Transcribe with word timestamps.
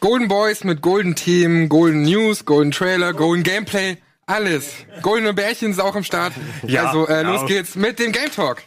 Golden 0.00 0.28
Boys 0.28 0.62
mit 0.64 0.80
Golden 0.80 1.14
Team, 1.14 1.68
Golden 1.68 2.02
News, 2.02 2.44
Golden 2.44 2.70
Trailer, 2.70 3.12
Golden 3.12 3.42
Gameplay, 3.42 3.96
alles. 4.26 4.70
Goldene 5.02 5.34
Bärchen 5.34 5.72
ist 5.72 5.80
auch 5.80 5.96
am 5.96 6.04
Start. 6.04 6.32
Ja, 6.66 6.86
also 6.86 7.06
äh, 7.08 7.22
los 7.22 7.46
geht's 7.46 7.74
mit 7.74 7.98
dem 7.98 8.12
Game 8.12 8.30
Talk. 8.30 8.62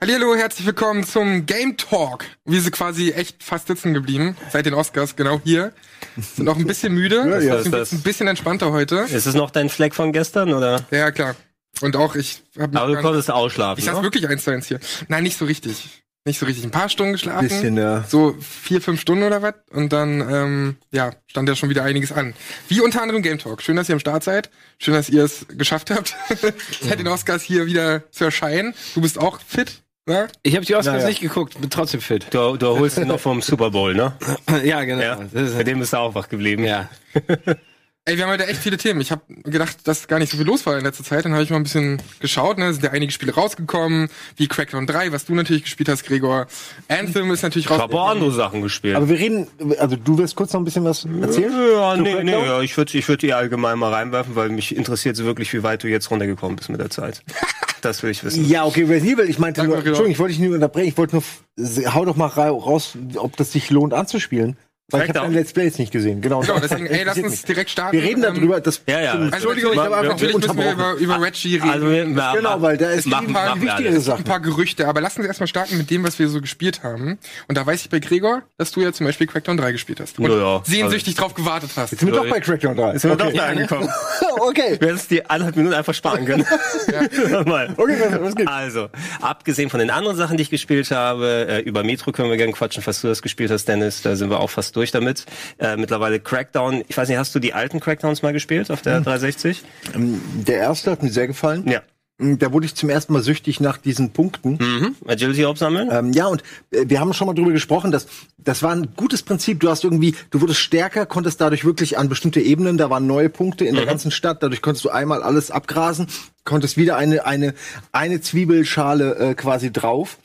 Hallihallo, 0.00 0.36
herzlich 0.36 0.64
willkommen 0.64 1.02
zum 1.02 1.44
Game 1.44 1.76
Talk. 1.76 2.24
Wir 2.44 2.60
sind 2.60 2.70
quasi 2.70 3.10
echt 3.10 3.42
fast 3.42 3.66
sitzen 3.66 3.94
geblieben 3.94 4.36
seit 4.48 4.64
den 4.64 4.74
Oscars, 4.74 5.16
genau 5.16 5.40
hier. 5.42 5.72
Sind 6.16 6.44
noch 6.44 6.56
ein 6.56 6.68
bisschen 6.68 6.94
müde, 6.94 7.16
ja. 7.44 7.60
sind 7.60 7.74
jetzt 7.74 7.92
ein 7.92 8.02
bisschen 8.02 8.28
entspannter 8.28 8.70
heute. 8.70 8.98
Ist 9.10 9.26
es 9.26 9.34
noch 9.34 9.50
dein 9.50 9.68
Fleck 9.68 9.96
von 9.96 10.12
gestern, 10.12 10.54
oder? 10.54 10.86
Ja, 10.92 11.10
klar. 11.10 11.34
Und 11.80 11.96
auch 11.96 12.14
ich 12.14 12.44
habe 12.56 12.78
Aber 12.78 12.94
du 12.94 13.00
konntest 13.02 13.28
ausschlafen, 13.28 13.80
Ich 13.80 13.86
saß 13.86 13.96
ne? 13.96 14.02
wirklich 14.04 14.28
eins 14.28 14.44
zu 14.44 14.52
eins 14.52 14.68
hier. 14.68 14.78
Nein, 15.08 15.24
nicht 15.24 15.36
so 15.36 15.46
richtig. 15.46 16.04
Nicht 16.24 16.38
so 16.38 16.46
richtig. 16.46 16.62
Ein 16.62 16.70
paar 16.70 16.88
Stunden 16.88 17.14
geschlafen. 17.14 17.48
Bisschen, 17.48 17.76
ja. 17.76 18.04
So 18.04 18.36
vier, 18.40 18.80
fünf 18.80 19.00
Stunden 19.00 19.24
oder 19.24 19.42
was. 19.42 19.54
Und 19.72 19.92
dann, 19.92 20.20
ähm, 20.20 20.76
ja, 20.92 21.10
stand 21.26 21.48
ja 21.48 21.56
schon 21.56 21.70
wieder 21.70 21.82
einiges 21.82 22.12
an. 22.12 22.34
Wie 22.68 22.80
unter 22.80 23.02
anderem 23.02 23.22
Game 23.22 23.38
Talk. 23.38 23.62
Schön, 23.62 23.74
dass 23.74 23.88
ihr 23.88 23.94
am 23.94 24.00
Start 24.00 24.22
seid. 24.22 24.48
Schön, 24.78 24.94
dass 24.94 25.08
ihr 25.08 25.24
es 25.24 25.46
geschafft 25.48 25.90
habt, 25.90 26.14
seit 26.82 27.00
den 27.00 27.08
Oscars 27.08 27.42
hier 27.42 27.66
wieder 27.66 28.08
zu 28.12 28.24
erscheinen. 28.24 28.74
Du 28.94 29.00
bist 29.00 29.18
auch 29.18 29.40
fit, 29.40 29.82
ne? 30.08 30.28
Ich 30.42 30.54
habe 30.56 30.64
die 30.64 30.74
Oscars 30.74 30.96
Naja. 30.96 31.08
nicht 31.08 31.20
geguckt, 31.20 31.60
bin 31.60 31.70
trotzdem 31.70 32.00
fit. 32.00 32.26
Du, 32.30 32.56
du 32.56 32.66
holst 32.78 32.98
ihn 32.98 33.08
noch 33.08 33.20
vom 33.20 33.40
Super 33.42 33.70
Bowl, 33.70 33.94
ne? 33.94 34.12
ja, 34.64 34.82
genau. 34.84 35.02
Ja. 35.02 35.18
Bei 35.32 35.40
ist, 35.40 35.66
dem 35.66 35.78
bist 35.78 35.92
du 35.92 35.96
auch 35.98 36.14
wach 36.14 36.28
geblieben. 36.28 36.64
ja. 36.64 36.88
Ey, 38.08 38.16
wir 38.16 38.24
haben 38.24 38.30
heute 38.30 38.46
echt 38.46 38.62
viele 38.62 38.78
Themen. 38.78 39.02
Ich 39.02 39.10
habe 39.10 39.20
gedacht, 39.44 39.76
dass 39.84 40.08
gar 40.08 40.18
nicht 40.18 40.30
so 40.32 40.38
viel 40.38 40.46
los 40.46 40.64
war 40.64 40.78
in 40.78 40.82
letzter 40.84 41.04
Zeit. 41.04 41.26
Dann 41.26 41.32
habe 41.34 41.42
ich 41.42 41.50
mal 41.50 41.56
ein 41.56 41.64
bisschen 41.64 42.00
geschaut. 42.20 42.56
Ne? 42.56 42.68
Es 42.68 42.76
sind 42.76 42.84
ja 42.84 42.92
einige 42.92 43.12
Spiele 43.12 43.34
rausgekommen, 43.34 44.08
wie 44.36 44.48
Crackdown 44.48 44.86
3, 44.86 45.12
was 45.12 45.26
du 45.26 45.34
natürlich 45.34 45.64
gespielt 45.64 45.90
hast, 45.90 46.04
Gregor. 46.06 46.46
Anthem 46.88 47.30
ist 47.32 47.42
natürlich 47.42 47.66
Ich 47.66 47.70
habe 47.70 47.82
auch 47.82 47.84
rausgekommen. 47.88 48.10
andere 48.12 48.32
Sachen 48.32 48.62
gespielt. 48.62 48.96
Aber 48.96 49.10
wir 49.10 49.18
reden, 49.18 49.46
also 49.78 49.96
du 49.96 50.16
wirst 50.16 50.36
kurz 50.36 50.54
noch 50.54 50.60
ein 50.62 50.64
bisschen 50.64 50.84
was 50.84 51.04
erzählen? 51.20 51.52
ja, 51.52 51.96
nee, 51.98 52.02
nee, 52.02 52.12
Crackdown? 52.14 52.44
ja, 52.46 52.60
ich 52.62 52.74
würde 52.78 52.96
ich 52.96 53.06
würd 53.08 53.20
die 53.20 53.34
allgemein 53.34 53.78
mal 53.78 53.92
reinwerfen, 53.92 54.34
weil 54.36 54.48
mich 54.48 54.74
interessiert 54.74 55.14
so 55.14 55.26
wirklich, 55.26 55.52
wie 55.52 55.62
weit 55.62 55.82
du 55.82 55.88
jetzt 55.88 56.10
runtergekommen 56.10 56.56
bist 56.56 56.70
mit 56.70 56.80
der 56.80 56.88
Zeit. 56.90 57.22
Das 57.80 58.02
will 58.02 58.10
ich 58.10 58.24
wissen. 58.24 58.44
Ja, 58.48 58.64
okay, 58.64 58.82
Resident 58.82 59.20
Evil, 59.20 59.30
ich 59.30 59.38
meinte 59.38 59.60
Sag 59.60 59.68
nur, 59.68 59.76
genau. 59.76 59.86
Entschuldigung, 59.90 60.10
ich 60.10 60.18
wollte 60.18 60.32
dich 60.32 60.40
nicht 60.40 60.52
unterbrechen, 60.52 60.88
ich 60.88 60.98
wollte 60.98 61.14
nur, 61.14 61.94
hau 61.94 62.04
doch 62.04 62.16
mal 62.16 62.26
ra- 62.26 62.48
raus, 62.48 62.94
ob 63.14 63.36
das 63.36 63.52
sich 63.52 63.70
lohnt 63.70 63.94
anzuspielen. 63.94 64.56
Weil 64.90 65.02
ich 65.02 65.08
habe 65.10 65.20
dein 65.20 65.34
Let's 65.34 65.52
Play 65.52 65.64
jetzt 65.64 65.78
nicht 65.78 65.92
gesehen. 65.92 66.22
Genau, 66.22 66.40
Genau, 66.40 66.60
deswegen, 66.60 66.86
ey, 66.86 67.04
lass 67.04 67.18
uns 67.18 67.42
direkt 67.42 67.68
starten. 67.68 67.94
Wir 67.94 68.02
reden 68.02 68.24
Ähm, 68.24 68.36
darüber, 68.36 68.58
das 68.58 68.80
Ja, 68.88 69.00
ja. 69.02 69.28
Entschuldigung, 69.28 69.74
ich 69.74 69.78
habe 69.78 69.94
einfach, 69.94 70.12
natürlich 70.12 70.36
müssen 70.38 70.56
wir 70.56 70.72
über, 70.72 70.92
über 70.94 71.20
Reggie 71.20 71.56
reden. 71.56 71.68
Also, 71.68 71.90
wir, 71.90 72.06
wir, 72.06 72.32
Genau, 72.34 72.62
weil 72.62 72.78
da 72.78 72.90
ist 72.92 73.06
machen, 73.06 73.26
ein 73.26 73.32
paar 73.34 73.48
machen 73.50 73.60
wichtigere 73.62 73.92
alles. 73.92 74.04
Sachen. 74.06 74.20
ein 74.20 74.24
paar 74.24 74.40
Gerüchte, 74.40 74.88
aber 74.88 75.02
lassen 75.02 75.20
Sie 75.20 75.28
erstmal 75.28 75.46
starten 75.46 75.76
mit 75.76 75.90
dem, 75.90 76.04
was 76.04 76.18
wir 76.18 76.30
so 76.30 76.40
gespielt 76.40 76.82
haben. 76.84 77.18
Und 77.48 77.58
da 77.58 77.66
weiß 77.66 77.82
ich 77.82 77.90
bei 77.90 77.98
Gregor, 77.98 78.44
dass 78.56 78.70
du 78.72 78.80
ja 78.80 78.90
zum 78.94 79.04
Beispiel 79.04 79.26
Crackdown 79.26 79.58
3 79.58 79.72
gespielt 79.72 80.00
hast. 80.00 80.18
Und 80.18 80.30
Ja, 80.30 80.38
ja. 80.38 80.62
sehnsüchtig 80.64 81.16
drauf 81.16 81.34
gewartet 81.34 81.68
hast. 81.76 81.90
Jetzt 81.90 82.00
sind 82.00 82.10
wir 82.10 82.18
doch 82.18 82.30
bei 82.30 82.40
Crackdown 82.40 82.74
3. 82.74 82.96
Sind 82.96 83.10
wir 83.10 83.26
okay. 83.26 83.36
doch 83.36 83.42
da 83.42 83.46
angekommen. 83.46 83.90
okay. 84.38 84.78
Wir 84.80 84.88
hätten 84.88 84.96
es 84.98 85.06
die 85.08 85.22
anderthalb 85.28 85.56
Minuten 85.56 85.74
einfach 85.74 85.92
sparen 85.92 86.24
können. 86.24 86.46
Mal. 87.46 87.74
Okay, 87.76 87.96
was, 88.20 88.34
gibt's? 88.34 88.50
Also, 88.50 88.88
abgesehen 89.20 89.68
von 89.68 89.80
den 89.80 89.90
anderen 89.90 90.16
Sachen, 90.16 90.38
die 90.38 90.44
ich 90.44 90.50
gespielt 90.50 90.90
habe, 90.90 91.46
äh, 91.46 91.60
über 91.60 91.84
Metro 91.84 92.10
können 92.12 92.30
wir 92.30 92.38
gerne 92.38 92.54
quatschen, 92.54 92.82
falls 92.82 93.02
du 93.02 93.08
das 93.08 93.20
gespielt 93.20 93.50
hast, 93.50 93.66
Dennis, 93.68 94.00
da 94.00 94.16
sind 94.16 94.30
wir 94.30 94.40
auch 94.40 94.48
fast 94.48 94.77
durch 94.78 94.92
damit. 94.92 95.26
Äh, 95.58 95.76
mittlerweile 95.76 96.20
Crackdown, 96.20 96.84
ich 96.86 96.96
weiß 96.96 97.08
nicht, 97.08 97.18
hast 97.18 97.34
du 97.34 97.40
die 97.40 97.52
alten 97.52 97.80
Crackdowns 97.80 98.22
mal 98.22 98.32
gespielt 98.32 98.70
auf 98.70 98.80
der 98.80 99.00
360? 99.00 99.64
Ähm, 99.94 100.20
Der 100.46 100.58
erste 100.58 100.92
hat 100.92 101.02
mir 101.02 101.10
sehr 101.10 101.26
gefallen. 101.26 101.68
Ja. 101.68 101.82
Da 102.20 102.52
wurde 102.52 102.66
ich 102.66 102.74
zum 102.74 102.88
ersten 102.90 103.12
Mal 103.12 103.22
süchtig 103.22 103.60
nach 103.60 103.76
diesen 103.76 104.10
Punkten. 104.10 104.58
Mhm. 104.60 104.96
Agility 105.06 105.44
aufsammeln? 105.44 105.88
Ähm, 105.92 106.12
ja, 106.12 106.26
und 106.26 106.42
äh, 106.72 106.84
wir 106.88 106.98
haben 106.98 107.12
schon 107.12 107.28
mal 107.28 107.34
drüber 107.34 107.52
gesprochen, 107.52 107.92
dass 107.92 108.08
das 108.38 108.62
war 108.62 108.72
ein 108.72 108.88
gutes 108.96 109.22
Prinzip. 109.22 109.60
Du 109.60 109.68
hast 109.68 109.84
irgendwie, 109.84 110.16
du 110.30 110.40
wurdest 110.40 110.58
stärker, 110.60 111.06
konntest 111.06 111.40
dadurch 111.40 111.64
wirklich 111.64 111.96
an 111.96 112.08
bestimmte 112.08 112.40
Ebenen, 112.40 112.76
da 112.76 112.90
waren 112.90 113.06
neue 113.06 113.28
Punkte 113.28 113.64
in 113.64 113.76
der 113.76 113.86
ganzen 113.86 114.10
Stadt, 114.10 114.42
dadurch 114.42 114.62
konntest 114.62 114.84
du 114.84 114.90
einmal 114.90 115.22
alles 115.22 115.52
abgrasen, 115.52 116.08
konntest 116.44 116.76
wieder 116.76 116.96
eine 116.96 117.24
eine 117.24 117.54
eine 117.92 118.20
Zwiebelschale 118.20 119.14
äh, 119.16 119.34
quasi 119.34 119.72
drauf 119.72 120.18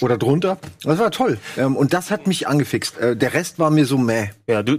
oder 0.00 0.18
drunter. 0.18 0.58
Das 0.84 0.98
war 0.98 1.10
toll. 1.10 1.38
Ähm, 1.56 1.76
und 1.76 1.92
das 1.92 2.10
hat 2.10 2.26
mich 2.26 2.48
angefixt. 2.48 2.98
Äh, 2.98 3.16
der 3.16 3.34
Rest 3.34 3.58
war 3.58 3.70
mir 3.70 3.86
so 3.86 3.98
meh. 3.98 4.28
Ja, 4.46 4.62
du 4.62 4.78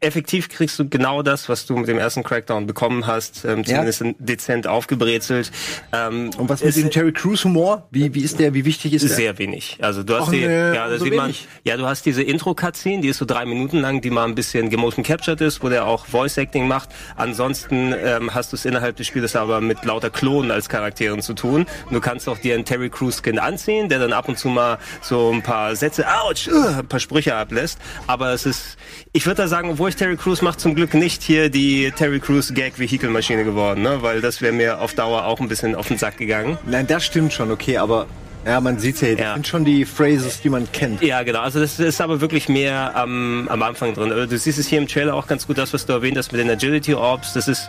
effektiv 0.00 0.48
kriegst 0.48 0.78
du 0.78 0.88
genau 0.88 1.22
das, 1.22 1.48
was 1.48 1.66
du 1.66 1.76
mit 1.76 1.88
dem 1.88 1.98
ersten 1.98 2.22
Crackdown 2.22 2.66
bekommen 2.66 3.06
hast, 3.06 3.44
ähm, 3.44 3.64
zumindest 3.64 4.04
dezent 4.18 4.66
aufgebrezelt. 4.66 5.50
Ähm, 5.92 6.30
Und 6.36 6.48
was 6.48 6.62
mit 6.62 6.76
dem 6.76 6.90
Terry 6.90 7.12
Crews 7.12 7.44
Humor? 7.44 7.86
Wie 7.90 8.14
wie 8.14 8.22
ist 8.22 8.38
der? 8.38 8.54
Wie 8.54 8.64
wichtig 8.64 8.92
ist 8.94 9.02
der? 9.08 9.16
Sehr 9.16 9.38
wenig. 9.38 9.78
Also 9.80 10.02
du 10.02 10.14
hast 10.14 10.28
Ach, 10.28 10.30
die, 10.30 10.46
nee, 10.46 10.74
ja, 10.74 10.88
da 10.88 10.98
so 10.98 11.04
sieht 11.04 11.14
man, 11.14 11.34
ja, 11.64 11.76
du 11.76 11.86
hast 11.86 12.06
diese 12.06 12.22
Intro-Cutscene, 12.22 13.02
die 13.02 13.08
ist 13.08 13.18
so 13.18 13.24
drei 13.24 13.44
Minuten 13.44 13.78
lang, 13.78 14.00
die 14.00 14.10
mal 14.10 14.24
ein 14.24 14.34
bisschen 14.34 14.70
gemotion 14.70 15.04
captured 15.04 15.40
ist, 15.40 15.62
wo 15.62 15.68
der 15.68 15.86
auch 15.86 16.06
Voice-Acting 16.06 16.68
macht. 16.68 16.90
Ansonsten 17.16 17.94
ähm, 17.96 18.34
hast 18.34 18.52
du 18.52 18.56
es 18.56 18.64
innerhalb 18.64 18.96
des 18.96 19.06
Spiels 19.06 19.36
aber 19.36 19.60
mit 19.60 19.84
lauter 19.84 20.10
Klonen 20.10 20.50
als 20.50 20.68
Charakteren 20.68 21.22
zu 21.22 21.34
tun. 21.34 21.66
Und 21.86 21.92
du 21.94 22.00
kannst 22.00 22.28
auch 22.28 22.38
dir 22.38 22.54
einen 22.54 22.64
Terry 22.64 22.90
Crews 22.90 23.20
Skin 23.22 23.38
anziehen, 23.38 23.88
der 23.88 23.98
dann 23.98 24.12
ab 24.12 24.28
und 24.28 24.38
zu 24.38 24.47
mal 24.48 24.78
so 25.00 25.30
ein 25.32 25.42
paar 25.42 25.76
Sätze, 25.76 26.06
ouch, 26.06 26.48
uh, 26.52 26.78
ein 26.78 26.88
paar 26.88 27.00
Sprüche 27.00 27.34
ablässt. 27.34 27.78
Aber 28.06 28.32
es 28.32 28.46
ist, 28.46 28.76
ich 29.12 29.26
würde 29.26 29.42
da 29.42 29.48
sagen, 29.48 29.70
obwohl 29.70 29.90
ich 29.90 29.96
Terry 29.96 30.16
Crews 30.16 30.42
macht 30.42 30.60
zum 30.60 30.74
Glück 30.74 30.94
nicht 30.94 31.22
hier 31.22 31.50
die 31.50 31.92
Terry 31.92 32.20
Crews 32.20 32.52
Gag-Vehikelmaschine 32.54 33.44
geworden, 33.44 33.82
ne? 33.82 34.02
weil 34.02 34.20
das 34.20 34.40
wäre 34.42 34.52
mir 34.52 34.80
auf 34.80 34.94
Dauer 34.94 35.24
auch 35.24 35.40
ein 35.40 35.48
bisschen 35.48 35.74
auf 35.74 35.88
den 35.88 35.98
Sack 35.98 36.18
gegangen. 36.18 36.58
Nein, 36.66 36.86
das 36.86 37.04
stimmt 37.04 37.32
schon, 37.32 37.50
okay, 37.50 37.78
aber 37.78 38.06
ja, 38.48 38.60
man 38.60 38.78
sieht's 38.78 39.00
ja, 39.02 39.10
das 39.12 39.20
Ja. 39.20 39.34
sind 39.34 39.46
schon 39.46 39.64
die 39.64 39.84
Phrases, 39.84 40.40
die 40.40 40.48
man 40.48 40.70
kennt. 40.72 41.02
Ja, 41.02 41.22
genau. 41.22 41.40
Also 41.40 41.60
das 41.60 41.78
ist 41.78 42.00
aber 42.00 42.20
wirklich 42.20 42.48
mehr 42.48 42.96
am, 42.96 43.46
am 43.48 43.62
Anfang 43.62 43.94
drin. 43.94 44.10
Also 44.12 44.26
Du 44.26 44.38
siehst 44.38 44.58
es 44.58 44.66
hier 44.66 44.78
im 44.78 44.88
Trailer 44.88 45.14
auch 45.14 45.26
ganz 45.26 45.46
gut, 45.46 45.58
das, 45.58 45.72
was 45.74 45.86
du 45.86 45.92
erwähnt 45.92 46.16
hast 46.16 46.32
mit 46.32 46.40
den 46.40 46.50
Agility 46.50 46.94
Orbs. 46.94 47.34
Das 47.34 47.46
ist 47.48 47.68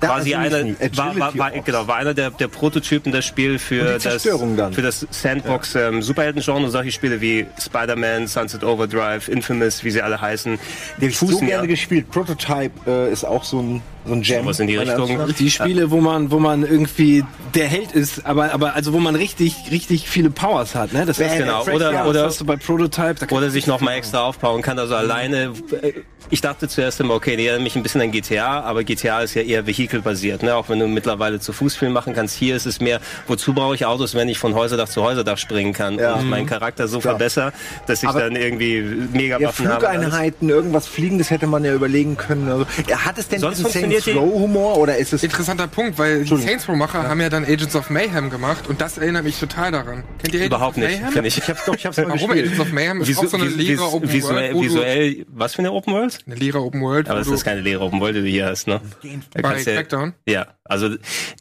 Da 0.00 0.08
quasi 0.08 0.34
einer, 0.34 0.64
war, 0.94 1.16
war, 1.18 1.18
war, 1.18 1.26
Agility 1.28 1.40
Orbs. 1.40 1.64
genau, 1.64 1.86
war 1.88 1.96
einer 1.96 2.12
der, 2.14 2.30
der 2.30 2.48
Prototypen 2.48 3.12
das 3.12 3.24
Spiel 3.24 3.58
für 3.58 3.98
das, 3.98 4.22
für 4.22 4.82
das 4.82 5.06
Sandbox 5.10 5.74
ähm, 5.76 6.02
Superhelden-Genre. 6.02 6.70
Solche 6.70 6.92
Spiele 6.92 7.20
wie 7.20 7.46
Spider-Man, 7.60 8.26
Sunset 8.26 8.64
Overdrive, 8.64 9.28
Infamous, 9.28 9.84
wie 9.84 9.90
sie 9.90 10.02
alle 10.02 10.20
heißen. 10.20 10.58
Die 11.00 11.04
hab 11.04 11.10
ich 11.10 11.18
so 11.18 11.26
gerne 11.38 11.50
ja 11.50 11.66
gespielt. 11.66 12.10
Prototype 12.10 12.72
äh, 12.86 13.12
ist 13.12 13.24
auch 13.24 13.44
so 13.44 13.60
ein, 13.60 13.82
so 14.04 14.12
ein 14.12 14.22
Jam. 14.22 14.44
was 14.46 14.60
in 14.60 14.66
die 14.66 14.76
Richtung. 14.76 15.18
Die 15.38 15.50
Spiele, 15.50 15.90
wo 15.90 16.00
man, 16.00 16.30
wo 16.30 16.38
man 16.38 16.62
irgendwie 16.62 17.24
der 17.54 17.66
Held 17.68 17.92
ist, 17.92 18.26
aber, 18.26 18.52
aber 18.52 18.74
also 18.74 18.92
wo 18.92 18.98
man 18.98 19.14
richtig, 19.16 19.54
richtig 19.70 20.08
viele 20.16 20.30
Powers 20.30 20.74
hat, 20.74 20.94
ne? 20.94 21.04
Das 21.04 21.18
ist 21.18 21.36
Genau. 21.36 21.62
das 21.62 21.74
Oder- 21.74 21.92
ja, 21.92 22.04
oder- 22.06 22.22
das 22.22 22.32
hast 22.32 22.40
du 22.40 22.46
bei 22.46 22.56
Prototype. 22.56 23.16
Da 23.26 23.36
Oder 23.36 23.50
sich 23.50 23.66
nochmal 23.66 23.96
extra 23.98 24.22
aufbauen 24.22 24.62
kann, 24.62 24.78
also 24.78 24.94
alleine. 24.94 25.52
äh, 25.82 25.92
Ich 26.28 26.40
dachte 26.40 26.66
zuerst 26.66 26.98
immer, 26.98 27.14
okay, 27.14 27.36
die 27.36 27.46
erinnern 27.46 27.62
mich 27.62 27.76
ein 27.76 27.84
bisschen 27.84 28.00
an 28.00 28.10
GTA, 28.10 28.58
aber 28.62 28.82
GTA 28.82 29.20
ist 29.20 29.34
ja 29.34 29.42
eher 29.42 29.64
vehikelbasiert, 29.64 30.42
ne? 30.42 30.56
Auch 30.56 30.68
wenn 30.68 30.80
du 30.80 30.88
mittlerweile 30.88 31.38
zu 31.38 31.52
Fuß 31.52 31.76
viel 31.76 31.88
machen 31.90 32.14
kannst. 32.14 32.34
Hier 32.34 32.56
ist 32.56 32.66
es 32.66 32.80
mehr, 32.80 32.98
wozu 33.28 33.52
brauche 33.54 33.76
ich 33.76 33.86
Autos, 33.86 34.16
wenn 34.16 34.28
ich 34.28 34.36
von 34.36 34.52
Häuserdach 34.56 34.88
zu 34.88 35.02
Häuserdach 35.04 35.38
springen 35.38 35.72
kann 35.72 36.00
Ja. 36.00 36.14
und 36.14 36.28
meinen 36.28 36.46
Charakter 36.46 36.88
so 36.88 36.98
Klar. 36.98 37.12
verbessere, 37.12 37.52
dass 37.86 38.02
ich 38.02 38.08
Aber- 38.08 38.22
dann 38.22 38.34
irgendwie 38.34 38.80
mega 39.12 39.38
Ja, 39.38 39.46
Waffen 39.48 39.68
habe. 39.68 39.86
alles. 39.88 40.00
Flugeinheiten, 40.02 40.48
irgendwas 40.48 40.88
Fliegendes 40.88 41.30
hätte 41.30 41.46
man 41.46 41.64
ja 41.64 41.72
überlegen 41.74 42.16
können. 42.16 42.48
Also, 42.50 42.66
ja, 42.88 43.04
hat 43.04 43.18
es 43.18 43.28
denn 43.28 43.38
Sonst 43.38 43.60
funktioniert 43.60 44.02
Saints 44.02 44.20
Row 44.20 44.34
Humor 44.40 44.78
oder 44.78 44.96
ist 44.96 45.12
es 45.12 45.22
Interessanter 45.22 45.68
Punkt, 45.68 45.96
weil 45.96 46.24
die 46.24 46.36
Saints 46.38 46.66
Row-Macher 46.68 47.08
haben 47.08 47.20
ja 47.20 47.28
dann 47.28 47.44
Agents 47.44 47.76
of 47.76 47.88
Mayhem 47.88 48.30
gemacht 48.30 48.66
und 48.68 48.80
das 48.80 48.98
erinnert 48.98 49.22
mich 49.22 49.38
total 49.38 49.70
daran. 49.70 49.95
Kennt 50.18 50.34
ihr 50.34 50.40
Agents 50.40 50.46
Überhaupt 50.46 50.76
nicht, 50.76 51.00
Mayhem? 51.00 51.12
finde 51.12 51.28
ich. 51.28 51.38
Ich 51.38 51.48
hab's 51.48 51.64
doch, 51.64 51.74
ich 51.74 51.86
hab's 51.86 51.96
mal 51.96 52.04
Warum 52.08 52.18
gespielt. 52.28 52.44
Agents 52.46 52.60
of 52.60 52.72
Mayhem 52.72 53.00
ist 53.00 53.18
auch 53.18 53.24
so 53.26 53.36
eine 53.36 53.46
leere 53.48 53.84
Open 53.92 54.12
visuell, 54.12 54.54
World. 54.54 54.64
visuell, 54.64 55.26
was 55.28 55.54
für 55.54 55.58
eine 55.60 55.72
Open 55.72 55.92
World? 55.94 56.18
Eine 56.26 56.34
leere 56.36 56.60
Open 56.62 56.80
World. 56.82 57.08
Aber 57.08 57.18
das 57.18 57.28
ist 57.28 57.44
keine 57.44 57.60
leere 57.60 57.80
Open 57.82 58.00
World, 58.00 58.16
die 58.16 58.20
du 58.22 58.28
hier 58.28 58.46
hast, 58.46 58.66
ne? 58.66 58.80
Da 59.34 59.42
Bei 59.42 59.54
du 59.54 59.70
ja- 59.70 59.76
Crackdown? 59.76 60.14
Ja, 60.26 60.46
also 60.64 60.88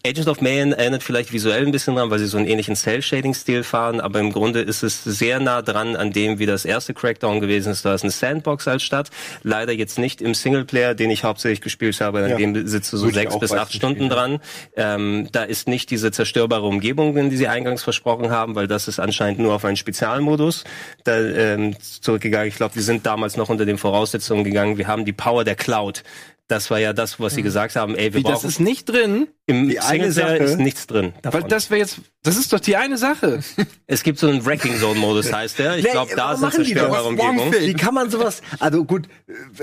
Agent 0.06 0.28
of 0.28 0.42
Mayhem 0.42 0.72
erinnert 0.74 1.02
vielleicht 1.04 1.34
visuell 1.34 1.66
ein 1.66 1.72
bisschen 1.72 1.96
dran, 1.96 2.10
weil 2.12 2.20
sie 2.20 2.28
so 2.28 2.38
einen 2.38 2.48
ähnlichen 2.48 2.76
Cell-Shading-Stil 2.76 3.64
fahren, 3.64 4.00
aber 4.00 4.20
im 4.20 4.32
Grunde 4.32 4.62
ist 4.62 4.84
es 4.84 5.04
sehr 5.04 5.40
nah 5.40 5.62
dran 5.64 5.96
an 5.96 6.12
dem, 6.12 6.38
wie 6.38 6.46
das 6.46 6.64
erste 6.66 6.94
Crackdown 6.94 7.42
gewesen 7.42 7.72
ist. 7.72 7.84
Da 7.86 7.96
ist 7.96 8.04
eine 8.04 8.12
Sandbox 8.12 8.68
als 8.68 8.84
Stadt, 8.84 9.10
leider 9.42 9.74
jetzt 9.74 9.98
nicht 9.98 10.22
im 10.22 10.34
Singleplayer, 10.36 10.94
den 10.94 11.10
ich 11.10 11.24
hauptsächlich 11.24 11.62
gespielt 11.62 12.00
habe, 12.02 12.24
an 12.24 12.30
Ja. 12.32 12.38
dem 12.38 12.68
sitzt 12.68 12.94
du 12.94 12.98
so 12.98 13.06
Würde 13.08 13.16
sechs 13.16 13.40
bis 13.40 13.52
acht 13.52 13.74
Stunden 13.74 14.10
dran. 14.10 14.40
Ähm, 14.76 15.28
da 15.32 15.44
ist 15.44 15.68
nicht 15.68 15.90
diese 15.90 16.12
zerstörbare 16.12 16.66
Umgebung, 16.68 17.16
die 17.30 17.38
sie 17.38 17.48
eingangs 17.48 17.82
versprochen 17.84 18.30
haben, 18.30 18.45
weil 18.54 18.68
das 18.68 18.88
ist 18.88 19.00
anscheinend 19.00 19.40
nur 19.40 19.56
auf 19.56 19.66
einen 19.66 19.78
Spezialmodus 19.78 20.66
da, 21.04 21.18
ähm, 21.18 21.76
zurückgegangen. 21.80 22.50
Ich 22.50 22.58
glaube, 22.58 22.76
wir 22.76 22.84
sind 22.84 23.06
damals 23.06 23.38
noch 23.38 23.50
unter 23.50 23.66
den 23.66 23.80
Voraussetzungen 23.80 24.44
gegangen, 24.44 24.78
wir 24.78 24.88
haben 24.88 25.06
die 25.06 25.14
Power 25.14 25.44
der 25.44 25.56
Cloud 25.56 26.04
Das 26.48 26.70
war 26.70 26.80
ja 26.80 26.94
das, 26.94 27.20
was 27.20 27.34
sie 27.34 27.42
gesagt 27.42 27.76
haben. 27.76 27.96
Ey, 27.96 28.14
wir 28.14 28.20
Wie, 28.20 28.24
das 28.24 28.34
brauchen 28.34 28.50
ist 28.50 28.60
nicht 28.60 28.88
drin? 28.88 29.28
im 29.48 29.70
die 29.70 29.80
eine 29.80 30.12
Singleplayer 30.12 30.38
Sache- 30.40 30.52
ist 30.54 30.58
nichts 30.60 30.88
drin. 30.88 31.14
Weil 31.22 31.32
Davon. 31.32 31.50
das 31.50 31.70
wäre 31.70 31.80
jetzt, 31.80 32.00
das 32.24 32.36
ist 32.36 32.52
doch 32.52 32.60
die 32.60 32.76
eine 32.78 32.98
Sache. 32.98 33.40
Es 33.88 34.02
gibt 34.02 34.18
so 34.18 34.28
einen 34.28 34.44
Wrecking 34.44 34.80
Zone 34.80 35.00
Modus, 35.00 35.32
heißt 35.32 35.60
der. 35.60 35.78
Ich 35.78 35.86
glaube, 35.86 36.12
da 36.16 36.36
das? 36.36 36.56
zerstörbare 36.56 37.04
Umgebung. 37.04 37.38
Warmfake. 37.38 37.62
Wie 37.68 37.74
kann 37.76 37.94
man 37.94 38.10
sowas, 38.10 38.42
also 38.60 38.84
gut, 38.84 39.08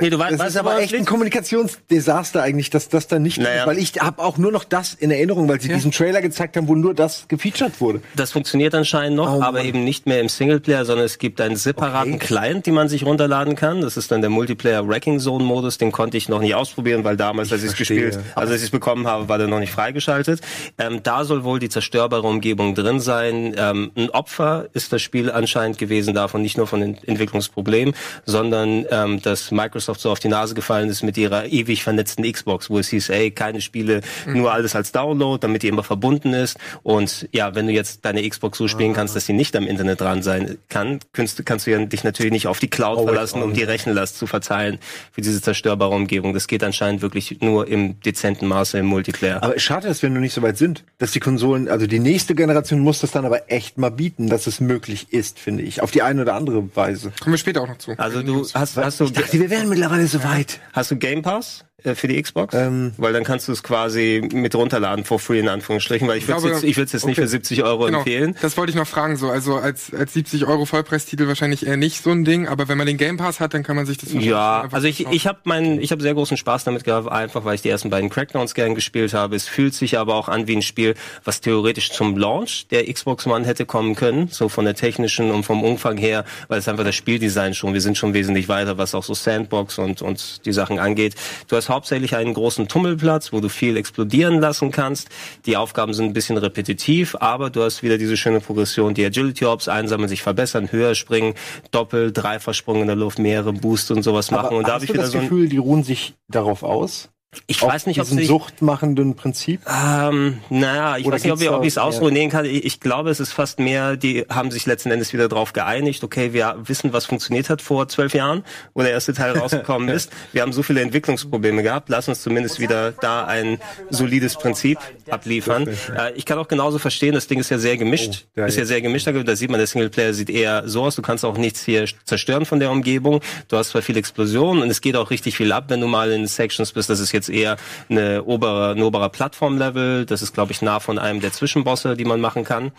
Nee, 0.00 0.10
du 0.10 0.18
weißt, 0.20 0.38
das 0.38 0.50
ist 0.50 0.56
aber 0.56 0.78
echt 0.80 0.94
ein? 0.94 1.04
Kommunikationsdesaster 1.04 2.40
eigentlich, 2.42 2.70
dass 2.70 2.88
das 2.88 3.08
dann 3.08 3.22
nicht, 3.22 3.38
Naja. 3.38 3.66
weil 3.66 3.78
ich 3.78 3.94
habe 4.00 4.22
auch 4.22 4.38
nur 4.38 4.52
noch 4.52 4.64
das 4.64 4.94
in 4.94 5.10
Erinnerung, 5.10 5.48
weil 5.48 5.60
sie 5.60 5.68
diesen 5.68 5.90
Trailer 5.90 6.20
gezeigt 6.22 6.56
haben, 6.56 6.68
wo 6.68 6.74
nur 6.76 6.94
das 6.94 7.26
gefeatured 7.28 7.80
wurde. 7.80 8.00
Das 8.16 8.32
funktioniert 8.32 8.74
anscheinend 8.74 9.16
noch, 9.16 9.26
Oh 9.32 9.38
Mann. 9.38 9.42
aber 9.42 9.62
eben 9.64 9.82
nicht 9.84 10.06
mehr 10.06 10.20
im 10.20 10.28
Singleplayer, 10.28 10.84
sondern 10.84 11.06
es 11.06 11.18
gibt 11.18 11.40
einen 11.40 11.56
separaten 11.56 12.14
Okay. 12.14 12.26
Client, 12.26 12.66
den 12.66 12.74
man 12.74 12.88
sich 12.88 13.04
runterladen 13.04 13.56
kann. 13.56 13.80
Das 13.80 13.96
ist 13.96 14.10
dann 14.12 14.20
der 14.20 14.30
Multiplayer 14.30 14.86
Wrecking 14.88 15.18
Zone 15.18 15.44
Modus. 15.44 15.78
Den 15.78 15.90
konnte 15.92 16.16
ich 16.16 16.28
noch 16.28 16.40
nicht 16.40 16.54
ausprobieren, 16.72 17.04
weil 17.04 17.16
damals, 17.16 17.52
als 17.52 17.62
ich 17.62 17.70
es 17.70 17.76
gespielt, 17.76 18.18
also 18.34 18.52
als 18.52 18.62
ich 18.62 18.66
es 18.66 18.70
bekommen 18.70 19.06
habe, 19.06 19.28
war 19.28 19.38
der 19.38 19.46
noch 19.46 19.60
nicht 19.60 19.72
freigeschaltet. 19.72 20.40
Ähm, 20.78 21.00
da 21.02 21.24
soll 21.24 21.44
wohl 21.44 21.58
die 21.58 21.68
zerstörbare 21.68 22.26
Umgebung 22.26 22.74
drin 22.74 22.98
sein. 23.00 23.54
Ähm, 23.58 23.90
ein 23.96 24.10
Opfer 24.10 24.66
ist 24.72 24.92
das 24.92 25.02
Spiel 25.02 25.30
anscheinend 25.30 25.78
gewesen 25.78 26.14
davon, 26.14 26.40
nicht 26.42 26.56
nur 26.56 26.66
von 26.66 26.80
den 26.80 26.96
Entwicklungsproblemen, 27.04 27.94
sondern 28.24 28.86
ähm, 28.90 29.20
dass 29.22 29.50
Microsoft 29.50 30.00
so 30.00 30.10
auf 30.10 30.18
die 30.18 30.28
Nase 30.28 30.54
gefallen 30.54 30.88
ist 30.88 31.02
mit 31.02 31.16
ihrer 31.18 31.46
ewig 31.46 31.82
vernetzten 31.82 32.30
Xbox, 32.30 32.70
wo 32.70 32.78
es 32.78 32.88
hieß, 32.88 33.10
ey, 33.10 33.30
keine 33.30 33.60
Spiele, 33.60 34.00
nur 34.26 34.52
alles 34.52 34.74
als 34.74 34.92
Download, 34.92 35.38
damit 35.40 35.62
die 35.62 35.68
immer 35.68 35.82
verbunden 35.82 36.32
ist. 36.32 36.56
Und 36.82 37.28
ja, 37.32 37.54
wenn 37.54 37.66
du 37.66 37.72
jetzt 37.72 38.04
deine 38.04 38.26
Xbox 38.26 38.56
so 38.58 38.66
spielen 38.68 38.94
kannst, 38.94 39.14
dass 39.14 39.26
sie 39.26 39.32
nicht 39.34 39.54
am 39.56 39.66
Internet 39.66 40.00
dran 40.00 40.22
sein 40.22 40.58
kann, 40.68 41.00
kannst, 41.12 41.38
du- 41.38 41.42
kannst 41.42 41.66
du 41.66 41.70
ja 41.72 41.84
dich 41.84 42.04
natürlich 42.04 42.32
nicht 42.32 42.46
auf 42.46 42.58
die 42.58 42.68
Cloud 42.68 42.98
Always 42.98 43.12
verlassen, 43.12 43.42
um 43.42 43.52
die 43.52 43.62
Rechenlast 43.62 44.16
zu 44.18 44.26
verteilen 44.26 44.78
für 45.12 45.20
diese 45.20 45.40
zerstörbare 45.42 45.94
Umgebung. 45.94 46.32
Das 46.34 46.46
geht 46.46 46.61
anscheinend 46.64 47.02
wirklich 47.02 47.40
nur 47.40 47.68
im 47.68 48.00
dezenten 48.00 48.46
Maße 48.46 48.78
im 48.78 48.86
Multiplayer. 48.86 49.42
Aber 49.42 49.58
schade, 49.58 49.88
dass 49.88 50.02
wir 50.02 50.10
noch 50.10 50.20
nicht 50.20 50.34
so 50.34 50.42
weit 50.42 50.58
sind, 50.58 50.84
dass 50.98 51.12
die 51.12 51.20
Konsolen, 51.20 51.68
also 51.68 51.86
die 51.86 51.98
nächste 51.98 52.34
Generation 52.34 52.80
muss 52.80 53.00
das 53.00 53.10
dann 53.10 53.24
aber 53.24 53.50
echt 53.50 53.78
mal 53.78 53.90
bieten, 53.90 54.28
dass 54.28 54.46
es 54.46 54.60
möglich 54.60 55.12
ist, 55.12 55.38
finde 55.38 55.62
ich, 55.62 55.82
auf 55.82 55.90
die 55.90 56.02
eine 56.02 56.22
oder 56.22 56.34
andere 56.34 56.74
Weise. 56.76 57.12
Kommen 57.20 57.34
wir 57.34 57.38
später 57.38 57.62
auch 57.62 57.68
noch 57.68 57.78
zu. 57.78 57.92
Also 57.98 58.22
du 58.22 58.46
hast, 58.54 58.76
hast 58.76 59.00
du 59.00 59.04
Ich 59.04 59.12
dachte, 59.12 59.40
wir 59.40 59.50
wären 59.50 59.68
mittlerweile 59.68 60.06
so 60.06 60.22
weit. 60.24 60.60
Hast 60.72 60.90
du 60.90 60.96
Game 60.96 61.22
Pass 61.22 61.64
für 61.94 62.08
die 62.08 62.20
Xbox? 62.20 62.54
Ähm. 62.54 62.92
weil 62.96 63.12
dann 63.12 63.24
kannst 63.24 63.48
du 63.48 63.52
es 63.52 63.62
quasi 63.62 64.28
mit 64.32 64.54
runterladen 64.54 65.04
for 65.04 65.18
free 65.18 65.38
in 65.40 65.48
Anführungsstrichen, 65.48 66.06
weil 66.08 66.18
ich 66.18 66.28
würde 66.28 66.38
es 66.48 66.62
jetzt, 66.62 66.64
ich 66.64 66.76
jetzt 66.76 67.06
nicht 67.06 67.16
für 67.16 67.26
70 67.28 67.62
Euro 67.64 67.86
Genau, 67.86 67.98
empfehlen. 67.98 68.36
das 68.40 68.56
wollte 68.56 68.70
ich 68.70 68.76
noch 68.76 68.86
fragen. 68.86 69.16
So, 69.16 69.30
also 69.30 69.56
als, 69.56 69.92
als 69.92 70.12
70 70.12 70.46
Euro 70.46 70.64
Vollpreistitel 70.64 71.26
wahrscheinlich 71.26 71.66
eher 71.66 71.76
nicht 71.76 72.02
so 72.02 72.10
ein 72.10 72.24
Ding, 72.24 72.46
aber 72.48 72.68
wenn 72.68 72.78
man 72.78 72.86
den 72.86 72.96
Game 72.96 73.16
Pass 73.16 73.40
hat, 73.40 73.54
dann 73.54 73.62
kann 73.62 73.76
man 73.76 73.86
sich 73.86 73.98
das 73.98 74.12
Ja, 74.12 74.68
also 74.70 74.86
ich, 74.86 75.06
ich 75.10 75.26
habe 75.26 75.38
meinen, 75.44 75.80
ich 75.80 75.90
habe 75.92 76.02
sehr 76.02 76.14
großen 76.14 76.36
Spaß 76.36 76.64
damit 76.64 76.84
gehabt, 76.84 77.10
einfach 77.10 77.44
weil 77.44 77.54
ich 77.56 77.62
die 77.62 77.68
ersten 77.68 77.90
beiden 77.90 78.10
Crackdowns 78.10 78.54
gern 78.54 78.74
gespielt 78.74 79.14
habe. 79.14 79.36
Es 79.36 79.48
fühlt 79.48 79.74
sich 79.74 79.98
aber 79.98 80.14
auch 80.14 80.28
an 80.28 80.46
wie 80.46 80.56
ein 80.56 80.62
Spiel, 80.62 80.94
was 81.24 81.40
theoretisch 81.40 81.90
zum 81.90 82.16
Launch 82.16 82.66
der 82.70 82.90
Xbox 82.92 83.26
One 83.26 83.44
hätte 83.46 83.66
kommen 83.66 83.94
können, 83.94 84.28
so 84.28 84.48
von 84.48 84.64
der 84.64 84.74
technischen 84.74 85.30
und 85.30 85.42
vom 85.44 85.62
Umfang 85.64 85.96
her, 85.96 86.24
weil 86.48 86.58
es 86.58 86.68
einfach 86.68 86.84
das 86.84 86.94
Spieldesign 86.94 87.54
schon, 87.54 87.74
wir 87.74 87.80
sind 87.80 87.96
schon 87.98 88.14
wesentlich 88.14 88.48
weiter, 88.48 88.78
was 88.78 88.94
auch 88.94 89.04
so 89.04 89.14
Sandbox 89.14 89.78
und 89.78 90.02
und 90.02 90.44
die 90.46 90.52
Sachen 90.52 90.78
angeht. 90.78 91.14
Du 91.48 91.56
hast 91.56 91.68
hauptsächlich 91.72 92.14
einen 92.14 92.34
großen 92.34 92.68
Tummelplatz, 92.68 93.32
wo 93.32 93.40
du 93.40 93.48
viel 93.48 93.76
explodieren 93.76 94.40
lassen 94.40 94.70
kannst. 94.70 95.08
Die 95.46 95.56
Aufgaben 95.56 95.94
sind 95.94 96.06
ein 96.06 96.12
bisschen 96.12 96.36
repetitiv, 96.36 97.16
aber 97.18 97.50
du 97.50 97.62
hast 97.62 97.82
wieder 97.82 97.98
diese 97.98 98.16
schöne 98.16 98.40
Progression, 98.40 98.94
die 98.94 99.04
Agility 99.04 99.44
Orbs 99.44 99.68
einsammeln, 99.68 100.08
sich 100.08 100.22
verbessern, 100.22 100.70
höher 100.70 100.94
springen, 100.94 101.34
Doppel, 101.70 102.12
Dreifachsprung 102.12 102.82
in 102.82 102.86
der 102.86 102.96
Luft, 102.96 103.18
mehrere 103.18 103.52
Boosts 103.52 103.90
und 103.90 104.02
sowas 104.02 104.30
machen. 104.30 104.56
und 104.56 104.68
da 104.68 104.74
habe 104.74 104.84
ich 104.84 104.92
wieder 104.92 105.02
das 105.02 105.12
so 105.12 105.18
ein, 105.18 105.24
Gefühl, 105.24 105.48
die 105.48 105.56
ruhen 105.56 105.82
sich 105.82 106.14
darauf 106.28 106.62
aus? 106.62 107.08
Ich 107.46 107.62
weiß 107.62 107.86
nicht, 107.86 107.98
ob 108.00 108.06
sie 108.06 108.24
suchtmachenden 108.24 109.14
Prinzip? 109.16 109.60
ähm, 109.66 110.38
naja, 110.50 110.98
ich 110.98 111.06
Oder 111.06 111.14
weiß 111.14 111.24
nicht, 111.24 111.48
ob 111.50 111.62
ich 111.62 111.68
es 111.68 111.78
ausformulieren 111.78 112.30
kann. 112.30 112.44
Ich, 112.44 112.64
ich 112.64 112.80
glaube, 112.80 113.10
es 113.10 113.20
ist 113.20 113.32
fast 113.32 113.58
mehr, 113.58 113.96
die 113.96 114.26
haben 114.28 114.50
sich 114.50 114.66
letzten 114.66 114.90
Endes 114.90 115.12
wieder 115.14 115.28
darauf 115.28 115.52
geeinigt, 115.54 116.04
okay, 116.04 116.32
wir 116.34 116.56
wissen, 116.64 116.92
was 116.92 117.06
funktioniert 117.06 117.48
hat 117.48 117.62
vor 117.62 117.88
zwölf 117.88 118.12
Jahren, 118.12 118.44
wo 118.74 118.82
der 118.82 118.90
erste 118.90 119.14
Teil 119.14 119.36
rausgekommen 119.38 119.88
ist. 119.94 120.10
Wir 120.32 120.42
haben 120.42 120.52
so 120.52 120.62
viele 120.62 120.82
Entwicklungsprobleme 120.82 121.62
gehabt, 121.62 121.88
lass 121.88 122.06
uns 122.08 122.22
zumindest 122.22 122.60
wieder 122.60 122.92
da 122.92 123.24
ein 123.24 123.58
solides 123.88 124.36
Prinzip 124.36 124.78
abliefern. 125.08 125.68
Äh, 125.96 126.12
ich 126.14 126.26
kann 126.26 126.38
auch 126.38 126.48
genauso 126.48 126.78
verstehen, 126.78 127.14
das 127.14 127.28
Ding 127.28 127.40
ist 127.40 127.50
ja 127.50 127.58
sehr 127.58 127.76
gemischt, 127.78 128.26
Oh, 128.36 128.42
ist 128.42 128.56
ja 128.56 128.62
ja. 128.62 128.66
sehr 128.66 128.82
gemischt, 128.82 129.06
da 129.06 129.36
sieht 129.36 129.50
man, 129.50 129.58
der 129.58 129.66
Singleplayer 129.66 130.12
sieht 130.12 130.28
eher 130.30 130.68
so 130.68 130.82
aus, 130.82 130.96
du 130.96 131.02
kannst 131.02 131.24
auch 131.24 131.38
nichts 131.38 131.64
hier 131.64 131.86
zerstören 132.04 132.44
von 132.44 132.60
der 132.60 132.70
Umgebung, 132.70 133.20
du 133.48 133.56
hast 133.56 133.70
zwar 133.70 133.82
viel 133.82 133.96
Explosionen 133.96 134.62
und 134.62 134.70
es 134.70 134.80
geht 134.80 134.96
auch 134.96 135.10
richtig 135.10 135.36
viel 135.36 135.52
ab, 135.52 135.64
wenn 135.68 135.80
du 135.80 135.86
mal 135.86 136.10
in 136.12 136.26
Sections 136.26 136.72
bist, 136.72 136.90
das 136.90 137.00
ist 137.00 137.12
jetzt 137.12 137.21
eher 137.28 137.56
eine 137.88 138.24
obere, 138.24 138.72
ein 138.72 138.82
oberer 138.82 139.08
Plattformlevel, 139.08 140.06
das 140.06 140.22
ist 140.22 140.32
glaube 140.32 140.52
ich 140.52 140.62
nah 140.62 140.80
von 140.80 140.98
einem 140.98 141.20
der 141.20 141.32
Zwischenbosse, 141.32 141.96
die 141.96 142.04
man 142.04 142.20
machen 142.20 142.44
kann, 142.44 142.72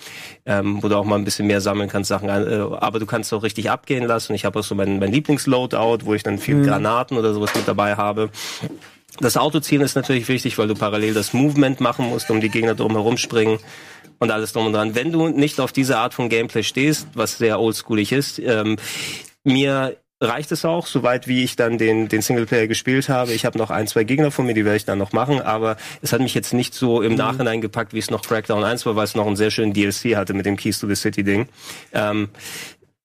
ähm, 0.45 0.81
wo 0.81 0.90
du 0.90 0.98
auch 0.98 1.06
mal 1.06 1.16
ein 1.16 1.25
bisschen 1.25 1.48
mehr 1.48 1.62
sammeln 1.62 1.90
kannst, 1.90 2.10
Sachen, 2.10 2.30
äh, 2.30 2.60
aber 2.80 3.00
du 3.00 3.06
kannst 3.06 3.34
auch 3.34 3.44
richtig 3.44 3.69
abgehen 3.69 4.06
lassen, 4.06 4.34
ich 4.34 4.45
habe 4.45 4.60
auch 4.60 4.63
so 4.63 4.75
mein, 4.75 5.00
mein 5.00 5.12
Lieblingsloadout, 5.12 6.06
wo 6.06 6.13
ich 6.13 6.24
dann 6.24 6.38
viel 6.38 6.63
Granaten 6.66 7.18
oder 7.18 7.34
sowas 7.34 7.54
mit 7.56 7.68
dabei 7.68 7.95
habe. 7.95 8.30
Das 9.19 9.38
Autozielen 9.38 9.84
ist 9.84 9.95
natürlich 9.95 10.28
wichtig, 10.28 10.57
weil 10.57 10.68
du 10.68 10.74
parallel 10.74 11.13
das 11.13 11.34
Movement 11.34 11.80
machen 11.80 12.10
musst, 12.10 12.31
um 12.31 12.42
die 12.42 12.50
Gegner 12.50 12.74
drumherum 12.74 13.18
springen 13.18 13.60
und 14.19 14.31
alles 14.31 14.54
drum 14.54 14.66
und 14.68 14.74
dran. 14.74 14.95
Wenn 14.95 15.12
du 15.12 15.28
nicht 15.28 15.60
auf 15.60 15.72
diese 15.72 15.98
Art 15.98 16.13
von 16.13 16.30
Gameplay 16.30 16.63
stehst, 16.63 17.07
was 17.13 17.38
sehr 17.38 17.60
oldschoolig 17.60 18.12
ist, 18.12 18.40
ähm, 18.40 18.78
mir 19.44 19.98
reicht 20.23 20.51
es 20.51 20.65
auch, 20.65 20.87
soweit 20.87 21.27
wie 21.27 21.43
ich 21.43 21.55
dann 21.55 21.77
den, 21.77 22.07
den 22.09 22.21
Singleplayer 22.21 22.67
gespielt 22.67 23.09
habe. 23.09 23.33
Ich 23.33 23.45
habe 23.45 23.57
noch 23.57 23.69
ein, 23.69 23.87
zwei 23.87 24.03
Gegner 24.03 24.31
von 24.31 24.45
mir, 24.45 24.53
die 24.53 24.65
werde 24.65 24.77
ich 24.77 24.85
dann 24.85 24.97
noch 24.97 25.11
machen, 25.11 25.41
aber 25.41 25.77
es 26.01 26.13
hat 26.13 26.21
mich 26.21 26.33
jetzt 26.33 26.53
nicht 26.53 26.73
so 26.73 27.01
im 27.01 27.15
Nachhinein 27.15 27.61
gepackt, 27.61 27.93
wie 27.93 27.99
es 27.99 28.09
noch 28.09 28.21
Crackdown 28.23 28.63
1 28.63 28.85
war, 28.85 28.95
weil 28.95 29.05
es 29.05 29.15
noch 29.15 29.27
einen 29.27 29.35
sehr 29.35 29.51
schönen 29.51 29.73
DLC 29.73 30.15
hatte 30.15 30.33
mit 30.33 30.45
dem 30.45 30.55
Keys 30.57 30.79
to 30.79 30.87
the 30.87 30.95
City 30.95 31.23
Ding. 31.23 31.47
Ähm, 31.91 32.29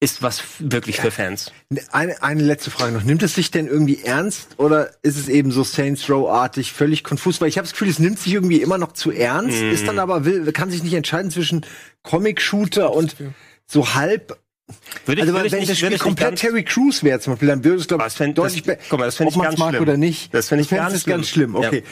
ist 0.01 0.23
was 0.23 0.43
wirklich 0.61 1.01
für 1.01 1.11
Fans. 1.11 1.51
Eine, 1.91 2.23
eine 2.23 2.43
letzte 2.45 2.71
Frage 2.71 2.93
noch. 2.93 3.03
Nimmt 3.03 3.25
es 3.25 3.35
sich 3.35 3.51
denn 3.51 3.67
irgendwie 3.67 4.01
ernst 4.05 4.51
oder 4.57 4.91
ist 5.03 5.17
es 5.19 5.29
eben 5.29 5.51
so 5.51 5.65
Saints 5.65 6.09
Row-artig, 6.09 6.73
völlig 6.73 7.03
konfus? 7.03 7.41
Weil 7.41 7.49
ich 7.49 7.59
habe 7.59 7.65
das 7.67 7.73
Gefühl, 7.73 7.89
es 7.89 7.99
nimmt 7.99 8.21
sich 8.21 8.33
irgendwie 8.33 8.63
immer 8.63 8.79
noch 8.79 8.93
zu 8.93 9.11
ernst, 9.11 9.61
Mhm. 9.61 9.71
ist 9.73 9.89
dann 9.89 9.99
aber, 9.99 10.25
will, 10.25 10.53
kann 10.53 10.71
sich 10.71 10.85
nicht 10.85 10.95
entscheiden 10.95 11.33
zwischen 11.33 11.67
Comic-Shooter 12.05 12.93
und 12.93 13.17
so 13.67 13.95
halb. 13.95 14.39
Würde 15.07 15.23
Also 15.23 15.33
würde 15.35 15.51
wenn 15.53 15.61
das 15.67 15.69
würde 15.81 15.95
Spiel 15.97 15.99
komplett 15.99 16.29
ganz- 16.31 16.41
Terry 16.41 16.63
Crews 16.63 17.03
wäre 17.03 17.19
zum 17.21 17.33
Beispiel, 17.33 17.49
dann 17.49 17.65
würde 17.65 17.79
es 17.79 17.89
glaube 17.89 18.05
Das 18.05 18.13
ich 18.15 18.19
fänd- 18.19 18.35
deutlich 18.37 18.63
das- 18.63 18.77
guck 18.91 18.99
mal, 18.99 19.07
das 19.07 19.17
fänd 19.17 19.29
ob 19.31 19.37
ich 19.37 19.43
ganz 19.43 19.59
mag 19.59 19.69
schlimm. 19.71 19.83
oder 19.83 19.97
nicht. 19.97 20.35
Das 20.35 20.49
fänd 20.49 20.61
ich 20.63 20.69
fänd's 20.69 20.93
ganz 20.93 21.05
ganz 21.05 21.29
schlimm. 21.29 21.55
Okay, 21.57 21.83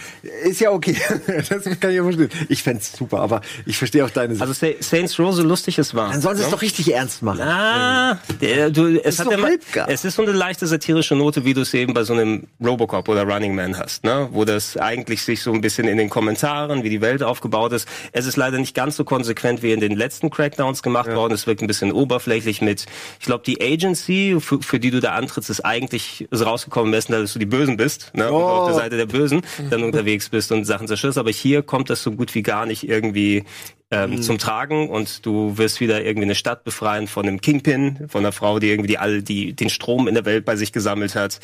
ist 0.45 0.61
ja 0.61 0.71
okay. 0.71 0.95
das 1.49 1.65
kann 1.81 1.91
ich 1.91 1.97
ja 1.97 2.03
verstehen. 2.03 2.29
Ich 2.49 2.63
fänd's 2.63 2.93
super, 2.97 3.21
aber 3.21 3.41
ich 3.65 3.79
verstehe 3.79 4.05
auch 4.05 4.11
deine 4.11 4.35
Sicht. 4.35 4.43
Also 4.43 4.53
Sa- 4.53 4.67
Saints 4.81 5.19
Row, 5.19 5.35
so 5.35 5.43
lustig 5.43 5.79
es 5.79 5.95
war. 5.95 6.11
dann 6.11 6.21
sollen 6.21 6.37
sie 6.37 6.43
es 6.45 6.51
doch 6.51 6.61
richtig 6.63 6.93
ernst 6.93 7.23
machen. 7.23 7.41
Ah, 7.41 8.19
der, 8.41 8.71
du, 8.71 8.87
es 8.99 9.15
ist 9.15 9.19
hat 9.21 9.27
so 9.27 9.33
immer, 9.33 9.49
es 9.89 10.05
ist 10.05 10.15
so 10.17 10.23
eine 10.23 10.33
leichte 10.33 10.67
satirische 10.67 11.15
Note, 11.15 11.45
wie 11.45 11.55
du 11.55 11.63
es 11.63 11.73
eben 11.75 11.95
bei 11.95 12.05
so 12.05 12.13
einem 12.13 12.45
Robocop 12.63 13.09
oder 13.09 13.23
Running 13.25 13.55
Man 13.55 13.79
hast, 13.79 14.05
ne? 14.05 14.29
Wo 14.33 14.45
das 14.45 14.77
eigentlich 14.77 15.23
sich 15.23 15.43
so 15.43 15.53
ein 15.53 15.61
bisschen 15.63 15.89
in 15.89 15.97
den 15.97 16.11
Kommentaren, 16.11 16.83
wie 16.83 16.91
die 16.91 17.01
Welt 17.01 17.23
aufgebaut 17.23 17.73
ist. 17.73 17.89
Es 18.13 18.27
ist 18.27 18.37
leider 18.37 18.59
nicht 18.59 18.75
ganz 18.75 18.97
so 18.97 19.05
konsequent 19.05 19.63
wie 19.63 19.73
in 19.73 19.81
den 19.81 19.97
letzten 19.97 20.29
Crackdowns 20.31 20.83
gemacht 20.83 21.09
worden. 21.15 21.33
Es 21.33 21.47
wirkt 21.47 21.63
ein 21.63 21.67
bisschen 21.67 21.93
oberflächlich 21.93 22.61
mit, 22.67 22.85
ich 23.19 23.25
glaube, 23.27 23.45
die 23.47 23.61
Agency, 23.63 24.37
für, 24.41 24.61
für 24.61 24.79
die 24.79 24.91
du 24.91 25.01
da 25.01 25.13
antrittst, 25.15 25.49
ist 25.49 25.65
eigentlich 25.65 26.27
ist 26.31 26.45
rausgekommen, 26.45 26.93
besten, 26.93 27.13
dass 27.13 27.33
du 27.33 27.39
die 27.39 27.47
Bösen 27.47 27.79
bist, 27.79 28.13
ne? 28.15 28.31
Und 28.31 28.41
du 28.41 28.47
auf 28.47 28.67
der 28.67 28.75
Oh. 28.77 28.79
Seite 28.79 28.97
der 28.99 29.07
Bösen 29.07 29.41
dann 29.71 29.83
unterwegs 29.83 30.29
bist 30.29 30.53
und 30.53 30.65
Sachen 30.67 30.87
zerstörst. 30.89 31.17
Aber 31.17 31.31
hier 31.31 31.63
kommt 31.63 31.89
das 31.89 32.03
so 32.03 32.13
gut 32.13 32.35
wie 32.35 32.43
gar 32.43 32.67
nicht 32.67 32.87
irgendwie 32.87 33.45
ähm, 33.91 34.21
zum 34.21 34.37
Tragen 34.39 34.91
und 34.91 35.25
du 35.25 35.57
wirst 35.59 35.81
wieder 35.81 36.05
irgendwie 36.05 36.25
eine 36.27 36.35
Stadt 36.35 36.65
befreien 36.65 37.07
von 37.07 37.25
einem 37.27 37.41
Kingpin, 37.41 38.07
von 38.09 38.23
einer 38.23 38.33
Frau, 38.33 38.59
die 38.59 38.69
irgendwie 38.69 38.89
die 38.89 38.99
all 38.99 39.23
die 39.23 39.53
den 39.55 39.71
Strom 39.71 40.09
in 40.09 40.15
der 40.15 40.25
Welt 40.25 40.45
bei 40.45 40.57
sich 40.57 40.73
gesammelt 40.73 41.15
hat 41.15 41.39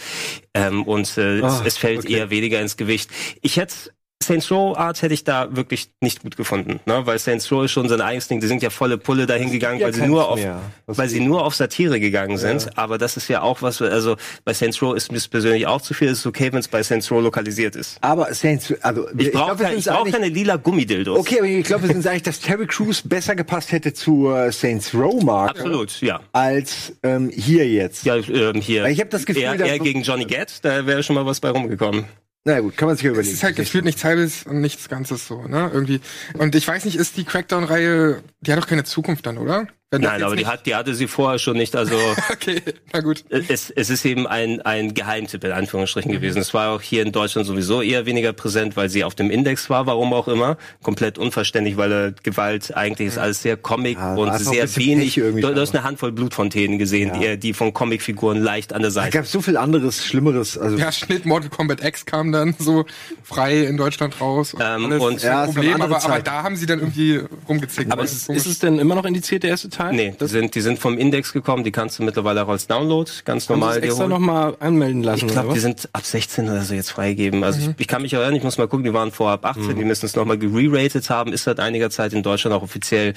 ähm, 0.53 0.83
und 0.83 1.17
äh, 1.19 1.39
es, 1.39 1.45
Ah, 1.45 1.63
es 1.65 1.79
fällt 1.79 2.01
okay. 2.01 2.15
eher 2.15 2.31
weniger 2.31 2.61
ins 2.61 2.77
Gewicht. 2.77 3.11
Ich 3.43 3.57
hätte 3.59 3.75
Saints 4.23 4.51
Row 4.51 4.77
Art 4.77 5.03
hätte 5.03 5.15
ich 5.15 5.25
da 5.25 5.55
wirklich 5.55 5.91
nicht 6.01 6.23
gut 6.23 6.37
gefunden, 6.37 6.81
ne? 6.87 7.03
weil 7.05 7.19
Saints 7.19 7.51
Row 7.53 7.65
ist 7.65 7.73
schon 7.73 7.89
sein 7.89 8.01
eigenes 8.01 8.29
Ding. 8.29 8.41
Die 8.41 8.47
sind 8.47 8.63
ja 8.63 8.71
volle 8.71 8.97
Pulle 8.99 9.27
dahin 9.27 9.51
gegangen, 9.51 9.81
ja 9.81 9.87
weil 9.87 9.95
sie 9.95 10.07
nur 10.07 10.29
auf, 10.29 10.41
weil 10.87 11.09
sie 11.09 11.21
nur 11.21 11.45
auf 11.45 11.55
Satire 11.55 12.01
gegangen 12.01 12.39
sind. 12.39 12.79
Aber 12.79 12.99
das 12.99 13.17
ist 13.17 13.29
ja 13.29 13.43
auch 13.43 13.63
was. 13.63 13.83
Also 13.83 14.17
bei 14.45 14.55
Saints 14.55 14.81
Row 14.81 14.95
ist 14.97 15.13
mir 15.13 15.21
persönlich 15.31 15.67
auch 15.67 15.81
zu 15.81 15.93
viel. 15.95 16.09
Es 16.09 16.21
ist 16.21 16.27
okay, 16.27 16.53
wenn 16.53 16.61
es 16.61 16.69
bei 16.69 16.83
Saints 16.83 17.11
Row 17.11 17.23
lokalisiert 17.23 17.77
ist. 17.77 17.99
Aber 18.01 18.33
Saints, 18.35 18.73
also 18.83 19.07
Ich 19.19 19.33
brauche 19.33 19.57
kein, 19.57 19.79
ich 19.79 19.85
brauch 19.85 20.09
keine 20.11 20.29
lila 20.29 20.57
Gummidildos. 20.57 21.19
Okay, 21.19 21.39
aber 21.39 21.49
ich 21.49 21.65
glaube, 21.67 21.89
wir 21.89 21.95
sind 21.95 22.07
einig, 22.07 22.23
dass 22.23 22.41
Terry 22.41 22.67
Crews 22.67 23.03
besser 23.03 23.35
gepasst 23.35 23.73
hätte 23.73 23.93
zur 23.93 24.51
Saints 24.53 24.95
Row 24.95 25.23
Marke 25.23 25.61
Absolut, 25.61 26.01
ja. 26.01 26.21
als 26.33 26.93
ähm, 27.03 27.31
hier 27.35 27.69
jetzt. 27.69 28.05
Ja, 28.05 28.17
ähm, 28.17 28.61
hier. 28.61 28.85
Weil 28.85 28.93
ich 28.93 29.01
hab 29.01 29.11
das 29.11 29.27
Gefühl, 29.27 29.43
er, 29.43 29.57
dass 29.57 29.69
er 29.69 29.79
so- 29.79 29.85
gegen 29.85 30.03
Johnny 30.03 30.25
Gat, 30.25 30.65
da 30.65 30.87
wäre 30.87 31.03
schon 31.03 31.17
mal 31.17 31.27
was 31.27 31.41
bei 31.41 31.51
rumgekommen. 31.51 32.05
Na 32.45 32.59
gut, 32.61 32.77
kann 32.77 32.89
man 32.89 32.97
sich 32.97 33.05
ja 33.05 33.11
Es 33.11 33.15
überlegen. 33.17 33.35
ist 33.35 33.43
halt 33.45 33.57
gefühlt 33.57 33.85
nichts 33.85 34.03
halbes 34.05 34.43
und 34.45 34.61
nichts 34.61 34.89
Ganzes 34.89 35.27
so, 35.29 35.43
ne? 35.47 35.71
Irgendwie. 35.73 36.01
Und 36.39 36.55
ich 36.57 36.67
weiß 36.67 36.85
nicht, 36.85 36.97
ist 36.97 37.17
die 37.17 37.25
Crackdown-Reihe, 37.25 38.23
die 38.41 38.53
hat 38.53 38.59
doch 38.59 38.67
keine 38.67 38.83
Zukunft 38.85 39.27
dann, 39.27 39.39
oder? 39.39 39.69
Nein, 39.93 40.23
aber 40.23 40.37
die, 40.37 40.47
hat, 40.47 40.65
die 40.67 40.75
hatte 40.75 40.95
sie 40.95 41.07
vorher 41.07 41.39
schon 41.39 41.57
nicht. 41.57 41.77
Also 41.77 41.95
Okay, 42.33 42.63
na 42.93 43.01
gut. 43.01 43.25
es, 43.29 43.71
es 43.71 43.91
ist 43.91 44.05
eben 44.07 44.27
ein, 44.27 44.61
ein 44.63 44.95
Geheimtipp 44.95 45.45
in 45.45 45.53
Anführungsstrichen 45.53 46.11
Mhm. 46.11 46.15
gewesen. 46.17 46.39
Es 46.41 46.55
war 46.55 46.71
auch 46.71 46.81
hier 46.81 47.03
in 47.03 47.13
Deutschland 47.13 47.47
sowieso 47.47 47.83
eher 47.83 48.07
weniger 48.07 48.33
präsent, 48.33 48.77
weil 48.77 48.89
sie 48.89 49.05
auf 49.05 49.15
dem 49.15 49.31
Index 49.31 49.69
war, 49.71 49.87
warum 49.87 50.13
auch 50.15 50.29
immer. 50.29 50.57
Komplett 50.83 51.19
unverständlich, 51.19 51.77
weil 51.77 51.93
äh, 51.93 52.13
Gewalt 52.23 52.75
eigentlich 52.77 53.09
ist 53.09 53.19
alles 53.19 53.43
sehr 53.43 53.57
Comic 53.57 53.99
Ja, 53.99 54.15
und 54.15 54.39
sehr 54.39 54.75
wenig. 54.77 55.15
Du, 55.15 55.41
du 55.41 55.61
hast 55.61 55.75
eine 55.75 55.85
Handvoll 55.85 56.13
Blutfontänen 56.13 56.79
gesehen, 56.79 57.13
die, 57.21 57.37
die 57.39 57.53
von 57.53 57.73
Comicfiguren 57.75 58.41
leicht 58.43 58.73
an 58.73 58.81
der 58.83 58.91
Da 58.91 58.95
Seite. 58.95 59.19
gab 59.19 59.27
so 59.27 59.43
viel 59.43 59.57
anderes, 59.57 60.05
Schlimmeres. 60.07 60.57
Also 60.57 60.79
Ja, 60.79 60.91
Schnitt 60.93 61.27
Mortal 61.27 61.51
Kombat 61.51 61.85
X 61.85 62.07
kam 62.07 62.33
dann 62.33 62.55
so 62.59 62.87
frei 63.23 63.65
in 63.65 63.77
Deutschland 63.77 64.21
raus. 64.21 64.55
Ähm, 64.59 64.87
und- 65.01 65.03
Ja, 65.03 65.17
es 65.17 65.25
war 65.25 65.43
eine 65.43 65.53
Problem, 65.53 65.83
aber, 65.83 66.03
aber 66.05 66.21
da 66.21 66.43
haben 66.43 66.57
sie 66.57 66.67
dann 66.67 66.79
irgendwie 66.81 67.21
rumgezickt. 67.49 67.93
Aber 67.93 68.05
ist, 68.05 68.29
ist 68.31 68.47
es 68.47 68.59
denn 68.59 68.79
immer 68.79 68.95
noch 68.95 69.05
indiziert, 69.05 69.43
der 69.43 69.51
erste 69.51 69.69
Teil? 69.69 69.82
Nee, 69.91 70.15
die 70.21 70.27
sind, 70.27 70.55
die 70.55 70.61
sind 70.61 70.79
vom 70.79 70.97
Index 70.99 71.33
gekommen, 71.33 71.65
die 71.65 71.73
kannst 71.73 71.99
du 71.99 72.03
mittlerweile 72.05 72.45
auch 72.45 72.49
als 72.49 72.67
Download 72.67 73.11
ganz 73.25 73.49
Haben 73.49 73.59
normal 73.59 73.81
dir 73.81 73.87
extra 73.87 74.01
holen. 74.03 74.11
nochmal 74.11 74.57
anmelden 74.61 75.03
lassen, 75.03 75.27
Ich 75.27 75.33
glaube, 75.33 75.55
die 75.55 75.61
sind 75.61 75.89
ab 75.93 76.05
16 76.05 76.49
oder 76.49 76.63
so 76.63 76.75
jetzt 76.75 76.91
freigegeben. 76.91 77.43
Also 77.43 77.61
Mhm. 77.61 77.71
ich, 77.77 77.81
ich 77.81 77.89
kann 77.89 78.03
mich 78.03 78.13
erinnern, 78.13 78.35
ich 78.37 78.43
muss 78.45 78.59
mal 78.59 78.69
gucken, 78.69 78.85
die 78.85 78.93
waren 78.95 79.11
vorher 79.11 79.35
ab 79.35 79.47
18, 79.47 79.77
die 79.77 79.85
müssen 79.85 80.07
es 80.07 80.15
nochmal 80.15 80.39
gereratet 80.39 81.11
haben. 81.11 81.33
Ist 81.33 81.45
seit 81.45 81.59
einiger 81.59 81.91
Zeit 81.91 82.13
in 82.13 82.23
Deutschland 82.23 82.55
auch 82.55 82.63
offiziell 82.63 83.15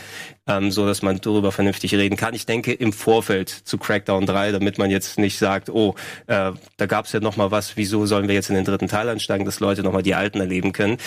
ähm, 0.48 0.72
so, 0.72 0.86
dass 0.86 1.02
man 1.02 1.20
darüber 1.22 1.52
vernünftig 1.52 1.94
reden 1.94 2.16
kann. 2.16 2.34
Ich 2.34 2.46
denke 2.46 2.72
im 2.74 2.94
Vorfeld 2.94 3.50
zu 3.50 3.78
Crackdown 3.78 4.26
3, 4.26 4.52
damit 4.54 4.78
man 4.78 4.90
jetzt 4.90 5.20
nicht 5.20 5.38
sagt, 5.38 5.70
oh, 5.70 5.96
äh, 6.28 6.52
da 6.78 6.86
gab 6.88 7.06
es 7.06 7.12
ja 7.12 7.20
nochmal 7.20 7.52
was, 7.52 7.76
wieso 7.78 8.06
sollen 8.06 8.28
wir 8.28 8.36
jetzt 8.36 8.50
in 8.50 8.56
den 8.56 8.66
dritten 8.66 8.88
Teil 8.88 9.10
ansteigen, 9.10 9.46
dass 9.46 9.60
Leute 9.60 9.84
nochmal 9.84 10.04
die 10.04 10.16
alten 10.16 10.40
erleben 10.40 10.72
können. 10.72 10.98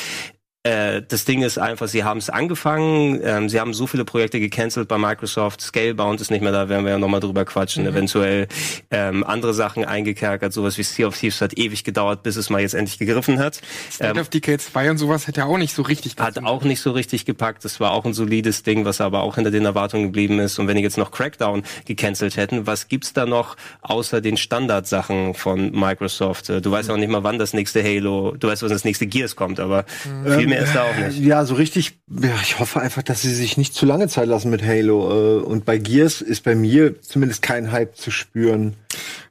Äh, 0.68 1.02
das 1.06 1.24
Ding 1.24 1.42
ist 1.42 1.58
einfach, 1.58 1.88
sie 1.88 2.04
haben 2.04 2.18
es 2.18 2.28
angefangen, 2.28 3.20
ähm, 3.24 3.48
sie 3.48 3.58
haben 3.58 3.72
so 3.72 3.86
viele 3.86 4.04
Projekte 4.04 4.38
gecancelt 4.38 4.86
bei 4.86 4.98
Microsoft, 4.98 5.62
Scalebound 5.62 6.20
ist 6.20 6.30
nicht 6.30 6.42
mehr 6.42 6.52
da, 6.52 6.68
werden 6.68 6.84
wir 6.84 6.92
ja 6.92 6.98
nochmal 6.98 7.20
drüber 7.20 7.46
quatschen, 7.46 7.86
eventuell 7.86 8.48
ähm, 8.90 9.24
andere 9.24 9.54
Sachen 9.54 9.86
eingekerkert, 9.86 10.52
sowas 10.52 10.76
wie 10.76 10.82
Sea 10.82 11.06
of 11.06 11.16
Thieves 11.16 11.40
hat 11.40 11.56
ewig 11.56 11.84
gedauert, 11.84 12.22
bis 12.22 12.36
es 12.36 12.50
mal 12.50 12.60
jetzt 12.60 12.74
endlich 12.74 12.98
gegriffen 12.98 13.38
hat. 13.38 13.60
State 13.90 14.10
Ähm, 14.10 14.18
of 14.18 14.28
Decay 14.28 14.58
2 14.58 14.90
und 14.90 14.98
sowas 14.98 15.26
hätte 15.26 15.40
ja 15.40 15.46
auch 15.46 15.56
nicht 15.56 15.72
so 15.72 15.82
richtig 15.82 16.16
hat 16.18 16.38
auch 16.44 16.64
nicht 16.64 16.80
so 16.80 16.90
richtig 16.90 17.24
gepackt. 17.24 17.64
Das 17.64 17.80
war 17.80 17.92
auch 17.92 18.04
ein 18.04 18.12
solides 18.12 18.62
Ding, 18.62 18.84
was 18.84 19.00
aber 19.00 19.22
auch 19.22 19.36
hinter 19.36 19.50
den 19.50 19.64
Erwartungen 19.64 20.04
geblieben 20.04 20.38
ist. 20.38 20.58
Und 20.58 20.68
wenn 20.68 20.76
die 20.76 20.82
jetzt 20.82 20.98
noch 20.98 21.12
Crackdown 21.12 21.62
gecancelt 21.86 22.36
hätten, 22.36 22.66
was 22.66 22.88
gibt's 22.88 23.12
da 23.14 23.24
noch 23.24 23.56
außer 23.82 24.20
den 24.20 24.36
Standardsachen 24.36 25.32
von 25.34 25.70
Microsoft? 25.70 26.50
Äh, 26.50 26.60
Du 26.60 26.72
weißt 26.72 26.88
ja 26.88 26.94
auch 26.94 26.98
nicht 26.98 27.08
mal, 27.08 27.24
wann 27.24 27.38
das 27.38 27.54
nächste 27.54 27.82
Halo, 27.82 28.34
du 28.38 28.48
weißt, 28.48 28.62
wann 28.62 28.68
das 28.68 28.84
nächste 28.84 29.06
Gears 29.06 29.36
kommt, 29.36 29.60
aber 29.60 29.84
viel 30.36 30.46
mehr 30.46 30.57
ist 30.62 30.74
da 30.74 30.84
auch 30.84 30.96
nicht. 30.96 31.18
Ja, 31.20 31.44
so 31.44 31.54
richtig. 31.54 31.98
Ja, 32.10 32.30
ich 32.42 32.58
hoffe 32.58 32.80
einfach, 32.80 33.02
dass 33.02 33.22
sie 33.22 33.34
sich 33.34 33.56
nicht 33.56 33.74
zu 33.74 33.86
lange 33.86 34.08
Zeit 34.08 34.28
lassen 34.28 34.50
mit 34.50 34.62
Halo. 34.62 35.38
Äh, 35.40 35.42
Und 35.42 35.64
bei 35.64 35.78
Gears 35.78 36.20
ist 36.20 36.44
bei 36.44 36.54
mir 36.54 37.00
zumindest 37.02 37.42
kein 37.42 37.72
Hype 37.72 37.96
zu 37.96 38.10
spüren. 38.10 38.74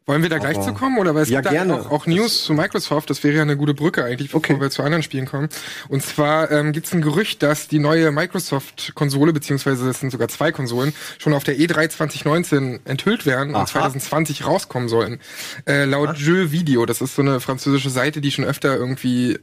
Wollen 0.05 0.21
wir 0.21 0.29
da 0.29 0.37
gleich 0.37 0.61
zu 0.61 0.73
kommen? 0.73 0.97
Oder 0.99 1.13
weil 1.15 1.23
es 1.23 1.29
Ja, 1.29 1.41
gibt 1.41 1.51
gerne. 1.51 1.73
da 1.73 1.81
auch, 1.81 1.91
auch 1.91 2.05
News 2.05 2.45
zu 2.45 2.53
Microsoft, 2.53 3.09
das 3.09 3.25
wäre 3.25 3.35
ja 3.35 3.41
eine 3.41 3.57
gute 3.57 3.73
Brücke 3.73 4.05
eigentlich, 4.05 4.29
bevor 4.29 4.37
Okay. 4.39 4.61
wir 4.61 4.69
zu 4.69 4.81
anderen 4.81 5.03
Spielen 5.03 5.25
kommen. 5.25 5.49
Und 5.89 6.01
zwar 6.01 6.49
ähm, 6.49 6.71
gibt 6.71 6.87
es 6.87 6.93
ein 6.93 7.01
Gerücht, 7.01 7.43
dass 7.43 7.67
die 7.67 7.79
neue 7.79 8.11
Microsoft-Konsole, 8.11 9.33
beziehungsweise 9.33 9.89
es 9.89 9.99
sind 9.99 10.11
sogar 10.11 10.29
zwei 10.29 10.53
Konsolen, 10.53 10.93
schon 11.17 11.33
auf 11.33 11.43
der 11.43 11.59
E 11.59 11.65
E3 11.65 11.89
2019 11.89 12.79
enthüllt 12.85 13.25
werden 13.25 13.53
Aha. 13.53 13.61
und 13.61 13.67
2020 13.67 14.45
rauskommen 14.45 14.87
sollen. 14.87 15.19
Äh, 15.67 15.83
laut 15.83 16.17
Jeux 16.17 16.51
Video, 16.51 16.85
das 16.85 17.01
ist 17.01 17.15
so 17.15 17.21
eine 17.21 17.41
französische 17.41 17.89
Seite, 17.89 18.21
die 18.21 18.31
schon 18.31 18.45
öfter 18.45 18.77
irgendwie 18.77 19.39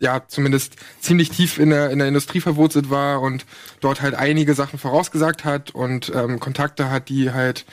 ja, 0.00 0.26
zumindest 0.26 0.76
ziemlich 1.00 1.30
tief 1.30 1.58
in 1.58 1.70
der, 1.70 1.90
in 1.90 1.98
der 1.98 2.08
Industrie 2.08 2.40
verwurzelt 2.40 2.90
war 2.90 3.20
und 3.20 3.46
dort 3.80 4.02
halt 4.02 4.14
einige 4.14 4.54
Sachen 4.54 4.78
vorausgesagt 4.78 5.44
hat 5.44 5.70
und 5.70 6.12
ähm, 6.14 6.40
Kontakte 6.40 6.90
hat, 6.90 7.08
die 7.08 7.32
halt 7.32 7.64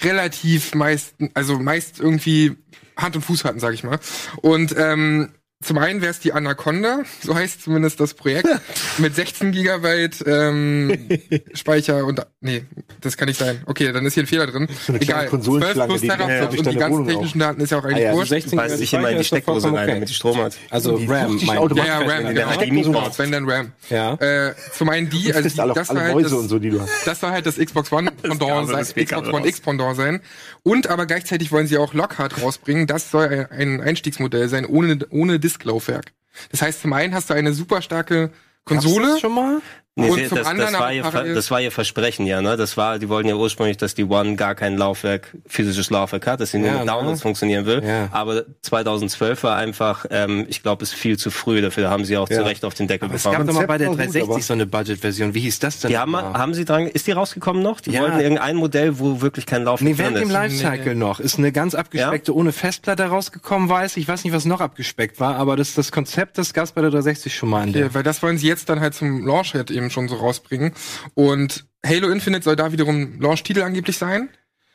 relativ 0.00 0.74
meist, 0.74 1.14
also 1.34 1.58
meist 1.58 2.00
irgendwie 2.00 2.56
Hand 2.96 3.16
und 3.16 3.22
Fuß 3.22 3.44
hatten, 3.44 3.60
sag 3.60 3.74
ich 3.74 3.84
mal. 3.84 3.98
Und 4.42 4.74
ähm, 4.76 5.30
zum 5.60 5.76
einen 5.78 6.00
wäre 6.00 6.12
es 6.12 6.20
die 6.20 6.32
Anaconda, 6.32 7.02
so 7.20 7.34
heißt 7.34 7.62
zumindest 7.62 7.98
das 7.98 8.14
Projekt, 8.14 8.46
mit 8.98 9.14
16 9.16 9.50
Gigabyte 9.50 10.22
ähm, 10.26 11.08
Speicher 11.54 12.04
und 12.04 12.24
nee, 12.40 12.64
das 13.00 13.16
kann 13.16 13.26
nicht 13.26 13.38
sein. 13.40 13.62
Okay, 13.66 13.90
dann 13.92 14.06
ist 14.06 14.14
hier 14.14 14.22
ein 14.22 14.26
Fehler 14.28 14.46
drin. 14.46 14.68
kleine 14.84 15.00
Egal, 15.02 15.26
Konsolenschlange, 15.26 15.76
12 15.76 15.88
plus 15.88 16.00
die 16.00 16.08
Teraflops 16.08 16.54
ich, 16.54 16.60
und 16.60 16.70
die 16.70 16.76
ganzen 16.76 16.92
Wohnung 16.92 17.08
technischen 17.08 17.38
Daten 17.40 17.60
ist 17.60 17.70
ja 17.70 17.78
auch 17.78 17.84
eigentlich 17.84 17.96
Ah 18.06 18.10
ja, 18.10 18.12
wurscht. 18.14 18.30
16 18.30 18.56
Beißt 18.56 18.78
sich 18.78 18.94
immer 18.94 19.10
in 19.10 19.18
die 19.18 19.24
Steckdose 19.24 19.66
rein, 19.66 19.74
okay. 19.74 19.86
damit 19.94 20.08
die 20.08 20.14
Strom 20.14 20.36
hat. 20.38 20.56
Also 20.70 20.96
Die 20.96 21.06
RAM, 21.06 21.40
mein 21.44 21.56
Ja, 21.76 21.84
ja, 21.84 21.98
RAM, 21.98 22.34
genau. 22.34 23.12
Wenn 23.16 23.32
dann 23.32 23.50
RAM. 23.50 23.72
Ja. 23.90 24.14
Äh, 24.14 24.54
zum 24.72 24.88
einen 24.90 25.10
die, 25.10 25.26
also 25.32 25.40
frisst 25.40 25.58
die, 25.58 25.72
das 25.74 25.88
war 25.88 26.00
halt 26.02 26.14
Mäuse 26.14 26.30
das, 26.30 26.38
und 26.38 26.48
so, 26.48 26.58
die 26.60 26.70
du 26.70 26.80
hast. 26.80 26.90
das 27.04 27.18
soll 27.20 27.30
halt 27.30 27.46
das 27.46 27.56
Xbox 27.56 27.90
One 27.92 28.10
Pendant 28.12 28.68
sein, 28.68 28.84
Xbox 29.04 29.28
One. 29.28 29.46
X 29.48 29.60
Pendant 29.60 29.96
sein. 29.96 30.20
Und 30.62 30.86
aber 30.88 31.06
gleichzeitig 31.06 31.50
wollen 31.50 31.66
sie 31.66 31.78
auch 31.78 31.94
Lockhart 31.94 32.40
rausbringen. 32.42 32.86
Das 32.86 33.10
soll 33.10 33.48
ein- 33.50 33.58
ein 33.58 33.80
Einstiegsmodell 33.80 34.48
sein, 34.48 34.64
ohne, 34.66 34.98
ohne 35.10 35.38
Disklaufwerk. 35.48 36.12
Das 36.50 36.60
heißt, 36.60 36.82
zum 36.82 36.92
einen 36.92 37.14
hast 37.14 37.30
du 37.30 37.34
eine 37.34 37.52
super 37.54 37.80
starke 37.80 38.30
Konsole. 38.64 39.06
Gab's 39.06 39.14
das 39.14 39.20
schon 39.20 39.34
mal? 39.34 39.62
Nee, 39.98 40.10
Und 40.10 40.20
das, 40.22 40.28
das, 40.30 40.46
war 40.46 40.86
aber 40.86 40.92
ihr, 40.92 41.34
das 41.34 41.50
war 41.50 41.60
ihr 41.60 41.72
Versprechen, 41.72 42.24
ja, 42.26 42.40
ne? 42.40 42.56
Das 42.56 42.76
war, 42.76 42.98
die 43.00 43.08
wollten 43.08 43.28
ja 43.28 43.34
ursprünglich, 43.34 43.76
dass 43.78 43.94
die 43.94 44.04
One 44.04 44.36
gar 44.36 44.54
kein 44.54 44.76
Laufwerk, 44.76 45.34
physisches 45.46 45.90
Laufwerk 45.90 46.26
hat, 46.26 46.40
dass 46.40 46.52
sie 46.52 46.58
nur 46.58 46.68
Ja, 46.68 46.78
mit 46.78 46.88
Downloads 46.88 47.18
ne? 47.18 47.22
funktionieren 47.22 47.66
will. 47.66 47.82
Ja. 47.84 48.08
Aber 48.12 48.44
2012 48.62 49.42
war 49.42 49.56
einfach, 49.56 50.06
ähm, 50.10 50.46
ich 50.48 50.62
glaube, 50.62 50.82
ist 50.84 50.94
viel 50.94 51.18
zu 51.18 51.30
früh 51.30 51.60
dafür. 51.60 51.82
Da 51.84 51.90
haben 51.90 52.04
sie 52.04 52.16
auch 52.16 52.28
Ja. 52.30 52.36
zu 52.38 52.44
Recht 52.44 52.64
auf 52.64 52.74
den 52.74 52.86
Deckel 52.86 53.10
Es 53.12 53.24
gab 53.24 53.32
bekommen. 53.32 53.48
doch 53.48 53.54
mal 53.54 53.66
bei 53.66 53.78
der 53.78 53.88
Konzept 53.88 54.14
war 54.14 54.20
gut, 54.20 54.28
360 54.28 54.32
aber- 54.34 54.42
so 54.42 54.52
eine 54.52 54.66
Budget-Version. 54.66 55.34
Wie 55.34 55.40
hieß 55.40 55.58
das 55.58 55.80
denn? 55.80 55.90
Die 55.90 55.98
haben, 55.98 56.14
haben 56.16 56.54
sie 56.54 56.64
dran, 56.64 56.86
ist 56.86 57.06
die 57.06 57.12
rausgekommen 57.12 57.62
noch? 57.62 57.80
Die 57.80 57.90
Ja. 57.90 58.02
wollten 58.02 58.20
irgendein 58.20 58.56
Modell, 58.56 58.98
wo 58.98 59.20
wirklich 59.20 59.46
kein 59.46 59.64
Laufwerk 59.64 59.88
Nee, 59.88 59.94
drin 59.94 60.14
während 60.14 60.16
dem 60.18 60.28
ist. 60.28 60.32
Lifecycle 60.62 60.94
noch. 60.94 61.20
Ist 61.20 61.38
eine 61.38 61.50
ganz 61.52 61.74
abgespeckte, 61.74 62.34
ohne 62.34 62.52
Festplatte 62.52 63.04
rausgekommen, 63.04 63.68
weiß 63.68 63.96
ich. 63.96 64.04
Ich 64.04 64.08
weiß 64.08 64.24
nicht, 64.24 64.32
was 64.32 64.44
noch 64.44 64.60
abgespeckt 64.60 65.18
war, 65.20 65.36
aber 65.36 65.56
das, 65.56 65.74
das 65.74 65.90
Konzept, 65.92 66.38
das 66.38 66.52
gab's 66.54 66.72
bei 66.72 66.80
der 66.82 66.90
360 66.90 67.34
schon 67.34 67.48
mal 67.48 67.66
in 67.66 67.72
der. 67.72 67.82
Ja, 67.86 67.94
weil 67.94 68.02
das 68.02 68.22
wollen 68.22 68.38
sie 68.38 68.46
jetzt 68.48 68.68
dann 68.68 68.80
halt 68.80 68.94
zum 68.94 69.26
Launch 69.26 69.54
halt 69.54 69.70
eben 69.70 69.87
schon 69.90 70.08
so 70.08 70.16
rausbringen. 70.16 70.72
Und 71.14 71.66
Halo 71.84 72.08
Infinite 72.10 72.44
soll 72.44 72.56
da 72.56 72.72
wiederum 72.72 73.20
Launch-Titel 73.20 73.62
angeblich 73.62 73.96
sein. 73.96 74.30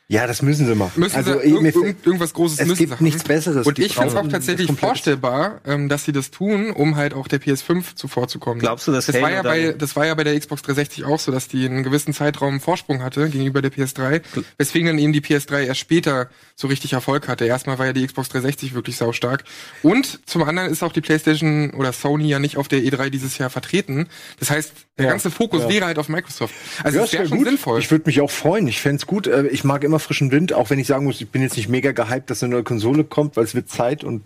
Ja, 0.06 0.26
das 0.26 0.42
müssen 0.42 0.66
sie 0.66 0.74
machen. 0.74 1.00
Müssen 1.00 1.16
also, 1.16 1.40
sie 1.40 1.48
irgend, 1.48 1.72
fällt- 1.72 2.04
irgendwas 2.06 2.34
Großes 2.34 2.60
es 2.60 2.66
müssen 2.66 2.78
gibt 2.78 2.90
sie 2.90 2.96
haben. 2.96 3.04
nichts 3.04 3.24
Besseres. 3.24 3.66
Und 3.66 3.78
ich 3.78 3.94
finde 3.94 4.10
es 4.10 4.14
auch 4.16 4.28
tatsächlich 4.28 4.66
das 4.68 4.78
vorstellbar, 4.78 5.60
ähm, 5.66 5.88
dass 5.88 6.04
sie 6.04 6.12
das 6.12 6.30
tun, 6.30 6.72
um 6.72 6.96
halt 6.96 7.14
auch 7.14 7.26
der 7.26 7.40
PS5 7.40 7.94
zuvorzukommen. 7.94 8.58
Glaubst 8.60 8.86
du, 8.86 8.92
dass 8.92 9.06
das 9.06 9.14
war 9.16 9.22
Halo 9.30 9.34
ja 9.36 9.42
bei 9.42 9.72
das 9.72 9.96
war 9.96 10.04
ja 10.06 10.14
bei 10.14 10.24
der 10.24 10.38
Xbox 10.38 10.60
360 10.62 11.04
auch 11.06 11.18
so, 11.18 11.32
dass 11.32 11.48
die 11.48 11.64
einen 11.64 11.82
gewissen 11.84 12.12
Zeitraum 12.12 12.60
Vorsprung 12.60 13.02
hatte 13.02 13.30
gegenüber 13.30 13.62
der 13.62 13.72
PS3, 13.72 14.20
weswegen 14.58 14.88
dann 14.88 14.98
eben 14.98 15.14
die 15.14 15.22
PS3 15.22 15.64
erst 15.64 15.80
später 15.80 16.28
so 16.54 16.68
richtig 16.68 16.92
Erfolg 16.92 17.26
hatte. 17.26 17.46
Erstmal 17.46 17.78
war 17.78 17.86
ja 17.86 17.94
die 17.94 18.06
Xbox 18.06 18.28
360 18.28 18.74
wirklich 18.74 18.98
saustark 18.98 19.44
und 19.82 20.20
zum 20.28 20.42
anderen 20.42 20.70
ist 20.70 20.82
auch 20.82 20.92
die 20.92 21.00
PlayStation 21.00 21.70
oder 21.70 21.92
Sony 21.94 22.28
ja 22.28 22.38
nicht 22.38 22.58
auf 22.58 22.68
der 22.68 22.80
E3 22.80 23.08
dieses 23.08 23.38
Jahr 23.38 23.48
vertreten. 23.48 24.08
Das 24.38 24.50
heißt, 24.50 24.72
der 24.98 25.06
Ja, 25.06 25.10
ganze 25.12 25.30
Fokus 25.30 25.62
ja. 25.62 25.68
wäre 25.70 25.86
halt 25.86 25.98
auf 25.98 26.08
Microsoft. 26.10 26.54
Also 26.84 26.98
Ja, 26.98 27.04
das 27.04 27.12
wäre 27.14 27.22
wär 27.22 27.28
schon 27.30 27.38
gut. 27.38 27.46
sinnvoll. 27.48 27.78
Ich 27.80 27.90
würde 27.90 28.04
mich 28.06 28.20
auch 28.20 28.30
freuen. 28.30 28.68
Ich 28.68 28.80
fänd's 28.82 29.06
gut. 29.06 29.26
Äh, 29.26 29.46
Ich 29.48 29.64
mag 29.64 29.82
immer 29.82 29.93
frischen 29.98 30.30
Wind, 30.30 30.52
auch 30.52 30.70
wenn 30.70 30.78
ich 30.78 30.86
sagen 30.86 31.04
muss, 31.04 31.20
ich 31.20 31.30
bin 31.30 31.42
jetzt 31.42 31.56
nicht 31.56 31.68
mega 31.68 31.92
gehypt, 31.92 32.30
dass 32.30 32.42
eine 32.42 32.52
neue 32.52 32.64
Konsole 32.64 33.04
kommt, 33.04 33.36
weil 33.36 33.44
es 33.44 33.54
wird 33.54 33.68
Zeit 33.68 34.04
und 34.04 34.22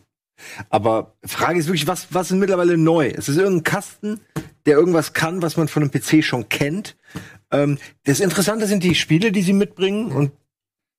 aber 0.70 1.14
Frage 1.24 1.58
ist 1.58 1.66
wirklich, 1.66 1.86
was, 1.86 2.08
was 2.10 2.30
ist 2.30 2.36
mittlerweile 2.36 2.76
neu? 2.76 3.08
Es 3.08 3.28
ist 3.28 3.38
irgendein 3.38 3.64
Kasten, 3.64 4.20
der 4.66 4.76
irgendwas 4.76 5.12
kann, 5.12 5.42
was 5.42 5.56
man 5.56 5.68
von 5.68 5.82
einem 5.82 5.90
PC 5.90 6.22
schon 6.24 6.48
kennt. 6.48 6.96
Ähm, 7.50 7.78
das 8.04 8.20
Interessante 8.20 8.66
sind 8.66 8.84
die 8.84 8.94
Spiele, 8.94 9.32
die 9.32 9.42
sie 9.42 9.52
mitbringen 9.52 10.12
und 10.12 10.30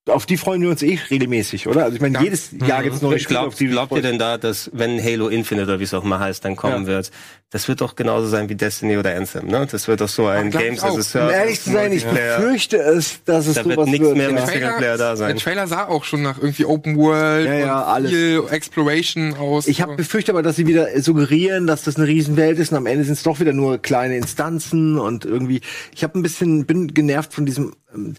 auf 0.09 0.25
die 0.25 0.37
freuen 0.37 0.61
wir 0.61 0.69
uns 0.69 0.81
eh 0.81 0.99
regelmäßig, 1.09 1.67
oder? 1.67 1.83
Also 1.83 1.95
ich 1.95 2.01
meine, 2.01 2.15
Ja. 2.17 2.23
jedes 2.23 2.51
Jahr 2.65 2.83
gibt's 2.83 3.01
neue 3.01 3.15
Ich 3.17 3.23
Spiele, 3.23 3.39
glaub, 3.39 3.47
auf 3.49 3.55
die 3.55 3.67
glaubt 3.67 3.91
ihr 3.93 4.01
denn 4.01 4.19
da, 4.19 4.37
dass 4.37 4.69
wenn 4.73 5.01
Halo 5.03 5.27
Infinite 5.29 5.65
oder 5.67 5.79
wie 5.79 5.83
es 5.83 5.93
auch 5.93 6.03
mal 6.03 6.19
heißt, 6.19 6.43
dann 6.45 6.55
kommen 6.55 6.83
Ja. 6.83 6.87
wird, 6.87 7.11
das 7.51 7.67
wird 7.67 7.81
doch 7.81 7.95
genauso 7.95 8.27
sein 8.27 8.47
wie 8.49 8.55
Destiny 8.55 8.97
oder 8.97 9.15
Anthem, 9.15 9.47
ne? 9.47 9.67
Das 9.69 9.87
wird 9.87 10.01
doch 10.01 10.07
so 10.09 10.27
ein 10.27 10.49
ich 10.49 10.55
Games 10.57 10.83
as 10.83 10.89
a 10.89 10.91
Um 10.91 10.95
Um 10.97 11.01
Service. 11.03 11.33
ehrlich 11.35 11.61
zu 11.61 11.71
sein, 11.71 11.91
ich 11.91 12.05
befürchte 12.05 12.77
es, 12.77 13.23
dass 13.25 13.47
es 13.47 13.55
Da 13.55 13.65
wird 13.65 13.75
sowas 13.75 13.89
nichts 13.89 14.07
mehr 14.13 14.29
ja. 14.29 14.31
mit 14.35 14.47
Singleplayer 14.47 14.97
da 14.97 15.15
sein. 15.15 15.29
Der 15.35 15.37
Trailer 15.43 15.67
sah 15.67 15.87
auch 15.87 16.03
schon 16.03 16.21
nach 16.21 16.37
irgendwie 16.37 16.65
Open 16.65 16.95
World 16.97 17.47
Ja, 17.47 17.53
ja, 17.53 17.79
und 17.79 17.87
alles. 17.87 18.11
viel 18.11 18.43
Exploration 18.51 19.33
aus. 19.35 19.67
Ich 19.67 19.81
habe 19.81 19.95
befürchtet 19.95 20.33
aber, 20.35 20.43
dass 20.43 20.57
sie 20.57 20.67
wieder 20.67 20.87
suggerieren, 21.01 21.65
dass 21.65 21.83
das 21.83 21.95
eine 21.95 22.05
Riesenwelt 22.07 22.59
ist 22.59 22.71
und 22.71 22.77
am 22.77 22.85
Ende 22.85 23.03
sind 23.03 23.13
es 23.13 23.23
doch 23.23 23.39
wieder 23.39 23.53
nur 23.53 23.79
kleine 23.79 24.15
Instanzen 24.17 24.99
und 24.99 25.25
irgendwie. 25.25 25.61
Ich 25.95 26.03
habe 26.03 26.19
ein 26.19 26.21
bisschen 26.21 26.65
bin 26.65 26.93
genervt 26.93 27.33
von 27.33 27.45
diesem 27.47 27.73
ähm, 27.95 28.13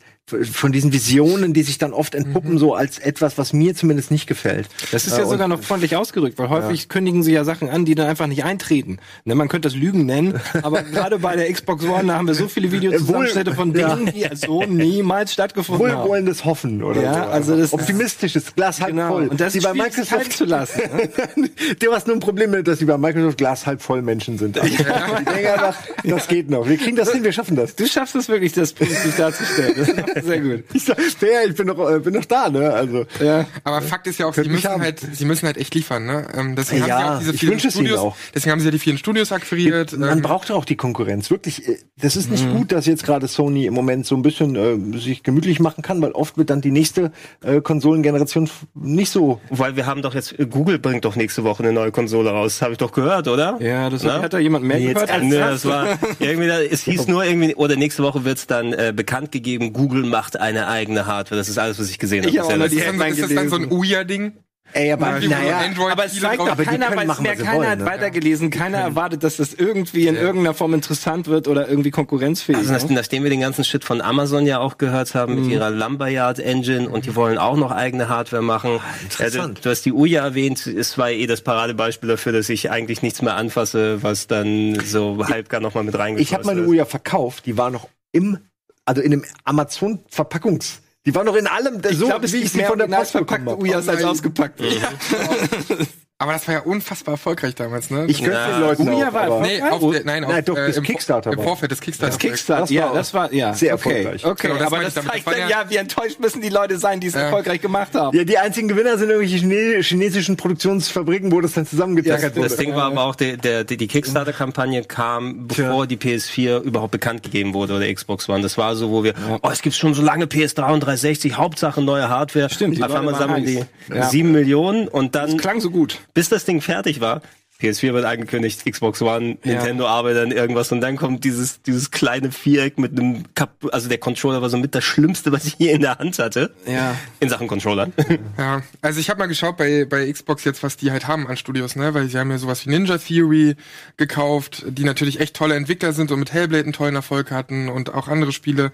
von 0.53 0.73
diesen 0.73 0.93
Visionen, 0.93 1.53
die 1.53 1.63
sich 1.63 1.79
dann 1.79 1.93
oft 1.93 2.15
entpuppen 2.15 2.59
so 2.59 2.75
als 2.75 2.99
etwas, 2.99 3.39
was 3.39 3.53
mir 3.53 3.75
zumindest 3.75 4.11
nicht 4.11 4.27
gefällt. 4.27 4.69
Das 4.93 5.07
ist 5.07 5.13
Äh, 5.15 5.19
ja 5.19 5.25
und- 5.25 5.31
sogar 5.31 5.49
noch 5.49 5.63
freundlich 5.63 5.97
ausgedrückt, 5.97 6.39
weil 6.39 6.49
häufig 6.49 6.89
kündigen 6.89 7.23
sie 7.23 7.33
ja 7.33 7.45
Sachen 7.45 7.69
an, 7.69 7.85
die 7.85 7.95
dann 7.95 8.07
einfach 8.09 8.27
nicht 8.27 8.45
eintreten. 8.45 8.99
Ne, 9.25 9.35
man 9.35 9.49
könnte 9.49 9.69
das 9.69 9.77
Lügen 9.77 10.07
nennen, 10.07 10.41
aber 10.63 10.83
gerade 10.83 11.19
bei 11.19 11.37
der 11.37 11.53
Xbox 11.53 11.85
One 11.85 12.13
haben 12.15 12.27
wir 12.27 12.35
so 12.35 12.49
viele 12.49 12.73
Videozusammenschnitte 12.73 13.55
von 13.55 13.73
Dingen, 13.73 14.07
die 14.15 14.27
so 14.35 14.63
niemals 14.65 15.33
stattgefunden 15.33 15.91
haben. 15.93 16.03
Wohlwollendes 16.03 16.45
Hoffen 16.45 16.83
oder 16.83 17.03
Ja, 17.03 17.15
so. 17.15 17.21
also 17.31 17.57
das- 17.57 17.73
optimistisches 17.73 18.55
Glas 18.55 18.81
halb 18.81 18.91
Genau. 18.91 19.09
voll. 19.09 19.29
Und 19.29 19.41
das 19.41 19.55
ist 19.55 19.63
bei 19.65 19.75
Microsoft 19.75 20.13
halten 20.13 20.31
zu 20.31 20.45
lassen. 20.45 20.81
Du 21.79 21.93
hast 21.93 22.07
nur 22.07 22.17
ein 22.17 22.21
Problem 22.21 22.51
mit, 22.51 22.67
dass 22.69 22.79
die 22.79 22.85
bei 22.85 22.99
Microsoft 22.99 23.39
Glas 23.39 23.67
halb 23.67 23.81
voll 23.83 24.03
Menschen 24.03 24.39
sind. 24.39 24.59
Also, 24.59 24.75
denken 24.77 25.47
einfach, 25.47 25.77
das 26.05 26.29
geht 26.29 26.51
noch. 26.51 26.69
Wir 26.69 26.77
kriegen 26.77 26.97
das 26.97 27.13
hin, 27.13 27.23
wir 27.25 27.33
schaffen 27.33 27.57
das. 27.57 27.75
Du 27.77 27.87
schaffst 27.87 28.15
es 28.17 28.29
wirklich, 28.29 28.53
das 28.53 28.73
positiv 28.73 29.17
darzustellen. 29.17 29.75
Das 29.77 30.20
sehr 30.23 30.41
gut. 30.41 30.65
Ich 30.75 30.85
sag, 30.85 31.01
fair, 31.01 31.47
ich 31.49 31.55
bin 31.55 31.67
noch, 31.67 31.91
äh, 31.91 31.99
bin 32.01 32.15
noch 32.15 32.25
da, 32.25 32.49
ne? 32.49 32.71
Also. 32.73 33.07
Ja. 33.23 33.47
Aber 33.65 33.83
Fakt 33.83 34.07
ist 34.07 34.19
ja 34.19 34.27
auch, 34.27 34.35
sie 34.35 34.43
Könnt 34.43 34.53
müssen 34.53 34.69
haben. 34.71 34.83
halt, 34.83 35.01
sie 35.13 35.25
müssen 35.25 35.47
halt 35.47 35.57
echt 35.57 35.75
liefern, 35.75 36.07
ne? 36.07 36.27
Ähm, 36.37 36.57
deswegen 36.57 36.87
Ja, 36.87 36.99
haben 36.99 37.03
sie 37.03 37.15
auch 37.15 37.19
diese 37.21 37.33
ich 37.35 37.41
vielen 37.41 37.53
wünsche 37.53 37.69
es 37.69 37.77
ihnen 37.77 37.87
Studios, 37.87 38.01
auch. 38.05 38.17
deswegen 38.35 38.53
haben 38.53 38.61
sie 38.61 38.67
ja 38.67 38.71
die 38.73 38.79
vielen 38.79 38.99
Studios 38.99 39.33
akquiriert. 39.33 39.97
Man 39.99 40.19
ähm, 40.19 40.23
braucht 40.23 40.49
ja 40.49 40.55
auch 40.55 40.65
die 40.65 40.77
Konkurrenz. 40.77 41.31
Wirklich, 41.31 41.67
äh, 41.69 41.79
das 42.01 42.17
ist 42.17 42.27
Mhm. 42.27 42.33
nicht 42.33 42.51
gut, 42.53 42.73
dass 42.73 42.87
jetzt 42.87 43.05
gerade 43.05 43.27
Sony 43.29 43.67
im 43.67 43.75
Moment 43.75 44.07
so 44.07 44.15
ein 44.17 44.23
bisschen 44.23 44.57
äh, 44.57 44.99
sich 44.99 45.23
gemütlich 45.23 45.61
machen 45.61 45.83
kann, 45.83 46.01
weil 46.03 46.13
oft 46.13 46.39
wird 46.39 46.51
dann 46.51 46.61
die 46.61 46.71
nächste 46.71 47.13
äh, 47.45 47.61
Konsolengeneration 47.61 48.49
nicht 48.75 49.11
so. 49.11 49.41
Weil 49.51 49.77
wir 49.77 49.87
haben 49.87 50.03
doch 50.03 50.15
jetzt, 50.15 50.35
Google 50.51 50.79
bringt 50.79 51.05
doch 51.05 51.17
nächste 51.17 51.45
Woche 51.45 51.63
eine 51.63 51.73
neue 51.73 51.91
Konsole 51.93 52.31
raus. 52.31 52.63
Habe 52.63 52.73
ich 52.73 52.79
doch 52.79 52.93
gehört, 52.93 53.29
oder? 53.29 53.59
Ja, 53.61 53.91
das 53.91 54.03
Na? 54.03 54.21
hat 54.23 54.33
da 54.33 54.39
jemand 54.39 54.65
mehr 54.65 54.79
Nee, 54.79 54.93
gehört 54.93 55.09
jetzt, 55.09 55.13
als 55.13 55.31
das? 55.31 55.63
das 55.63 55.65
war 55.67 55.99
irgendwie, 56.19 56.47
da, 56.49 56.61
es 56.61 56.83
hieß 56.83 57.07
nur 57.09 57.25
irgendwie, 57.25 57.55
oder 57.55 57.77
nächste 57.77 58.03
Woche 58.03 58.25
wird's 58.25 58.47
dann 58.47 58.73
äh, 58.73 58.93
bekannt 58.95 59.33
gegeben, 59.33 59.73
Google 59.73 60.05
macht 60.11 60.39
eine 60.39 60.69
eigene 60.69 61.07
Hardware. 61.07 61.39
Das 61.39 61.49
ist 61.49 61.59
alles, 61.59 61.79
was 61.79 61.89
ich 61.91 61.99
gesehen 61.99 62.23
habe. 62.25 62.31
Ich 62.31 62.39
hab 62.39 62.45
auch 62.47 62.49
bisher. 62.49 62.59
nur 62.59 62.67
Das 62.67 62.73
die 62.73 62.79
ist- 62.81 62.87
ist, 62.93 63.01
dann, 63.01 63.09
ist 63.13 63.23
das 63.23 63.35
dann 63.35 63.49
so 63.49 63.57
ein 63.57 63.71
Ouya-Ding? 63.73 64.33
Ey, 64.73 64.93
aber 64.93 65.17
Ja, 65.17 65.21
wie 65.23 65.27
naja, 65.27 65.61
aber 65.91 66.05
es 66.05 66.21
zeigt 66.21 66.39
doch, 66.39 66.57
keiner 66.57 66.95
weiß 66.97 67.05
machen, 67.05 67.25
mehr, 67.25 67.35
keiner 67.35 67.55
wollen, 67.59 67.69
hat 67.71 67.79
ne? 67.81 67.87
weitergelesen, 67.87 68.51
keiner 68.51 68.79
erwartet, 68.79 69.25
dass 69.25 69.39
das 69.39 69.53
irgendwie 69.53 70.07
in 70.07 70.15
irgendeiner 70.15 70.55
Form 70.55 70.75
interessant 70.75 71.27
wird 71.27 71.49
oder 71.49 71.69
irgendwie 71.69 71.91
konkurrenzfähig 71.91 72.57
Also 72.57 72.75
ist. 72.75 72.85
nach- 72.85 72.91
nachdem 72.91 73.25
wir 73.25 73.31
den 73.31 73.41
ganzen 73.41 73.65
Shit 73.65 73.83
von 73.85 74.01
Amazon 74.01 74.47
ja 74.47 74.61
auch 74.61 74.79
gehört 74.79 75.17
haben 75.17 75.35
Mhm. 75.35 75.41
mit 75.43 75.51
ihrer 75.51 75.71
Lumberyard 75.71 76.39
Engine 76.39 76.89
und 76.89 77.05
die 77.05 77.17
wollen 77.17 77.37
auch 77.37 77.57
noch 77.57 77.73
eigene 77.73 78.09
Hardware 78.09 78.43
machen. 78.43 78.79
Ah, 78.79 78.83
interessant. 79.03 79.59
Äh, 79.59 79.61
du, 79.61 79.61
du 79.63 79.71
hast 79.71 79.83
die 79.87 79.93
Uja 79.93 80.23
erwähnt, 80.23 80.65
es 80.69 80.97
war 80.97 81.11
eh 81.11 81.27
das 81.27 81.41
Paradebeispiel 81.41 82.09
dafür, 82.09 82.31
dass 82.31 82.49
ich 82.49 82.71
eigentlich 82.71 83.03
nichts 83.03 83.23
mehr 83.23 83.35
anfasse, 83.35 84.05
was 84.05 84.29
dann 84.29 84.79
so 84.85 85.27
halb 85.27 85.49
gar 85.49 85.61
noch 85.61 85.75
mal 85.75 85.83
mit 85.83 85.99
reingeschlossen 85.99 86.23
ich 86.23 86.33
habe 86.33 86.47
meine 86.47 86.61
ist. 86.61 86.69
Uhr 86.69 86.75
ja 86.77 86.85
verkauft. 86.85 87.45
Die 87.47 87.59
war 87.59 87.71
noch 87.71 87.89
im, 88.13 88.39
also 88.85 89.01
in 89.03 89.11
dem 89.11 89.25
Amazon-Verpackungs. 89.45 90.83
Die 91.07 91.15
war 91.15 91.25
noch 91.25 91.37
in 91.37 91.47
allem, 91.47 91.81
ich 91.89 91.97
so 91.97 92.07
glaube, 92.07 92.27
es 92.27 92.33
wie 92.33 92.39
ich 92.39 92.53
sie 92.53 92.63
von 92.65 92.79
der 92.79 92.87
Post 92.87 93.15
habe. 93.15 93.57
Ujas 93.57 93.89
als 93.89 94.01
nein. 94.01 94.11
ausgepackt. 94.11 94.61
Aber 96.23 96.33
das 96.35 96.47
war 96.47 96.55
ja 96.55 96.61
unfassbar 96.61 97.15
erfolgreich 97.15 97.55
damals, 97.55 97.89
ne? 97.89 98.05
Ich 98.07 98.23
gönn's 98.23 98.35
Ja. 98.37 98.51
den 98.51 98.61
Leuten 98.61 98.89
Uja 98.91 99.09
auch, 99.09 99.13
war 99.15 99.23
aber 99.23 99.41
nee, 99.41 99.63
auf, 99.63 99.81
Oh, 99.83 99.91
der, 99.91 100.05
nein, 100.05 100.23
auf, 100.23 100.31
nein, 100.31 100.45
doch, 100.45 100.55
das 100.55 100.77
im, 100.77 100.85
Kickstarter 100.85 101.33
Im 101.33 101.39
war. 101.39 101.45
Vorfeld 101.45 101.73
des 101.73 101.81
Kickstarter. 101.81 102.11
Das 102.13 102.19
Kickstarter, 102.19 102.61
Das 102.61 102.71
war 102.71 102.77
ja, 102.77 102.93
das 102.93 103.15
war, 103.15 103.33
ja, 103.33 103.55
sehr 103.55 103.73
okay, 103.75 103.89
erfolgreich. 104.03 104.27
okay, 104.27 104.47
Genau, 104.49 104.59
das 104.59 104.67
aber 104.67 104.83
das 104.83 104.95
zeigt 104.95 105.27
Das 105.27 105.35
dann 105.35 105.49
ja- 105.49 105.65
wie 105.71 105.77
enttäuscht 105.77 106.21
müssen 106.21 106.43
die 106.43 106.51
Leute 106.51 106.77
sein, 106.77 107.01
die 107.01 107.07
es 107.07 107.15
Ja. 107.15 107.21
erfolgreich 107.23 107.63
gemacht 107.63 107.95
haben. 107.95 108.15
Ja, 108.15 108.25
die 108.25 108.37
einzigen 108.37 108.69
Gewinner 108.69 108.99
sind 108.99 109.09
irgendwelche 109.09 109.39
Chine 109.39 109.81
chinesischen 109.83 110.37
Produktionsfabriken, 110.37 111.33
wo 111.33 111.41
das 111.41 111.55
dann 111.55 111.67
zusammengetackert 111.67 112.37
Das 112.37 112.53
wurde. 112.53 112.57
Ding 112.65 112.75
war 112.75 112.85
aber 112.91 113.05
auch, 113.05 113.15
der, 113.17 113.39
der, 113.39 113.65
die 113.65 113.87
Kickstarter-Kampagne 113.87 114.85
kam, 114.85 115.49
bevor 115.49 115.87
die 115.87 115.97
PS4 115.97 116.61
überhaupt 116.63 116.91
bekannt 116.91 117.23
gegeben 117.23 117.55
wurde 117.55 117.73
oder 117.77 117.91
Xbox 117.93 118.29
One. 118.29 118.43
Das 118.43 118.59
war 118.59 118.77
so, 118.77 118.91
wo 118.91 119.05
wir, 119.05 119.15
oh, 119.43 119.49
es 119.51 119.63
gibt 119.63 119.75
schon 119.75 119.95
so 119.95 120.03
lange 120.03 120.27
PS3 120.27 120.71
und 120.75 120.81
360, 120.81 121.39
Hauptsache 121.39 121.81
neue 121.81 122.11
Hardware. 122.11 122.51
Stimmt, 122.51 122.77
die 122.77 122.83
Auf 122.83 122.95
einmal 122.95 123.15
sammeln 123.15 123.47
die 123.47 123.65
sieben 124.11 124.33
Millionen 124.33 124.87
und 124.87 125.15
dann, 125.15 125.39
Klang 125.39 125.61
so 125.63 125.71
gut. 125.71 125.99
Bis 126.15 126.29
das 126.29 126.45
Ding 126.45 126.61
fertig 126.61 127.01
war, 127.01 127.23
PS4 127.61 127.93
wird 127.93 128.05
angekündigt, 128.05 128.65
Xbox 128.65 129.03
One, 129.03 129.37
Nintendo 129.45 129.87
arbeitet 129.87 130.25
an 130.25 130.33
irgendwas 130.33 130.73
und 130.73 130.81
dann 130.81 130.97
kommt 130.97 131.25
dieses, 131.25 131.63
dieses 131.63 131.91
kleine 131.91 132.33
Viereck 132.33 132.79
mit 132.79 132.99
einem 132.99 133.25
Kap 133.35 133.51
also 133.73 133.89
der 133.89 133.99
Controller 133.99 134.41
war 134.41 134.49
so 134.49 134.57
mit 134.57 134.75
das 134.75 134.85
Schlimmste, 134.85 135.31
was 135.31 135.45
ich 135.45 135.57
je 135.59 135.73
in 135.73 135.83
der 135.83 135.99
Hand 135.99 136.19
hatte. 136.19 136.53
Ja. 136.67 136.97
In 137.21 137.29
Sachen 137.29 137.49
Controllern. 137.49 137.93
Ja, 138.39 138.63
also 138.81 139.01
ich 139.01 139.11
habe 139.11 139.19
mal 139.19 139.27
geschaut 139.27 139.57
bei, 139.57 139.85
bei 139.85 140.11
Xbox 140.11 140.45
jetzt, 140.45 140.63
was 140.63 140.77
die 140.77 140.91
halt 140.91 141.07
haben 141.07 141.27
an 141.27 141.37
Studios, 141.37 141.77
ne? 141.77 141.93
Weil 141.93 142.09
sie 142.09 142.19
haben 142.19 142.31
ja 142.31 142.39
sowas 142.39 142.65
wie 142.65 142.71
Ninja 142.71 142.97
Theory 142.97 143.57
gekauft, 143.97 144.65
die 144.67 144.85
natürlich 144.85 145.21
echt 145.21 145.37
tolle 145.37 145.57
Entwickler 145.57 145.93
sind 145.93 146.11
und 146.11 146.19
mit 146.19 146.33
Hellblade 146.33 146.65
einen 146.65 146.73
tollen 146.73 146.95
Erfolg 146.95 147.31
hatten 147.31 147.69
und 147.69 147.93
auch 147.93 148.09
andere 148.09 148.33
Spiele. 148.33 148.73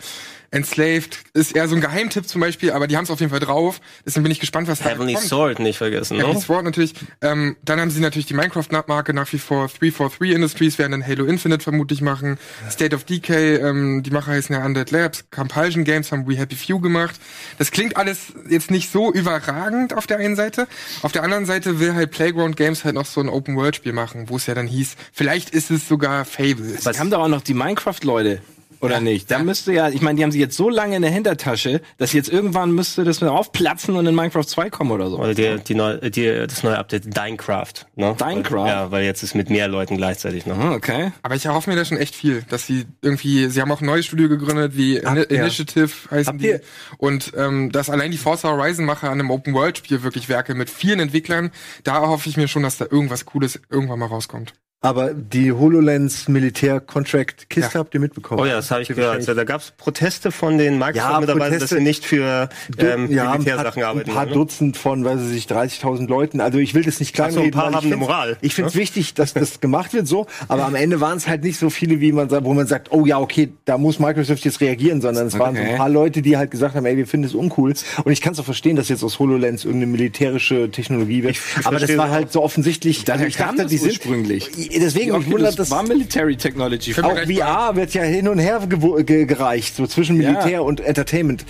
Enslaved 0.51 1.19
ist 1.35 1.55
eher 1.55 1.69
so 1.69 1.75
ein 1.75 1.81
Geheimtipp 1.81 2.29
zum 2.29 2.41
Beispiel, 2.41 2.73
aber 2.73 2.87
die 2.87 2.97
haben 2.97 3.05
es 3.05 3.11
auf 3.11 3.21
jeden 3.21 3.31
Fall 3.31 3.41
drauf. 3.41 3.81
Deswegen 4.05 4.23
bin 4.23 4.33
ich 4.33 4.41
gespannt, 4.41 4.69
was 4.69 4.81
da 4.81 4.91
Heavenly 4.91 5.15
kommt. 5.15 5.27
Sword 5.27 5.59
nicht 5.61 5.79
vergessen, 5.79 6.17
Heavenly 6.17 6.37
ne? 6.37 6.43
Sword 6.43 6.65
natürlich. 6.65 6.95
Ähm, 7.21 7.57
dann 7.65 7.81
haben 7.81 7.91
sie 7.91 8.01
natürlich 8.01 8.27
die 8.27 8.35
Minecraft-Marke 8.35 9.13
nach 9.13 9.33
wie 9.33 9.39
vor. 9.39 9.69
343 9.69 10.31
Industries 10.33 10.79
werden 10.79 10.93
dann 10.93 11.07
Halo 11.07 11.25
Infinite 11.25 11.63
vermutlich 11.63 12.01
machen. 12.01 12.39
State 12.71 12.95
of 12.95 13.05
Decay, 13.05 13.57
ähm, 13.57 14.03
die 14.03 14.11
Macher 14.11 14.33
heißen 14.33 14.55
ja 14.55 14.65
Undead 14.65 14.91
Labs. 14.91 15.25
Compulsion 15.31 15.85
Games 15.85 16.13
haben 16.13 16.29
We 16.29 16.37
Happy 16.37 16.57
Few 16.57 16.81
gemacht. 16.81 17.17
Das 17.59 17.71
klingt 17.71 17.97
alles 17.97 18.33
jetzt 18.49 18.71
nicht 18.71 18.91
so 18.91 19.13
überragend 19.13 19.95
auf 19.95 20.07
der 20.07 20.19
einen 20.19 20.37
Seite. 20.37 20.69
Auf 21.03 21.13
der 21.13 21.23
anderen 21.23 21.47
Seite 21.47 21.81
will 21.81 21.95
halt 21.95 22.11
Playground 22.11 22.57
Games 22.57 22.85
halt 22.85 22.95
noch 22.95 23.07
so 23.07 23.21
ein 23.21 23.29
Open-World-Spiel 23.29 23.93
machen, 23.93 24.29
wo 24.29 24.37
es 24.37 24.47
ja 24.47 24.55
dann 24.55 24.67
hieß, 24.67 24.97
vielleicht 25.13 25.51
ist 25.51 25.71
es 25.71 25.89
sogar 25.89 26.25
Fable. 26.25 26.77
Die 26.77 26.99
haben 26.99 27.11
doch 27.11 27.21
auch 27.21 27.29
noch 27.29 27.43
die 27.43 27.55
Minecraft-Leute. 27.55 28.41
Oder 28.87 29.01
nicht? 29.01 29.31
Da 29.31 29.39
müsste 29.39 29.73
ja, 29.73 29.89
ich 29.89 30.01
meine, 30.01 30.17
die 30.17 30.23
haben 30.23 30.33
sie 30.33 30.41
jetzt 30.41 30.57
so 30.57 30.69
lange 30.71 30.97
in 30.97 31.03
der 31.03 31.11
Hintertasche, 31.11 31.81
dass 31.99 32.13
jetzt 32.13 32.29
irgendwann 32.29 32.73
müsste 32.73 33.05
das 33.05 33.21
mit 33.21 33.31
aufplatzen 33.31 33.97
und 33.97 34.07
in 34.07 34.15
Minecraft 34.15 34.45
2 34.45 34.71
kommen 34.71 34.91
oder 34.91 35.11
so. 35.11 35.19
Oder 35.19 35.35
die, 35.35 35.57
die 35.63 35.75
neu, 35.75 35.99
die, 35.99 36.25
das 36.47 36.63
neue 36.63 36.79
Update 36.79 37.05
Dinecraft. 37.17 37.87
Ne? 37.97 38.17
Dinecraft? 38.19 38.67
Ja, 38.69 38.91
weil 38.91 39.05
jetzt 39.05 39.23
ist 39.23 39.35
mit 39.35 39.51
mehr 39.51 39.69
Leuten 39.69 39.97
gleichzeitig 39.97 40.47
noch. 40.47 40.59
Ah, 40.59 40.73
okay. 40.73 41.13
Aber 41.23 41.35
ich 41.35 41.45
erhoffe 41.47 41.69
mir 41.71 41.77
da 41.77 41.85
schon 41.85 41.99
echt 41.99 42.15
viel, 42.15 42.43
dass 42.49 42.67
sie 42.67 42.87
irgendwie, 43.03 43.49
sie 43.49 43.61
haben 43.61 43.71
auch 43.73 43.81
ein 43.81 43.87
neues 43.87 44.07
Studio 44.07 44.29
gegründet, 44.29 44.77
wie 44.77 44.97
Ini 44.97 45.21
ihr- 45.21 45.31
Initiative 45.31 45.91
heißen 46.11 46.33
habt 46.33 46.43
die. 46.43 46.47
ihr- 46.49 46.61
Und 46.99 47.33
ähm, 47.37 47.73
dass 47.73 47.91
allein 47.91 48.11
die 48.11 48.19
Forza 48.19 48.49
Horizon 48.51 48.85
Macher 48.85 49.09
an 49.11 49.21
einem 49.21 49.31
Open 49.31 49.55
World 49.55 49.79
Spiel 49.79 50.03
wirklich 50.03 50.29
werke 50.29 50.55
mit 50.55 50.71
vielen 50.71 51.01
Entwicklern, 51.01 51.51
da 51.85 51.95
erhoffe 52.01 52.29
ich 52.29 52.37
mir 52.37 52.49
schon, 52.49 52.63
dass 52.63 52.77
da 52.79 52.87
irgendwas 52.91 53.25
Cooles 53.25 53.61
irgendwann 53.71 53.99
mal 53.99 54.07
rauskommt. 54.07 54.55
Aber 54.83 55.15
die 55.15 55.53
HoloLens 55.53 56.29
Militär 56.29 56.81
Contract 56.81 57.49
Kiste 57.49 57.71
Ja. 57.75 57.81
habt 57.81 57.95
ihr 57.95 57.99
mitbekommen? 58.01 58.41
Oh 58.41 58.45
ja, 58.45 58.57
das 58.57 58.71
habe 58.71 58.83
ich 58.83 58.89
gehört. 58.89 59.17
Also, 59.17 59.33
da 59.35 59.45
gab 59.45 59.63
es 59.63 59.73
Proteste 59.73 60.31
von 60.31 60.59
den 60.59 60.79
Microsoft-Mitarbeitern, 60.79 61.39
dass 61.59 61.71
Proteste. 61.71 61.77
sie 61.79 61.83
nicht 61.83 62.05
für 62.05 62.49
ähm, 62.79 63.11
ja, 63.11 63.33
ein 63.33 63.39
Militärsachen 63.39 63.81
paar, 63.83 63.91
arbeiten. 63.91 64.11
Ein 64.11 64.15
paar 64.15 64.27
ne? 64.27 64.33
Dutzend 64.33 64.77
von, 64.77 65.03
weiß 65.05 65.21
ich 65.23 65.33
nicht, 65.33 65.51
30.000 65.51 66.07
Leuten. 66.09 66.41
Also 66.41 66.59
ich 66.59 66.75
will 66.75 66.85
das 66.85 67.01
nicht 67.01 67.19
Ach 67.19 67.31
so, 67.31 67.41
ein 67.41 67.51
kleinreden. 67.51 67.53
paar 67.59 67.71
ich 67.71 67.77
haben 67.77 67.87
eine 67.87 67.97
Moral, 67.97 68.37
Ich 68.43 68.55
finde 68.55 68.69
es 68.69 68.75
ne? 68.75 68.81
wichtig, 68.83 69.15
dass 69.15 69.33
das 69.33 69.61
gemacht 69.61 69.95
wird 69.95 70.07
so. 70.07 70.27
Aber 70.47 70.67
am 70.67 70.75
Ende 70.75 71.01
waren 71.01 71.17
es 71.17 71.27
halt 71.27 71.43
nicht 71.43 71.59
so 71.59 71.71
viele, 71.71 72.01
wie 72.01 72.13
man 72.13 72.29
sagt, 72.29 72.45
wo 72.45 72.53
man 72.53 72.67
sagt, 72.67 72.93
oh 72.93 73.07
ja, 73.07 73.19
okay, 73.19 73.53
da 73.65 73.79
muss 73.79 73.99
Microsoft 73.99 74.45
jetzt 74.45 74.61
reagieren, 74.61 75.01
sondern 75.01 75.27
es 75.27 75.39
waren 75.39 75.57
so 75.57 75.63
ein 75.63 75.77
paar 75.79 75.89
Leute, 75.89 76.21
die 76.21 76.37
halt 76.37 76.51
gesagt 76.51 76.75
haben, 76.75 76.85
ey, 76.85 76.97
wir 76.99 77.07
finden 77.07 77.27
es 77.27 77.35
uncool. 77.35 77.73
Und 78.05 78.13
ich 78.13 78.21
kann 78.21 78.35
es 78.35 78.39
auch 78.39 78.45
verstehen, 78.45 78.77
dass 78.77 78.89
jetzt 78.91 79.03
aus 79.03 79.19
HoloLens 79.19 79.65
irgendeine 79.65 79.91
militärische 79.91 80.71
Technologie 80.71 81.23
wird. 81.23 81.37
Aber 81.65 81.79
das 81.79 81.97
war 81.97 82.11
halt 82.11 82.31
so 82.31 82.43
offensichtlich. 82.43 83.11
Also 83.11 83.25
ich 83.25 83.37
dachte, 83.37 83.63
das 83.63 83.71
die 83.71 83.79
sind 83.79 83.89
ursprünglich. 83.89 84.66
Deswegen, 84.75 85.17
mich 85.19 85.31
wundert 85.31 85.59
das. 85.59 85.71
war 85.71 85.83
Military 85.83 86.37
Technology. 86.37 86.95
Auch 87.03 87.17
VR 87.19 87.77
wird 87.77 87.95
ja 87.95 88.03
hin 88.03 88.29
und 88.29 88.39
her 88.39 88.61
gewo- 88.69 89.03
ge 89.03 89.25
gereicht, 89.27 89.77
so 89.77 89.87
zwischen 89.87 90.21
Ja. 90.21 90.31
Militär 90.33 90.63
und 90.65 90.81
Entertainment. 90.81 91.45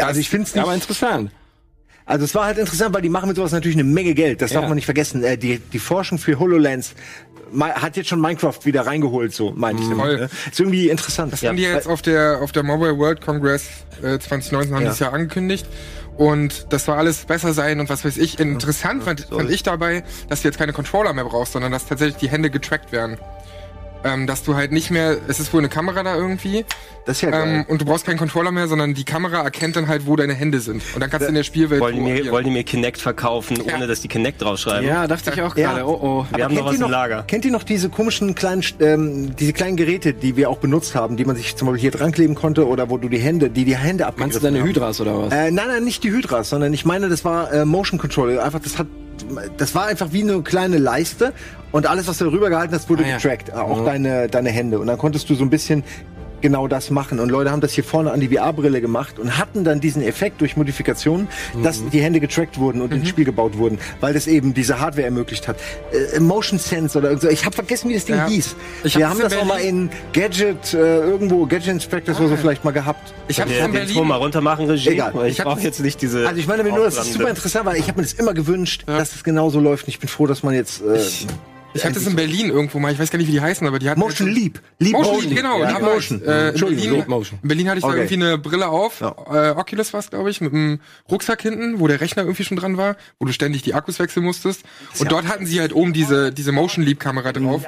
Also 0.00 0.20
ich 0.20 0.30
finde 0.30 0.44
es 0.46 0.54
Ja, 0.54 0.60
nicht. 0.62 0.66
aber 0.66 0.74
interessant. 0.74 1.30
Also 2.06 2.24
es 2.24 2.34
war 2.34 2.46
halt 2.46 2.58
interessant, 2.58 2.94
weil 2.94 3.02
die 3.02 3.08
machen 3.08 3.28
mit 3.28 3.36
sowas 3.36 3.52
natürlich 3.52 3.76
eine 3.76 3.84
Menge 3.84 4.14
Geld. 4.14 4.40
Das 4.42 4.52
Ja. 4.52 4.60
darf 4.60 4.68
man 4.68 4.76
nicht 4.76 4.84
vergessen. 4.84 5.22
Äh, 5.22 5.36
die, 5.38 5.58
die 5.58 5.78
Forschung 5.78 6.18
für 6.18 6.38
HoloLens 6.38 6.94
hat 7.60 7.96
jetzt 7.96 8.08
schon 8.08 8.20
Minecraft 8.20 8.58
wieder 8.64 8.86
reingeholt, 8.86 9.34
so 9.34 9.52
meine 9.56 9.80
ich. 9.80 9.84
damit, 9.88 9.98
Voll. 10.04 10.16
ne? 10.18 10.30
Ist 10.50 10.60
irgendwie 10.60 10.88
interessant. 10.88 11.32
Das 11.32 11.42
haben 11.42 11.56
die 11.56 11.64
jetzt 11.64 11.88
auf 11.88 12.00
der 12.02 12.40
auf 12.42 12.52
der 12.52 12.62
Mobile 12.62 12.96
World 12.96 13.20
Congress 13.20 13.64
äh, 14.02 14.18
2019 14.18 14.74
haben 14.74 14.82
Ja. 14.82 14.88
die 14.88 14.92
es 14.92 14.98
ja 15.00 15.10
angekündigt. 15.10 15.66
Und 16.16 16.66
das 16.72 16.84
soll 16.84 16.96
alles 16.96 17.24
besser 17.24 17.54
sein 17.54 17.80
und 17.80 17.88
was 17.88 18.04
weiß 18.04 18.18
ich. 18.18 18.38
Interessant 18.38 19.02
fand, 19.04 19.20
fand 19.30 19.50
ich 19.50 19.62
dabei, 19.62 20.04
dass 20.28 20.42
du 20.42 20.48
jetzt 20.48 20.58
keine 20.58 20.72
Controller 20.72 21.12
mehr 21.12 21.24
brauchst, 21.24 21.52
sondern 21.52 21.72
dass 21.72 21.86
tatsächlich 21.86 22.18
die 22.18 22.28
Hände 22.28 22.50
getrackt 22.50 22.92
werden. 22.92 23.18
Ähm, 24.02 24.26
dass 24.26 24.42
du 24.42 24.54
halt 24.54 24.72
nicht 24.72 24.90
mehr, 24.90 25.18
es 25.28 25.40
ist 25.40 25.52
wohl 25.52 25.60
eine 25.60 25.68
Kamera 25.68 26.02
da 26.02 26.16
irgendwie, 26.16 26.64
Das 27.04 27.16
ist 27.18 27.20
ja 27.22 27.28
ähm, 27.28 27.32
geil. 27.32 27.64
und 27.68 27.82
du 27.82 27.84
brauchst 27.84 28.06
keinen 28.06 28.16
Controller 28.18 28.50
mehr, 28.50 28.66
sondern 28.66 28.94
die 28.94 29.04
Kamera 29.04 29.42
erkennt 29.42 29.76
dann 29.76 29.88
halt, 29.88 30.06
wo 30.06 30.16
deine 30.16 30.32
Hände 30.32 30.60
sind. 30.60 30.82
Und 30.94 31.00
dann 31.00 31.10
kannst 31.10 31.24
du 31.26 31.28
in 31.28 31.34
der 31.34 31.42
Spielwelt. 31.42 31.82
Wollen 31.82 31.96
die, 31.96 32.00
mir, 32.00 32.30
wollen 32.32 32.44
die 32.44 32.50
mir 32.50 32.64
Kinect 32.64 32.98
verkaufen, 32.98 33.58
Ja. 33.62 33.74
ohne 33.76 33.86
dass 33.86 34.00
die 34.00 34.08
Kinect 34.08 34.40
draufschreiben? 34.40 34.88
Ja, 34.88 35.06
dachte 35.06 35.30
ich 35.34 35.42
auch 35.42 35.54
Ja. 35.54 35.72
gerade. 35.72 35.86
Oh, 35.86 35.98
oh. 36.00 36.26
Wir 36.34 36.44
haben 36.44 36.54
noch 36.54 36.60
kennt 36.62 36.72
was 36.72 36.78
ihr 36.80 36.84
im 36.86 36.90
Lager. 36.90 37.22
Kennt 37.24 37.44
ihr 37.44 37.50
noch 37.52 37.62
diese 37.62 37.90
komischen 37.90 38.34
kleinen, 38.34 38.64
ähm, 38.80 39.36
diese 39.36 39.52
kleinen 39.52 39.76
Geräte, 39.76 40.14
die 40.14 40.34
wir 40.34 40.48
auch 40.48 40.58
benutzt 40.58 40.94
haben, 40.94 41.18
die 41.18 41.26
man 41.26 41.36
sich 41.36 41.56
zum 41.56 41.66
Beispiel 41.68 41.82
hier 41.82 41.90
dran 41.90 42.12
kleben 42.12 42.34
konnte 42.34 42.66
oder 42.66 42.88
wo 42.88 42.96
du 42.96 43.10
die 43.10 43.18
Hände, 43.18 43.50
die 43.50 43.66
die 43.66 43.76
Hände 43.76 44.06
abgegriffen 44.06 44.20
Meinst 44.30 44.38
du 44.38 44.42
deine 44.42 44.60
haben? 44.60 44.68
Hydras 44.68 45.00
oder 45.02 45.18
was? 45.26 45.32
Äh, 45.32 45.50
nein, 45.50 45.68
nein, 45.68 45.84
nicht 45.84 46.02
die 46.04 46.10
Hydras, 46.10 46.48
sondern 46.48 46.72
ich 46.72 46.86
meine, 46.86 47.10
das 47.10 47.22
war 47.26 47.52
äh, 47.52 47.66
Motion 47.66 47.98
Control. 47.98 48.38
Einfach, 48.40 48.60
das 48.60 48.78
hat, 48.78 48.86
das 49.56 49.74
war 49.74 49.86
einfach 49.86 50.12
wie 50.12 50.22
eine 50.22 50.42
kleine 50.42 50.78
Leiste 50.78 51.32
und 51.72 51.86
alles, 51.88 52.08
was 52.08 52.18
du 52.18 52.24
darüber 52.24 52.50
gehalten 52.50 52.74
hast, 52.74 52.88
wurde 52.90 53.04
Ah, 53.04 53.08
ja. 53.08 53.16
getrackt. 53.16 53.52
Auch 53.54 53.80
Mhm. 53.80 53.84
deine, 53.84 54.28
deine 54.28 54.50
Hände. 54.50 54.78
Und 54.78 54.86
dann 54.86 54.98
konntest 54.98 55.28
du 55.30 55.34
so 55.34 55.44
ein 55.44 55.50
bisschen 55.50 55.84
genau 56.42 56.68
das 56.68 56.90
machen. 56.90 57.18
Und 57.20 57.28
Leute 57.30 57.50
haben 57.50 57.60
das 57.60 57.72
hier 57.72 57.84
vorne 57.84 58.10
an 58.12 58.20
die 58.20 58.28
VR-Brille 58.28 58.80
gemacht 58.80 59.18
und 59.18 59.38
hatten 59.38 59.64
dann 59.64 59.80
diesen 59.80 60.02
Effekt 60.02 60.40
durch 60.40 60.56
Modifikationen, 60.56 61.28
dass 61.62 61.82
die 61.90 62.00
Hände 62.00 62.20
getrackt 62.20 62.58
wurden 62.58 62.80
und 62.82 62.92
ins 62.92 63.08
Spiel 63.08 63.24
gebaut 63.24 63.56
wurden, 63.58 63.78
weil 64.00 64.14
das 64.14 64.26
eben 64.26 64.54
diese 64.54 64.80
Hardware 64.80 65.04
ermöglicht 65.06 65.48
hat. 65.48 65.56
Äh, 66.14 66.20
Motion 66.20 66.58
Sense 66.58 66.96
oder 66.98 67.16
so. 67.18 67.28
Ich 67.28 67.44
habe 67.44 67.54
vergessen, 67.54 67.88
wie 67.90 67.94
das 67.94 68.04
Ding 68.04 68.16
Ja. 68.16 68.26
hieß. 68.26 68.56
Ich 68.84 68.96
Wir 68.96 69.08
haben 69.08 69.18
das 69.20 69.34
auch 69.36 69.44
mal 69.44 69.56
Berlin- 69.58 69.90
in 69.90 69.90
Gadget, 70.12 70.74
äh, 70.74 71.00
irgendwo, 71.00 71.46
Gadget 71.46 71.68
Inspectors 71.68 72.18
oder 72.20 72.28
so 72.28 72.36
vielleicht 72.36 72.64
mal 72.64 72.70
gehabt. 72.72 73.12
Ich 73.28 73.40
habe 73.40 73.50
in 73.50 73.56
den 73.56 73.64
Ton 73.64 73.72
Berlin. 73.72 74.06
mal 74.08 74.16
runter 74.16 74.40
machen, 74.40 74.66
Regie. 74.66 74.90
Egal. 74.90 75.12
Ich, 75.26 75.38
Ich 75.38 75.44
brauche 75.44 75.56
das- 75.56 75.64
jetzt 75.64 75.80
nicht 75.80 76.00
diese. 76.02 76.26
Also 76.26 76.40
ich 76.40 76.46
meine 76.46 76.62
nur, 76.64 76.84
das 76.84 76.96
ist 76.98 77.12
super 77.14 77.28
interessant, 77.30 77.66
weil 77.66 77.76
ich 77.76 77.88
habe 77.88 77.98
mir 77.98 78.02
das 78.04 78.12
immer 78.14 78.34
gewünscht, 78.34 78.84
dass 78.86 79.14
es 79.14 79.24
genauso 79.24 79.60
läuft. 79.60 79.84
Und 79.84 79.90
ich 79.90 79.98
bin 80.00 80.08
froh, 80.08 80.26
dass 80.26 80.42
man 80.42 80.54
jetzt 80.54 80.82
äh, 80.82 80.96
Ich 80.96 81.26
hatte 81.84 81.98
es 81.98 82.06
in 82.06 82.16
Berlin 82.16 82.50
irgendwo 82.50 82.78
mal, 82.80 82.92
ich 82.92 82.98
weiß 82.98 83.10
gar 83.10 83.18
nicht, 83.18 83.28
wie 83.28 83.32
die 83.32 83.40
heißen, 83.40 83.66
aber 83.66 83.78
die 83.78 83.88
hatten 83.88 84.00
Motion 84.00 84.28
halt- 84.28 84.36
Leap. 84.38 84.60
Leap 84.80 84.92
Motion 84.92 85.20
Leap, 85.24 85.36
genau. 85.36 85.60
Ja, 85.62 85.74
war 85.80 85.94
Motion. 85.94 86.20
ich, 86.22 86.26
äh, 86.28 86.30
in, 86.42 86.48
Entschuldigung, 86.48 86.82
Berlin, 86.84 86.98
Leap 87.00 87.08
Motion. 87.08 87.38
in 87.42 87.48
Berlin 87.48 87.68
hatte 87.68 87.78
ich 87.78 87.84
Okay. 87.84 87.92
da 87.94 87.98
irgendwie 88.02 88.14
eine 88.26 88.38
Brille 88.38 88.68
auf, 88.68 89.00
Ja. 89.00 89.14
äh, 89.30 89.50
Oculus 89.50 89.92
war 89.92 90.00
es, 90.00 90.10
glaube 90.10 90.30
ich, 90.30 90.40
mit 90.40 90.52
einem 90.52 90.80
Rucksack 91.10 91.42
hinten, 91.42 91.78
wo 91.80 91.86
der 91.86 92.00
Rechner 92.00 92.22
irgendwie 92.24 92.44
schon 92.44 92.56
dran 92.56 92.76
war, 92.76 92.96
wo 93.18 93.26
du 93.26 93.32
ständig 93.32 93.62
die 93.62 93.74
Akkus 93.74 93.98
wechseln 93.98 94.24
musstest. 94.24 94.62
Und 94.98 95.12
dort 95.12 95.26
hatten 95.28 95.46
sie 95.46 95.60
halt 95.60 95.72
oben 95.74 95.92
diese, 95.92 96.32
diese 96.32 96.50
Motion 96.52 96.84
Leap 96.84 96.98
Kamera 96.98 97.32
drauf, 97.32 97.62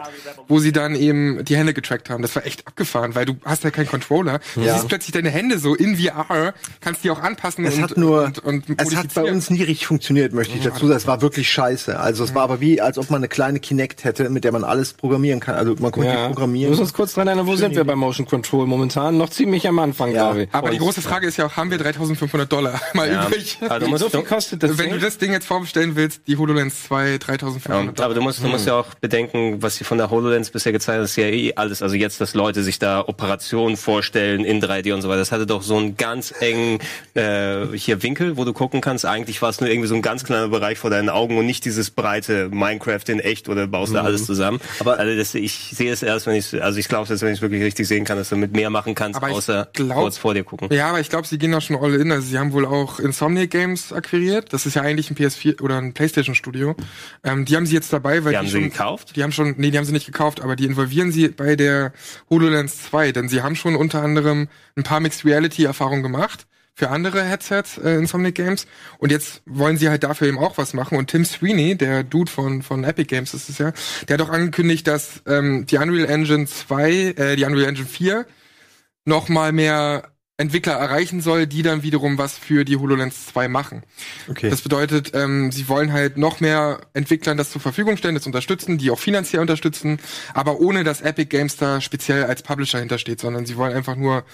wo 0.48 0.58
sie 0.58 0.72
dann 0.72 0.94
eben 0.96 1.44
die 1.44 1.56
Hände 1.56 1.72
getrackt 1.74 2.10
haben. 2.10 2.22
Das 2.22 2.34
war 2.34 2.44
echt 2.44 2.66
abgefahren, 2.66 3.14
weil 3.14 3.24
du 3.26 3.36
hast 3.44 3.62
ja 3.64 3.70
keinen 3.70 3.86
Controller. 3.88 4.40
Du 4.54 4.62
Ja. 4.62 4.74
siehst 4.74 4.88
plötzlich 4.88 5.12
deine 5.12 5.30
Hände 5.30 5.58
so 5.58 5.74
in 5.74 5.96
VR, 5.96 6.54
kannst 6.80 7.04
die 7.04 7.10
auch 7.10 7.20
anpassen 7.22 7.64
Es 7.64 7.74
und, 7.76 7.82
hat 7.82 7.96
nur, 7.96 8.24
und, 8.24 8.38
und 8.40 8.64
es 8.80 8.96
hat 8.96 9.14
bei 9.14 9.22
uns 9.30 9.48
nie 9.50 9.62
richtig 9.62 9.86
funktioniert, 9.86 10.32
möchte 10.32 10.56
ich 10.56 10.64
dazu 10.64 10.86
sagen. 10.86 10.96
Es 10.96 11.06
war 11.06 11.22
wirklich 11.22 11.48
scheiße. 11.52 11.98
Also 12.00 12.24
es 12.24 12.34
war 12.34 12.42
aber 12.42 12.60
wie, 12.60 12.80
als 12.80 12.98
ob 12.98 13.10
man 13.10 13.20
eine 13.20 13.28
kleine 13.28 13.60
Kinect 13.60 13.91
hätte, 14.02 14.28
mit 14.30 14.44
der 14.44 14.52
man 14.52 14.64
alles 14.64 14.92
programmieren 14.94 15.40
kann. 15.40 15.54
Also 15.54 15.74
man 15.78 15.92
konnte 15.92 16.08
die 16.10 16.14
Ja. 16.14 16.22
Wir 16.22 16.28
programmieren. 16.28 16.70
müssen 16.70 16.82
uns 16.82 16.92
kurz 16.92 17.14
dran 17.14 17.26
erinnern, 17.28 17.46
wo 17.46 17.56
sind 17.56 17.74
wir 17.76 17.84
bei 17.84 17.94
Motion 17.94 18.26
Control 18.26 18.66
momentan? 18.66 19.16
Noch 19.18 19.30
ziemlich 19.30 19.66
am 19.68 19.78
Anfang, 19.78 20.12
Ja. 20.12 20.24
glaube 20.30 20.42
ich. 20.44 20.48
Aber 20.52 20.70
die 20.70 20.78
große 20.78 21.02
Frage 21.02 21.26
ist 21.26 21.36
ja 21.36 21.46
auch, 21.46 21.56
haben 21.56 21.70
wir 21.70 21.78
3500 21.78 22.50
Dollar 22.50 22.80
mal 22.94 23.10
Ja. 23.10 23.26
übrig? 23.26 23.58
Also 23.68 23.86
du 23.86 23.96
so 23.96 24.08
viel 24.08 24.20
du, 24.20 24.26
kostet 24.26 24.62
das 24.62 24.78
Wenn 24.78 24.86
du 24.90 24.92
Ding? 24.96 25.00
das 25.04 25.18
Ding 25.18 25.32
jetzt 25.32 25.46
vorbestellen 25.46 25.96
willst, 25.96 26.22
die 26.26 26.36
HoloLens 26.36 26.84
2, 26.84 27.18
3500 27.18 27.98
Ja, 27.98 28.04
aber 28.04 28.14
du 28.14 28.20
musst, 28.22 28.42
du 28.42 28.48
musst 28.48 28.66
ja 28.66 28.74
auch 28.74 28.94
bedenken, 29.00 29.62
was 29.62 29.76
sie 29.76 29.84
von 29.84 29.98
der 29.98 30.10
HoloLens 30.10 30.50
bisher 30.50 30.72
gezeigt 30.72 30.96
haben, 30.98 31.04
ist 31.04 31.16
ja 31.16 31.24
eh 31.26 31.54
alles, 31.56 31.82
also 31.82 31.94
jetzt, 31.94 32.20
dass 32.20 32.34
Leute 32.34 32.62
sich 32.62 32.78
da 32.78 33.00
Operationen 33.06 33.76
vorstellen 33.76 34.44
in 34.44 34.60
3D 34.62 34.92
und 34.94 35.02
so 35.02 35.08
weiter. 35.08 35.18
Das 35.18 35.32
hatte 35.32 35.46
doch 35.46 35.62
so 35.62 35.76
einen 35.76 35.96
ganz 35.96 36.32
engen 36.40 36.78
äh, 37.14 37.66
hier 37.74 38.02
Winkel, 38.02 38.36
wo 38.36 38.44
du 38.44 38.52
gucken 38.52 38.80
kannst. 38.80 39.04
Eigentlich 39.06 39.42
war 39.42 39.50
es 39.50 39.60
nur 39.60 39.68
irgendwie 39.70 39.88
so 39.88 39.94
ein 39.94 40.02
ganz 40.02 40.24
kleiner 40.24 40.48
Bereich 40.48 40.78
vor 40.78 40.90
deinen 40.90 41.08
Augen 41.08 41.36
und 41.38 41.46
nicht 41.46 41.64
dieses 41.64 41.90
breite 41.90 42.48
Minecraft 42.50 43.00
in 43.08 43.20
echt 43.20 43.48
oder 43.48 43.66
baust 43.82 43.94
da 43.94 44.02
alles 44.02 44.26
zusammen. 44.26 44.60
Aber- 44.80 44.98
also 44.98 45.16
das, 45.16 45.34
ich 45.34 45.52
sehe 45.74 45.92
es 45.92 46.02
erst, 46.02 46.26
wenn 46.26 46.34
ich, 46.36 46.62
also 46.62 46.78
ich 46.78 46.88
glaube, 46.88 47.08
dass 47.08 47.20
wenn 47.22 47.28
ich 47.30 47.38
es 47.38 47.42
wirklich 47.42 47.62
richtig 47.62 47.86
sehen 47.88 48.04
kann, 48.04 48.16
dass 48.18 48.28
du 48.28 48.36
mit 48.36 48.52
mehr 48.54 48.70
machen 48.70 48.94
kannst, 48.94 49.22
außer 49.22 49.68
glaub- 49.72 49.98
kurz 49.98 50.18
vor 50.18 50.34
dir 50.34 50.44
gucken. 50.44 50.68
Ja, 50.72 50.88
aber 50.88 51.00
ich 51.00 51.08
glaube, 51.10 51.26
sie 51.26 51.38
gehen 51.38 51.52
da 51.52 51.60
schon 51.60 51.76
all 51.76 51.94
in. 51.94 52.10
Also 52.12 52.26
sie 52.28 52.38
haben 52.38 52.52
wohl 52.52 52.66
auch 52.66 52.98
Insomniac 53.00 53.50
Games 53.50 53.92
akquiriert. 53.92 54.52
Das 54.52 54.66
ist 54.66 54.74
ja 54.74 54.82
eigentlich 54.82 55.10
ein 55.10 55.16
PS4 55.16 55.60
oder 55.62 55.78
ein 55.78 55.92
PlayStation 55.94 56.34
Studio. 56.34 56.74
Ähm, 57.24 57.44
die 57.44 57.56
haben 57.56 57.66
sie 57.66 57.74
jetzt 57.74 57.92
dabei, 57.92 58.24
weil 58.24 58.32
Die 58.32 58.38
haben 58.38 58.46
sie 58.46 58.52
schon, 58.52 58.62
gekauft? 58.70 59.16
Die 59.16 59.22
haben 59.22 59.32
schon, 59.32 59.54
nee, 59.58 59.70
die 59.70 59.78
haben 59.78 59.84
sie 59.84 59.92
nicht 59.92 60.06
gekauft, 60.06 60.40
aber 60.40 60.56
die 60.56 60.64
involvieren 60.66 61.12
sie 61.12 61.28
bei 61.28 61.56
der 61.56 61.92
HoloLens 62.30 62.82
2, 62.84 63.12
denn 63.12 63.28
sie 63.28 63.42
haben 63.42 63.56
schon 63.56 63.76
unter 63.76 64.02
anderem 64.02 64.48
ein 64.76 64.82
paar 64.82 65.00
Mixed 65.00 65.24
Reality 65.24 65.64
Erfahrungen 65.64 66.02
gemacht 66.02 66.46
für 66.74 66.90
andere 66.90 67.22
Headsets 67.22 67.78
äh, 67.78 67.94
Insomniac 67.94 68.34
Games 68.34 68.66
und 68.98 69.12
jetzt 69.12 69.42
wollen 69.46 69.76
sie 69.76 69.88
halt 69.88 70.04
dafür 70.04 70.28
eben 70.28 70.38
auch 70.38 70.58
was 70.58 70.74
machen 70.74 70.96
und 70.96 71.10
Tim 71.10 71.24
Sweeney, 71.24 71.76
der 71.76 72.02
Dude 72.02 72.30
von 72.30 72.62
von 72.62 72.84
Epic 72.84 73.08
Games 73.08 73.34
ist 73.34 73.48
es 73.48 73.58
ja, 73.58 73.72
der 74.08 74.18
hat 74.18 74.26
auch 74.26 74.32
angekündigt, 74.32 74.86
dass 74.86 75.22
ähm, 75.26 75.66
die 75.66 75.76
Unreal 75.76 76.08
Engine 76.08 76.46
2, 76.46 76.92
äh, 76.92 77.36
die 77.36 77.44
Unreal 77.44 77.68
Engine 77.68 77.86
4 77.86 78.26
noch 79.04 79.28
mal 79.28 79.52
mehr 79.52 80.12
Entwickler 80.38 80.72
erreichen 80.72 81.20
soll, 81.20 81.46
die 81.46 81.62
dann 81.62 81.82
wiederum 81.82 82.18
was 82.18 82.36
für 82.36 82.64
die 82.64 82.76
HoloLens 82.76 83.26
2 83.26 83.48
machen. 83.48 83.82
Okay. 84.28 84.50
Das 84.50 84.62
bedeutet, 84.62 85.12
ähm, 85.14 85.52
sie 85.52 85.68
wollen 85.68 85.92
halt 85.92 86.16
noch 86.16 86.40
mehr 86.40 86.80
Entwicklern 86.94 87.36
das 87.36 87.50
zur 87.50 87.60
Verfügung 87.60 87.96
stellen, 87.96 88.14
das 88.14 88.26
unterstützen, 88.26 88.78
die 88.78 88.90
auch 88.90 88.98
finanziell 88.98 89.40
unterstützen, 89.40 90.00
aber 90.34 90.58
ohne 90.58 90.84
dass 90.84 91.00
Epic 91.00 91.26
Games 91.26 91.56
da 91.56 91.80
speziell 91.80 92.24
als 92.24 92.42
Publisher 92.42 92.80
hintersteht, 92.80 93.20
sondern 93.20 93.46
sie 93.46 93.56
wollen 93.56 93.74
einfach 93.74 93.94
nur 93.94 94.24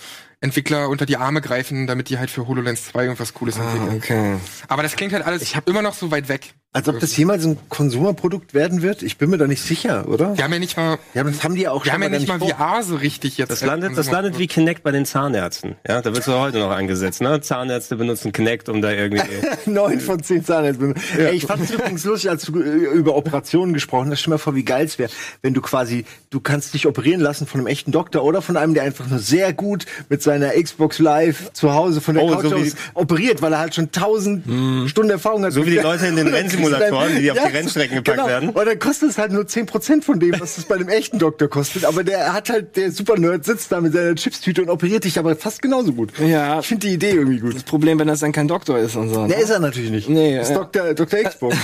Entwickler 0.40 0.88
unter 0.88 1.04
die 1.04 1.16
Arme 1.16 1.40
greifen, 1.40 1.86
damit 1.86 2.08
die 2.10 2.18
halt 2.18 2.30
für 2.30 2.46
HoloLens 2.46 2.86
2 2.86 3.02
irgendwas 3.02 3.34
Cooles 3.34 3.56
entwickeln. 3.56 3.90
Ah, 3.90 3.96
okay. 3.96 4.36
Aber 4.68 4.82
das 4.82 4.94
klingt 4.94 5.12
halt 5.12 5.24
alles 5.24 5.52
immer 5.66 5.82
noch 5.82 5.94
so 5.94 6.10
weit 6.10 6.28
weg. 6.28 6.54
Als 6.74 6.86
ob 6.86 7.00
das 7.00 7.16
jemals 7.16 7.46
ein 7.46 7.56
Konsumerprodukt 7.70 8.52
werden 8.52 8.82
wird? 8.82 9.02
Ich 9.02 9.16
bin 9.16 9.30
mir 9.30 9.38
da 9.38 9.46
nicht 9.46 9.62
sicher, 9.62 10.06
oder? 10.06 10.36
Wir 10.36 10.44
haben 10.44 10.52
ja 10.52 10.58
nicht 10.58 10.76
mal, 10.76 10.98
Ja, 11.14 11.22
aber 11.22 11.30
das 11.30 11.42
haben 11.42 11.54
die 11.54 11.62
ja 11.62 11.70
auch 11.72 11.82
wir 11.82 11.92
schon 11.92 11.94
haben 11.94 12.12
ja 12.12 12.18
nicht 12.18 12.28
mal 12.28 12.38
vor. 12.38 12.50
VR 12.50 12.82
so 12.82 12.96
richtig 12.96 13.38
jetzt. 13.38 13.50
Das 13.50 13.62
als 13.62 13.68
landet, 13.70 13.96
das 13.96 14.10
landet 14.10 14.38
wie 14.38 14.46
Kinect 14.46 14.82
bei 14.82 14.90
den 14.90 15.06
Zahnärzten. 15.06 15.76
Ja, 15.88 16.02
da 16.02 16.12
wird 16.12 16.18
es 16.18 16.26
heute 16.26 16.58
noch 16.58 16.70
eingesetzt. 16.70 17.22
Ne? 17.22 17.40
Zahnärzte 17.40 17.96
benutzen 17.96 18.32
Kinect, 18.32 18.68
um 18.68 18.82
da 18.82 18.92
irgendwie. 18.92 19.22
Neun 19.66 19.98
von 19.98 20.22
zehn 20.22 20.44
Zahnärzten. 20.44 20.94
Ey, 21.16 21.34
ich 21.34 21.46
fand 21.46 21.64
es 21.64 21.70
übrigens 21.70 22.04
lustig, 22.04 22.28
als 22.28 22.42
du 22.44 22.60
äh, 22.60 22.64
über 22.68 23.16
Operationen 23.16 23.72
gesprochen 23.72 24.10
hast. 24.10 24.20
Stell 24.20 24.32
mal 24.32 24.38
vor, 24.38 24.54
wie 24.54 24.64
geil 24.64 24.84
es 24.84 24.98
wäre, 24.98 25.10
wenn 25.40 25.54
du 25.54 25.62
quasi, 25.62 26.04
du 26.28 26.40
kannst 26.40 26.74
dich 26.74 26.86
operieren 26.86 27.22
lassen 27.22 27.46
von 27.46 27.60
einem 27.60 27.66
echten 27.68 27.92
Doktor 27.92 28.24
oder 28.24 28.42
von 28.42 28.58
einem, 28.58 28.74
der 28.74 28.82
einfach 28.82 29.06
nur 29.08 29.20
sehr 29.20 29.54
gut 29.54 29.86
mit 30.10 30.22
seiner 30.22 30.50
Xbox 30.50 30.98
Live 30.98 31.50
zu 31.54 31.72
Hause 31.72 32.02
von 32.02 32.14
der 32.14 32.24
Oh, 32.24 32.28
Couch 32.36 32.50
so 32.50 32.56
aus 32.56 32.74
operiert, 32.92 33.40
weil 33.40 33.54
er 33.54 33.58
halt 33.60 33.74
schon 33.74 33.90
tausend 33.90 34.44
Stunden 34.90 35.10
Erfahrung 35.10 35.44
hat. 35.46 35.54
So 35.54 35.64
wie 35.64 35.70
die 35.70 35.76
Leute 35.78 36.06
in 36.08 36.16
den 36.16 36.26
Und 36.28 36.34
dann- 36.64 37.16
die 37.18 37.30
auf 37.30 37.38
die 37.38 37.56
Rennstrecken 37.56 37.96
gepackt 37.96 38.18
genau. 38.18 38.28
werden. 38.28 38.50
Und 38.50 38.66
dann 38.66 38.78
kostet 38.78 39.10
es 39.10 39.18
halt 39.18 39.32
nur 39.32 39.44
10% 39.44 40.04
von 40.04 40.20
dem, 40.20 40.38
was 40.40 40.58
es 40.58 40.64
bei 40.64 40.76
einem 40.76 40.88
echten 40.88 41.18
Doktor 41.18 41.48
kostet. 41.48 41.84
Aber 41.84 42.04
der 42.04 42.32
hat 42.32 42.50
halt, 42.50 42.76
der 42.76 42.90
Super-Nerd 42.92 43.44
sitzt 43.44 43.72
da 43.72 43.80
mit 43.80 43.92
seiner 43.92 44.14
Chipstüte 44.14 44.62
und 44.62 44.70
operiert 44.70 45.04
dich 45.04 45.18
aber 45.18 45.36
fast 45.36 45.62
genauso 45.62 45.92
gut. 45.92 46.12
Ja. 46.18 46.60
Ich 46.60 46.66
finde 46.66 46.86
die 46.86 46.94
Idee 46.94 47.10
irgendwie 47.10 47.38
gut. 47.40 47.54
Das 47.54 47.62
Problem, 47.62 47.98
wenn 47.98 48.08
das 48.08 48.20
dann 48.20 48.32
kein 48.32 48.48
Doktor 48.48 48.78
ist 48.78 48.96
und 48.96 49.08
so. 49.10 49.26
Der 49.26 49.38
ist 49.38 49.50
er 49.50 49.60
natürlich 49.60 49.90
nicht. 49.90 50.08
Nee, 50.08 50.36
das 50.36 50.50
ist 50.50 50.56
ja. 50.56 50.64
Dr. 50.64 50.94
Dr. 50.94 51.20
Xbox. 51.24 51.56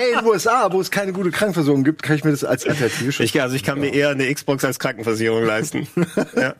Ey, 0.00 0.12
in 0.12 0.18
den 0.18 0.26
USA, 0.26 0.70
wo 0.72 0.80
es 0.80 0.90
keine 0.90 1.12
gute 1.12 1.30
Krankenversorgung 1.30 1.84
gibt, 1.84 2.02
kann 2.02 2.16
ich 2.16 2.24
mir 2.24 2.30
das 2.30 2.44
als 2.44 2.66
Alternative 2.66 3.12
schon. 3.12 3.24
Ich, 3.24 3.40
also 3.40 3.54
ich 3.54 3.62
kann 3.62 3.80
mir 3.80 3.92
eher 3.92 4.10
eine 4.10 4.32
Xbox 4.32 4.64
als 4.64 4.78
Krankenversicherung 4.78 5.44
leisten. 5.44 5.86
ja. 6.36 6.54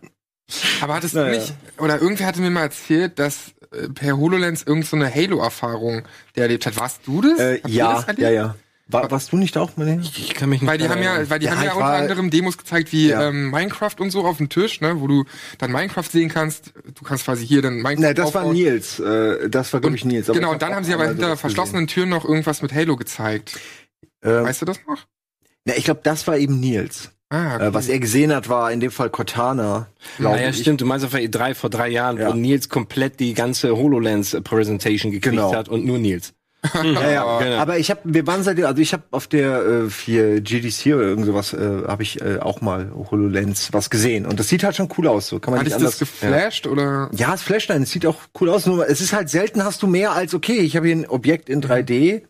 Aber 0.81 0.95
hattest 0.95 1.17
du 1.17 1.25
nicht, 1.29 1.55
oder 1.79 2.01
irgendwer 2.01 2.27
hatte 2.27 2.41
mir 2.41 2.51
mal 2.51 2.63
erzählt, 2.63 3.19
dass 3.19 3.53
per 3.95 4.17
HoloLens 4.17 4.62
irgend 4.65 4.87
so 4.87 4.97
eine 4.97 5.12
Halo-Erfahrung 5.15 6.03
der 6.35 6.45
erlebt 6.45 6.67
hat. 6.67 6.77
Warst 6.79 7.01
du 7.07 7.23
das? 7.23 7.39
äh, 7.39 7.61
ja, 7.67 8.03
das 8.07 8.17
ja, 8.19 8.31
ja. 8.31 8.55
War, 8.89 9.11
warst 9.11 9.33
du 9.33 9.37
nicht 9.37 9.57
auch 9.59 9.77
mit 9.77 9.89
denen? 9.89 10.03
Ich 10.03 10.35
kann 10.35 10.49
mich 10.49 10.61
nicht 10.62 10.71
Weil 10.71 10.79
die 10.79 10.89
haben 10.89 11.03
ja, 11.03 11.29
weil 11.29 11.41
die 11.41 11.47
Ja, 11.47 11.53
haben 11.57 11.62
ja 11.65 11.71
ich 11.71 11.75
unter 11.75 11.87
war- 11.89 11.97
anderem 11.97 12.31
Demos 12.31 12.57
gezeigt 12.57 12.93
wie 12.93 13.09
Ja. 13.09 13.29
ähm, 13.31 13.51
Minecraft 13.51 13.97
und 13.99 14.11
so 14.11 14.25
auf 14.25 14.37
dem 14.37 14.49
Tisch, 14.49 14.81
ne, 14.81 15.01
wo 15.01 15.09
du 15.09 15.25
dann 15.59 15.73
Minecraft 15.73 16.05
sehen 16.09 16.29
kannst. 16.29 16.73
Du 16.95 17.03
kannst 17.05 17.25
quasi 17.25 17.45
hier 17.45 17.62
dann 17.62 17.79
Minecraft 17.83 18.01
Ne, 18.01 18.15
das 18.15 18.33
war 18.35 18.43
aufbauen. 18.43 18.55
Nils. 18.55 19.01
Äh, 19.01 19.49
das 19.51 19.73
war, 19.73 19.81
glaube 19.81 19.97
ich, 19.97 20.05
Nils. 20.05 20.29
Aber 20.31 20.39
Genau, 20.39 20.51
ich 20.51 20.53
und 20.55 20.62
dann 20.62 20.73
haben 20.75 20.85
sie 20.85 20.95
aber 20.95 21.09
hinter 21.09 21.37
verschlossenen 21.37 21.89
Türen 21.89 22.11
noch 22.11 22.25
irgendwas 22.25 22.62
mit 22.62 22.73
Halo 22.73 22.95
gezeigt. 22.97 23.59
Ähm, 24.23 24.45
Weißt 24.45 24.62
du 24.62 24.67
das 24.67 24.79
noch? 24.87 25.05
ne, 25.65 25.75
ich 25.77 25.85
glaube, 25.85 26.01
das 26.05 26.25
war 26.29 26.37
eben 26.39 26.61
Nils. 26.61 27.11
Ah, 27.29 27.59
Äh, 27.59 27.75
was 27.75 27.89
er 27.89 27.99
gesehen 27.99 28.33
hat, 28.35 28.49
war 28.49 28.71
in 28.71 28.79
dem 28.81 28.91
Fall 28.93 29.11
Cortana. 29.11 29.89
ja, 30.19 30.37
ich. 30.49 30.59
stimmt. 30.59 30.81
Du 30.81 30.87
meinst 30.87 31.05
auf 31.05 31.11
der 31.12 31.23
E3 31.23 31.55
vor 31.55 31.71
drei 31.71 31.89
Jahren, 31.89 32.19
Ja. 32.19 32.29
wo 32.29 32.35
Nils 32.35 32.69
komplett 32.69 33.19
die 33.19 33.35
ganze 33.35 33.77
HoloLens-Präsentation 33.77 35.11
gekriegt 35.12 35.35
Genau. 35.37 35.53
hat 35.55 35.69
und 35.69 35.85
nur 35.85 35.99
Nils. 35.99 36.33
Ja, 36.75 37.11
ja. 37.11 37.39
Genau. 37.39 37.57
Aber 37.59 37.79
ich 37.79 37.91
habe, 37.91 38.01
wir 38.05 38.27
waren 38.27 38.43
seitdem, 38.43 38.65
also 38.67 38.81
ich 38.83 38.93
habe 38.93 39.05
auf 39.12 39.27
der 39.29 39.59
äh, 39.65 39.91
für 39.91 40.41
GDC 40.41 40.95
oder 40.95 41.03
irgend 41.05 41.27
sowas, 41.27 41.53
äh, 41.53 41.83
habe 41.87 42.03
ich 42.03 42.21
äh, 42.21 42.39
auch 42.41 42.61
mal 42.61 42.91
HoloLens 43.11 43.73
was 43.73 43.89
gesehen 43.91 44.27
und 44.27 44.41
das 44.41 44.49
sieht 44.49 44.65
halt 44.65 44.75
schon 44.75 44.89
cool 44.99 45.07
aus. 45.07 45.29
So 45.29 45.39
kann 45.39 45.53
man 45.53 45.61
Hat 45.61 45.67
nicht 45.67 45.77
dich 45.77 45.85
das 45.85 45.95
anders. 46.01 46.21
geflasht 46.21 46.67
oder? 46.67 47.09
Ja, 47.12 47.35
es 47.35 47.43
flasht 47.43 47.71
einen. 47.71 47.85
Es 47.85 47.91
sieht 47.93 48.05
auch 48.07 48.17
cool 48.41 48.49
aus. 48.51 48.67
Nur 48.67 48.89
es 48.89 49.01
ist 49.01 49.12
halt 49.12 49.29
selten, 49.31 49.62
hast 49.65 49.83
du 49.83 49.87
mehr 49.87 50.12
als 50.12 50.35
okay. 50.35 50.59
Ich 50.59 50.77
habe 50.77 50.87
hier 50.87 50.97
ein 50.97 51.07
Objekt 51.09 51.49
in 51.49 51.61
3D. 51.62 52.23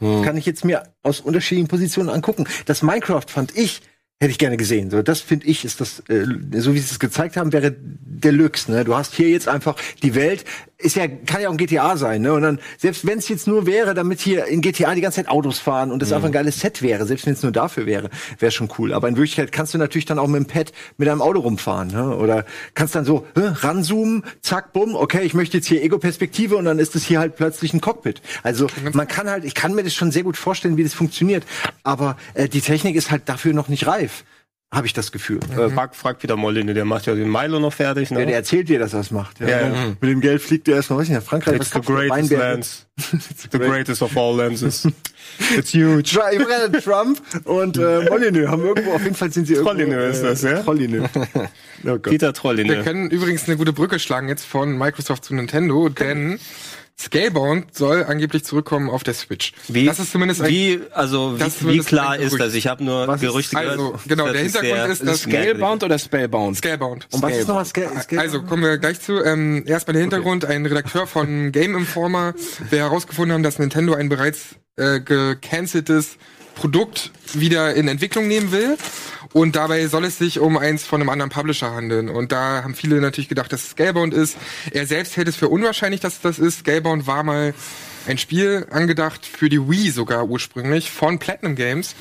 Das 0.00 0.24
kann 0.24 0.36
ich 0.36 0.44
jetzt 0.44 0.64
mir 0.66 0.82
aus 1.02 1.20
unterschiedlichen 1.20 1.68
Positionen 1.68 2.10
angucken. 2.10 2.46
Das 2.66 2.82
Minecraft 2.82 3.24
fand 3.28 3.56
ich 3.56 3.80
hätte 4.22 4.30
ich 4.30 4.38
gerne 4.38 4.56
gesehen. 4.56 4.88
So, 4.88 5.02
das 5.02 5.20
finde 5.20 5.46
ich 5.46 5.64
ist 5.64 5.80
das, 5.80 6.00
äh, 6.08 6.24
so 6.54 6.74
wie 6.74 6.78
sie 6.78 6.90
es 6.90 7.00
gezeigt 7.00 7.36
haben, 7.36 7.52
wäre 7.52 7.74
Deluxe. 7.76 8.70
Ne, 8.70 8.84
du 8.84 8.94
hast 8.94 9.14
hier 9.14 9.28
jetzt 9.28 9.48
einfach 9.48 9.74
die 10.02 10.14
Welt. 10.14 10.44
Ist 10.82 10.96
ja 10.96 11.06
kann 11.08 11.40
ja 11.40 11.48
auch 11.48 11.52
ein 11.52 11.58
GTA 11.58 11.96
sein. 11.96 12.22
Ne, 12.22 12.32
und 12.32 12.42
dann 12.42 12.58
selbst 12.78 13.06
wenn 13.06 13.18
es 13.18 13.28
jetzt 13.28 13.46
nur 13.46 13.66
wäre, 13.66 13.94
damit 13.94 14.20
hier 14.20 14.46
in 14.46 14.60
GTA 14.60 14.94
die 14.94 15.00
ganze 15.00 15.16
Zeit 15.16 15.28
Autos 15.28 15.58
fahren 15.58 15.90
und 15.90 16.02
das 16.02 16.12
einfach 16.12 16.28
ein 16.28 16.32
geiles 16.32 16.60
Set 16.60 16.82
wäre, 16.82 17.06
selbst 17.06 17.26
wenn 17.26 17.32
es 17.32 17.42
nur 17.42 17.52
dafür 17.52 17.86
wäre, 17.86 18.10
wäre 18.38 18.52
schon 18.52 18.68
cool. 18.78 18.92
Aber 18.92 19.08
in 19.08 19.16
Wirklichkeit 19.16 19.52
kannst 19.52 19.74
du 19.74 19.78
natürlich 19.78 20.04
dann 20.04 20.18
auch 20.18 20.26
mit 20.26 20.42
dem 20.42 20.46
Pad 20.46 20.72
mit 20.98 21.08
einem 21.08 21.22
Auto 21.22 21.40
rumfahren. 21.40 21.88
Ne? 21.88 22.16
Oder 22.16 22.44
kannst 22.74 22.94
dann 22.94 23.04
so 23.04 23.26
äh, 23.34 23.40
ranzoomen, 23.40 24.24
zack, 24.40 24.72
bumm, 24.72 24.94
okay, 24.94 25.22
ich 25.22 25.34
möchte 25.34 25.58
jetzt 25.58 25.66
hier 25.66 25.82
Ego-Perspektive 25.82 26.56
und 26.56 26.64
dann 26.64 26.78
ist 26.78 26.94
es 26.96 27.04
hier 27.04 27.18
halt 27.18 27.36
plötzlich 27.36 27.72
ein 27.74 27.80
Cockpit. 27.80 28.22
Also 28.42 28.66
man 28.92 29.08
kann 29.08 29.28
halt, 29.28 29.44
ich 29.44 29.54
kann 29.54 29.74
mir 29.74 29.82
das 29.82 29.94
schon 29.94 30.10
sehr 30.10 30.22
gut 30.22 30.36
vorstellen, 30.36 30.76
wie 30.76 30.84
das 30.84 30.94
funktioniert. 30.94 31.44
Aber 31.82 32.16
äh, 32.34 32.48
die 32.48 32.60
Technik 32.60 32.96
ist 32.96 33.10
halt 33.10 33.28
dafür 33.28 33.52
noch 33.52 33.68
nicht 33.68 33.86
reif. 33.86 34.24
Habe 34.72 34.86
ich 34.86 34.94
das 34.94 35.12
Gefühl. 35.12 35.38
Äh, 35.56 35.68
frag, 35.68 35.94
frag 35.94 36.22
wieder 36.22 36.36
Molyneux, 36.36 36.74
der 36.74 36.86
macht 36.86 37.04
ja 37.04 37.14
den 37.14 37.30
Milo 37.30 37.60
noch 37.60 37.74
fertig. 37.74 38.10
Ne? 38.10 38.20
Ja, 38.20 38.26
der 38.26 38.36
erzählt 38.36 38.70
dir, 38.70 38.78
dass 38.78 38.94
er 38.94 39.00
das 39.00 39.10
macht. 39.10 39.38
Ja. 39.38 39.48
Ja, 39.48 39.60
ja. 39.60 39.86
Mit 40.00 40.10
dem 40.10 40.22
Geld 40.22 40.40
fliegt 40.40 40.66
er 40.66 40.76
erstmal, 40.76 41.00
weiß 41.00 41.04
ich 41.04 41.10
nicht, 41.10 41.20
nach 41.20 41.26
Frankreich. 41.28 41.56
It's 41.56 41.70
the 41.72 41.80
greatest 41.80 42.30
lens. 42.30 42.86
the 43.52 43.58
greatest 43.58 44.00
of 44.02 44.16
all 44.16 44.34
lenses. 44.34 44.88
It's 45.56 45.74
huge. 45.74 46.08
Tra- 46.08 46.32
ich 46.32 46.38
meine, 46.38 46.72
Trump 46.80 47.20
und 47.44 47.76
äh, 47.76 48.08
Molyneux 48.08 48.48
haben 48.48 48.64
irgendwo, 48.64 48.92
auf 48.92 49.02
jeden 49.02 49.14
Fall 49.14 49.30
sind 49.30 49.46
sie 49.46 49.54
irgendwo. 49.54 49.72
Trollineux 49.74 50.16
ist 50.16 50.24
das, 50.24 50.42
ja? 50.42 50.62
Trollineux. 50.62 51.08
oh 51.16 51.48
Gott. 51.84 52.02
Peter 52.04 52.28
Wir 52.28 52.34
Trolline. 52.34 52.82
können 52.82 53.10
übrigens 53.10 53.46
eine 53.48 53.58
gute 53.58 53.74
Brücke 53.74 53.98
schlagen 53.98 54.28
jetzt 54.28 54.46
von 54.46 54.76
Microsoft 54.78 55.24
zu 55.24 55.34
Nintendo, 55.34 55.90
denn 55.90 56.38
Scalebound 56.98 57.74
soll 57.74 58.04
angeblich 58.04 58.44
zurückkommen 58.44 58.88
auf 58.88 59.02
der 59.02 59.14
Switch. 59.14 59.52
Wie, 59.68 59.86
das 59.86 59.98
ist 59.98 60.12
zumindest 60.12 60.42
ein, 60.42 60.48
wie, 60.50 60.80
also, 60.92 61.34
ist 61.36 61.66
wie, 61.66 61.74
wie 61.74 61.78
klar 61.80 62.16
ist 62.16 62.38
das? 62.38 62.54
Ich 62.54 62.66
habe 62.68 62.84
nur 62.84 63.08
Was 63.08 63.16
ist- 63.22 63.28
Gerüchte 63.28 63.56
gehört. 63.56 63.70
also, 63.72 63.98
genau, 64.06 64.28
der 64.30 64.42
Hintergrund 64.42 64.72
sehr- 64.74 64.86
ist, 64.86 65.06
dass 65.06 65.22
Scalebound 65.22 65.82
oder 65.82 65.98
Spellbound? 65.98 66.56
Scalebound. 66.58 67.08
Und 67.10 67.22
was 67.22 67.36
ist 67.36 67.48
nochmal 67.48 67.64
Scale? 67.64 68.00
Scale? 68.02 68.20
Also 68.20 68.42
kommen 68.42 68.62
wir 68.62 68.78
gleich 68.78 69.00
zu. 69.00 69.22
Ähm, 69.24 69.64
erstmal 69.66 69.92
der 69.94 70.02
Hintergrund. 70.02 70.44
Ein 70.44 70.64
Redakteur 70.66 71.06
von 71.06 71.50
Game 71.50 71.76
Informer, 71.76 72.34
der 72.70 72.80
herausgefunden 72.84 73.32
haben, 73.34 73.42
dass 73.42 73.58
Nintendo 73.58 73.94
ein 73.94 74.08
bereits 74.08 74.56
äh, 74.76 75.00
gecanceltes 75.00 76.16
Produkt 76.54 77.10
wieder 77.34 77.74
in 77.74 77.88
Entwicklung 77.88 78.28
nehmen 78.28 78.52
will. 78.52 78.76
Und 79.32 79.56
dabei 79.56 79.86
soll 79.86 80.04
es 80.04 80.18
sich 80.18 80.38
um 80.38 80.58
eins 80.58 80.84
von 80.84 81.00
einem 81.00 81.08
anderen 81.08 81.30
Publisher 81.30 81.74
handeln. 81.74 82.10
Und 82.10 82.32
da 82.32 82.62
haben 82.62 82.74
viele 82.74 83.00
natürlich 83.00 83.28
gedacht, 83.28 83.52
dass 83.52 83.64
es 83.64 83.70
Scalebound 83.70 84.12
ist. 84.12 84.36
Er 84.72 84.86
selbst 84.86 85.16
hält 85.16 85.28
es 85.28 85.36
für 85.36 85.48
unwahrscheinlich, 85.48 86.00
dass 86.00 86.14
es 86.14 86.20
das 86.20 86.38
ist. 86.38 86.60
Scalebound 86.60 87.06
war 87.06 87.22
mal 87.22 87.54
ein 88.06 88.18
Spiel 88.18 88.66
angedacht 88.70 89.24
für 89.24 89.48
die 89.48 89.68
Wii 89.70 89.90
sogar 89.90 90.28
ursprünglich 90.28 90.90
von 90.90 91.18
Platinum 91.18 91.54
Games. 91.54 91.94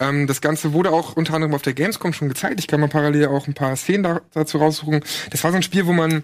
Ähm, 0.00 0.26
das 0.26 0.40
Ganze 0.40 0.72
wurde 0.72 0.92
auch 0.92 1.16
unter 1.16 1.34
anderem 1.34 1.54
auf 1.54 1.62
der 1.62 1.74
Gamescom 1.74 2.12
schon 2.12 2.28
gezeigt. 2.28 2.60
Ich 2.60 2.68
kann 2.68 2.80
mal 2.80 2.88
parallel 2.88 3.26
auch 3.26 3.48
ein 3.48 3.54
paar 3.54 3.74
Szenen 3.76 4.04
da, 4.04 4.20
dazu 4.32 4.58
raussuchen. 4.58 5.02
Das 5.30 5.42
war 5.44 5.50
so 5.50 5.56
ein 5.56 5.62
Spiel, 5.62 5.86
wo 5.86 5.92
man 5.92 6.22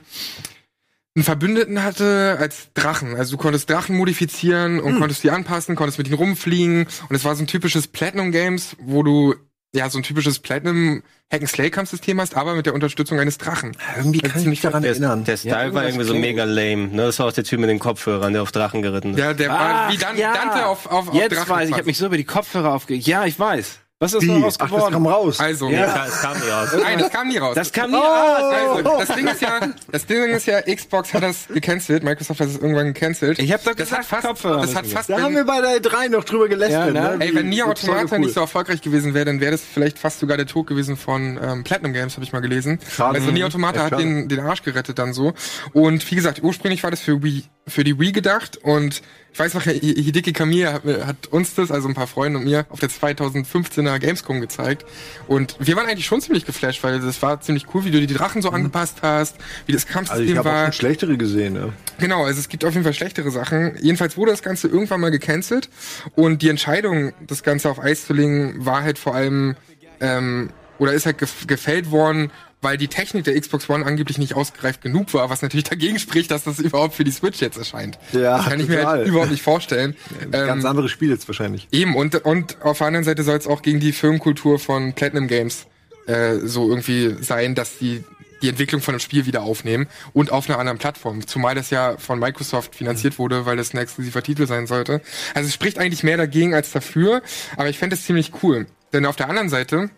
einen 1.16 1.24
Verbündeten 1.24 1.82
hatte 1.82 2.36
als 2.40 2.72
Drachen. 2.74 3.14
Also 3.16 3.36
du 3.36 3.42
konntest 3.42 3.70
Drachen 3.70 3.96
modifizieren 3.96 4.80
und 4.80 4.98
konntest 4.98 5.22
die 5.22 5.30
anpassen, 5.30 5.76
konntest 5.76 5.98
mit 5.98 6.08
ihnen 6.08 6.16
rumfliegen. 6.16 6.86
Und 7.08 7.14
es 7.16 7.24
war 7.24 7.36
so 7.36 7.42
ein 7.44 7.46
typisches 7.46 7.86
Platinum 7.86 8.32
Games, 8.32 8.76
wo 8.80 9.02
du 9.04 9.34
ja 9.72 9.88
so 9.90 9.98
ein 9.98 10.02
typisches 10.02 10.38
Platinum 10.40 11.02
Hack-and-Slay-Kampfsystem 11.32 12.20
hast, 12.20 12.36
aber 12.36 12.54
mit 12.54 12.66
der 12.66 12.74
Unterstützung 12.74 13.18
eines 13.18 13.38
Drachen. 13.38 13.76
Irgendwie 13.96 14.20
kann 14.20 14.40
ich 14.40 14.46
mich 14.46 14.60
daran 14.60 14.82
Der, 14.82 14.92
erinnern. 14.92 15.24
der 15.24 15.36
Style 15.36 15.54
war 15.74 15.84
irgendwas 15.84 15.86
irgendwie 15.86 16.06
so 16.06 16.14
mega 16.14 16.44
lame. 16.44 16.88
Ne? 16.88 17.02
Das 17.06 17.18
war 17.18 17.26
auch 17.26 17.32
der 17.32 17.44
Typ 17.44 17.60
mit 17.60 17.70
den 17.70 17.78
Kopfhörern, 17.78 18.32
der 18.32 18.42
auf 18.42 18.52
Drachen 18.52 18.82
geritten 18.82 19.12
ist. 19.14 19.18
Ja, 19.18 19.32
der 19.34 19.48
war 19.50 19.92
wie 19.92 19.96
Dan 19.96 20.16
Dante 20.16 20.66
auf, 20.66 20.86
auf, 20.86 21.08
auf 21.08 21.14
Jetzt 21.14 21.34
Drachen. 21.36 21.48
weiß 21.48 21.64
ich, 21.64 21.70
ich 21.70 21.76
habe 21.78 21.86
mich 21.86 21.98
so 21.98 22.06
über 22.06 22.16
die 22.16 22.24
Kopfhörer 22.24 22.72
aufgeregt. 22.72 23.06
Ja, 23.06 23.24
ich 23.24 23.38
weiß. 23.38 23.80
Was 24.04 24.12
ist 24.12 24.22
Die, 24.22 24.28
daraus 24.28 24.60
ach, 24.60 24.70
das 24.70 24.82
kam 24.84 24.92
geworden? 24.92 25.06
raus. 25.06 25.40
Also, 25.40 25.68
Nee, 25.68 25.76
es 25.82 26.20
kam 26.20 26.36
nicht 26.38 26.50
raus. 26.52 26.68
nein, 26.82 26.98
das 26.98 27.10
kam 27.10 27.28
nie 27.28 27.38
raus. 27.38 27.54
Das 27.54 27.72
kam 27.72 27.90
nie 27.90 27.96
raus. 27.96 28.54
Also, 28.54 28.98
das 28.98 29.16
Ding 29.16 29.26
ist 29.26 29.40
ja, 29.40 29.60
das 29.90 30.06
Ding 30.06 30.22
ist 30.24 30.46
ja, 30.46 30.60
Xbox 30.62 31.14
hat 31.14 31.22
das 31.22 31.48
gecancelt, 31.48 32.04
Microsoft 32.04 32.40
hat 32.40 32.48
es 32.48 32.56
irgendwann 32.56 32.92
gecancelt. 32.92 33.38
Ich 33.38 33.52
hab 33.52 33.64
doch 33.64 33.74
das 33.74 33.88
gesagt, 33.88 34.02
hat 34.02 34.06
fast, 34.06 34.26
Kopfhörer 34.26 34.60
das 34.60 34.74
hat 34.76 34.86
fast, 34.86 35.08
Da 35.10 35.20
haben 35.20 35.34
wir 35.34 35.44
bei 35.44 35.60
der 35.60 35.80
3 35.80 36.08
noch 36.08 36.24
drüber 36.24 36.48
gelästert. 36.48 36.94
Ja, 36.94 37.10
ne? 37.10 37.16
ne? 37.18 37.24
Ey, 37.24 37.34
wenn 37.34 37.48
Nier 37.48 37.66
Automata 37.66 38.14
cool. 38.16 38.18
nicht 38.20 38.34
so 38.34 38.40
erfolgreich 38.40 38.82
gewesen 38.82 39.14
wäre, 39.14 39.24
dann 39.24 39.40
wäre 39.40 39.52
das 39.52 39.62
vielleicht 39.62 39.98
fast 39.98 40.20
sogar 40.20 40.36
der 40.36 40.46
Tod 40.46 40.66
gewesen 40.66 40.96
von 40.96 41.38
ähm, 41.42 41.64
Platinum 41.64 41.92
Games, 41.92 42.14
habe 42.14 42.24
ich 42.24 42.32
mal 42.32 42.40
gelesen. 42.40 42.78
Schade. 42.90 43.18
Also 43.18 43.30
Nier 43.30 43.46
Automata 43.46 43.78
Ja, 43.78 43.84
hat 43.90 43.98
den, 43.98 44.28
den 44.28 44.40
Arsch 44.40 44.62
gerettet 44.62 44.98
dann 44.98 45.12
so. 45.14 45.32
Und 45.72 46.10
wie 46.10 46.14
gesagt, 46.14 46.42
ursprünglich 46.42 46.82
war 46.82 46.90
das 46.90 47.00
für 47.00 47.22
Wii, 47.22 47.44
für 47.66 47.84
die 47.84 47.98
Wii 47.98 48.12
gedacht 48.12 48.58
und 48.62 49.02
ich 49.34 49.38
weiß 49.40 49.52
noch, 49.54 49.66
Hi- 49.66 49.80
Hideki 49.80 50.32
Kamiya 50.32 50.74
hat, 50.74 50.84
hat 51.06 51.26
uns 51.26 51.54
das, 51.54 51.70
also 51.72 51.88
ein 51.88 51.94
paar 51.94 52.06
Freunde 52.06 52.38
und 52.38 52.44
mir, 52.44 52.66
auf 52.70 52.78
der 52.78 52.88
2015er 52.88 53.98
Gamescom 53.98 54.40
gezeigt. 54.40 54.84
Und 55.26 55.56
wir 55.58 55.74
waren 55.76 55.86
eigentlich 55.86 56.06
schon 56.06 56.20
ziemlich 56.20 56.46
geflasht, 56.46 56.82
weil 56.84 57.00
das 57.00 57.20
war 57.20 57.40
ziemlich 57.40 57.66
cool, 57.74 57.84
wie 57.84 57.90
du 57.90 58.00
die 58.06 58.14
Drachen 58.14 58.42
so 58.42 58.50
angepasst 58.50 58.98
hast, 59.02 59.36
wie 59.66 59.72
das 59.72 59.82
Also 59.86 59.88
ich 59.88 59.92
Kampfsystem 59.92 60.38
habe 60.38 60.48
auch 60.48 60.54
war. 60.54 60.64
schon 60.66 60.72
schlechtere 60.74 61.16
gesehen. 61.16 61.54
Ne? 61.54 61.72
Genau, 61.98 62.24
also 62.24 62.38
es 62.38 62.48
gibt 62.48 62.64
auf 62.64 62.72
jeden 62.74 62.84
Fall 62.84 62.94
schlechtere 62.94 63.30
Sachen. 63.32 63.76
Jedenfalls 63.82 64.16
wurde 64.16 64.30
das 64.30 64.42
Ganze 64.42 64.68
irgendwann 64.68 65.00
mal 65.00 65.10
gecancelt 65.10 65.68
und 66.14 66.40
die 66.42 66.48
Entscheidung, 66.48 67.12
das 67.26 67.42
Ganze 67.42 67.68
auf 67.70 67.80
Eis 67.80 68.06
zu 68.06 68.12
legen, 68.12 68.64
war 68.64 68.82
halt 68.84 68.98
vor 68.98 69.16
allem 69.16 69.56
ähm, 70.00 70.50
oder 70.78 70.92
ist 70.92 71.06
halt 71.06 71.18
gef 71.18 71.46
gefällt 71.48 71.90
worden, 71.90 72.30
weil 72.64 72.76
die 72.76 72.88
Technik 72.88 73.24
der 73.24 73.40
Xbox 73.40 73.70
One 73.70 73.86
angeblich 73.86 74.18
nicht 74.18 74.34
ausgereift 74.34 74.82
genug 74.82 75.14
war, 75.14 75.30
was 75.30 75.42
natürlich 75.42 75.64
dagegen 75.64 75.98
spricht, 75.98 76.30
dass 76.30 76.44
das 76.44 76.58
überhaupt 76.58 76.94
für 76.94 77.04
die 77.04 77.12
Switch 77.12 77.40
jetzt 77.40 77.56
erscheint. 77.58 77.98
Ja, 78.12 78.38
das 78.38 78.46
kann 78.46 78.58
ich 78.60 78.68
mir 78.68 78.78
total. 78.78 78.98
halt 78.98 79.06
überhaupt 79.06 79.30
nicht 79.30 79.42
vorstellen. 79.42 79.94
Ganz 80.30 80.64
Ähm, 80.64 80.70
anderes 80.70 80.90
Spiel 80.90 81.10
jetzt 81.10 81.28
wahrscheinlich. 81.28 81.68
Eben, 81.70 81.94
und, 81.94 82.16
und 82.24 82.60
auf 82.62 82.78
der 82.78 82.88
anderen 82.88 83.04
Seite 83.04 83.22
soll 83.22 83.36
es 83.36 83.46
auch 83.46 83.62
gegen 83.62 83.78
die 83.78 83.92
Firmenkultur 83.92 84.58
von 84.58 84.94
Platinum 84.94 85.28
Games 85.28 85.66
äh, 86.06 86.38
so 86.42 86.68
irgendwie 86.68 87.16
sein, 87.22 87.54
dass 87.54 87.78
die 87.78 88.02
die 88.42 88.50
Entwicklung 88.50 88.82
von 88.82 88.92
einem 88.92 89.00
Spiel 89.00 89.24
wieder 89.24 89.42
aufnehmen 89.42 89.86
und 90.12 90.30
auf 90.30 90.50
einer 90.50 90.58
anderen 90.58 90.78
Plattform. 90.78 91.26
Zumal 91.26 91.54
das 91.54 91.70
ja 91.70 91.96
von 91.96 92.18
Microsoft 92.18 92.74
finanziert 92.74 93.18
wurde, 93.18 93.46
weil 93.46 93.56
das 93.56 93.72
ein 93.72 93.78
exklusiver 93.78 94.22
Titel 94.22 94.46
sein 94.46 94.66
sollte. 94.66 95.00
Also 95.32 95.48
es 95.48 95.54
spricht 95.54 95.78
eigentlich 95.78 96.02
mehr 96.02 96.18
dagegen 96.18 96.52
als 96.52 96.70
dafür, 96.70 97.22
aber 97.56 97.70
ich 97.70 97.78
fände 97.78 97.96
es 97.96 98.04
ziemlich 98.04 98.32
cool. 98.42 98.66
Denn 98.92 99.06
auf 99.06 99.16
der 99.16 99.30
anderen 99.30 99.48
Seite 99.48 99.88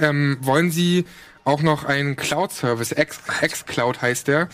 ähm, 0.00 0.38
wollen 0.40 0.70
sie 0.70 1.04
auch 1.44 1.62
noch 1.62 1.84
einen 1.84 2.16
Cloud-Service, 2.16 2.92
X-Cloud 2.92 4.00
heißt 4.00 4.28
der, 4.28 4.48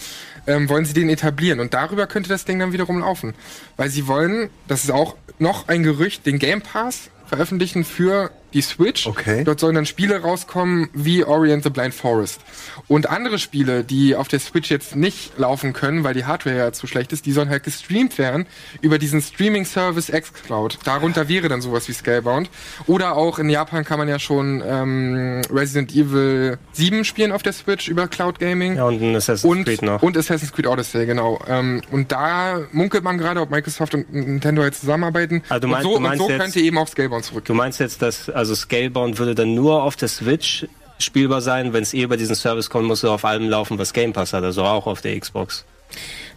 ähm, 0.46 0.68
wollen 0.68 0.84
sie 0.84 0.92
den 0.92 1.08
etablieren. 1.08 1.60
Und 1.60 1.74
darüber 1.74 2.06
könnte 2.06 2.28
das 2.28 2.44
Ding 2.44 2.58
dann 2.58 2.72
wiederum 2.72 3.00
laufen. 3.00 3.34
Weil 3.76 3.90
sie 3.90 4.06
wollen, 4.06 4.50
das 4.66 4.84
ist 4.84 4.90
auch 4.90 5.16
noch 5.38 5.68
ein 5.68 5.82
Gerücht, 5.82 6.26
den 6.26 6.38
Game 6.38 6.62
Pass 6.62 7.10
veröffentlichen 7.26 7.84
für 7.84 8.30
die 8.52 8.62
Switch. 8.62 9.06
Okay. 9.06 9.44
Dort 9.44 9.60
sollen 9.60 9.74
dann 9.74 9.86
Spiele 9.86 10.20
rauskommen 10.22 10.88
wie 10.92 11.24
Ori 11.24 11.52
and 11.52 11.62
the 11.62 11.70
Blind 11.70 11.94
Forest. 11.94 12.40
Und 12.88 13.08
andere 13.08 13.38
Spiele, 13.38 13.84
die 13.84 14.16
auf 14.16 14.28
der 14.28 14.40
Switch 14.40 14.70
jetzt 14.70 14.96
nicht 14.96 15.38
laufen 15.38 15.72
können, 15.72 16.02
weil 16.04 16.14
die 16.14 16.24
Hardware 16.24 16.56
ja 16.56 16.72
zu 16.72 16.86
schlecht 16.86 17.12
ist, 17.12 17.26
die 17.26 17.32
sollen 17.32 17.48
halt 17.48 17.62
gestreamt 17.62 18.18
werden 18.18 18.46
über 18.80 18.98
diesen 18.98 19.20
Streaming-Service 19.22 20.10
xCloud. 20.10 20.78
Darunter 20.84 21.28
wäre 21.28 21.48
dann 21.48 21.60
sowas 21.60 21.88
wie 21.88 21.92
Scalebound. 21.92 22.50
Oder 22.86 23.16
auch 23.16 23.38
in 23.38 23.48
Japan 23.50 23.84
kann 23.84 23.98
man 23.98 24.08
ja 24.08 24.18
schon 24.18 24.62
ähm, 24.66 25.42
Resident 25.52 25.92
Evil 25.94 26.58
7 26.72 27.04
spielen 27.04 27.32
auf 27.32 27.42
der 27.42 27.52
Switch 27.52 27.88
über 27.88 28.08
Cloud 28.08 28.38
Gaming. 28.38 28.76
Ja, 28.76 28.84
und 28.84 29.00
ein 29.02 29.14
Assassin's 29.16 29.44
Und, 29.50 29.64
Creed 29.64 29.82
noch. 29.82 30.02
und 30.02 30.16
Assassin's 30.16 30.52
Creed 30.52 30.66
Odyssey, 30.66 31.06
genau. 31.06 31.40
Ähm, 31.48 31.82
und 31.90 32.10
da 32.12 32.60
munkelt 32.72 33.04
man 33.04 33.18
gerade, 33.18 33.40
ob 33.40 33.50
Microsoft 33.50 33.94
und 33.94 34.12
Nintendo 34.12 34.62
jetzt 34.64 34.80
zusammenarbeiten. 34.80 35.42
Also 35.48 35.60
du 35.60 35.66
und 35.66 35.70
meinst- 35.72 35.82
so, 35.84 35.90
du 35.90 35.96
und 35.96 36.02
meinst 36.02 36.18
so 36.24 36.28
jetzt- 36.30 36.40
könnte 36.40 36.60
eben 36.60 36.78
auch 36.78 36.88
Scalebound 36.88 37.24
zurück. 37.24 37.44
Du 37.44 37.54
meinst 37.54 37.80
jetzt, 37.80 38.02
dass 38.02 38.28
also 38.40 38.54
Scalebound 38.54 39.18
würde 39.18 39.34
dann 39.34 39.54
nur 39.54 39.82
auf 39.82 39.96
der 39.96 40.08
Switch 40.08 40.66
spielbar 40.98 41.42
sein, 41.42 41.74
wenn 41.74 41.82
es 41.82 41.92
eh 41.92 42.02
über 42.02 42.16
diesen 42.16 42.34
Service 42.34 42.70
kommt, 42.70 42.86
muss 42.86 43.02
er 43.02 43.10
auf 43.10 43.24
allem 43.24 43.48
laufen, 43.48 43.78
was 43.78 43.92
Game 43.92 44.14
Pass 44.14 44.32
hat, 44.32 44.42
also 44.44 44.64
auch 44.64 44.86
auf 44.86 45.02
der 45.02 45.18
Xbox. 45.20 45.64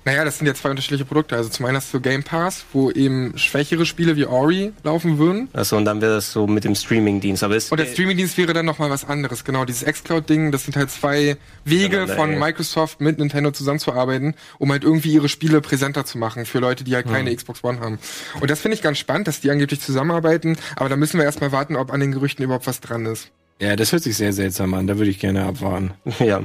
Naja, 0.05 0.25
das 0.25 0.37
sind 0.37 0.47
ja 0.47 0.53
zwei 0.53 0.69
unterschiedliche 0.69 1.05
Produkte. 1.05 1.35
Also 1.37 1.49
zum 1.49 1.65
einen 1.65 1.77
hast 1.77 1.93
du 1.93 2.01
Game 2.01 2.23
Pass, 2.23 2.65
wo 2.73 2.91
eben 2.91 3.37
schwächere 3.37 3.85
Spiele 3.85 4.15
wie 4.15 4.25
Ori 4.25 4.73
laufen 4.83 5.17
würden. 5.17 5.47
Also 5.53 5.77
und 5.77 5.85
dann 5.85 6.01
wäre 6.01 6.15
das 6.15 6.31
so 6.31 6.45
mit 6.45 6.65
dem 6.65 6.75
Streaming-Dienst. 6.75 7.43
Aber 7.43 7.55
ist, 7.55 7.71
Und 7.71 7.79
der 7.79 7.85
Streamingdienst 7.85 8.37
wäre 8.37 8.53
dann 8.53 8.65
nochmal 8.65 8.89
was 8.89 9.05
anderes. 9.05 9.45
Genau, 9.45 9.63
dieses 9.63 9.85
xCloud-Ding, 9.85 10.51
das 10.51 10.65
sind 10.65 10.75
halt 10.75 10.91
zwei 10.91 11.37
Wege 11.63 12.01
Miteinander, 12.01 12.15
von 12.15 12.33
ey. 12.33 12.39
Microsoft 12.39 12.99
mit 12.99 13.17
Nintendo 13.17 13.51
zusammenzuarbeiten, 13.51 14.35
um 14.59 14.71
halt 14.71 14.83
irgendwie 14.83 15.13
ihre 15.13 15.29
Spiele 15.29 15.61
präsenter 15.61 16.05
zu 16.05 16.17
machen 16.17 16.45
für 16.45 16.59
Leute, 16.59 16.83
die 16.83 16.95
halt 16.95 17.07
keine 17.07 17.33
Xbox 17.33 17.63
One 17.63 17.79
haben. 17.79 17.99
Und 18.39 18.51
das 18.51 18.59
finde 18.59 18.75
ich 18.75 18.81
ganz 18.81 18.97
spannend, 18.97 19.27
dass 19.27 19.39
die 19.39 19.51
angeblich 19.51 19.79
zusammenarbeiten. 19.79 20.57
Aber 20.75 20.89
da 20.89 20.97
müssen 20.97 21.17
wir 21.17 21.23
erstmal 21.23 21.51
warten, 21.51 21.75
ob 21.75 21.91
an 21.91 21.99
den 21.99 22.11
Gerüchten 22.11 22.43
überhaupt 22.43 22.67
was 22.67 22.81
dran 22.81 23.05
ist. 23.05 23.29
Ja, 23.59 23.75
das 23.75 23.91
hört 23.93 24.03
sich 24.03 24.17
sehr 24.17 24.33
seltsam 24.33 24.73
an. 24.73 24.87
Da 24.87 24.97
würde 24.97 25.11
ich 25.11 25.19
gerne 25.19 25.45
abwarten. 25.45 25.91
ja. 26.19 26.43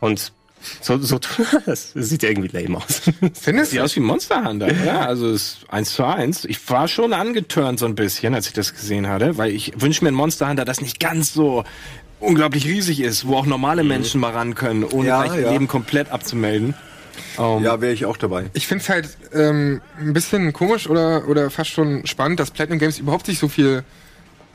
Und 0.00 0.32
so, 0.80 0.98
so 0.98 1.18
das 1.66 1.92
sieht 1.94 2.22
ja 2.22 2.30
irgendwie 2.30 2.56
lame 2.56 2.78
aus. 2.78 3.02
Findest 3.40 3.70
Sieht 3.72 3.80
du? 3.80 3.84
aus 3.84 3.96
wie 3.96 4.00
Monster 4.00 4.44
Hunter, 4.44 4.72
ja. 4.84 5.00
Also 5.06 5.28
es 5.30 5.42
ist 5.42 5.58
eins 5.70 5.92
zu 5.94 6.04
eins. 6.04 6.44
Ich 6.44 6.58
war 6.70 6.88
schon 6.88 7.12
angeturnt 7.12 7.78
so 7.78 7.86
ein 7.86 7.94
bisschen, 7.94 8.34
als 8.34 8.46
ich 8.46 8.52
das 8.52 8.74
gesehen 8.74 9.08
hatte, 9.08 9.36
weil 9.38 9.50
ich 9.52 9.72
wünsche 9.80 10.04
mir 10.04 10.10
ein 10.10 10.14
Monster 10.14 10.48
Hunter, 10.48 10.64
das 10.64 10.80
nicht 10.80 11.00
ganz 11.00 11.32
so 11.34 11.64
unglaublich 12.20 12.64
riesig 12.66 13.00
ist, 13.00 13.26
wo 13.26 13.36
auch 13.36 13.46
normale 13.46 13.84
Menschen 13.84 14.20
mal 14.20 14.32
ran 14.32 14.54
können, 14.54 14.84
ohne 14.84 15.08
Ja, 15.08 15.22
gleich 15.24 15.36
ihr 15.38 15.44
ja. 15.46 15.52
Leben 15.52 15.68
komplett 15.68 16.10
abzumelden. 16.10 16.74
Ähm, 17.38 17.62
Ja, 17.62 17.80
wäre 17.80 17.92
ich 17.92 18.06
auch 18.06 18.16
dabei. 18.16 18.46
Ich 18.54 18.66
finde 18.66 18.82
es 18.82 18.88
halt 18.88 19.08
ähm, 19.32 19.80
ein 20.00 20.12
bisschen 20.14 20.52
komisch 20.52 20.88
oder, 20.88 21.28
oder 21.28 21.50
fast 21.50 21.70
schon 21.70 22.06
spannend, 22.06 22.40
dass 22.40 22.50
Platinum 22.50 22.78
Games 22.78 22.98
überhaupt 22.98 23.26
sich 23.26 23.38
so 23.38 23.48
viel 23.48 23.84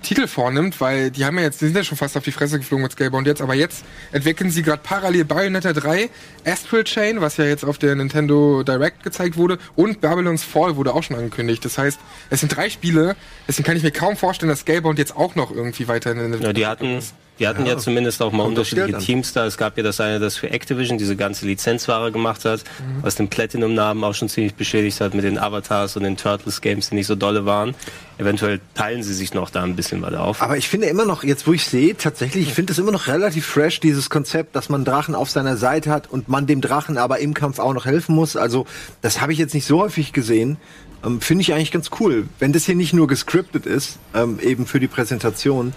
Titel 0.01 0.27
vornimmt, 0.27 0.79
weil 0.81 1.11
die 1.11 1.25
haben 1.25 1.37
ja 1.37 1.43
jetzt, 1.43 1.61
die 1.61 1.65
sind 1.65 1.75
ja 1.75 1.83
schon 1.83 1.97
fast 1.97 2.17
auf 2.17 2.23
die 2.23 2.31
Fresse 2.31 2.57
geflogen 2.57 2.83
mit 2.83 2.91
Scalebound 2.91 3.27
jetzt, 3.27 3.41
aber 3.41 3.53
jetzt 3.53 3.83
entwickeln 4.11 4.49
sie 4.49 4.63
gerade 4.63 4.81
parallel 4.83 5.25
Bayonetta 5.25 5.73
3, 5.73 6.09
Astral 6.45 6.83
Chain, 6.83 7.21
was 7.21 7.37
ja 7.37 7.45
jetzt 7.45 7.65
auf 7.65 7.77
der 7.77 7.95
Nintendo 7.95 8.63
Direct 8.63 9.03
gezeigt 9.03 9.37
wurde, 9.37 9.57
und 9.75 10.01
Babylon's 10.01 10.43
Fall 10.43 10.75
wurde 10.75 10.93
auch 10.93 11.03
schon 11.03 11.17
angekündigt. 11.17 11.63
Das 11.65 11.77
heißt, 11.77 11.99
es 12.29 12.39
sind 12.39 12.55
drei 12.55 12.69
Spiele, 12.69 13.15
deswegen 13.47 13.65
kann 13.65 13.77
ich 13.77 13.83
mir 13.83 13.91
kaum 13.91 14.17
vorstellen, 14.17 14.49
dass 14.49 14.61
Scalebound 14.61 14.99
jetzt 14.99 15.15
auch 15.15 15.35
noch 15.35 15.51
irgendwie 15.51 15.87
weiter 15.87 16.11
in 16.11 16.31
der 16.31 16.41
Ja, 16.41 16.53
die 16.53 16.65
hatten, 16.65 17.01
Die 17.39 17.47
hatten 17.47 17.65
ja, 17.65 17.77
zumindest 17.77 18.21
auch 18.21 18.31
mal 18.33 18.43
unterschiedliche. 18.43 18.97
Teams 18.97 19.31
da. 19.33 19.45
Es 19.45 19.57
gab 19.57 19.77
ja 19.77 19.83
das 19.83 20.01
eine, 20.01 20.19
das 20.19 20.35
für 20.37 20.49
Activision 20.49 20.97
diese 20.97 21.15
ganze 21.15 21.45
Lizenzware 21.45 22.11
gemacht 22.11 22.43
hat, 22.45 22.63
Mhm. 22.79 23.01
was 23.03 23.15
den 23.15 23.29
Platinum-Namen 23.29 24.03
auch 24.03 24.13
schon 24.13 24.27
ziemlich 24.29 24.55
beschädigt 24.55 24.99
hat 25.01 25.13
mit 25.13 25.23
den 25.23 25.37
Avatars 25.37 25.95
und 25.95 26.03
den 26.03 26.17
Turtles-Games, 26.17 26.89
die 26.89 26.95
nicht 26.95 27.07
so 27.07 27.15
dolle 27.15 27.45
waren. 27.45 27.75
Eventuell 28.17 28.59
teilen 28.75 29.01
sie 29.03 29.13
sich 29.13 29.33
noch 29.33 29.49
da 29.49 29.63
ein 29.63 29.75
bisschen 29.77 30.01
was 30.01 30.13
auf. 30.13 30.41
Aber 30.41 30.57
ich 30.57 30.67
finde 30.67 30.87
immer 30.87 31.05
noch, 31.05 31.23
jetzt 31.23 31.47
wo 31.47 31.53
ich 31.53 31.63
sehe, 31.65 31.95
tatsächlich, 31.95 32.47
ich 32.49 32.53
finde 32.53 32.73
es 32.73 32.79
immer 32.79 32.91
noch 32.91 33.07
relativ 33.07 33.45
fresh, 33.45 33.79
dieses 33.79 34.09
Konzept, 34.09 34.55
dass 34.57 34.67
man 34.67 34.83
Drachen 34.83 35.15
auf 35.15 35.29
seiner 35.29 35.55
Seite 35.55 35.89
hat 35.91 36.09
und 36.11 36.27
man 36.27 36.45
dem 36.45 36.59
Drachen 36.59 36.97
aber 36.97 37.19
im 37.19 37.33
Kampf 37.33 37.59
auch 37.59 37.73
noch 37.73 37.85
helfen 37.85 38.13
muss. 38.15 38.35
Also, 38.35 38.65
das 39.01 39.21
habe 39.21 39.31
ich 39.31 39.39
jetzt 39.39 39.53
nicht 39.53 39.65
so 39.65 39.79
häufig 39.79 40.11
gesehen. 40.11 40.57
Ähm, 41.05 41.21
finde 41.21 41.43
ich 41.43 41.53
eigentlich 41.53 41.71
ganz 41.71 41.89
cool. 42.01 42.27
Wenn 42.39 42.51
das 42.51 42.65
hier 42.65 42.75
nicht 42.75 42.91
nur 42.93 43.07
gescriptet 43.07 43.65
ist, 43.65 43.99
ähm, 44.13 44.37
eben 44.41 44.65
für 44.65 44.81
die 44.81 44.87
Präsentation, 44.89 45.73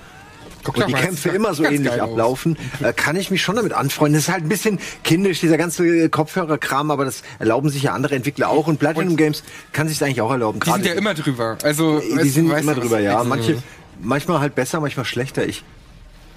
Guck 0.62 0.76
und 0.76 0.88
die 0.88 0.92
Kämpfe 0.92 1.28
das 1.28 1.36
immer 1.36 1.54
so 1.54 1.64
ähnlich 1.64 2.00
ablaufen, 2.00 2.56
äh, 2.82 2.92
kann 2.92 3.16
ich 3.16 3.30
mich 3.30 3.42
schon 3.42 3.56
damit 3.56 3.72
anfreunden. 3.72 4.14
Das 4.14 4.24
ist 4.28 4.32
halt 4.32 4.44
ein 4.44 4.48
bisschen 4.48 4.78
kindisch, 5.02 5.40
dieser 5.40 5.56
ganze 5.56 5.84
äh, 5.84 6.08
Kopfhörerkram, 6.08 6.90
aber 6.90 7.04
das 7.04 7.22
erlauben 7.38 7.70
sich 7.70 7.84
ja 7.84 7.92
andere 7.92 8.14
Entwickler 8.14 8.48
auch 8.48 8.66
und 8.66 8.78
Platinum 8.78 9.16
Games 9.16 9.42
kann 9.72 9.88
sich 9.88 10.02
eigentlich 10.02 10.20
auch 10.20 10.30
erlauben. 10.30 10.60
Die 10.60 10.70
sind 10.70 10.86
ja 10.86 10.94
immer 10.94 11.14
drüber. 11.14 11.58
Also, 11.62 12.00
die 12.00 12.14
weißt- 12.14 12.30
sind 12.32 12.50
weißt 12.50 12.62
immer 12.62 12.74
drüber, 12.74 13.00
ja. 13.00 13.22
Manche, 13.24 13.62
manchmal 14.00 14.40
halt 14.40 14.54
besser, 14.54 14.80
manchmal 14.80 15.04
schlechter. 15.04 15.46
Ich 15.46 15.64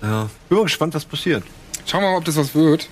ja. 0.02 0.30
bin 0.50 0.58
mal 0.58 0.64
gespannt, 0.64 0.94
was 0.94 1.06
passiert. 1.06 1.44
Schauen 1.86 2.02
wir 2.02 2.10
mal, 2.12 2.18
ob 2.18 2.26
das 2.26 2.36
was 2.36 2.56
wird. 2.56 2.90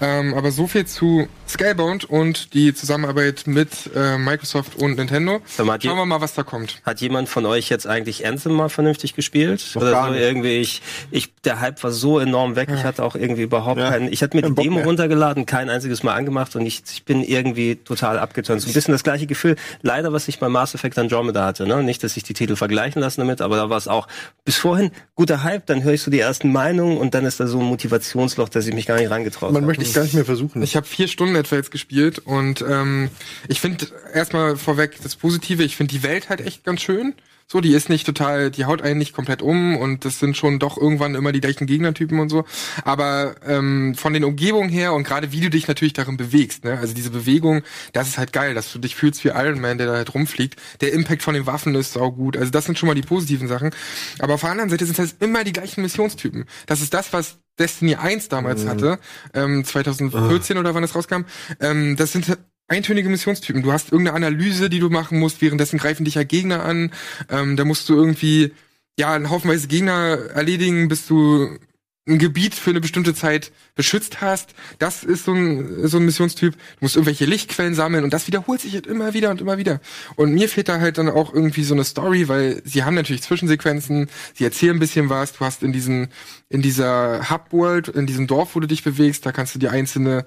Ähm, 0.00 0.34
aber 0.34 0.50
so 0.50 0.66
viel 0.66 0.86
zu 0.86 1.28
Scalebound 1.48 2.04
und 2.04 2.54
die 2.54 2.74
Zusammenarbeit 2.74 3.42
mit 3.46 3.68
äh, 3.94 4.16
Microsoft 4.18 4.76
und 4.76 4.96
Nintendo. 4.96 5.40
Die- 5.58 5.86
Schauen 5.86 5.96
wir 5.96 6.06
mal, 6.06 6.20
was 6.20 6.34
da 6.34 6.42
kommt. 6.42 6.80
Hat 6.84 7.00
jemand 7.00 7.28
von 7.28 7.44
euch 7.46 7.68
jetzt 7.68 7.86
eigentlich 7.86 8.26
Anthem 8.26 8.52
mal 8.52 8.68
vernünftig 8.68 9.14
gespielt? 9.14 9.62
Noch 9.74 9.82
Oder 9.82 9.90
gar 9.92 10.06
so 10.06 10.12
nicht. 10.12 10.22
irgendwie, 10.22 10.58
ich, 10.58 10.82
ich, 11.10 11.34
der 11.44 11.60
Hype 11.60 11.82
war 11.84 11.90
so 11.90 12.18
enorm 12.18 12.56
weg, 12.56 12.68
ich 12.74 12.84
hatte 12.84 13.02
auch 13.04 13.14
irgendwie 13.14 13.42
überhaupt 13.42 13.78
Ja. 13.80 13.90
keinen, 13.90 14.12
ich 14.12 14.22
hatte 14.22 14.36
mir 14.36 14.42
die 14.42 14.54
Demo 14.54 14.76
mehr. 14.76 14.84
runtergeladen, 14.86 15.44
kein 15.46 15.68
einziges 15.68 16.02
Mal 16.02 16.14
angemacht 16.14 16.56
und 16.56 16.64
ich, 16.66 16.82
ich 16.92 17.04
bin 17.04 17.22
irgendwie 17.22 17.76
total 17.76 18.18
abgeturnt. 18.18 18.60
So 18.62 18.68
ein 18.70 18.72
bisschen 18.72 18.92
das 18.92 19.02
gleiche 19.04 19.26
Gefühl, 19.26 19.56
leider, 19.82 20.12
was 20.12 20.28
ich 20.28 20.38
bei 20.38 20.48
Mass 20.48 20.74
Effect 20.74 20.98
Andromeda 20.98 21.44
hatte, 21.44 21.66
ne? 21.66 21.82
Nicht, 21.82 22.02
dass 22.02 22.16
ich 22.16 22.22
die 22.22 22.34
Titel 22.34 22.56
vergleichen 22.56 23.00
lassen 23.02 23.20
damit, 23.20 23.40
aber 23.40 23.56
da 23.56 23.68
war 23.70 23.76
es 23.78 23.88
auch 23.88 24.08
bis 24.44 24.56
vorhin 24.56 24.90
guter 25.14 25.42
Hype, 25.42 25.66
dann 25.66 25.82
höre 25.82 25.92
ich 25.94 26.02
so 26.02 26.10
die 26.10 26.20
ersten 26.20 26.50
Meinungen 26.52 26.96
und 26.98 27.14
dann 27.14 27.24
ist 27.24 27.40
da 27.40 27.46
so 27.46 27.58
ein 27.60 27.66
Motivationsloch, 27.66 28.48
dass 28.48 28.66
ich 28.66 28.74
mich 28.74 28.86
gar 28.86 28.96
nicht 28.96 29.10
reingetraut 29.10 29.52
Man 29.52 29.62
habe. 29.62 29.71
Möchte 29.78 29.90
es 29.90 29.94
gar 29.94 30.02
nicht 30.02 30.14
mehr 30.14 30.24
versuchen. 30.24 30.62
Ich 30.62 30.76
habe 30.76 30.86
vier 30.86 31.08
Stunden 31.08 31.34
etwa 31.34 31.56
jetzt 31.56 31.70
gespielt 31.70 32.18
und 32.18 32.64
ähm, 32.68 33.10
ich 33.48 33.60
finde 33.60 33.86
erstmal 34.14 34.56
vorweg 34.56 34.98
das 35.02 35.16
Positive, 35.16 35.62
ich 35.62 35.76
finde 35.76 35.92
die 35.92 36.02
Welt 36.02 36.28
halt 36.28 36.40
echt 36.40 36.64
ganz 36.64 36.82
schön. 36.82 37.14
So, 37.52 37.60
die 37.60 37.74
ist 37.74 37.90
nicht 37.90 38.06
total, 38.06 38.50
die 38.50 38.64
haut 38.64 38.80
einen 38.80 38.98
nicht 38.98 39.12
komplett 39.12 39.42
um 39.42 39.76
und 39.76 40.06
das 40.06 40.18
sind 40.18 40.38
schon 40.38 40.58
doch 40.58 40.78
irgendwann 40.78 41.14
immer 41.14 41.32
die 41.32 41.40
gleichen 41.42 41.66
Gegnertypen 41.66 42.18
und 42.18 42.30
so. 42.30 42.46
Aber 42.82 43.34
ähm, 43.46 43.94
von 43.94 44.14
den 44.14 44.24
Umgebungen 44.24 44.70
her 44.70 44.94
und 44.94 45.04
gerade 45.04 45.32
wie 45.32 45.40
du 45.40 45.50
dich 45.50 45.68
natürlich 45.68 45.92
darin 45.92 46.16
bewegst, 46.16 46.64
ne? 46.64 46.78
Also 46.78 46.94
diese 46.94 47.10
Bewegung, 47.10 47.62
das 47.92 48.08
ist 48.08 48.16
halt 48.16 48.32
geil, 48.32 48.54
dass 48.54 48.72
du 48.72 48.78
dich 48.78 48.94
fühlst 48.96 49.22
wie 49.24 49.28
Iron 49.28 49.60
Man, 49.60 49.76
der 49.76 49.88
da 49.88 49.92
halt 49.94 50.14
rumfliegt. 50.14 50.56
Der 50.80 50.94
Impact 50.94 51.22
von 51.22 51.34
den 51.34 51.44
Waffen 51.44 51.74
ist 51.74 51.92
sau 51.92 52.10
gut. 52.10 52.38
Also 52.38 52.50
das 52.50 52.64
sind 52.64 52.78
schon 52.78 52.86
mal 52.86 52.94
die 52.94 53.02
positiven 53.02 53.48
Sachen. 53.48 53.70
Aber 54.18 54.32
auf 54.32 54.40
der 54.40 54.50
anderen 54.50 54.70
Seite 54.70 54.86
sind 54.86 54.98
es 54.98 55.16
immer 55.20 55.44
die 55.44 55.52
gleichen 55.52 55.82
Missionstypen. 55.82 56.46
Das 56.64 56.80
ist 56.80 56.94
das, 56.94 57.12
was 57.12 57.36
Destiny 57.58 57.96
1 57.96 58.28
damals 58.28 58.66
hatte, 58.66 58.98
ähm, 59.34 59.64
2014 59.64 60.56
oder 60.58 60.74
wann 60.74 60.84
es 60.84 60.94
rauskam. 60.94 61.22
Ähm, 61.60 61.96
das 61.96 62.12
sind 62.12 62.38
eintönige 62.68 63.08
Missionstypen. 63.08 63.62
Du 63.62 63.72
hast 63.72 63.92
irgendeine 63.92 64.16
Analyse, 64.16 64.70
die 64.70 64.80
du 64.80 64.88
machen 64.88 65.18
musst, 65.18 65.42
währenddessen 65.42 65.78
greifen 65.78 66.04
dich 66.04 66.14
ja 66.14 66.24
Gegner 66.24 66.64
an. 66.64 66.90
Ähm, 67.28 67.56
da 67.56 67.64
musst 67.64 67.88
du 67.88 67.94
irgendwie 67.94 68.52
ja 68.98 69.12
einen 69.12 69.30
Haufenweise 69.30 69.68
Gegner 69.68 70.18
erledigen, 70.34 70.88
bis 70.88 71.06
du 71.06 71.58
ein 72.06 72.18
Gebiet 72.18 72.54
für 72.54 72.70
eine 72.70 72.80
bestimmte 72.80 73.14
Zeit 73.14 73.52
beschützt 73.76 74.20
hast. 74.20 74.54
Das 74.78 75.04
ist 75.04 75.24
so 75.24 75.32
ein, 75.32 75.86
so 75.86 75.98
ein 75.98 76.04
Missionstyp. 76.04 76.54
Du 76.54 76.58
musst 76.80 76.96
irgendwelche 76.96 77.26
Lichtquellen 77.26 77.74
sammeln 77.74 78.02
und 78.02 78.12
das 78.12 78.26
wiederholt 78.26 78.60
sich 78.60 78.74
halt 78.74 78.88
immer 78.88 79.14
wieder 79.14 79.30
und 79.30 79.40
immer 79.40 79.56
wieder. 79.56 79.80
Und 80.16 80.32
mir 80.32 80.48
fehlt 80.48 80.68
da 80.68 80.80
halt 80.80 80.98
dann 80.98 81.08
auch 81.08 81.32
irgendwie 81.32 81.62
so 81.62 81.74
eine 81.74 81.84
Story, 81.84 82.28
weil 82.28 82.60
sie 82.64 82.82
haben 82.82 82.94
natürlich 82.94 83.22
Zwischensequenzen, 83.22 84.10
sie 84.34 84.44
erzählen 84.44 84.76
ein 84.76 84.80
bisschen 84.80 85.10
was. 85.10 85.32
Du 85.32 85.44
hast 85.44 85.62
in 85.62 85.72
diesen, 85.72 86.08
in 86.48 86.60
dieser 86.60 87.30
Hub-World, 87.30 87.88
in 87.88 88.06
diesem 88.06 88.26
Dorf, 88.26 88.56
wo 88.56 88.60
du 88.60 88.66
dich 88.66 88.82
bewegst, 88.82 89.24
da 89.24 89.30
kannst 89.30 89.54
du 89.54 89.60
dir 89.60 89.70
einzelne 89.70 90.24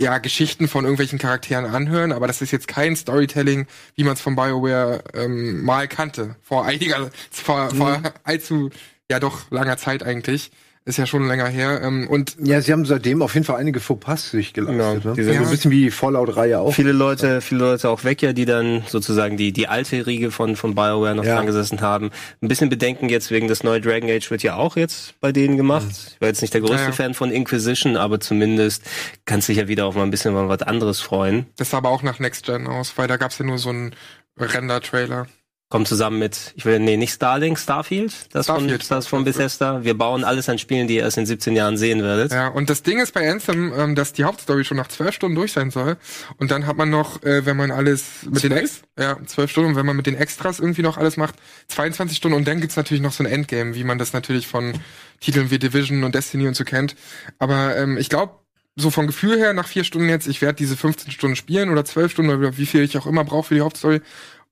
ja, 0.00 0.18
Geschichten 0.18 0.66
von 0.66 0.84
irgendwelchen 0.84 1.20
Charakteren 1.20 1.66
anhören, 1.66 2.10
aber 2.10 2.26
das 2.26 2.42
ist 2.42 2.50
jetzt 2.50 2.66
kein 2.66 2.96
Storytelling, 2.96 3.68
wie 3.94 4.02
man 4.02 4.14
es 4.14 4.20
von 4.20 4.34
BioWare 4.34 5.04
ähm, 5.14 5.64
mal 5.64 5.86
kannte. 5.86 6.34
Vor 6.42 6.64
einiger, 6.64 7.10
vor, 7.30 7.70
vor 7.70 8.02
allzu, 8.24 8.70
ja 9.08 9.20
doch, 9.20 9.48
langer 9.52 9.76
Zeit 9.76 10.02
eigentlich. 10.02 10.50
Ist 10.86 10.98
ja 10.98 11.06
schon 11.06 11.26
länger 11.26 11.46
her. 11.48 11.80
Ähm, 11.82 12.06
und 12.10 12.36
ja, 12.38 12.60
sie 12.60 12.70
haben 12.70 12.84
seitdem 12.84 13.22
auf 13.22 13.32
jeden 13.32 13.46
Fall 13.46 13.56
einige 13.56 13.80
Fauxpas 13.80 14.30
sich 14.30 14.52
geleistet. 14.52 15.04
Ja, 15.04 15.10
ne? 15.12 15.16
die 15.16 15.22
so 15.22 15.30
ein 15.32 15.48
bisschen 15.48 15.70
wie 15.70 15.84
die 15.84 15.90
Fallout-Reihe 15.90 16.60
auch. 16.60 16.74
viele 16.74 16.92
Leute, 16.92 17.40
viele 17.40 17.60
Leute 17.60 17.88
auch 17.88 18.04
weg, 18.04 18.20
ja, 18.20 18.34
die 18.34 18.44
dann 18.44 18.82
sozusagen 18.86 19.38
die, 19.38 19.52
die 19.52 19.66
alte 19.66 20.06
Riege 20.06 20.30
von, 20.30 20.56
von 20.56 20.74
BioWare 20.74 21.14
noch 21.14 21.24
Ja. 21.24 21.36
dran 21.36 21.46
gesessen 21.46 21.80
haben. 21.80 22.10
Ein 22.42 22.48
bisschen 22.48 22.68
Bedenken 22.68 23.08
jetzt 23.08 23.30
wegen 23.30 23.48
des 23.48 23.62
neuen 23.64 23.82
Dragon 23.82 24.10
Age 24.10 24.30
wird 24.30 24.42
ja 24.42 24.56
auch 24.56 24.76
jetzt 24.76 25.18
bei 25.20 25.32
denen 25.32 25.56
gemacht. 25.56 25.86
Ich 25.88 26.20
war 26.20 26.28
jetzt 26.28 26.42
nicht 26.42 26.52
der 26.52 26.60
größte 26.60 26.76
Ja, 26.76 26.86
ja. 26.88 26.92
Fan 26.92 27.14
von 27.14 27.30
Inquisition, 27.30 27.96
aber 27.96 28.20
zumindest 28.20 28.82
kannst 29.24 29.48
dich 29.48 29.56
ja 29.56 29.68
wieder 29.68 29.86
auf 29.86 29.94
mal 29.94 30.02
ein 30.02 30.10
bisschen 30.10 30.34
mal 30.34 30.50
was 30.50 30.60
anderes 30.60 31.00
freuen. 31.00 31.46
das 31.56 31.70
sah 31.70 31.78
aber 31.78 31.88
auch 31.88 32.02
nach 32.02 32.18
Next 32.18 32.44
Gen 32.44 32.66
aus, 32.66 32.92
weil 32.96 33.08
da 33.08 33.16
gab's 33.16 33.38
ja 33.38 33.46
nur 33.46 33.56
so 33.56 33.70
einen 33.70 33.94
Render-Trailer. 34.38 35.28
Kommt 35.74 35.88
zusammen 35.88 36.20
mit, 36.20 36.52
ich 36.54 36.66
will, 36.66 36.78
nee, 36.78 36.96
nicht 36.96 37.12
Starlink, 37.12 37.58
Starfield, 37.58 38.32
das 38.32 38.46
Starfield. 38.46 38.84
von, 38.84 38.96
das 38.96 39.08
von 39.08 39.24
Bethesda. 39.24 39.82
Wir 39.82 39.98
bauen 39.98 40.22
alles 40.22 40.48
an 40.48 40.56
Spielen, 40.56 40.86
die 40.86 40.94
ihr 40.94 41.02
erst 41.02 41.18
in 41.18 41.26
17 41.26 41.56
Jahren 41.56 41.76
sehen 41.76 42.00
werdet. 42.00 42.30
Ja, 42.30 42.46
und 42.46 42.70
das 42.70 42.84
Ding 42.84 43.00
ist 43.00 43.12
bei 43.12 43.28
Anthem, 43.28 43.72
ähm, 43.76 43.96
dass 43.96 44.12
die 44.12 44.22
Hauptstory 44.22 44.62
schon 44.62 44.76
nach 44.76 44.86
zwölf 44.86 45.16
Stunden 45.16 45.34
durch 45.34 45.50
sein 45.50 45.72
soll. 45.72 45.96
Und 46.36 46.52
dann 46.52 46.68
hat 46.68 46.76
man 46.76 46.90
noch, 46.90 47.24
äh, 47.24 47.44
wenn 47.44 47.56
man 47.56 47.72
alles 47.72 48.04
mit 48.30 48.44
den 48.44 48.52
Ex 48.52 48.82
ja, 48.96 49.18
zwölf 49.26 49.50
Stunden, 49.50 49.70
und 49.70 49.76
wenn 49.76 49.84
man 49.84 49.96
mit 49.96 50.06
den 50.06 50.14
Extras 50.14 50.60
irgendwie 50.60 50.82
noch 50.82 50.96
alles 50.96 51.16
macht, 51.16 51.34
22 51.66 52.18
Stunden 52.18 52.36
und 52.36 52.46
dann 52.46 52.60
gibt's 52.60 52.76
natürlich 52.76 53.02
noch 53.02 53.12
so 53.12 53.24
ein 53.24 53.26
Endgame, 53.28 53.74
wie 53.74 53.82
man 53.82 53.98
das 53.98 54.12
natürlich 54.12 54.46
von 54.46 54.74
Titeln 55.18 55.50
wie 55.50 55.58
Division 55.58 56.04
und 56.04 56.14
Destiny 56.14 56.46
und 56.46 56.54
so 56.54 56.62
kennt. 56.62 56.94
Aber 57.40 57.76
ähm, 57.76 57.98
ich 57.98 58.08
glaube, 58.08 58.34
so 58.76 58.90
vom 58.90 59.06
Gefühl 59.06 59.38
her, 59.38 59.52
nach 59.52 59.68
vier 59.68 59.84
Stunden 59.84 60.08
jetzt, 60.08 60.26
ich 60.26 60.42
werde 60.42 60.56
diese 60.56 60.76
15 60.76 61.12
Stunden 61.12 61.36
spielen 61.36 61.70
oder 61.70 61.84
12 61.84 62.12
Stunden 62.12 62.32
oder 62.32 62.56
wie 62.56 62.66
viel 62.66 62.82
ich 62.82 62.98
auch 62.98 63.06
immer 63.06 63.24
brauche 63.24 63.48
für 63.48 63.54
die 63.54 63.60
Hauptstory. 63.60 64.00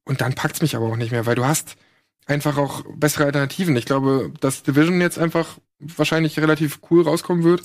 Und 0.05 0.21
dann 0.21 0.35
packt's 0.35 0.63
mich 0.63 0.77
aber 0.77 0.87
auch 0.87 0.97
nicht 0.97 1.13
mehr, 1.13 1.27
weil 1.27 1.37
du 1.37 1.45
hast 1.45 1.77
einfach 2.27 2.57
auch 2.57 2.85
bessere 2.95 3.25
Alternativen. 3.25 3.77
Ich 3.77 3.87
glaube, 3.87 4.33
dass 4.41 4.63
Division 4.63 5.01
jetzt 5.01 5.19
einfach 5.19 5.59
wahrscheinlich 5.79 6.39
relativ 6.39 6.81
cool 6.91 7.03
rauskommen 7.03 7.45
wird. 7.45 7.63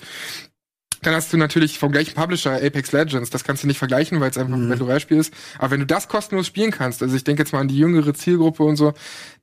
Dann 1.03 1.13
hast 1.13 1.31
du 1.31 1.37
natürlich 1.37 1.77
vom 1.77 1.91
gleichen 1.91 2.15
Publisher 2.15 2.55
Apex 2.55 2.91
Legends. 2.91 3.29
Das 3.29 3.43
kannst 3.43 3.61
du 3.61 3.67
nicht 3.67 3.77
vergleichen, 3.77 4.19
weil 4.19 4.31
es 4.31 4.37
einfach 4.37 4.55
ein 4.55 4.67
Battle 4.67 4.99
Spiel 4.99 5.17
ist. 5.17 5.31
Aber 5.59 5.71
wenn 5.71 5.79
du 5.79 5.85
das 5.85 6.07
kostenlos 6.07 6.47
spielen 6.47 6.71
kannst, 6.71 7.03
also 7.03 7.15
ich 7.15 7.23
denke 7.23 7.43
jetzt 7.43 7.53
mal 7.53 7.59
an 7.59 7.67
die 7.67 7.77
jüngere 7.77 8.13
Zielgruppe 8.15 8.63
und 8.63 8.77
so, 8.77 8.93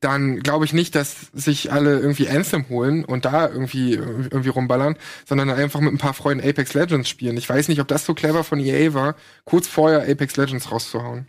dann 0.01 0.41
glaube 0.41 0.65
ich 0.65 0.73
nicht, 0.73 0.97
dass 0.97 1.29
sich 1.33 1.73
alle 1.73 2.01
irgendwie 2.01 2.29
Anthem 2.29 2.69
holen 2.69 3.05
und 3.05 3.25
da 3.25 3.49
irgendwie 3.49 3.93
irgendwie 3.95 4.49
rumballern, 4.49 4.97
sondern 5.27 5.49
einfach 5.51 5.81
mit 5.81 5.93
ein 5.93 5.99
paar 5.99 6.15
Freunden 6.15 6.47
Apex 6.47 6.75
Legends 6.75 7.09
spielen. 7.09 7.37
Ich 7.37 7.49
weiß 7.49 7.69
nicht, 7.69 7.81
ob 7.81 7.89
das 7.89 8.05
so 8.05 8.15
clever 8.15 8.43
von 8.43 8.59
EA 8.59 8.93
war, 8.93 9.15
kurz 9.45 9.69
vorher 9.69 10.11
Apex 10.11 10.37
Legends 10.37 10.73
rauszuhauen. 10.73 11.29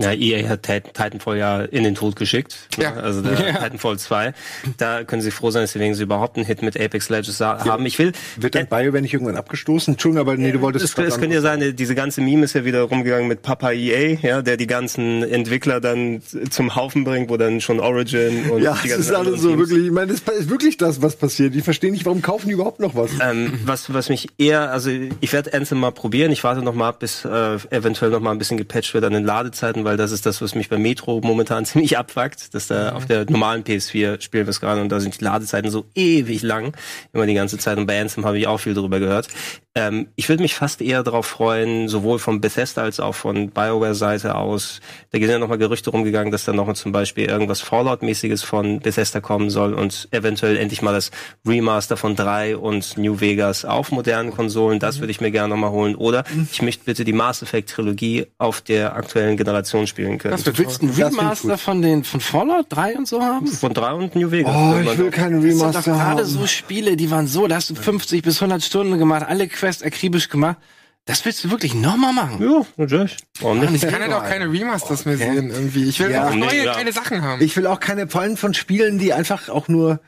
Ja, 0.00 0.10
EA 0.12 0.48
hat 0.48 0.62
Tit- 0.62 0.94
Titanfall 0.94 1.36
ja 1.36 1.60
in 1.60 1.84
den 1.84 1.94
Tod 1.94 2.16
geschickt. 2.16 2.56
ne? 2.78 2.84
Ja. 2.84 2.94
Also 2.94 3.20
der 3.20 3.32
Ja. 3.46 3.52
Titanfall 3.52 3.98
2. 3.98 4.32
Da 4.78 5.04
können 5.04 5.20
sie 5.20 5.30
froh 5.30 5.50
sein, 5.50 5.62
dass 5.64 5.72
sie 5.72 6.02
überhaupt 6.02 6.36
einen 6.36 6.46
Hit 6.46 6.62
mit 6.62 6.80
Apex 6.80 7.10
Legends 7.10 7.36
sa- 7.36 7.62
haben. 7.64 7.84
Ich 7.84 7.98
will, 7.98 8.12
Wird 8.38 8.54
dann 8.54 8.66
BioWare 8.68 9.02
nicht 9.02 9.12
irgendwann 9.12 9.36
abgestoßen? 9.36 9.94
Entschuldigung, 9.94 10.26
aber 10.26 10.36
nee, 10.38 10.50
du 10.50 10.62
wolltest 10.62 10.84
es, 10.86 10.98
es 10.98 11.18
könnte 11.20 11.34
ja 11.36 11.42
sein, 11.42 11.76
diese 11.76 11.94
ganze 11.94 12.22
Meme 12.22 12.44
ist 12.44 12.54
ja 12.54 12.64
wieder 12.64 12.82
rumgegangen 12.84 13.28
mit 13.28 13.42
Papa 13.42 13.72
EA, 13.72 14.16
ja, 14.22 14.40
der 14.42 14.56
die 14.56 14.66
ganzen 14.66 15.22
Entwickler 15.24 15.80
dann 15.80 16.22
zum 16.50 16.74
Haufen 16.74 17.04
bringt, 17.04 17.28
wo 17.28 17.36
dann 17.36 17.60
schon 17.60 17.78
Origin 17.78 18.48
und 18.50 18.62
Ja, 18.62 18.76
die 18.82 18.88
ganzen 18.88 19.02
ist 19.02 19.12
alles 19.12 19.42
so 19.42 19.48
Teams- 19.50 19.58
wirklich, 19.58 19.86
ich 19.86 19.92
meine, 19.92 20.12
das 20.14 20.20
ist 20.38 20.48
wirklich 20.48 20.78
das, 20.78 21.02
was 21.02 21.16
passiert. 21.16 21.54
Ich 21.54 21.64
verstehe 21.64 21.92
nicht, 21.92 22.06
warum 22.06 22.22
kaufen 22.22 22.48
die 22.48 22.54
überhaupt 22.54 22.80
noch 22.80 22.94
was? 22.94 23.10
Ähm, 23.20 23.60
was, 23.66 23.92
was 23.92 24.08
mich 24.08 24.28
eher, 24.38 24.70
also 24.72 24.90
ich 25.20 25.32
werde 25.34 25.52
Anthem 25.52 25.78
mal 25.80 25.92
probieren. 25.92 26.32
Ich 26.32 26.42
warte 26.44 26.62
noch 26.62 26.74
mal 26.74 26.88
ab, 26.88 27.00
bis 27.00 27.26
äh, 27.26 27.56
eventuell 27.70 28.10
noch 28.10 28.20
mal 28.20 28.32
ein 28.32 28.38
bisschen 28.38 28.56
gepatcht 28.56 28.94
wird 28.94 29.04
an 29.04 29.12
den 29.12 29.24
Ladezeiten, 29.24 29.81
weil 29.84 29.96
das 29.96 30.12
ist 30.12 30.26
das, 30.26 30.40
was 30.42 30.54
mich 30.54 30.68
bei 30.68 30.78
Metro 30.78 31.20
momentan 31.22 31.64
ziemlich 31.66 31.98
abfuckt, 31.98 32.54
dass 32.54 32.66
da 32.66 32.92
auf 32.92 33.06
der 33.06 33.30
normalen 33.30 33.64
PS4 33.64 34.20
spielen 34.20 34.46
wir 34.46 34.50
es 34.50 34.60
gerade 34.60 34.80
und 34.80 34.90
da 34.90 35.00
sind 35.00 35.20
die 35.20 35.24
Ladezeiten 35.24 35.70
so 35.70 35.86
ewig 35.94 36.42
lang, 36.42 36.76
immer 37.12 37.26
die 37.26 37.34
ganze 37.34 37.58
Zeit. 37.58 37.78
Und 37.78 37.86
bei 37.86 38.00
Anthem 38.00 38.24
habe 38.24 38.38
ich 38.38 38.46
auch 38.46 38.58
viel 38.58 38.74
drüber 38.74 39.00
gehört. 39.00 39.28
Ähm, 39.74 40.08
ich 40.16 40.28
würde 40.28 40.42
mich 40.42 40.54
fast 40.54 40.82
eher 40.82 41.02
darauf 41.02 41.24
freuen, 41.24 41.88
sowohl 41.88 42.18
von 42.18 42.42
Bethesda 42.42 42.82
als 42.82 43.00
auch 43.00 43.14
von 43.14 43.50
BioWare-Seite 43.50 44.34
aus. 44.34 44.80
Da 45.12 45.18
sind 45.18 45.30
ja 45.30 45.38
nochmal 45.38 45.56
Gerüchte 45.56 45.90
rumgegangen, 45.90 46.30
dass 46.30 46.44
da 46.44 46.52
noch 46.52 46.70
zum 46.74 46.92
Beispiel 46.92 47.24
irgendwas 47.24 47.62
Fallout-mäßiges 47.62 48.42
von 48.42 48.80
Bethesda 48.80 49.20
kommen 49.20 49.48
soll 49.48 49.72
und 49.72 50.08
eventuell 50.10 50.58
endlich 50.58 50.82
mal 50.82 50.92
das 50.92 51.10
Remaster 51.46 51.96
von 51.96 52.16
3 52.16 52.58
und 52.58 52.98
New 52.98 53.20
Vegas 53.20 53.64
auf 53.64 53.92
modernen 53.92 54.30
Konsolen. 54.30 54.78
Das 54.78 55.00
würde 55.00 55.10
ich 55.10 55.22
mir 55.22 55.30
gerne 55.30 55.48
nochmal 55.48 55.70
holen. 55.70 55.94
Oder 55.94 56.24
ich 56.50 56.60
möchte 56.60 56.84
bitte 56.84 57.04
die 57.04 57.14
Mass 57.14 57.40
Effect-Trilogie 57.40 58.26
auf 58.36 58.60
der 58.60 58.94
aktuellen 58.94 59.38
Generation 59.38 59.71
spielen 59.86 60.18
können. 60.18 60.32
Das 60.32 60.42
Du 60.44 60.56
willst 60.58 60.82
Das 60.82 60.90
ich 60.98 61.04
Remaster 61.04 61.58
von 61.58 61.82
den 61.82 62.04
von 62.04 62.20
Fallout 62.20 62.66
3 62.68 62.96
und 62.98 63.08
so 63.08 63.22
haben? 63.22 63.46
von 63.46 63.72
3 63.74 63.92
und 63.94 64.14
New 64.14 64.30
Vegas. 64.30 64.54
Oh, 64.54 64.74
ich 64.90 64.98
will 64.98 65.10
keinen 65.10 65.40
Das 65.42 65.42
sind 65.42 65.60
doch 65.60 65.66
Remaster 65.66 65.92
gerade 65.92 66.22
haben. 66.22 66.24
so 66.24 66.46
Spiele, 66.46 66.96
die 66.96 67.10
waren 67.10 67.26
so, 67.26 67.46
da 67.46 67.56
hast 67.56 67.70
du 67.70 67.74
50 67.74 68.22
bis 68.22 68.36
100 68.42 68.62
Stunden 68.62 68.98
gemacht, 68.98 69.24
alle 69.26 69.48
Quests 69.48 69.82
akribisch 69.82 70.28
gemacht. 70.28 70.56
Das 71.04 71.24
willst 71.24 71.42
du 71.42 71.50
wirklich 71.50 71.74
nochmal 71.74 72.12
machen? 72.12 72.40
Ja, 72.40 72.64
natürlich. 72.76 73.16
Warum 73.40 73.58
nicht? 73.58 73.74
Ich 73.82 73.90
kann 73.90 74.00
halt 74.02 74.12
auch 74.12 74.22
keine 74.24 74.50
Remasters 74.52 75.04
mehr 75.04 75.16
sehen 75.16 75.50
irgendwie. 75.50 75.84
Ich 75.88 75.98
will 75.98 76.12
Ja. 76.12 76.28
auch 76.28 76.34
neue, 76.34 76.64
ja. 76.64 76.72
kleine 76.74 76.92
Sachen 76.92 77.22
haben. 77.22 77.42
Ich 77.42 77.56
will 77.56 77.66
auch 77.66 77.80
keine, 77.80 78.06
vor 78.06 78.20
allem 78.20 78.36
von 78.36 78.54
Spielen, 78.54 78.98
die 78.98 79.12
einfach 79.12 79.48
auch 79.48 79.66
nur. 79.66 79.98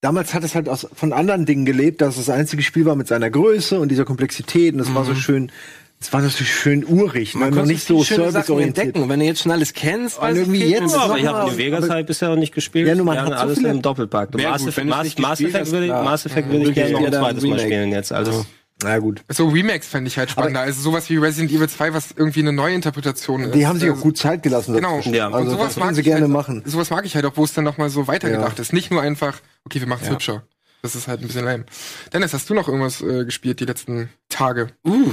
Damals 0.00 0.34
hat 0.34 0.44
es 0.44 0.54
halt 0.54 0.68
aus, 0.68 0.86
von 0.94 1.14
anderen 1.14 1.46
Dingen 1.46 1.64
gelebt, 1.64 2.02
dass 2.02 2.18
es 2.18 2.26
das 2.26 2.36
einzige 2.36 2.62
Spiel 2.62 2.84
war 2.84 2.94
mit 2.94 3.08
seiner 3.08 3.30
Größe 3.30 3.80
und 3.80 3.88
dieser 3.88 4.04
Komplexität 4.04 4.74
und 4.74 4.80
es 4.80 4.94
war 4.94 5.04
so 5.06 5.14
schön, 5.14 5.50
es 6.06 6.12
war 6.12 6.20
natürlich 6.22 6.54
schön 6.54 6.84
urig, 6.84 7.34
ne? 7.34 7.46
noch 7.46 7.56
konnte 7.56 7.66
nicht 7.72 7.86
so 7.86 8.02
serviceorientiert. 8.02 8.78
entdecken. 8.78 9.02
Und 9.02 9.08
wenn 9.08 9.20
du 9.20 9.26
jetzt 9.26 9.40
schon 9.42 9.52
alles 9.52 9.72
kennst, 9.72 10.16
Und 10.18 10.22
weiß 10.24 10.36
ich, 10.36 10.42
irgendwie 10.42 10.64
jetzt 10.64 10.92
Ja, 10.94 11.00
aber 11.02 11.16
ich 11.18 11.24
noch 11.24 11.32
habe 11.34 11.50
New 11.50 11.56
Vegas 11.56 11.84
aber- 11.84 11.94
halt 11.94 12.06
bisher 12.06 12.28
noch 12.28 12.36
nicht 12.36 12.54
gespielt. 12.54 12.86
Ja, 12.88 12.94
nur 12.94 13.06
man 13.06 13.20
hat 13.20 13.32
alles 13.32 13.58
im 13.58 13.82
Doppelpack. 13.82 14.34
Mass, 14.34 14.66
Effect, 14.66 14.86
würde 14.86 15.06
ich, 15.06 15.14
klar. 15.16 16.04
Mass 16.04 16.26
Effect 16.26 16.48
würde 16.48 16.60
ich 16.70 16.76
Wirklich 16.76 16.86
gerne 16.86 16.92
noch 16.92 17.06
ein 17.06 17.12
zweites 17.38 17.44
Mal 17.44 17.58
spielen 17.60 17.92
jetzt. 17.92 18.12
Also 18.12 18.44
Na 18.82 18.98
gut. 18.98 19.22
So 19.28 19.48
Remakes 19.48 19.86
fände 19.88 20.08
ich 20.08 20.18
halt 20.18 20.30
spannender. 20.30 20.60
also 20.60 20.82
sowas 20.82 21.08
wie 21.08 21.16
Resident 21.16 21.52
Evil 21.52 21.68
2, 21.68 21.94
was 21.94 22.10
irgendwie 22.16 22.40
eine 22.40 22.52
Neuinterpretation 22.52 23.44
ist. 23.44 23.54
Die 23.54 23.66
haben 23.66 23.78
sich 23.78 23.88
auch 23.88 23.92
Also- 23.94 24.02
gut 24.02 24.18
Zeit 24.18 24.42
gelassen. 24.42 24.74
Genau. 24.74 25.00
Ja. 25.00 25.28
Und 25.28 25.34
Also 25.34 25.50
sowas 25.52 25.66
das 25.68 25.76
mag 25.76 25.94
sie 25.94 26.00
ich 26.00 26.04
gerne 26.06 26.22
halt, 26.22 26.30
machen. 26.30 26.62
Sowas 26.66 26.90
mag 26.90 27.06
ich 27.06 27.14
halt 27.14 27.24
auch, 27.24 27.36
wo 27.36 27.44
es 27.44 27.54
dann 27.54 27.64
nochmal 27.64 27.88
so 27.88 28.08
weitergedacht 28.08 28.58
Ja. 28.58 28.62
ist. 28.62 28.72
Nicht 28.72 28.90
nur 28.90 29.00
einfach, 29.00 29.40
okay, 29.64 29.80
wir 29.80 29.86
machen's 29.86 30.10
hübscher. 30.10 30.42
Das 30.82 30.94
ist 30.96 31.08
halt 31.08 31.22
ein 31.22 31.28
bisschen 31.28 31.44
lame. 31.46 31.64
Dennis, 32.12 32.34
hast 32.34 32.50
du 32.50 32.52
noch 32.54 32.68
irgendwas 32.68 33.00
äh, 33.00 33.24
gespielt 33.24 33.58
die 33.60 33.64
letzten 33.64 34.10
Tage? 34.28 34.68
Uh, 34.86 35.12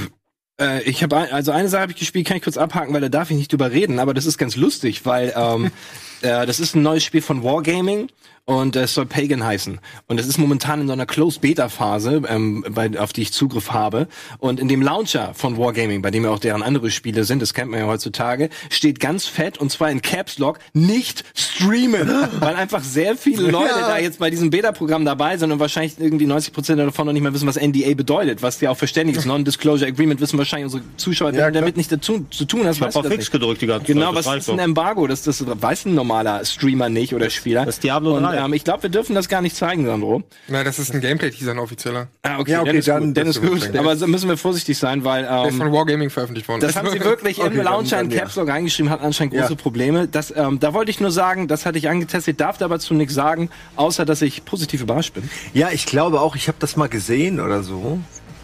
äh, 0.62 0.82
ich 0.82 1.02
habe 1.02 1.16
also 1.32 1.50
eine 1.52 1.68
Sache 1.68 1.82
habe 1.82 1.92
ich 1.92 1.98
gespielt, 1.98 2.26
kann 2.26 2.36
ich 2.36 2.42
kurz 2.42 2.56
abhaken, 2.56 2.94
weil 2.94 3.00
da 3.00 3.08
darf 3.08 3.30
ich 3.30 3.36
nicht 3.36 3.52
drüber 3.52 3.70
reden, 3.70 3.98
aber 3.98 4.14
das 4.14 4.26
ist 4.26 4.38
ganz 4.38 4.56
lustig, 4.56 5.04
weil 5.04 5.32
ähm, 5.36 5.70
äh, 6.22 6.46
das 6.46 6.60
ist 6.60 6.74
ein 6.74 6.82
neues 6.82 7.04
Spiel 7.04 7.22
von 7.22 7.42
Wargaming 7.42 8.08
und 8.44 8.74
es 8.74 8.94
soll 8.94 9.06
Pagan 9.06 9.44
heißen. 9.44 9.78
Und 10.08 10.18
es 10.18 10.26
ist 10.26 10.36
momentan 10.36 10.80
in 10.80 10.88
so 10.88 10.92
einer 10.92 11.06
Close-Beta-Phase, 11.06 12.22
ähm, 12.28 12.64
bei, 12.68 12.98
auf 12.98 13.12
die 13.12 13.22
ich 13.22 13.32
Zugriff 13.32 13.70
habe. 13.70 14.08
Und 14.38 14.58
in 14.58 14.66
dem 14.66 14.82
Launcher 14.82 15.32
von 15.34 15.56
Wargaming, 15.58 16.02
bei 16.02 16.10
dem 16.10 16.24
ja 16.24 16.30
auch 16.30 16.40
deren 16.40 16.62
andere 16.64 16.90
Spiele 16.90 17.22
sind, 17.22 17.40
das 17.40 17.54
kennt 17.54 17.70
man 17.70 17.78
ja 17.78 17.86
heutzutage, 17.86 18.48
steht 18.68 18.98
ganz 18.98 19.26
fett 19.26 19.58
und 19.58 19.70
zwar 19.70 19.90
in 19.90 20.02
Caps 20.02 20.38
Lock 20.38 20.58
nicht 20.72 21.24
streamen, 21.34 22.08
weil 22.40 22.56
einfach 22.56 22.82
sehr 22.82 23.16
viele 23.16 23.48
Leute 23.48 23.78
ja. 23.78 23.88
da 23.88 23.98
jetzt 23.98 24.18
bei 24.18 24.28
diesem 24.28 24.50
Beta-Programm 24.50 25.04
dabei 25.04 25.36
sind 25.36 25.52
und 25.52 25.60
wahrscheinlich 25.60 26.00
irgendwie 26.00 26.26
90 26.26 26.52
Prozent 26.52 26.80
davon 26.80 27.06
noch 27.06 27.12
nicht 27.12 27.22
mal 27.22 27.32
wissen, 27.32 27.46
was 27.46 27.56
NDA 27.56 27.94
bedeutet, 27.94 28.42
was 28.42 28.60
ja 28.60 28.70
auch 28.70 28.76
verständlich 28.76 29.18
ist. 29.18 29.26
Non-Disclosure 29.32 29.88
Agreement 29.88 30.20
wissen 30.20 30.36
wahrscheinlich 30.36 30.64
unsere 30.64 30.82
Zuschauer, 30.96 31.32
ja, 31.32 31.48
damit 31.52 31.76
nicht 31.76 31.92
dazu 31.92 32.26
zu 32.30 32.44
tun 32.44 32.66
hast. 32.66 32.78
Ich 32.78 32.82
hab 32.82 32.96
auf 32.96 33.06
Fix 33.06 33.30
gedrückt 33.30 33.62
die 33.62 33.66
ganze 33.66 33.86
genau, 33.86 34.12
Zeit. 34.12 34.24
Genau, 34.24 34.34
was 34.34 34.36
ist 34.36 34.50
ein 34.50 34.58
Embargo? 34.58 35.06
Das, 35.06 35.22
das 35.22 35.44
weiß 35.46 35.86
ein 35.86 35.94
normaler 35.94 36.44
Streamer 36.44 36.88
nicht 36.88 37.14
oder 37.14 37.30
Spieler. 37.30 37.64
Das 37.64 37.78
Diablo 37.78 38.18
3 38.18 38.31
Nein. 38.34 38.44
Ähm, 38.46 38.52
ich 38.52 38.64
glaube, 38.64 38.84
wir 38.84 38.90
dürfen 38.90 39.14
das 39.14 39.28
gar 39.28 39.42
nicht 39.42 39.56
zeigen, 39.56 39.86
Sandro. 39.86 40.22
Na, 40.48 40.64
das 40.64 40.78
ist 40.78 40.92
ein 40.94 41.00
Gameplay, 41.00 41.30
dieser 41.30 41.52
ein 41.52 41.58
offizieller. 41.58 42.08
Ah, 42.22 42.38
okay, 42.38 42.52
ja, 42.52 42.60
okay, 42.60 42.68
dann, 42.70 42.76
ist 42.76 42.88
dann, 42.88 43.06
gut, 43.06 43.16
dann 43.16 43.26
ist 43.26 43.40
gut. 43.40 43.76
Aber 43.76 43.96
so 43.96 44.06
müssen 44.06 44.28
wir 44.28 44.36
vorsichtig 44.36 44.78
sein, 44.78 45.04
weil... 45.04 45.24
Ähm, 45.24 45.30
der 45.30 45.46
ist 45.46 45.52
ähm, 45.54 45.60
von 45.60 45.72
Wargaming 45.72 46.10
veröffentlicht 46.10 46.48
worden. 46.48 46.60
Das 46.60 46.76
haben 46.76 46.90
sie 46.90 47.00
wirklich 47.04 47.38
okay, 47.38 47.54
im 47.54 47.62
Launcher 47.62 48.00
in 48.00 48.08
Caps 48.08 48.36
ja. 48.36 48.44
reingeschrieben, 48.44 48.90
hat 48.90 49.00
anscheinend 49.00 49.34
große 49.34 49.50
ja. 49.50 49.56
Probleme. 49.56 50.08
Das, 50.08 50.32
ähm, 50.36 50.60
da 50.60 50.74
wollte 50.74 50.90
ich 50.90 51.00
nur 51.00 51.10
sagen, 51.10 51.48
das 51.48 51.66
hatte 51.66 51.78
ich 51.78 51.88
angetestet, 51.88 52.40
darf 52.40 52.60
aber 52.62 52.78
zu 52.78 52.94
nichts 52.94 53.14
sagen, 53.14 53.50
außer 53.76 54.04
dass 54.04 54.22
ich 54.22 54.44
positiv 54.44 54.82
überrascht 54.82 55.14
bin. 55.14 55.28
Ja, 55.52 55.70
ich 55.70 55.86
glaube 55.86 56.20
auch, 56.20 56.36
ich 56.36 56.48
habe 56.48 56.58
das 56.60 56.76
mal 56.76 56.88
gesehen 56.88 57.40
oder 57.40 57.62
so. 57.62 57.98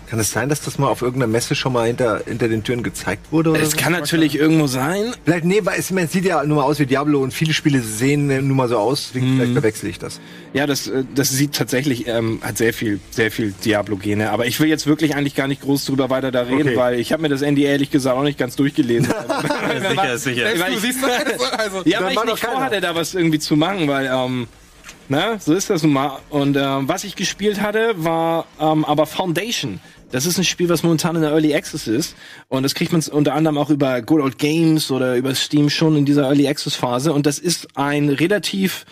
Kann 0.08 0.18
es 0.20 0.30
sein, 0.30 0.48
dass 0.48 0.62
das 0.62 0.78
mal 0.78 0.88
auf 0.88 1.02
irgendeiner 1.02 1.30
Messe 1.30 1.54
schon 1.54 1.72
mal 1.74 1.86
hinter, 1.86 2.22
hinter 2.26 2.48
den 2.48 2.64
Türen 2.64 2.82
gezeigt 2.82 3.30
wurde? 3.30 3.50
Oder 3.50 3.60
Es 3.60 3.72
so? 3.72 3.76
kann 3.76 3.92
natürlich 3.92 4.36
irgendwo 4.38 4.66
sein. 4.66 5.12
Vielleicht, 5.24 5.44
nee, 5.44 5.60
weil 5.64 5.78
es, 5.78 5.90
es 5.90 6.12
sieht 6.12 6.24
ja 6.24 6.42
nur 6.44 6.56
mal 6.56 6.62
aus 6.62 6.78
wie 6.78 6.86
Diablo 6.86 7.20
und 7.22 7.34
viele 7.34 7.52
Spiele 7.52 7.80
sehen 7.82 8.26
nur 8.46 8.56
mal 8.56 8.68
so 8.68 8.78
aus, 8.78 9.08
deswegen 9.08 9.32
Mhm. 9.34 9.36
vielleicht 9.36 9.52
verwechsel 9.52 9.90
ich 9.90 9.98
das. 9.98 10.18
Ja, 10.54 10.66
das, 10.66 10.86
äh, 10.86 11.04
das 11.14 11.28
sieht 11.28 11.52
tatsächlich, 11.54 12.06
ähm, 12.08 12.38
hat 12.42 12.56
sehr 12.56 12.72
viel, 12.72 13.00
sehr 13.10 13.30
viel 13.30 13.52
Diablo-Gene. 13.64 14.30
Aber 14.30 14.46
ich 14.46 14.58
will 14.60 14.68
jetzt 14.68 14.86
wirklich 14.86 15.14
eigentlich 15.14 15.34
gar 15.34 15.46
nicht 15.46 15.60
groß 15.60 15.84
drüber 15.84 16.08
weiter 16.08 16.30
da 16.32 16.40
reden, 16.42 16.68
Okay. 16.68 16.76
weil 16.76 16.98
ich 17.00 17.12
habe 17.12 17.20
mir 17.20 17.28
das 17.28 17.42
NDA 17.42 17.68
ehrlich 17.68 17.90
gesagt 17.90 18.16
auch 18.16 18.22
nicht 18.22 18.38
ganz 18.38 18.56
durchgelesen. 18.56 19.08
sicher, 19.90 20.18
sicher. 20.18 20.42
Selbst 20.46 20.60
weil 20.62 20.70
du 20.70 20.76
ich- 20.76 20.82
siehst 20.82 21.02
das, 21.02 21.52
also, 21.52 21.82
Ja, 21.84 22.02
weil 22.02 22.12
ich 22.12 22.16
war 22.16 22.24
nicht 22.24 22.38
vorhatte, 22.38 22.80
da 22.80 22.94
was 22.94 23.14
irgendwie 23.14 23.38
zu 23.38 23.56
machen, 23.56 23.88
weil, 23.88 24.06
ähm, 24.12 24.46
na, 25.08 25.38
so 25.38 25.54
ist 25.54 25.70
das 25.70 25.82
nun 25.82 25.92
mal. 25.92 26.18
Und 26.30 26.56
ähm, 26.56 26.88
was 26.88 27.04
ich 27.04 27.16
gespielt 27.16 27.60
hatte, 27.60 27.94
war 27.96 28.46
ähm, 28.60 28.84
aber 28.84 29.06
Foundation. 29.06 29.80
Das 30.10 30.24
ist 30.24 30.38
ein 30.38 30.44
Spiel, 30.44 30.68
was 30.68 30.82
momentan 30.82 31.16
in 31.16 31.22
der 31.22 31.32
Early 31.32 31.54
Access 31.54 31.86
ist. 31.86 32.14
Und 32.48 32.62
das 32.62 32.74
kriegt 32.74 32.92
man 32.92 33.02
unter 33.10 33.34
anderem 33.34 33.58
auch 33.58 33.68
über 33.70 34.00
Good 34.00 34.22
Old 34.22 34.38
Games 34.38 34.90
oder 34.90 35.16
über 35.16 35.34
Steam 35.34 35.68
schon 35.68 35.96
in 35.96 36.04
dieser 36.04 36.22
Early 36.22 36.48
Access 36.48 36.74
Phase. 36.74 37.12
Und 37.12 37.26
das 37.26 37.38
ist 37.38 37.68
ein 37.76 38.08
relativ 38.08 38.86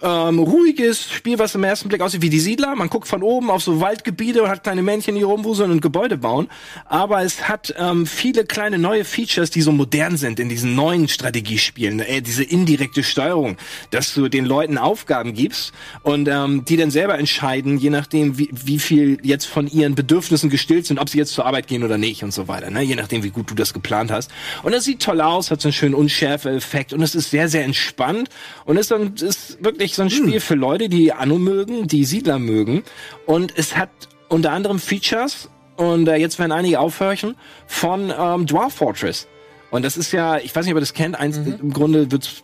ähm, 0.00 0.38
ruhiges 0.38 1.10
Spiel, 1.10 1.40
was 1.40 1.56
im 1.56 1.64
ersten 1.64 1.88
Blick 1.88 2.00
aussieht 2.00 2.22
wie 2.22 2.30
die 2.30 2.38
Siedler. 2.38 2.76
Man 2.76 2.88
guckt 2.88 3.08
von 3.08 3.22
oben 3.24 3.50
auf 3.50 3.64
so 3.64 3.80
Waldgebiete 3.80 4.42
und 4.44 4.48
hat 4.48 4.62
kleine 4.62 4.82
Männchen, 4.82 5.16
die 5.16 5.22
rumwuseln 5.22 5.72
und 5.72 5.82
Gebäude 5.82 6.16
bauen. 6.16 6.48
Aber 6.84 7.22
es 7.22 7.48
hat 7.48 7.74
ähm, 7.76 8.06
viele 8.06 8.44
kleine 8.44 8.78
neue 8.78 9.04
Features, 9.04 9.50
die 9.50 9.60
so 9.60 9.72
modern 9.72 10.16
sind 10.16 10.38
in 10.38 10.48
diesen 10.48 10.76
neuen 10.76 11.08
Strategiespielen. 11.08 11.98
Äh, 11.98 12.22
diese 12.22 12.44
indirekte 12.44 13.02
Steuerung, 13.02 13.56
dass 13.90 14.14
du 14.14 14.28
den 14.28 14.44
Leuten 14.44 14.78
Aufgaben 14.78 15.34
gibst 15.34 15.72
und 16.02 16.28
ähm, 16.28 16.64
die 16.64 16.76
dann 16.76 16.92
selber 16.92 17.18
entscheiden, 17.18 17.78
je 17.78 17.90
nachdem, 17.90 18.38
wie, 18.38 18.50
wie 18.52 18.78
viel 18.78 19.18
jetzt 19.24 19.46
von 19.46 19.66
ihren 19.66 19.96
Bedürfnissen 19.96 20.48
gestillt 20.48 20.86
sind, 20.86 21.00
ob 21.00 21.08
sie 21.08 21.18
jetzt 21.18 21.32
zur 21.32 21.44
Arbeit 21.44 21.66
gehen 21.66 21.82
oder 21.82 21.98
nicht 21.98 22.22
und 22.22 22.32
so 22.32 22.46
weiter. 22.46 22.70
Ne? 22.70 22.82
Je 22.82 22.94
nachdem, 22.94 23.24
wie 23.24 23.30
gut 23.30 23.50
du 23.50 23.56
das 23.56 23.74
geplant 23.74 24.12
hast. 24.12 24.30
Und 24.62 24.70
das 24.70 24.84
sieht 24.84 25.02
toll 25.02 25.20
aus, 25.20 25.50
hat 25.50 25.60
so 25.60 25.66
einen 25.66 25.72
schönen 25.72 25.94
Unschärfe-Effekt 25.94 26.92
und 26.92 27.02
es 27.02 27.16
ist 27.16 27.30
sehr, 27.30 27.48
sehr 27.48 27.64
entspannt 27.64 28.28
und 28.64 28.76
ist, 28.76 28.92
dann, 28.92 29.16
ist 29.16 29.60
wirklich 29.60 29.87
so 29.94 30.02
ein 30.02 30.10
Spiel 30.10 30.40
für 30.40 30.54
Leute, 30.54 30.88
die 30.88 31.12
Anno 31.12 31.38
mögen, 31.38 31.86
die 31.86 32.04
Siedler 32.04 32.38
mögen. 32.38 32.82
Und 33.26 33.52
es 33.56 33.76
hat 33.76 33.90
unter 34.28 34.52
anderem 34.52 34.78
Features, 34.78 35.48
und 35.76 36.08
äh, 36.08 36.16
jetzt 36.16 36.38
werden 36.38 36.52
einige 36.52 36.80
aufhorchen, 36.80 37.36
von 37.66 38.12
ähm, 38.16 38.46
Dwarf 38.46 38.74
Fortress. 38.74 39.28
Und 39.70 39.84
das 39.84 39.96
ist 39.96 40.12
ja, 40.12 40.38
ich 40.38 40.54
weiß 40.54 40.64
nicht, 40.64 40.72
ob 40.72 40.78
ihr 40.78 40.80
das 40.80 40.94
kennt, 40.94 41.18
eins, 41.18 41.36
im 41.36 41.72
Grunde 41.72 42.10
wird 42.10 42.42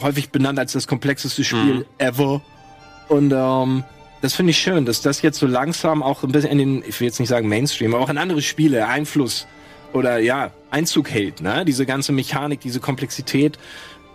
häufig 0.00 0.30
benannt 0.30 0.58
als 0.58 0.72
das 0.72 0.86
komplexeste 0.86 1.44
Spiel 1.44 1.86
ever. 1.98 2.40
Und 3.08 3.32
ähm, 3.32 3.84
das 4.20 4.34
finde 4.34 4.50
ich 4.50 4.58
schön, 4.58 4.84
dass 4.84 5.02
das 5.02 5.22
jetzt 5.22 5.38
so 5.38 5.46
langsam 5.46 6.02
auch 6.02 6.22
ein 6.22 6.32
bisschen 6.32 6.50
in 6.50 6.58
den, 6.58 6.84
ich 6.86 6.98
will 7.00 7.06
jetzt 7.06 7.20
nicht 7.20 7.28
sagen 7.28 7.48
Mainstream, 7.48 7.94
aber 7.94 8.02
auch 8.02 8.08
in 8.08 8.18
andere 8.18 8.40
Spiele 8.40 8.86
Einfluss 8.86 9.46
oder 9.92 10.18
ja, 10.18 10.50
Einzug 10.70 11.10
hält, 11.10 11.42
ne? 11.42 11.64
Diese 11.64 11.84
ganze 11.84 12.12
Mechanik, 12.12 12.60
diese 12.60 12.80
Komplexität. 12.80 13.58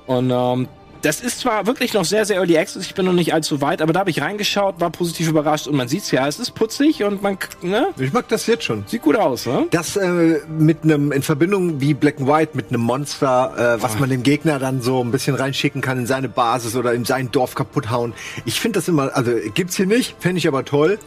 Und 0.07 0.31
ähm, 0.31 0.67
das 1.07 1.21
ist 1.21 1.39
zwar 1.39 1.65
wirklich 1.65 1.93
noch 1.93 2.03
sehr, 2.03 2.25
sehr 2.25 2.35
Early 2.35 2.57
Access, 2.57 2.85
ich 2.85 2.93
bin 2.93 3.05
noch 3.05 3.13
nicht 3.13 3.33
allzu 3.33 3.61
weit, 3.61 3.81
aber 3.81 3.93
da 3.93 4.01
habe 4.01 4.09
ich 4.09 4.21
reingeschaut, 4.21 4.81
war 4.81 4.89
positiv 4.89 5.29
überrascht 5.29 5.65
und 5.65 5.75
man 5.77 5.87
sieht's 5.87 6.11
ja, 6.11 6.27
es 6.27 6.37
ist 6.37 6.51
putzig 6.53 7.03
und 7.03 7.21
man, 7.21 7.37
ne? 7.61 7.87
Ich 7.97 8.11
mag 8.11 8.27
das 8.27 8.45
jetzt 8.45 8.65
schon. 8.65 8.83
Sieht 8.87 9.03
gut 9.03 9.15
aus, 9.15 9.45
ne? 9.45 9.67
Das 9.71 9.95
äh, 9.95 10.41
mit 10.49 10.83
einem 10.83 11.13
in 11.13 11.21
Verbindung 11.21 11.79
wie 11.79 11.93
Black 11.93 12.19
and 12.19 12.27
White 12.27 12.57
mit 12.57 12.69
einem 12.69 12.81
Monster, 12.81 13.77
äh, 13.77 13.81
was 13.81 13.97
man 13.99 14.09
dem 14.09 14.21
Gegner 14.21 14.59
dann 14.59 14.81
so 14.81 15.01
ein 15.01 15.11
bisschen 15.11 15.35
reinschicken 15.35 15.81
kann 15.81 15.97
in 15.97 16.07
seine 16.07 16.27
Basis 16.27 16.75
oder 16.75 16.93
in 16.93 17.05
sein 17.05 17.31
Dorf 17.31 17.55
kaputt 17.55 17.89
hauen. 17.89 18.13
Ich 18.43 18.59
finde 18.59 18.79
das 18.79 18.89
immer, 18.89 19.15
also 19.15 19.31
gibt's 19.53 19.77
hier 19.77 19.85
nicht, 19.85 20.17
fände 20.19 20.39
ich 20.39 20.47
aber 20.47 20.65
toll. 20.65 20.99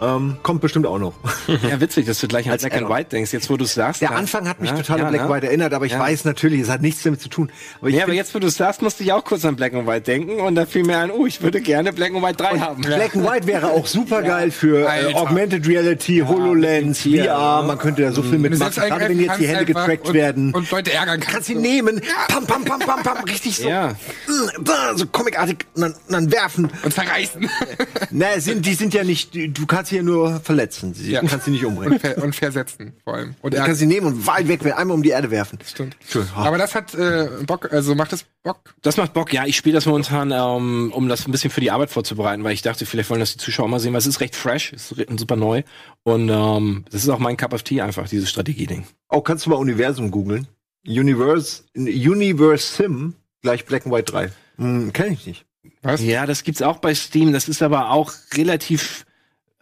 Ähm, 0.00 0.36
kommt 0.42 0.60
bestimmt 0.60 0.86
auch 0.86 0.98
noch. 0.98 1.14
Ja, 1.68 1.80
witzig, 1.80 2.06
dass 2.06 2.18
du 2.20 2.28
gleich 2.28 2.46
an 2.46 2.52
Als 2.52 2.62
Black 2.62 2.76
and. 2.76 2.88
White 2.88 3.10
denkst, 3.10 3.32
jetzt 3.32 3.50
wo 3.50 3.56
du 3.56 3.64
es 3.64 3.74
sagst. 3.74 4.00
Der. 4.02 4.12
Anfang 4.12 4.48
hat 4.48 4.60
mich 4.60 4.70
Ja, 4.70 4.76
total 4.76 4.98
ja, 5.00 5.04
an 5.06 5.10
Black 5.10 5.22
ne? 5.22 5.26
and 5.26 5.34
White 5.36 5.46
erinnert, 5.48 5.74
aber 5.74 5.84
ich 5.84 5.92
Ja. 5.92 5.98
weiß 5.98 6.24
natürlich, 6.24 6.60
es 6.60 6.68
hat 6.70 6.80
nichts 6.80 7.02
damit 7.02 7.20
zu 7.20 7.28
tun. 7.28 7.50
Aber 7.80 7.88
ich 7.90 7.96
Ja, 7.96 8.04
aber 8.04 8.12
jetzt, 8.14 8.34
wo 8.34 8.38
du 8.38 8.46
es 8.46 8.56
sagst, 8.56 8.82
musste 8.82 9.02
ich 9.02 9.12
auch 9.12 9.24
kurz 9.24 9.44
an 9.44 9.56
Black 9.56 9.74
and 9.74 9.86
White 9.86 10.02
denken 10.02 10.40
und 10.40 10.54
da 10.54 10.64
fiel 10.66 10.84
mir 10.84 10.98
ein, 10.98 11.10
oh, 11.10 11.26
ich 11.26 11.42
würde 11.42 11.60
gerne 11.60 11.92
Black 11.92 12.14
and 12.14 12.22
White 12.22 12.36
3 12.42 12.58
haben. 12.60 12.82
Black 12.82 13.14
and 13.16 13.28
White 13.28 13.46
wäre 13.46 13.68
auch 13.72 13.86
super 13.86 14.22
geil 14.22 14.50
für 14.50 14.86
äh. 14.88 15.12
Augmented 15.14 15.66
Reality, 15.66 16.22
HoloLens, 16.26 17.00
VR. 17.02 17.08
ja. 17.10 17.62
Man 17.66 17.78
könnte 17.78 18.02
da 18.02 18.12
so 18.12 18.22
viel 18.22 18.32
du 18.32 18.38
mitmachen, 18.38 18.72
gerade 18.82 19.08
wenn 19.08 19.20
jetzt 19.20 19.38
die 19.40 19.48
Hände 19.48 19.64
getrackt 19.66 19.90
einfach 19.90 20.14
werden. 20.14 20.46
Und, 20.54 20.60
und 20.62 20.70
Leute 20.70 20.92
ärgern 20.92 21.18
kannst. 21.20 21.28
kannst 21.34 21.46
sie 21.48 21.54
nehmen, 21.56 22.00
pam, 22.28 22.46
pam, 22.46 22.64
pam, 22.64 22.78
pam, 22.80 23.02
pam, 23.02 23.24
richtig 23.24 23.56
so, 23.56 23.68
Ja. 23.68 23.88
mm, 24.26 24.66
so 24.96 25.06
comicartig, 25.06 25.66
und 25.74 25.82
dann, 25.82 25.92
und 25.92 25.98
dann 26.12 26.32
werfen. 26.32 26.70
Und 26.82 26.94
zerreißen. 26.94 27.50
Na, 28.10 28.38
sind, 28.38 28.64
die 28.64 28.74
sind 28.74 28.94
ja 28.94 29.04
nicht, 29.04 29.34
du 29.34 29.66
kannst 29.66 29.89
kannst 29.90 29.90
sie 29.90 29.96
ja 29.96 30.02
nur 30.02 30.40
verletzen. 30.40 30.94
Sie 30.94 31.10
Ja. 31.12 31.20
kannst 31.22 31.44
sie 31.44 31.50
nicht 31.50 31.64
umbringen. 31.64 31.94
Und, 31.94 32.00
ver 32.00 32.18
und 32.22 32.34
versetzen, 32.34 32.94
vor 33.04 33.14
allem. 33.14 33.34
Und 33.42 33.54
Du 33.54 33.58
er 33.58 33.64
kannst 33.64 33.80
sie 33.80 33.86
nehmen 33.86 34.06
und 34.06 34.26
weit 34.26 34.48
weg, 34.48 34.64
einmal 34.64 34.94
um 34.96 35.02
die 35.02 35.10
Erde 35.10 35.30
werfen. 35.30 35.58
stimmt. 35.66 35.96
Schön. 36.08 36.26
Ah. 36.34 36.44
Aber 36.44 36.58
das 36.58 36.74
hat 36.74 36.94
äh, 36.94 37.28
Bock, 37.46 37.72
also 37.72 37.94
macht 37.94 38.12
es 38.12 38.24
Bock. 38.42 38.74
Das 38.82 38.96
macht 38.96 39.12
Bock, 39.12 39.32
ja. 39.32 39.44
Ich 39.46 39.56
spiele 39.56 39.74
das 39.74 39.86
momentan, 39.86 40.30
ähm, 40.32 40.92
um 40.94 41.08
das 41.08 41.26
ein 41.26 41.32
bisschen 41.32 41.50
für 41.50 41.60
die 41.60 41.70
Arbeit 41.70 41.90
vorzubereiten, 41.90 42.44
weil 42.44 42.52
ich 42.52 42.62
dachte, 42.62 42.86
vielleicht 42.86 43.10
wollen 43.10 43.20
das 43.20 43.32
die 43.32 43.38
Zuschauer 43.38 43.68
mal 43.68 43.80
sehen, 43.80 43.92
weil 43.92 43.98
es 43.98 44.06
ist 44.06 44.20
recht 44.20 44.34
fresh, 44.36 44.72
es 44.72 44.90
ist 44.92 45.18
super 45.18 45.36
neu. 45.36 45.62
Und 46.04 46.28
ähm, 46.28 46.84
das 46.90 47.02
ist 47.02 47.08
auch 47.08 47.18
mein 47.18 47.36
Cup 47.36 47.52
of 47.52 47.62
Tea 47.62 47.82
einfach, 47.82 48.08
dieses 48.08 48.30
Strategieding. 48.30 48.84
Oh, 49.08 49.20
kannst 49.20 49.46
du 49.46 49.50
mal 49.50 49.56
Universum 49.56 50.10
googeln? 50.10 50.46
Universe, 50.86 51.62
Universe 51.76 52.74
Sim 52.76 53.14
gleich 53.42 53.64
Black 53.66 53.84
and 53.86 53.94
White 53.94 54.12
3. 54.12 54.30
Hm, 54.56 54.92
kenn 54.92 55.12
ich 55.12 55.26
nicht. 55.26 55.44
Was? 55.82 56.02
Ja, 56.02 56.26
das 56.26 56.42
gibt's 56.44 56.62
auch 56.62 56.78
bei 56.78 56.94
Steam. 56.94 57.32
Das 57.32 57.48
ist 57.48 57.62
aber 57.62 57.90
auch 57.90 58.12
relativ 58.34 59.04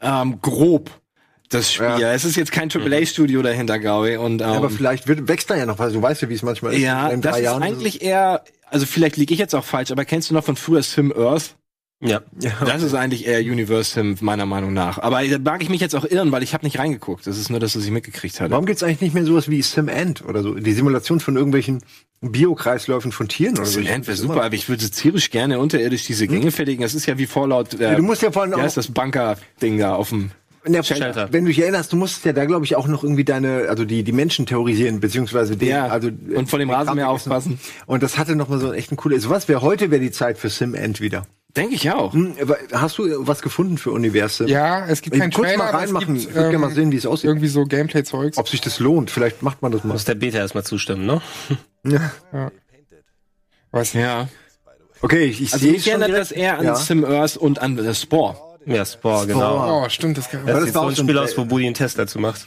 ähm, 0.01 0.41
grob, 0.41 0.91
das 1.49 1.73
Spiel. 1.73 1.87
Ja. 1.99 2.13
Es 2.13 2.25
ist 2.25 2.37
jetzt 2.37 2.53
kein 2.53 2.71
AAA-Studio 2.71 3.43
dahinter, 3.43 3.79
glaube 3.79 4.11
ich. 4.13 4.19
Und, 4.19 4.43
ähm, 4.43 4.49
Aber 4.49 4.71
vielleicht 4.71 5.09
wird, 5.09 5.29
wächst 5.29 5.51
da 5.51 5.57
ja 5.57 5.67
noch 5.67 5.79
was. 5.79 5.93
Du 5.93 6.03
weißt 6.03 6.23
ja, 6.23 6.29
wie 6.29 6.35
es 6.35 6.43
manchmal 6.43 6.75
ist. 6.75 6.81
ja, 6.81 7.09
In 7.09 7.21
das 7.23 7.33
drei 7.33 7.39
ist 7.41 7.45
Jahren 7.45 7.63
eigentlich 7.63 8.03
eher, 8.03 8.45
also 8.67 8.85
vielleicht 8.87 9.17
liege 9.17 9.33
ich 9.33 9.41
jetzt 9.41 9.55
auch 9.55 9.65
falsch, 9.65 9.91
aber 9.91 10.05
kennst 10.05 10.31
du 10.31 10.35
noch 10.35 10.45
von 10.45 10.57
früher 10.57 10.83
Sim 10.83 11.13
Earth? 11.17 11.55
Ja. 12.01 12.21
Ja. 12.41 12.53
Das 12.65 12.83
ist 12.83 12.95
eigentlich 12.95 13.27
eher 13.27 13.41
Universe 13.41 13.93
Sim, 13.95 14.17
meiner 14.21 14.47
Meinung 14.47 14.73
nach. 14.73 14.99
Aber 14.99 15.27
da 15.27 15.39
mag 15.39 15.63
ich 15.63 15.69
mich 15.69 15.81
jetzt 15.81 15.97
auch 15.97 16.05
irren, 16.05 16.31
weil 16.33 16.43
ich 16.43 16.55
habe 16.55 16.65
nicht 16.65 16.79
reingeguckt. 16.79 17.27
Das 17.27 17.37
ist 17.39 17.51
nur, 17.51 17.59
dass 17.61 17.73
du 17.73 17.81
sie 17.81 17.91
mitgekriegt 17.91 18.41
hatte. 18.41 18.51
Warum 18.53 18.67
gibt's 18.67 18.83
eigentlich 18.83 19.01
nicht 19.01 19.15
mehr 19.15 19.25
sowas 19.25 19.49
wie 19.51 19.61
Sim 19.63 19.89
End 19.89 20.25
oder 20.25 20.43
so? 20.43 20.55
Die 20.55 20.73
Simulation 20.73 21.19
von 21.21 21.37
irgendwelchen 21.37 21.83
Biokreisläufen 22.21 23.11
von 23.13 23.29
Tieren 23.29 23.55
oder 23.57 23.67
so. 23.67 23.81
Das 23.81 24.07
wäre 24.07 24.17
super, 24.17 24.43
aber 24.45 24.55
ich 24.55 24.69
würde 24.69 24.89
tierisch 24.91 25.31
gerne 25.31 25.59
unterirdisch 25.59 26.05
diese 26.07 26.27
Gänge 26.27 26.51
fertigen. 26.51 26.83
Das 26.83 26.95
ist 26.95 27.07
ja 27.07 27.19
wie 27.19 27.27
Fallout. 27.27 27.75
Äh, 27.75 27.83
Ja, 27.83 27.95
du 27.95 28.03
musst 28.03 28.23
ja 28.23 28.31
vor 28.31 28.43
allem 28.43 28.53
wie 28.53 28.57
auch- 28.57 28.63
heißt 28.63 28.77
das 28.77 28.89
Bunker-Ding 28.89 29.79
da 29.79 29.95
auf 29.95 30.11
dem. 30.11 30.31
Shelter. 30.83 31.33
Wenn 31.33 31.45
du 31.45 31.49
dich 31.49 31.61
erinnerst, 31.61 31.93
du 31.93 31.97
musst 31.97 32.25
ja 32.27 32.35
da, 32.35 32.45
glaube 32.45 32.67
ich, 32.67 32.77
auch 32.77 32.89
noch 32.89 33.03
irgendwie 33.03 33.25
deine, 33.25 33.69
also 33.71 33.87
die, 33.87 34.03
die 34.03 34.13
Menschen 34.13 34.45
terrorisieren, 34.45 35.01
beziehungsweise 35.01 35.57
den, 35.57 35.69
Ja, 35.69 35.87
also 35.87 36.11
und 36.35 36.51
vor 36.51 36.59
dem 36.59 36.69
Rasenmäher 36.69 37.09
aufpassen. 37.09 37.59
Und 37.87 38.03
das 38.03 38.19
hatte 38.19 38.37
noch 38.37 38.49
mal 38.51 38.59
so 38.59 38.67
einen 38.67 38.75
echten 38.75 38.97
coolen, 38.97 39.17
also 39.17 39.31
was 39.31 39.49
wäre 39.49 39.63
heute 39.63 39.91
wäre 39.91 40.03
die 40.03 40.11
Zeit 40.11 40.37
für 40.37 40.51
Sim 40.51 40.75
End 40.75 41.01
wieder. 41.01 41.27
Denke 41.57 41.75
ich 41.75 41.91
auch. 41.91 42.13
Hm, 42.13 42.35
hast 42.73 42.99
du 42.99 43.27
was 43.27 43.41
gefunden 43.43 43.79
für 43.79 43.91
Universum? 43.91 44.47
Ja, 44.49 44.87
es 44.87 45.01
gibt 45.01 45.19
keinen 45.19 45.33
kurz 45.33 45.49
Trailer, 45.49 45.65
mal 45.65 45.71
reinmachen. 45.75 46.15
es 46.15 46.23
Ich 46.23 46.27
gibt, 46.29 46.37
würd 46.37 46.51
gerne 46.51 46.59
mal 46.59 46.69
ähm, 46.69 46.75
sehen, 46.75 46.93
wie 46.93 46.97
es 46.97 47.07
aussieht. 47.07 47.25
irgendwie 47.29 47.49
so 47.49 47.65
Gameplay-Zeugs. 47.65 48.37
Ob 48.37 48.49
sich 48.49 48.61
das 48.61 48.79
lohnt. 48.79 49.11
Vielleicht 49.11 49.43
macht 49.43 49.63
man 49.63 49.73
das 49.73 49.83
mal. 49.83 49.95
Muss 49.95 50.05
der 50.05 50.15
Beta 50.15 50.39
erstmal 50.39 50.65
zustimmen, 50.65 51.07
ne? 51.07 51.23
Was? 53.71 53.93
Ja. 53.93 54.29
Okay, 55.01 55.25
ich, 55.25 55.41
ich 55.43 55.53
Also 55.53 55.65
sehe 55.67 55.81
schon 55.81 56.03
erinnert 56.03 56.21
das 56.21 56.33
eher 56.33 56.59
an 56.59 56.65
ja. 56.65 56.75
Sim 56.75 57.05
Earth 57.05 57.37
und 57.37 57.61
an 57.61 57.77
das 57.77 58.03
Spore. 58.03 58.37
Ja, 58.67 58.85
Spore, 58.85 59.27
genau. 59.27 59.85
Oh, 59.85 59.89
stimmt, 59.89 60.19
das 60.19 60.29
kann. 60.29 60.45
Das 60.45 60.57
das 60.57 60.65
sieht 60.67 60.75
war 60.75 60.83
so 60.83 60.87
auch 60.87 60.91
ein 60.91 60.95
so 60.97 61.03
ein 61.03 61.07
Spiel 61.09 61.19
aus, 61.19 61.39
wo 61.39 61.45
Budi 61.45 61.67
einen 61.67 61.75
Test 61.75 61.99
dazu 61.99 62.19
macht. 62.19 62.45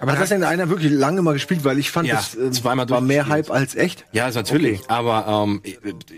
Aber 0.00 0.12
Hat 0.12 0.20
das 0.20 0.28
denn 0.30 0.42
einer 0.44 0.68
wirklich 0.68 0.90
lange 0.92 1.22
mal 1.22 1.32
gespielt? 1.32 1.64
Weil 1.64 1.78
ich 1.78 1.90
fand, 1.90 2.08
Ja, 2.08 2.16
das 2.16 2.34
äh, 2.34 2.50
zweimal 2.50 2.88
war 2.90 3.00
mehr. 3.00 3.28
Hype 3.28 3.50
als 3.50 3.74
echt. 3.74 4.04
Ja, 4.12 4.28
ist 4.28 4.34
natürlich. 4.34 4.80
Aber 4.88 5.26
ähm, 5.44 5.62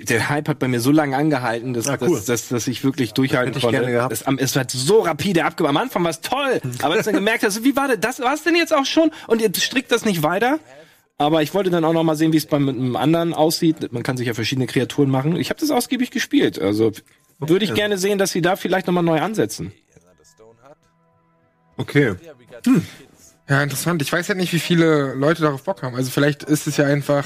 der 0.08 0.28
Hype 0.28 0.48
hat 0.48 0.58
bei 0.58 0.68
mir 0.68 0.80
so 0.80 0.90
lange 0.90 1.16
angehalten, 1.16 1.74
dass, 1.74 1.86
Ah, 1.88 1.98
cool. 2.00 2.10
dass, 2.16 2.24
dass, 2.24 2.48
dass 2.48 2.66
ich 2.66 2.84
wirklich 2.84 3.12
durchhalten 3.14 3.48
Hätte 3.48 3.58
ich 3.58 3.64
konnte. 3.64 3.78
gerne 3.80 3.92
gehabt. 3.92 4.12
Es, 4.12 4.24
es 4.38 4.56
hat 4.56 4.70
so 4.70 5.00
rapide 5.00 5.44
abgebaut. 5.44 5.70
Am 5.70 5.76
Anfang 5.76 6.02
war 6.04 6.10
es 6.10 6.20
toll, 6.20 6.60
aber 6.82 6.94
als 6.94 7.04
du 7.04 7.10
dann 7.12 7.14
gemerkt 7.20 7.44
hast, 7.44 7.62
wie 7.64 7.76
war 7.76 7.88
das? 7.88 8.00
Das 8.00 8.20
war's 8.20 8.42
denn 8.42 8.56
jetzt 8.56 8.74
auch 8.74 8.86
schon? 8.86 9.10
Und 9.26 9.40
ihr 9.42 9.50
strickt 9.56 9.92
das 9.92 10.04
nicht 10.04 10.22
weiter? 10.22 10.58
Aber 11.18 11.42
ich 11.42 11.54
wollte 11.54 11.70
dann 11.70 11.84
auch 11.84 11.94
noch 11.94 12.02
mal 12.04 12.14
sehen, 12.16 12.32
wie 12.32 12.36
es 12.36 12.44
beim 12.46 12.68
einem 12.68 12.94
anderen 12.96 13.32
aussieht. 13.32 13.90
Man 13.92 14.02
kann 14.02 14.16
sich 14.18 14.26
ja 14.26 14.34
verschiedene 14.34 14.66
Kreaturen 14.66 15.08
machen. 15.10 15.36
Ich 15.36 15.48
habe 15.48 15.58
das 15.58 15.70
ausgiebig 15.70 16.10
gespielt. 16.10 16.58
Also 16.60 16.92
würde 17.38 17.64
ich 17.64 17.72
gerne 17.74 17.96
sehen, 17.96 18.18
dass 18.18 18.32
sie 18.32 18.42
da 18.42 18.56
vielleicht 18.56 18.86
noch 18.86 18.92
mal 18.94 19.00
neu 19.02 19.20
ansetzen. 19.20 19.72
Okay. 21.78 22.14
Ja, 23.48 23.62
interessant. 23.62 24.02
Ich 24.02 24.12
weiß 24.12 24.28
halt 24.28 24.38
nicht, 24.38 24.52
wie 24.52 24.58
viele 24.58 25.14
Leute 25.14 25.42
darauf 25.42 25.62
Bock 25.62 25.82
haben. 25.82 25.94
Also 25.94 26.10
vielleicht 26.10 26.42
ist 26.42 26.66
es 26.66 26.76
ja 26.78 26.84
einfach, 26.86 27.24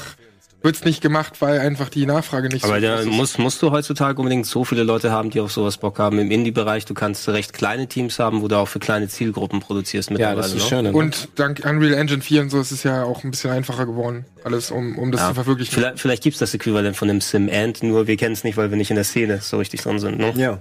wird's 0.61 0.83
nicht 0.85 1.01
gemacht, 1.01 1.41
weil 1.41 1.59
einfach 1.59 1.89
die 1.89 2.05
Nachfrage 2.05 2.47
nicht 2.49 2.63
Aber 2.63 2.79
so 2.79 2.85
groß 2.87 2.99
ist. 3.01 3.05
musst, 3.07 3.39
musst 3.39 3.61
du 3.63 3.71
heutzutage 3.71 4.19
unbedingt 4.19 4.45
so 4.45 4.63
viele 4.63 4.83
Leute 4.83 5.11
haben, 5.11 5.31
die 5.31 5.39
auf 5.39 5.51
sowas 5.51 5.77
Bock 5.77 5.97
haben. 5.97 6.19
Im 6.19 6.29
Indie-Bereich, 6.29 6.85
du 6.85 6.93
kannst 6.93 7.27
recht 7.29 7.53
kleine 7.53 7.87
Teams 7.87 8.19
haben, 8.19 8.43
wo 8.43 8.47
du 8.47 8.55
auch 8.57 8.67
für 8.67 8.77
kleine 8.77 9.07
Zielgruppen 9.07 9.61
produzierst 9.61 10.09
Ja, 10.09 10.13
mittlerweile. 10.13 10.37
das 10.43 10.47
ist 10.53 10.61
ne? 10.63 10.69
schön. 10.69 10.87
Und 10.93 11.29
dank 11.37 11.63
Unreal 11.65 11.93
Engine 11.95 12.21
4 12.21 12.41
und 12.43 12.49
so 12.51 12.59
ist 12.61 12.69
es 12.71 12.83
ja 12.83 13.03
auch 13.03 13.23
ein 13.23 13.31
bisschen 13.31 13.49
einfacher 13.49 13.87
geworden, 13.87 14.25
alles, 14.43 14.69
um, 14.69 14.99
um 14.99 15.11
das 15.11 15.21
Ja. 15.21 15.29
zu 15.29 15.33
verwirklichen. 15.33 15.73
Vielleicht, 15.73 15.99
vielleicht 15.99 16.21
gibt's 16.23 16.37
das 16.39 16.53
Äquivalent 16.53 16.95
von 16.95 17.07
dem 17.07 17.19
Sim-End, 17.21 17.81
nur 17.81 18.05
wir 18.05 18.15
kennen 18.17 18.33
es 18.33 18.43
nicht, 18.43 18.57
weil 18.57 18.69
wir 18.69 18.77
nicht 18.77 18.91
in 18.91 18.95
der 18.95 19.05
Szene 19.05 19.39
so 19.41 19.57
richtig 19.57 19.81
drin 19.81 19.97
sind. 19.97 20.19
Ne? 20.19 20.33
Ja. 20.35 20.59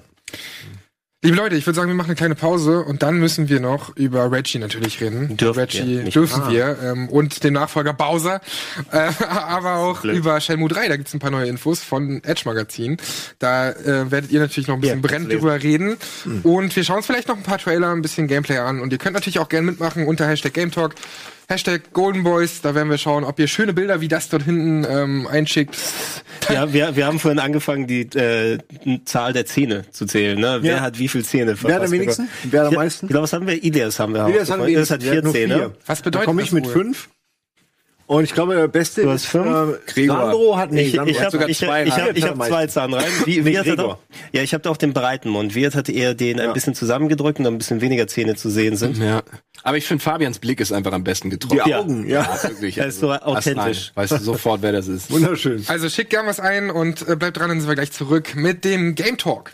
Liebe 1.22 1.36
Leute, 1.36 1.54
ich 1.54 1.66
würde 1.66 1.76
sagen, 1.76 1.88
wir 1.90 1.94
machen 1.94 2.08
eine 2.08 2.16
kleine 2.16 2.34
Pause 2.34 2.80
und 2.80 3.02
dann 3.02 3.18
müssen 3.18 3.50
wir 3.50 3.60
noch 3.60 3.94
über 3.94 4.32
Reggie 4.32 4.58
natürlich 4.58 5.02
reden. 5.02 5.36
Dürfen 5.36 5.60
Reggie 5.60 6.04
wir, 6.04 6.10
dürfen 6.10 6.48
wir 6.48 6.78
ähm, 6.82 7.10
und 7.10 7.44
den 7.44 7.52
Nachfolger 7.52 7.92
Bowser, 7.92 8.40
äh, 8.90 9.10
aber 9.28 9.76
auch 9.76 10.00
Glück. 10.00 10.16
über 10.16 10.40
Shenmue 10.40 10.70
3. 10.70 10.88
Da 10.88 10.96
gibt's 10.96 11.12
ein 11.12 11.18
paar 11.18 11.30
neue 11.30 11.46
Infos 11.46 11.80
von 11.80 12.24
Edge 12.24 12.44
Magazin. 12.46 12.96
Da 13.38 13.68
äh, 13.68 14.10
werdet 14.10 14.30
ihr 14.30 14.40
natürlich 14.40 14.66
noch 14.66 14.76
ein 14.76 14.80
bisschen 14.80 15.02
Ja, 15.02 15.06
brennend 15.06 15.30
drüber 15.30 15.62
reden 15.62 15.98
und 16.42 16.74
wir 16.74 16.84
schauen 16.84 16.96
uns 16.96 17.06
vielleicht 17.06 17.28
noch 17.28 17.36
ein 17.36 17.42
paar 17.42 17.58
Trailer, 17.58 17.92
ein 17.92 18.00
bisschen 18.00 18.26
Gameplay 18.26 18.56
an 18.56 18.80
und 18.80 18.90
ihr 18.90 18.98
könnt 18.98 19.12
natürlich 19.12 19.40
auch 19.40 19.50
gerne 19.50 19.66
mitmachen 19.72 20.06
unter 20.06 20.26
Hashtag 20.26 20.54
Game 20.54 20.70
Talk. 20.70 20.94
Hashtag 21.50 21.92
Golden 21.92 22.22
Boys, 22.22 22.60
da 22.62 22.76
werden 22.76 22.90
wir 22.90 22.96
schauen, 22.98 23.24
ob 23.24 23.40
ihr 23.40 23.48
schöne 23.48 23.72
Bilder 23.72 24.00
wie 24.00 24.06
das 24.06 24.28
dort 24.28 24.44
hinten 24.44 24.86
ähm, 24.88 25.26
einschickt. 25.26 25.76
Ja, 26.48 26.72
wir, 26.72 26.96
wir 26.96 27.06
haben 27.06 27.20
vorhin 27.20 27.38
angefangen, 27.38 27.86
die 27.86 28.00
äh, 28.00 28.58
Zahl 29.04 29.32
der 29.32 29.46
Zähne 29.46 29.84
zu 29.92 30.06
zählen. 30.06 30.40
Ne? 30.40 30.58
Wer 30.62 30.76
Ja. 30.76 30.80
hat 30.80 30.98
wie 30.98 31.06
viel 31.06 31.24
Zähne? 31.24 31.54
Wer 31.62 31.74
hat 31.76 31.82
am 31.84 31.90
wenigsten? 31.92 32.28
Wer 32.44 32.62
hat 32.62 32.68
am 32.68 32.74
meisten? 32.74 33.06
Ich 33.06 33.10
glaube, 33.10 33.24
was 33.24 33.32
haben 33.34 33.46
wir? 33.46 33.62
Ideas 33.62 34.00
haben 34.00 34.14
wir 34.14 34.24
Elias 34.26 34.50
hat 34.50 34.58
auch. 34.58 34.66
Das 34.66 34.90
hat 34.90 35.02
vier 35.02 35.22
Zähne. 35.26 35.54
vier. 35.54 35.72
Was 35.86 36.00
bedeutet 36.02 36.22
da 36.22 36.24
komme 36.24 36.42
ich 36.42 36.48
das 36.48 36.54
mit 36.54 36.66
fünf. 36.66 37.08
Und 38.10 38.24
ich 38.24 38.34
glaube, 38.34 38.56
der 38.56 38.66
Beste 38.66 39.02
Du 39.02 39.10
hast 39.10 39.22
ist 39.22 39.30
fünf? 39.30 39.46
Äh, 39.46 39.78
Gregor. 39.86 40.16
Sandro 40.16 40.56
hat 40.56 40.72
nee, 40.72 40.82
Ich, 40.82 40.94
ich 40.94 41.20
habe 41.20 41.30
sogar 41.30 41.48
ich, 41.48 41.58
zwei 41.58 41.84
ich 41.84 41.92
hab, 41.92 42.06
Reihen. 42.06 42.16
ich 42.16 42.24
hab 42.24 42.42
zwei 42.42 42.66
Zahnreihen. 42.66 43.12
Wie, 43.24 43.44
wie 43.44 43.56
hat 43.56 43.66
Gregor. 43.66 43.84
doch? 43.84 43.98
Ja, 44.32 44.42
ich 44.42 44.52
habe 44.52 44.68
auch 44.68 44.76
den 44.76 44.92
breiten 44.92 45.28
Mund. 45.28 45.54
Wirt 45.54 45.76
hatte 45.76 45.92
eher 45.92 46.14
den 46.14 46.40
ein 46.40 46.52
bisschen 46.52 46.74
zusammengedrückt 46.74 47.38
und 47.38 47.46
ein 47.46 47.56
bisschen 47.56 47.80
weniger 47.80 48.08
Zähne 48.08 48.34
zu 48.34 48.50
sehen 48.50 48.76
sind. 48.76 48.96
Ja. 48.98 49.22
Aber 49.62 49.76
ich 49.76 49.86
finde, 49.86 50.02
Fabians 50.02 50.40
Blick 50.40 50.58
ist 50.58 50.72
einfach 50.72 50.90
am 50.90 51.04
besten 51.04 51.30
getroffen. 51.30 51.62
Die 51.64 51.72
Augen, 51.72 52.08
ja. 52.08 52.28
wirklich. 52.42 52.78
Er 52.78 52.86
ist 52.86 52.98
so 52.98 53.12
authentisch. 53.12 53.92
astrein. 53.92 53.92
Weißt 53.94 54.12
du 54.12 54.16
sofort, 54.16 54.62
wer 54.62 54.72
das 54.72 54.88
ist. 54.88 55.08
Wunderschön. 55.12 55.64
Also 55.68 55.88
schickt 55.88 56.10
gern 56.10 56.26
was 56.26 56.40
ein 56.40 56.70
und 56.70 57.08
äh, 57.08 57.14
bleibt 57.14 57.36
dran, 57.36 57.50
dann 57.50 57.60
sind 57.60 57.68
wir 57.68 57.76
gleich 57.76 57.92
zurück 57.92 58.34
mit 58.34 58.64
dem 58.64 58.96
Game 58.96 59.18
Talk. 59.18 59.52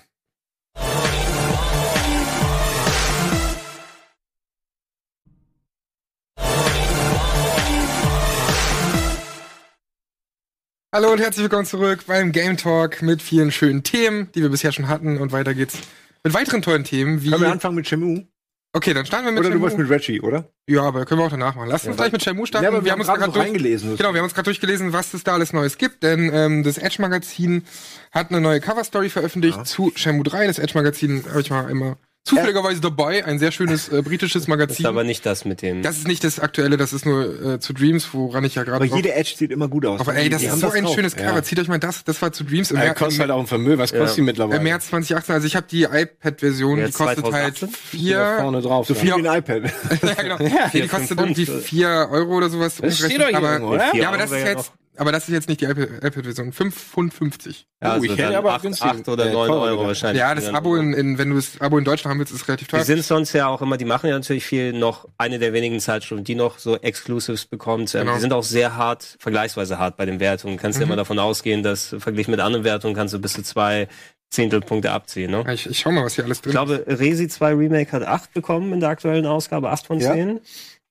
Hallo 10.96 11.12
und 11.12 11.20
herzlich 11.20 11.42
willkommen 11.42 11.66
zurück 11.66 12.04
beim 12.06 12.32
Game 12.32 12.56
Talk 12.56 13.02
mit 13.02 13.20
vielen 13.20 13.52
schönen 13.52 13.82
Themen, 13.82 14.32
die 14.34 14.40
wir 14.40 14.48
bisher 14.48 14.72
schon 14.72 14.88
hatten 14.88 15.18
und 15.18 15.30
weiter 15.30 15.52
geht's 15.52 15.76
mit 16.24 16.32
weiteren 16.32 16.62
tollen 16.62 16.84
Themen 16.84 17.22
wie 17.22 17.28
Können 17.28 17.42
wir 17.42 17.52
anfangen 17.52 17.74
mit 17.74 17.86
Shamu? 17.86 18.24
Okay, 18.72 18.94
dann 18.94 19.04
starten 19.04 19.26
wir 19.26 19.32
mit 19.32 19.40
Oder 19.40 19.50
du 19.50 19.56
Shenmue. 19.56 19.62
wolltest 19.64 19.78
mit 19.78 19.90
Reggie, 19.90 20.22
oder? 20.22 20.48
Ja, 20.66 20.84
aber 20.84 21.04
können 21.04 21.20
wir 21.20 21.26
auch 21.26 21.30
danach 21.30 21.54
machen. 21.54 21.68
Lass 21.68 21.86
uns 21.86 21.98
gleich 21.98 22.12
mit 22.12 22.22
Shenmue 22.22 22.46
starten. 22.46 22.64
Ja, 22.64 22.70
aber 22.70 22.82
wir 22.82 22.92
haben 22.92 23.00
uns 23.00 23.08
gerade 23.08 23.30
durch- 23.30 23.44
reingelesen. 23.44 23.94
Genau, 23.98 24.14
wir 24.14 24.20
haben 24.20 24.24
uns 24.24 24.32
gerade 24.32 24.46
durchgelesen, 24.46 24.94
was 24.94 25.12
es 25.12 25.22
da 25.22 25.34
alles 25.34 25.52
Neues 25.52 25.76
gibt, 25.76 26.02
denn 26.02 26.30
ähm, 26.32 26.62
das 26.62 26.78
Edge 26.78 26.96
Magazin 27.02 27.64
hat 28.10 28.30
eine 28.30 28.40
neue 28.40 28.62
Cover 28.62 28.82
Story 28.82 29.10
veröffentlicht 29.10 29.66
zu 29.66 29.92
Shenmue 29.96 30.24
3. 30.24 30.46
Das 30.46 30.58
Edge 30.58 30.72
Magazin 30.74 31.22
habe 31.28 31.42
ich 31.42 31.50
mal 31.50 31.68
immer 31.70 31.98
zufälligerweise 32.26 32.80
dabei, 32.80 33.24
ein 33.24 33.38
sehr 33.38 33.52
schönes 33.52 33.88
äh, 33.88 34.02
britisches 34.02 34.42
Ist 34.42 34.48
Magazin. 34.48 34.84
aber 34.86 35.04
nicht 35.04 35.24
das 35.24 35.44
mit 35.44 35.62
dem. 35.62 35.82
Das 35.82 35.96
ist 35.96 36.06
nicht 36.08 36.24
das 36.24 36.38
aktuelle, 36.40 36.76
das 36.76 36.92
ist 36.92 37.06
nur 37.06 37.54
äh, 37.54 37.60
zu 37.60 37.72
Dreams, 37.72 38.08
woran 38.12 38.44
ich 38.44 38.54
ja 38.56 38.64
gerade 38.64 38.76
Aber 38.76 38.86
drauf- 38.86 38.96
jede 38.96 39.14
Edge 39.14 39.34
sieht 39.36 39.50
immer 39.50 39.68
gut 39.68 39.86
aus. 39.86 40.00
Aber 40.00 40.14
ey, 40.14 40.28
das 40.28 40.42
ist 40.42 40.60
so 40.60 40.68
ein 40.70 40.84
drauf. 40.84 40.94
schönes 40.94 41.16
Cover. 41.16 41.36
Ja. 41.36 41.42
Zieht 41.42 41.58
euch 41.60 41.68
mal 41.68 41.78
das, 41.78 42.04
das 42.04 42.20
war 42.20 42.32
zu 42.32 42.44
Dreams 42.44 42.70
im, 42.70 42.76
Er 42.76 42.84
Mer 42.84 42.94
kostet 42.94 43.20
halt 43.20 43.30
auch 43.30 43.40
ein 43.40 43.46
Vermögen. 43.46 43.78
Was 43.80 43.92
kostet 43.92 44.18
die 44.18 44.22
mittlerweile? 44.22 44.58
im 44.58 44.64
März 44.64 44.88
2018. 44.88 45.34
Also 45.34 45.46
ich 45.46 45.56
habe 45.56 45.66
die 45.70 45.84
iPad-Version, 45.84 46.76
die 46.76 46.82
kostet 46.92 47.18
2018? 47.18 47.68
halt 47.68 47.76
vier. 47.76 48.36
vorne 48.40 48.60
drauf. 48.60 48.86
So 48.86 48.94
ja. 48.94 49.00
viel 49.00 49.16
wie 49.22 49.28
ein 49.28 49.38
iPad. 49.38 49.62
ja, 50.02 50.22
genau. 50.22 50.36
nee, 50.38 50.50
die 50.72 50.78
vier, 50.80 50.88
kostet 50.88 51.18
irgendwie 51.18 51.46
vier 51.46 52.08
Euro 52.10 52.36
oder 52.36 52.50
sowas. 52.50 52.76
Das 52.76 52.98
steht 52.98 53.20
doch 53.20 53.28
hier 53.28 53.36
aber, 53.36 53.52
irgendwo, 53.52 53.74
oder? 53.74 53.90
Vier 53.92 54.02
Ja, 54.02 54.08
aber 54.08 54.18
das 54.18 54.32
ist 54.32 54.44
jetzt, 54.44 54.72
aber 54.98 55.12
das 55.12 55.28
ist 55.28 55.34
jetzt 55.34 55.48
nicht 55.48 55.60
die 55.60 55.66
iPad- 55.66 56.02
iPad-Version. 56.04 56.52
5 56.52 56.74
Pfund 56.74 57.14
50. 57.14 57.66
ja, 57.82 57.90
also 57.92 58.00
Oh, 58.00 58.04
ich 58.04 58.10
hätte 58.12 58.22
dann 58.22 58.34
aber 58.36 58.54
acht, 58.54 58.62
günstiger- 58.62 58.90
acht 58.90 59.08
oder 59.08 59.26
äh, 59.26 59.32
neun 59.32 59.48
teurer 59.48 59.60
Euro 59.62 59.70
gedacht. 59.76 59.86
wahrscheinlich. 59.88 60.20
Ja, 60.20 60.34
das 60.34 60.44
Dann- 60.46 60.54
Abo 60.56 60.76
in, 60.76 60.92
in, 60.92 61.18
wenn 61.18 61.30
du 61.30 61.36
das 61.36 61.60
Abo 61.60 61.78
in 61.78 61.84
Deutschland 61.84 62.12
haben 62.12 62.18
willst, 62.18 62.32
ist 62.32 62.46
relativ 62.48 62.68
teuer. 62.68 62.80
Die 62.80 62.86
sind 62.86 63.04
sonst 63.04 63.32
ja 63.32 63.48
auch 63.48 63.62
immer, 63.62 63.76
die 63.76 63.84
machen 63.84 64.08
ja 64.08 64.14
natürlich 64.14 64.44
viel 64.44 64.72
noch 64.72 65.08
eine 65.18 65.38
der 65.38 65.52
wenigen 65.52 65.78
Zeitschriften, 65.80 66.24
die 66.24 66.34
noch 66.34 66.58
so 66.58 66.76
Exclusives 66.76 67.46
bekommt. 67.46 67.94
Ähm, 67.94 68.02
Genau. 68.02 68.14
Die 68.14 68.20
sind 68.20 68.32
auch 68.32 68.42
sehr 68.44 68.76
hart, 68.76 69.16
vergleichsweise 69.20 69.78
hart 69.78 69.96
bei 69.96 70.06
den 70.06 70.20
Wertungen. 70.20 70.56
Kannst 70.56 70.78
ja 70.78 70.84
immer 70.84 70.96
davon 70.96 71.18
ausgehen, 71.18 71.62
dass 71.62 71.94
verglichen 71.98 72.30
mit 72.30 72.40
anderen 72.40 72.64
Wertungen 72.64 72.94
kannst 72.96 73.14
du 73.14 73.18
bis 73.18 73.32
zu 73.34 73.42
zwei 73.42 73.88
Zehntelpunkte 74.30 74.90
abziehen. 74.90 75.30
Ne? 75.30 75.44
Ich, 75.54 75.66
ich 75.66 75.78
schau 75.78 75.92
mal, 75.92 76.04
was 76.04 76.14
hier 76.16 76.24
alles 76.24 76.40
drin 76.42 76.50
Ich 76.50 76.54
glaube, 76.56 76.84
Resi 76.88 77.28
2 77.28 77.54
Remake 77.54 77.92
hat 77.92 78.02
8 78.02 78.32
bekommen 78.34 78.72
in 78.72 78.80
der 78.80 78.88
aktuellen 78.88 79.24
Ausgabe, 79.24 79.70
8 79.70 79.86
von 79.86 80.00
Ja. 80.00 80.12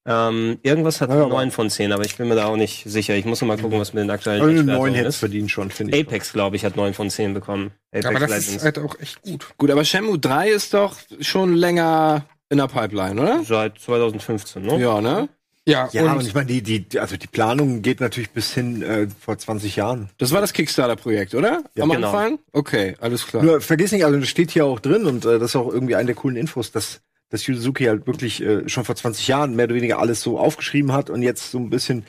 10. 0.05 0.11
Ähm, 0.13 0.59
irgendwas 0.63 1.01
hat 1.01 1.09
Ja, 1.09 1.15
aber- 1.15 1.29
9 1.29 1.51
von 1.51 1.69
10, 1.69 1.91
aber 1.91 2.05
ich 2.05 2.15
bin 2.17 2.27
mir 2.27 2.35
da 2.35 2.45
auch 2.45 2.57
nicht 2.57 2.83
sicher. 2.85 3.15
Ich 3.15 3.25
muss 3.25 3.41
noch 3.41 3.47
mal 3.47 3.57
gucken, 3.57 3.79
was 3.79 3.93
mit 3.93 4.03
den 4.03 4.11
aktuellen 4.11 4.41
Also 4.41 4.51
Edge-Wertungen 4.53 4.77
neuen 4.81 4.93
hätte 4.93 5.07
ist. 5.09 5.17
verdient 5.17 5.49
schon, 5.51 5.71
finde 5.71 5.97
ich. 5.97 6.05
Apex, 6.07 6.31
glaube 6.33 6.55
ich, 6.55 6.63
hat 6.65 6.75
9 6.75 6.93
von 6.93 7.09
10 7.09 7.33
bekommen. 7.33 7.71
Apex 7.91 8.05
Aber 8.05 8.19
das 8.19 8.29
Legends. 8.29 8.49
ist 8.55 8.63
halt 8.63 8.79
auch 8.79 8.99
echt 8.99 9.21
gut. 9.23 9.47
Gut, 9.57 9.71
aber 9.71 9.83
Shenmue 9.83 10.19
3 10.19 10.49
ist 10.49 10.73
doch 10.73 10.95
schon 11.21 11.53
länger 11.55 12.25
in 12.49 12.57
der 12.59 12.67
Pipeline, 12.67 13.19
oder? 13.19 13.43
Seit 13.43 13.79
2015, 13.79 14.61
ne? 14.61 14.77
Ja, 14.79 15.01
ne? 15.01 15.27
Ja, 15.67 15.89
Ja, 15.93 16.03
und, 16.11 16.17
und 16.19 16.27
ich 16.27 16.35
meine, 16.35 16.45
die, 16.45 16.61
die, 16.61 16.99
also 16.99 17.17
die 17.17 17.25
Planung 17.25 17.81
geht 17.81 17.99
natürlich 17.99 18.29
bis 18.29 18.53
hin 18.53 18.83
äh, 18.83 19.07
vor 19.19 19.35
20 19.39 19.75
Jahren. 19.75 20.09
Das 20.19 20.31
war 20.31 20.39
das 20.39 20.53
Kickstarter-Projekt, 20.53 21.33
oder? 21.33 21.63
Am 21.79 21.89
genau. 21.89 22.07
Anfang? 22.11 22.37
Okay, 22.51 22.95
alles 23.01 23.25
klar. 23.25 23.41
Nur 23.41 23.61
vergiss 23.61 23.91
nicht, 23.91 24.05
also 24.05 24.19
das 24.19 24.29
steht 24.29 24.51
hier 24.51 24.67
auch 24.67 24.79
drin 24.79 25.05
und 25.07 25.25
äh, 25.25 25.39
das 25.39 25.49
ist 25.51 25.55
auch 25.55 25.73
irgendwie 25.73 25.95
eine 25.95 26.05
der 26.05 26.15
coolen 26.15 26.37
Infos, 26.37 26.71
dass, 26.71 27.01
dass 27.29 27.47
Yu 27.47 27.55
Suzuki 27.55 27.85
halt 27.85 28.07
wirklich 28.07 28.41
äh, 28.43 28.67
schon 28.69 28.85
vor 28.85 28.95
20 28.95 29.27
Jahren 29.27 29.55
mehr 29.55 29.65
oder 29.65 29.75
weniger 29.75 29.99
alles 29.99 30.21
so 30.21 30.37
aufgeschrieben 30.39 30.91
hat 30.91 31.09
und 31.09 31.21
jetzt 31.21 31.51
so 31.51 31.57
ein 31.57 31.69
bisschen 31.69 32.05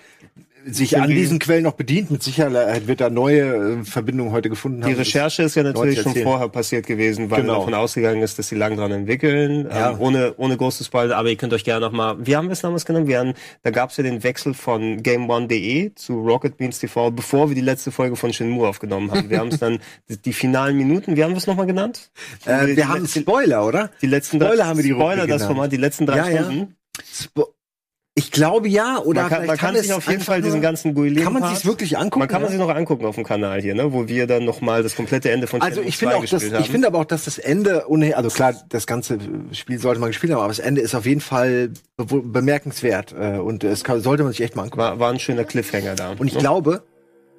sich 0.69 0.99
an 0.99 1.09
diesen 1.09 1.39
Quellen 1.39 1.63
noch 1.63 1.75
bedient. 1.75 2.11
Mit 2.11 2.23
Sicherheit 2.23 2.87
wird 2.89 3.01
da 3.01 3.09
neue 3.09 3.79
äh, 3.81 3.85
Verbindungen 3.85 4.33
heute 4.33 4.49
gefunden 4.51 4.83
haben. 4.83 4.91
Die 4.91 4.97
Recherche 4.99 5.45
ist 5.45 5.55
ja 5.55 5.63
natürlich 5.63 6.01
schon 6.01 6.15
vorher 6.17 6.49
passiert 6.49 6.87
gewesen, 6.87 7.31
weil 7.31 7.43
Genau. 7.43 7.59
davon 7.61 7.75
ausgegangen 7.75 8.21
ist, 8.23 8.39
dass 8.39 8.49
sie 8.49 8.57
lang 8.57 8.77
dran 8.77 8.91
entwickeln, 8.91 9.69
Ja. 9.71 9.93
ähm, 9.93 10.01
ohne, 10.01 10.35
ohne 10.37 10.57
große 10.57 10.83
Spoiler, 10.85 11.17
aber 11.17 11.29
ihr 11.31 11.37
könnt 11.37 11.53
euch 11.53 11.63
gerne 11.65 11.87
noch 11.87 11.93
mal, 11.93 12.17
wie 12.27 12.35
haben 12.35 12.49
wir 12.49 12.53
es 12.53 12.63
damals 12.63 12.85
genannt? 12.85 13.07
Wir 13.07 13.19
haben, 13.21 13.35
da 13.63 13.71
gab 13.71 13.91
es 13.91 13.97
ja 13.97 14.03
den 14.03 14.23
Wechsel 14.25 14.55
von 14.55 15.03
GameOne.de 15.03 15.95
zu 15.95 16.21
Rocket 16.21 16.57
Beans 16.57 16.79
TV, 16.81 17.11
bevor 17.13 17.49
wir 17.49 17.55
die 17.55 17.61
letzte 17.61 17.93
Folge 17.93 18.17
von 18.17 18.33
Shenmue 18.33 18.67
aufgenommen 18.69 19.11
haben. 19.13 19.31
Wir 19.31 19.39
haben 19.39 19.49
es 19.49 19.61
dann, 19.61 19.79
die, 20.09 20.17
die 20.23 20.33
finalen 20.33 20.77
Minuten, 20.77 21.17
wie 21.17 21.23
haben 21.23 21.31
wir 21.33 21.39
es 21.39 21.47
nochmal 21.47 21.67
genannt? 21.67 22.11
äh, 22.45 22.75
wir 22.77 22.89
haben 22.89 23.07
Spoiler, 23.07 23.65
oder? 23.67 23.91
die 24.03 24.07
letzten 24.07 24.37
Spoiler 24.41 24.57
drei, 24.57 24.65
haben 24.65 24.77
wir 24.79 24.85
die 24.85 24.91
Spoiler, 24.91 25.27
das 25.27 25.43
genannt. 25.43 25.43
Format, 25.47 25.73
die 25.73 25.77
letzten 25.77 26.07
drei 26.07 26.17
Ja, 26.17 26.29
ja. 26.29 26.43
Stunden. 26.45 26.77
Spo 27.05 27.49
ich 28.19 28.31
glaube 28.31 28.67
ja, 28.67 28.99
oder 28.99 29.23
Man 29.23 29.31
kann, 29.31 29.47
man 29.47 29.57
kann 29.59 29.75
sich 29.77 29.91
es 29.91 29.93
auf 29.93 30.09
jeden 30.09 30.23
Fall 30.23 30.41
diesen 30.41 30.63
ganzen 30.63 30.95
Guilin 30.95 31.23
Kann 31.23 31.35
man 31.35 31.55
sich 31.55 31.67
wirklich 31.67 31.99
angucken? 31.99 32.21
Man 32.21 32.29
kann 32.29 32.41
man 32.41 32.51
sich 32.51 32.59
noch 32.59 32.71
angucken 32.71 33.05
auf 33.05 33.15
dem 33.15 33.25
Kanal 33.25 33.61
hier, 33.61 33.75
ne, 33.75 33.93
wo 33.93 34.09
wir 34.09 34.27
dann 34.27 34.47
nochmal 34.47 34.83
das 34.83 34.97
komplette 34.97 35.31
Ende 35.31 35.47
von 35.47 35.61
Also 35.61 35.77
Shenmue 35.77 35.89
ich 35.91 35.99
finde 35.99 36.15
2 36.15 36.19
auch, 36.19 36.55
haben. 36.55 36.61
ich 36.63 36.71
finde 36.71 36.87
aber 36.87 36.99
auch, 37.01 37.05
dass 37.05 37.27
das 37.27 37.37
Ende 37.37 37.85
ohne, 37.89 38.17
also 38.17 38.31
klar, 38.31 38.55
das 38.71 38.87
ganze 38.87 39.19
Spiel 39.53 39.79
sollte 39.79 40.01
man 40.01 40.09
gespielt 40.09 40.33
haben, 40.33 40.41
aber 40.41 40.49
das 40.49 40.61
Ende 40.61 40.81
ist 40.81 40.95
auf 40.95 41.05
jeden 41.05 41.21
Fall 41.21 41.73
be 41.99 42.07
bemerkenswert 42.07 43.15
äh, 43.19 43.37
und 43.37 43.65
es 43.65 43.85
kann, 43.85 44.01
sollte 44.01 44.23
man 44.23 44.33
sich 44.33 44.41
echt 44.41 44.57
mal 44.57 44.63
angucken. 44.63 44.81
war, 44.81 44.99
war 44.99 45.13
ein 45.13 45.21
schöner 45.21 45.45
Cliffhanger 45.45 45.95
da. 45.95 46.13
Und 46.13 46.27
ich 46.27 46.35
ne? 46.35 46.41
glaube, 46.41 46.85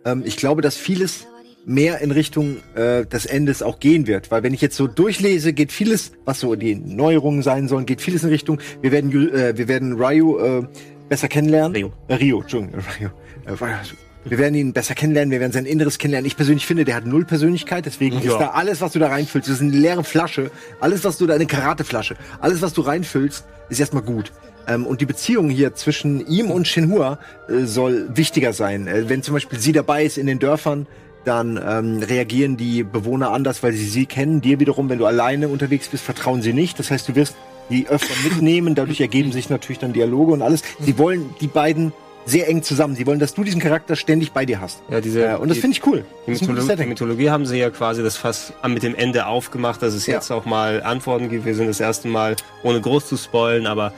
ähm, 0.06 0.22
ich 0.26 0.38
glaube, 0.38 0.62
dass 0.62 0.78
vieles 0.78 1.26
mehr 1.68 2.00
in 2.00 2.12
Richtung 2.12 2.58
äh, 2.76 3.06
des 3.06 3.26
Endes 3.26 3.62
auch 3.62 3.80
gehen 3.80 4.08
wird, 4.08 4.32
weil 4.32 4.42
wenn 4.42 4.54
ich 4.54 4.62
jetzt 4.62 4.78
so 4.78 4.88
durchlese, 4.88 5.52
geht 5.52 5.74
vieles, 5.74 6.14
was 6.24 6.40
so 6.40 6.56
die 6.56 6.76
Neuerungen 6.76 7.44
sein 7.44 7.68
sollen, 7.68 7.86
geht 7.86 8.02
vieles 8.02 8.24
in 8.24 8.30
Richtung. 8.30 8.60
Wir 8.82 8.94
werden, 8.94 9.12
äh, 9.34 9.58
wir 9.58 9.68
werden 9.68 9.94
Ryu 10.02 10.38
äh, 10.40 10.64
besser 11.10 11.28
kennenlernen. 11.28 11.76
Rio. 11.76 11.94
Äh, 12.08 12.14
Rio, 12.16 12.42
Entschuldigung, 12.42 12.80
äh, 12.80 13.00
Rio. 13.04 13.10
Äh, 13.46 13.52
Ryu. 13.52 13.76
wir 14.24 14.38
werden 14.38 14.56
ihn 14.56 14.72
besser 14.72 14.96
kennenlernen, 14.96 15.30
wir 15.30 15.42
werden 15.42 15.52
sein 15.52 15.66
Inneres 15.66 15.98
kennenlernen. 15.98 16.26
Ich 16.26 16.38
persönlich 16.38 16.66
finde, 16.66 16.86
der 16.86 16.96
hat 16.96 17.06
null 17.06 17.26
Persönlichkeit, 17.26 17.86
deswegen 17.86 18.16
Ja. 18.22 18.32
ist 18.32 18.38
da 18.40 18.52
alles, 18.52 18.80
was 18.80 18.94
du 18.94 19.00
da 19.00 19.08
reinfüllst, 19.10 19.50
das 19.50 19.56
ist 19.58 19.62
eine 19.62 19.72
leere 19.72 20.06
Flasche. 20.06 20.52
Alles, 20.80 21.04
was 21.04 21.18
du 21.18 21.28
da, 21.28 21.34
eine 21.36 21.48
Karateflasche, 21.48 22.16
alles, 22.40 22.62
was 22.62 22.72
du 22.72 22.82
reinfüllst, 22.82 23.46
ist 23.70 23.80
erstmal 23.82 24.04
gut. 24.04 24.32
Ähm, 24.70 24.86
und 24.86 25.02
die 25.02 25.06
Beziehung 25.06 25.50
hier 25.50 25.76
zwischen 25.76 26.26
ihm 26.28 26.50
und 26.50 26.66
Shenhua 26.66 27.20
äh, 27.50 27.66
soll 27.66 28.08
wichtiger 28.16 28.54
sein. 28.54 28.88
Äh, 28.88 29.10
wenn 29.10 29.22
zum 29.22 29.34
Beispiel 29.34 29.60
sie 29.60 29.74
dabei 29.74 30.06
ist 30.06 30.18
in 30.18 30.28
den 30.28 30.40
Dörfern, 30.40 30.88
dann 31.28 31.60
ähm, 31.64 32.00
reagieren 32.02 32.58
die 32.58 32.84
Bewohner 32.84 33.32
anders, 33.32 33.62
weil 33.64 33.74
sie 33.74 33.86
sie 33.88 34.06
kennen. 34.06 34.42
Dir 34.42 34.60
wiederum, 34.60 34.90
wenn 34.90 34.98
du 35.00 35.06
alleine 35.06 35.50
unterwegs 35.50 35.88
bist, 35.90 36.04
vertrauen 36.04 36.42
sie 36.42 36.54
nicht. 36.54 36.80
Das 36.80 36.90
heißt, 36.92 37.08
du 37.10 37.16
wirst 37.16 37.36
die 37.70 37.88
öfter 37.88 38.14
mitnehmen. 38.24 38.76
Dadurch 38.76 39.02
ergeben 39.02 39.32
sich 39.32 39.50
natürlich 39.50 39.80
dann 39.80 39.94
Dialoge 39.94 40.32
und 40.34 40.42
alles. 40.42 40.62
Sie 40.80 40.98
wollen 40.98 41.30
die 41.42 41.48
beiden 41.48 41.92
sehr 42.26 42.48
eng 42.50 42.62
zusammen. 42.64 42.96
Sie 42.96 43.06
wollen, 43.08 43.20
dass 43.20 43.34
du 43.34 43.44
diesen 43.44 43.62
Charakter 43.62 43.96
ständig 43.96 44.32
bei 44.32 44.46
dir 44.46 44.60
hast. 44.60 44.82
Ja, 44.90 45.00
diese, 45.02 45.26
Äh, 45.26 45.36
und 45.36 45.50
das 45.50 45.58
finde 45.60 45.78
ich 45.78 45.86
cool. 45.88 46.04
Die 46.26 46.32
Mytholo 46.32 46.62
die. 46.76 46.86
Mythologie 46.86 47.30
haben 47.30 47.46
sie 47.46 47.58
ja 47.58 47.70
quasi 47.70 48.04
das 48.04 48.18
Fass 48.18 48.52
mit 48.68 48.84
dem 48.84 48.96
Ende 48.96 49.26
aufgemacht, 49.28 49.82
dass 49.82 49.94
es 49.94 50.08
Ja. 50.08 50.16
jetzt 50.16 50.32
auch 50.32 50.46
mal 50.46 50.84
Antworten 50.84 51.30
gibt. 51.30 51.46
Wir 51.46 51.56
sind 51.56 51.68
das 51.68 51.80
erste 51.80 52.08
Mal, 52.10 52.36
ohne 52.64 52.82
groß 52.82 53.08
zu 53.08 53.16
spoilen, 53.18 53.66
aber 53.68 53.94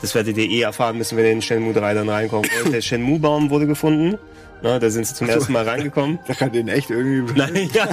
das 0.00 0.14
werdet 0.14 0.36
ihr 0.36 0.48
eh 0.48 0.60
erfahren 0.62 0.98
müssen, 0.98 1.16
wenn 1.16 1.24
ihr 1.24 1.32
in 1.32 1.42
Shenmue 1.42 1.72
3 1.74 1.94
dann 1.94 2.08
reinkommt. 2.08 2.48
Und 2.64 2.72
der 2.72 2.80
Shenmue-Baum 2.82 3.50
wurde 3.50 3.66
gefunden. 3.66 4.16
Na, 4.62 4.78
da 4.78 4.90
sind 4.90 5.06
sie 5.06 5.14
zum 5.14 5.28
ersten 5.28 5.52
Mal 5.52 5.68
reingekommen. 5.68 6.18
Da 6.26 6.34
kann 6.34 6.52
den 6.52 6.68
echt 6.68 6.90
irgendwie. 6.90 7.32
Nein, 7.36 7.70
ja, 7.74 7.88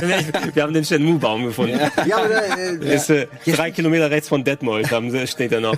wir 0.53 0.63
haben 0.63 0.73
den 0.73 0.85
Shenmue-Baum 0.85 1.45
gefunden. 1.45 1.79
Ja, 2.05 2.17
aber 2.17 2.57
äh, 2.57 2.75
Ist 2.95 3.09
äh, 3.09 3.27
drei 3.45 3.71
Kilometer 3.71 4.11
rechts 4.11 4.29
von 4.29 4.43
Detmold, 4.43 4.91
haben 4.91 5.09
sie, 5.11 5.27
steht 5.27 5.51
er 5.51 5.61
noch. 5.61 5.77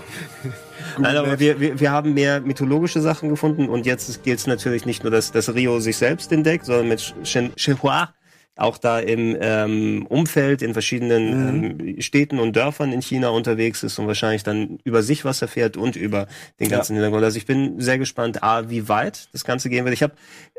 Nein, 0.98 1.16
aber 1.16 1.40
wir, 1.40 1.60
wir, 1.60 1.80
wir 1.80 1.92
haben 1.92 2.14
mehr 2.14 2.42
mythologische 2.42 3.00
Sachen 3.02 3.30
gefunden 3.30 3.70
und 3.70 3.86
jetzt 3.86 4.24
gilt 4.24 4.40
es 4.40 4.48
natürlich 4.48 4.86
nicht 4.86 5.04
nur, 5.04 5.12
dass, 5.12 5.32
dass 5.32 5.54
Rio 5.54 5.80
sich 5.80 5.98
selbst 5.98 6.32
entdeckt, 6.32 6.66
sondern 6.66 6.90
mit 6.90 7.16
Shen, 7.24 7.52
Shenhua 7.56 8.14
auch 8.58 8.78
da 8.78 9.00
im 9.00 9.38
ähm, 9.40 10.06
Umfeld 10.08 10.62
in 10.62 10.74
verschiedenen 10.74 11.80
ähm, 11.82 12.02
Städten 12.02 12.38
und 12.38 12.56
Dörfern 12.56 12.92
in 12.92 13.02
China 13.02 13.30
unterwegs 13.30 13.82
ist 13.82 13.98
und 13.98 14.08
wahrscheinlich 14.08 14.44
dann 14.44 14.80
über 14.84 15.04
sich 15.04 15.24
was 15.24 15.42
erfährt 15.42 15.78
und 15.78 15.96
über 15.96 16.28
den 16.60 16.70
ganzen 16.70 16.94
Hintergrund. 16.94 17.24
Also 17.24 17.38
ich 17.38 17.46
bin 17.46 17.80
sehr 17.80 17.98
gespannt, 17.98 18.44
A, 18.44 18.70
wie 18.70 18.90
weit 18.90 19.30
das 19.32 19.46
Ganze 19.46 19.70
gehen 19.70 19.86
wird. 19.86 19.94
Ich 19.94 20.04
habe 20.04 20.14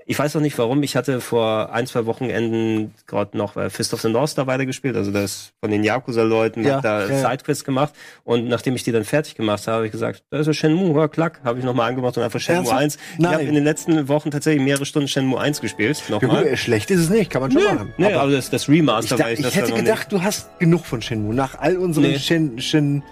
ich 0.07 0.19
weiß 0.19 0.37
auch 0.37 0.41
nicht 0.41 0.57
warum. 0.59 0.83
Ich 0.83 0.97
hatte 0.97 1.21
vor 1.21 1.73
ein, 1.73 1.87
zwei 1.87 2.07
Wochenenden 2.07 2.93
gerade 3.07 3.37
noch 3.37 3.57
äh, 3.57 3.71
Fist 3.71 3.95
of 3.95 4.01
the 4.01 4.09
North 4.09 4.31
Star 4.31 4.47
weitergespielt, 4.47 4.97
also 4.97 5.11
das 5.11 5.53
von 5.61 5.71
den 5.71 5.85
Yakuza-Leuten, 5.85 6.65
Ja, 6.65 6.77
hab 6.77 6.83
da 6.83 7.07
ja, 7.07 7.09
ja. 7.09 7.31
Sidequests 7.31 7.65
gemacht 7.65 7.93
und 8.25 8.49
nachdem 8.49 8.75
ich 8.77 8.83
die 8.85 8.93
dann 8.93 9.05
fertig 9.05 9.35
gemacht 9.35 9.67
habe, 9.67 9.77
habe 9.77 9.87
ich 9.87 9.93
gesagt, 9.93 10.25
da 10.31 10.39
ist 10.39 10.47
ja 10.47 10.53
Shenmue, 10.53 10.99
ja, 10.99 11.09
klack, 11.09 11.41
habe 11.45 11.59
ich 11.59 11.65
nochmal 11.65 11.89
angemacht 11.91 12.17
und 12.17 12.23
einfach 12.23 12.41
Shenmue 12.41 12.71
Ernsthaft? 12.71 12.83
1. 12.83 12.99
Ich 13.15 13.19
Nein. 13.19 13.33
habe 13.33 13.43
in 13.45 13.55
den 13.55 13.65
letzten 13.65 14.09
Wochen 14.09 14.31
tatsächlich 14.31 14.63
mehrere 14.63 14.85
Stunden 14.87 15.09
Shenmue 15.09 15.41
1 15.41 15.61
gespielt, 15.61 16.03
ja, 16.09 16.15
nochmal. 16.15 16.45
gut, 16.49 16.59
schlecht 16.59 16.91
ist 16.91 17.01
es 17.01 17.11
nicht, 17.11 17.31
kann 17.31 17.43
man 17.43 17.53
schon 17.53 17.63
machen. 17.65 17.95
Nee, 17.97 18.13
aber, 18.15 18.31
das, 18.33 18.51
das 18.51 18.69
Remaster, 18.69 19.15
ich, 19.17 19.21
da, 19.23 19.29
ich, 19.31 19.39
ich 19.39 19.45
das 19.45 19.55
hätte 19.57 19.71
ja 19.71 19.77
gedacht, 19.77 20.11
du 20.11 20.23
hast 20.23 20.59
genug 20.59 20.85
von 20.87 21.01
Shenmue. 21.03 21.35
Nach 21.35 21.59
all 21.59 21.77
unseren 21.77 22.05
Nee. 22.05 22.19
Shen, 22.19 22.59
Shen 22.61 23.03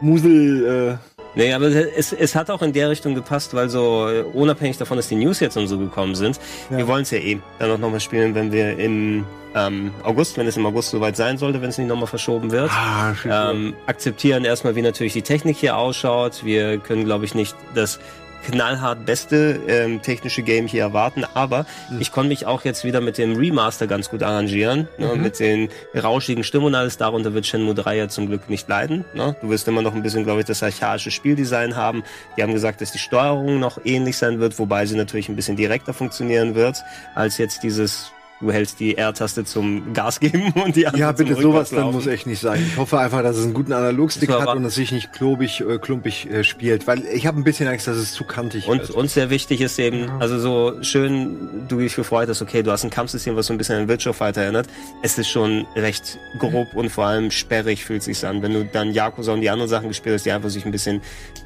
Musel. 0.00 0.98
Äh, 1.15 1.15
Nee, 1.36 1.52
aber 1.52 1.66
es, 1.66 2.12
es 2.12 2.34
hat 2.34 2.50
auch 2.50 2.62
in 2.62 2.72
der 2.72 2.88
Richtung 2.88 3.14
gepasst, 3.14 3.54
weil 3.54 3.68
so 3.68 4.08
äh, 4.08 4.22
unabhängig 4.22 4.78
davon, 4.78 4.96
dass 4.96 5.08
die 5.08 5.16
News 5.16 5.38
jetzt 5.40 5.56
und 5.56 5.68
so 5.68 5.78
gekommen 5.78 6.14
sind, 6.14 6.40
wir 6.70 6.88
wollen 6.88 7.02
es 7.02 7.10
ja 7.10 7.18
eh 7.18 7.38
dann 7.58 7.70
auch 7.70 7.78
nochmal 7.78 8.00
spielen, 8.00 8.34
wenn 8.34 8.50
wir 8.52 8.78
im 8.78 9.26
ähm, 9.54 9.92
August, 10.02 10.38
wenn 10.38 10.46
es 10.46 10.56
im 10.56 10.64
August 10.66 10.90
soweit 10.90 11.14
sein 11.16 11.36
sollte, 11.38 11.60
wenn 11.60 11.68
es 11.68 11.78
nicht 11.78 11.88
nochmal 11.88 12.06
verschoben 12.06 12.50
wird. 12.52 12.70
ah, 12.70 13.14
ähm, 13.50 13.74
akzeptieren 13.86 14.44
erstmal, 14.44 14.76
wie 14.76 14.82
natürlich 14.82 15.12
die 15.12 15.22
Technik 15.22 15.56
hier 15.58 15.76
ausschaut. 15.76 16.44
Wir 16.44 16.78
können, 16.78 17.04
glaube 17.04 17.26
ich, 17.26 17.34
nicht 17.34 17.54
das 17.74 17.98
knallhart 18.46 19.04
beste 19.04 19.60
ähm, 19.66 20.02
technische 20.02 20.42
Game 20.42 20.66
hier 20.68 20.82
erwarten, 20.82 21.24
aber 21.34 21.66
ich 21.98 22.12
konnte 22.12 22.28
mich 22.28 22.46
auch 22.46 22.64
jetzt 22.64 22.84
wieder 22.84 23.00
mit 23.00 23.18
dem 23.18 23.36
Remaster 23.36 23.86
ganz 23.86 24.08
gut 24.08 24.22
arrangieren, 24.22 24.88
ne, 24.98 25.16
mit 25.16 25.40
den 25.40 25.68
rauschigen 25.94 26.44
Stimmen 26.44 26.66
und 26.66 26.74
alles. 26.74 26.96
Darunter 26.96 27.34
wird 27.34 27.46
Shenmue 27.46 27.74
3 27.74 27.96
ja 27.96 28.08
zum 28.08 28.28
Glück 28.28 28.48
nicht 28.48 28.68
leiden. 28.68 29.04
Ne? 29.14 29.36
Du 29.40 29.50
wirst 29.50 29.66
immer 29.66 29.82
noch 29.82 29.94
ein 29.94 30.02
bisschen, 30.02 30.24
glaube 30.24 30.40
ich, 30.40 30.46
das 30.46 30.62
archaische 30.62 31.10
Spieldesign 31.10 31.74
haben. 31.74 32.04
Die 32.36 32.42
haben 32.42 32.52
gesagt, 32.52 32.80
dass 32.80 32.92
die 32.92 32.98
Steuerung 32.98 33.58
noch 33.58 33.78
ähnlich 33.84 34.16
sein 34.16 34.38
wird, 34.38 34.58
wobei 34.58 34.86
sie 34.86 34.96
natürlich 34.96 35.28
ein 35.28 35.36
bisschen 35.36 35.56
direkter 35.56 35.92
funktionieren 35.92 36.54
wird, 36.54 36.82
als 37.14 37.38
jetzt 37.38 37.64
dieses 37.64 38.12
Du 38.40 38.52
hältst 38.52 38.80
die 38.80 38.98
R-Taste 38.98 39.44
zum 39.44 39.94
Gas 39.94 40.20
geben 40.20 40.52
und 40.62 40.76
die 40.76 40.86
andere 40.86 41.00
ja, 41.00 41.12
bitte 41.12 41.32
zum 41.32 41.42
sowas 41.42 41.70
dann 41.70 41.90
muss 41.92 42.06
echt 42.06 42.26
nicht 42.26 42.40
sein. 42.40 42.62
Ich 42.66 42.76
hoffe 42.76 42.98
einfach, 42.98 43.22
dass 43.22 43.36
es 43.38 43.44
einen 43.44 43.54
guten 43.54 43.72
Analogstick 43.72 44.28
hat 44.30 44.48
und 44.54 44.62
es 44.66 44.74
sich 44.74 44.92
nicht 44.92 45.12
klobig, 45.14 45.62
äh, 45.62 45.78
klumpig 45.78 46.28
äh, 46.30 46.44
spielt, 46.44 46.86
weil 46.86 47.02
ich 47.06 47.26
habe 47.26 47.40
ein 47.40 47.44
bisschen 47.44 47.66
Angst, 47.66 47.86
dass 47.86 47.96
es 47.96 48.12
zu 48.12 48.24
kantig 48.24 48.68
Und 48.68 48.80
wird. 48.80 48.90
uns 48.90 49.14
sehr 49.14 49.30
wichtig 49.30 49.62
ist 49.62 49.78
eben, 49.78 50.10
also 50.20 50.38
so 50.38 50.82
schön 50.82 51.66
du 51.66 51.78
dich 51.78 51.96
gefreut 51.96 52.28
hast, 52.28 52.42
okay, 52.42 52.62
du 52.62 52.70
hast 52.70 52.84
ein 52.84 52.90
Kampfsystem, 52.90 53.36
was 53.36 53.46
so 53.46 53.54
ein 53.54 53.58
bisschen 53.58 53.76
an 53.80 53.88
Virtua 53.88 54.12
Fighter 54.12 54.42
erinnert. 54.42 54.66
Es 55.02 55.16
ist 55.16 55.28
schon 55.30 55.64
recht 55.74 56.18
grob 56.38 56.74
und 56.74 56.90
vor 56.90 57.06
allem 57.06 57.30
sperrig 57.30 57.84
fühlt 57.86 58.02
sich's 58.02 58.22
an. 58.22 58.42
Wenn 58.42 58.52
du 58.52 58.64
dann 58.66 58.92
Yakuza 58.92 59.32
und 59.32 59.40
die 59.40 59.48
anderen 59.48 59.70
Sachen 59.70 59.88
gespielt 59.88 60.14
hast, 60.16 60.26
die 60.26 60.32
einfach 60.32 60.50
sich 60.50 60.66
ein 60.66 60.72
bisschen 60.72 61.00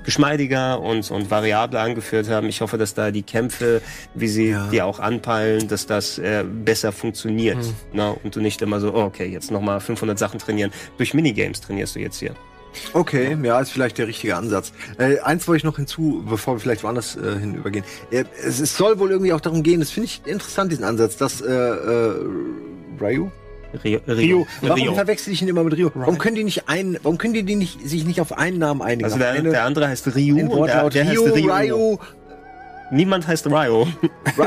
geschmeidiger 0.05 0.81
und, 0.81 1.09
und 1.11 1.31
variabler 1.31 1.81
angeführt 1.83 2.29
haben. 2.29 2.49
Ich 2.49 2.63
hoffe, 2.63 2.79
dass 2.79 2.95
da 2.95 3.11
die 3.11 3.23
Kämpfe, 3.23 3.81
wie 4.15 4.29
sie 4.29 4.51
Ja. 4.51 4.67
die 4.73 4.83
auch 4.83 4.99
anpeilen, 4.99 5.69
dass 5.69 5.87
das 5.87 6.19
äh, 6.19 6.43
besser 6.45 6.80
funktioniert. 6.91 7.59
Na, 7.93 8.17
und 8.25 8.35
du 8.35 8.41
nicht 8.41 8.61
immer 8.63 8.81
so, 8.81 8.95
oh, 8.95 9.03
okay, 9.03 9.27
jetzt 9.27 9.51
nochmal 9.51 9.81
500 9.81 10.19
Sachen 10.19 10.39
trainieren. 10.39 10.73
Durch 10.97 11.15
Minigames 11.15 11.61
trainierst 11.61 11.95
du 11.97 12.01
jetzt 12.01 12.19
hier. 12.19 12.35
Okay, 12.93 13.37
ja, 13.43 13.61
ist 13.61 13.71
vielleicht 13.71 13.99
der 13.99 14.07
richtige 14.07 14.37
Ansatz. 14.37 14.73
Äh, 14.99 15.19
eins 15.21 15.47
wollte 15.49 15.59
ich 15.59 15.65
noch 15.65 15.77
hinzu, 15.77 16.25
bevor 16.29 16.55
wir 16.55 16.61
vielleicht 16.61 16.85
woanders 16.85 17.17
äh, 17.17 17.39
hin 17.39 17.55
übergehen. 17.55 17.85
Äh, 18.11 18.25
es, 18.45 18.61
es 18.61 18.77
soll 18.77 18.99
wohl 18.99 19.11
irgendwie 19.11 19.33
auch 19.33 19.41
darum 19.41 19.63
gehen, 19.63 19.81
das 19.81 19.91
finde 19.91 20.07
ich 20.07 20.23
interessant, 20.25 20.71
diesen 20.71 20.85
Ansatz, 20.85 21.17
dass 21.17 21.41
äh, 21.41 21.53
äh, 21.53 22.15
Ryu? 23.01 23.31
Rio. 23.85 24.01
Rio. 24.07 24.47
Warum 24.63 24.81
Rio. 24.81 24.95
verwechsel 24.95 25.33
ich 25.33 25.43
ihn 25.43 25.49
immer 25.49 25.63
mit 25.63 25.77
Rio? 25.77 25.93
Warum 25.95 26.19
können 26.19 26.35
die 26.35 26.45
nicht 26.45 26.69
einen, 26.69 26.99
warum 27.03 27.19
können 27.19 27.35
die, 27.35 27.45
die 27.45 27.55
nicht, 27.55 27.89
sich 27.89 28.05
nicht 28.05 28.21
auf 28.21 28.37
einen 28.37 28.59
Namen 28.59 28.83
einigen? 28.83 29.05
Also 29.05 29.19
der, 29.19 29.31
eine, 29.31 29.51
der 29.51 29.65
andere 29.65 29.89
heißt 29.89 30.09
Ryu 30.09 30.39
ein 30.39 30.49
und 30.49 30.67
der, 30.67 30.91
der 30.91 31.11
Rio, 31.13 31.27
heißt 31.27 31.37
Ryu. 31.37 31.53
Ryu, 31.53 31.99
Niemand 32.91 33.27
heißt 33.27 33.47
Ryo. 33.47 33.87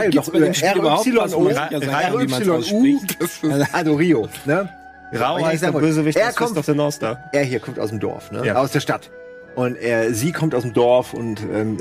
Gibt's 0.09 0.27
doch, 0.27 0.33
bei 0.33 0.39
dem 0.39 0.53
Spiel 0.53 0.77
überhaupt 0.77 1.15
was? 1.15 1.33
O, 1.33 1.39
Man 1.41 1.55
kann 1.55 1.71
ja 1.71 1.79
sagen, 1.79 2.19
wie 2.19 2.49
U, 2.49 2.53
ausspricht. 2.53 3.21
Das 3.21 3.43
ist, 3.43 3.73
also 3.73 3.95
Rio, 3.95 4.27
ne? 4.45 4.69
Rao 5.13 5.37
ich 5.37 5.45
heißt 5.45 5.63
der 5.63 5.71
Bösewicht 5.71 6.17
er 6.17 6.29
aus 6.29 6.65
the 6.65 6.73
North 6.73 6.95
Star. 6.95 7.29
Er 7.31 7.43
hier 7.43 7.59
kommt 7.59 7.79
aus 7.79 7.89
dem 7.89 7.99
Dorf, 7.99 8.31
ne? 8.31 8.45
Ja. 8.45 8.55
Aus 8.55 8.71
der 8.71 8.79
Stadt. 8.79 9.09
Und 9.56 9.76
er, 9.76 10.14
sie 10.14 10.32
kommt 10.32 10.56
aus 10.56 10.64
dem 10.64 10.74
Dorf 10.74 11.14
und 11.14 11.41
ähm, 11.41 11.78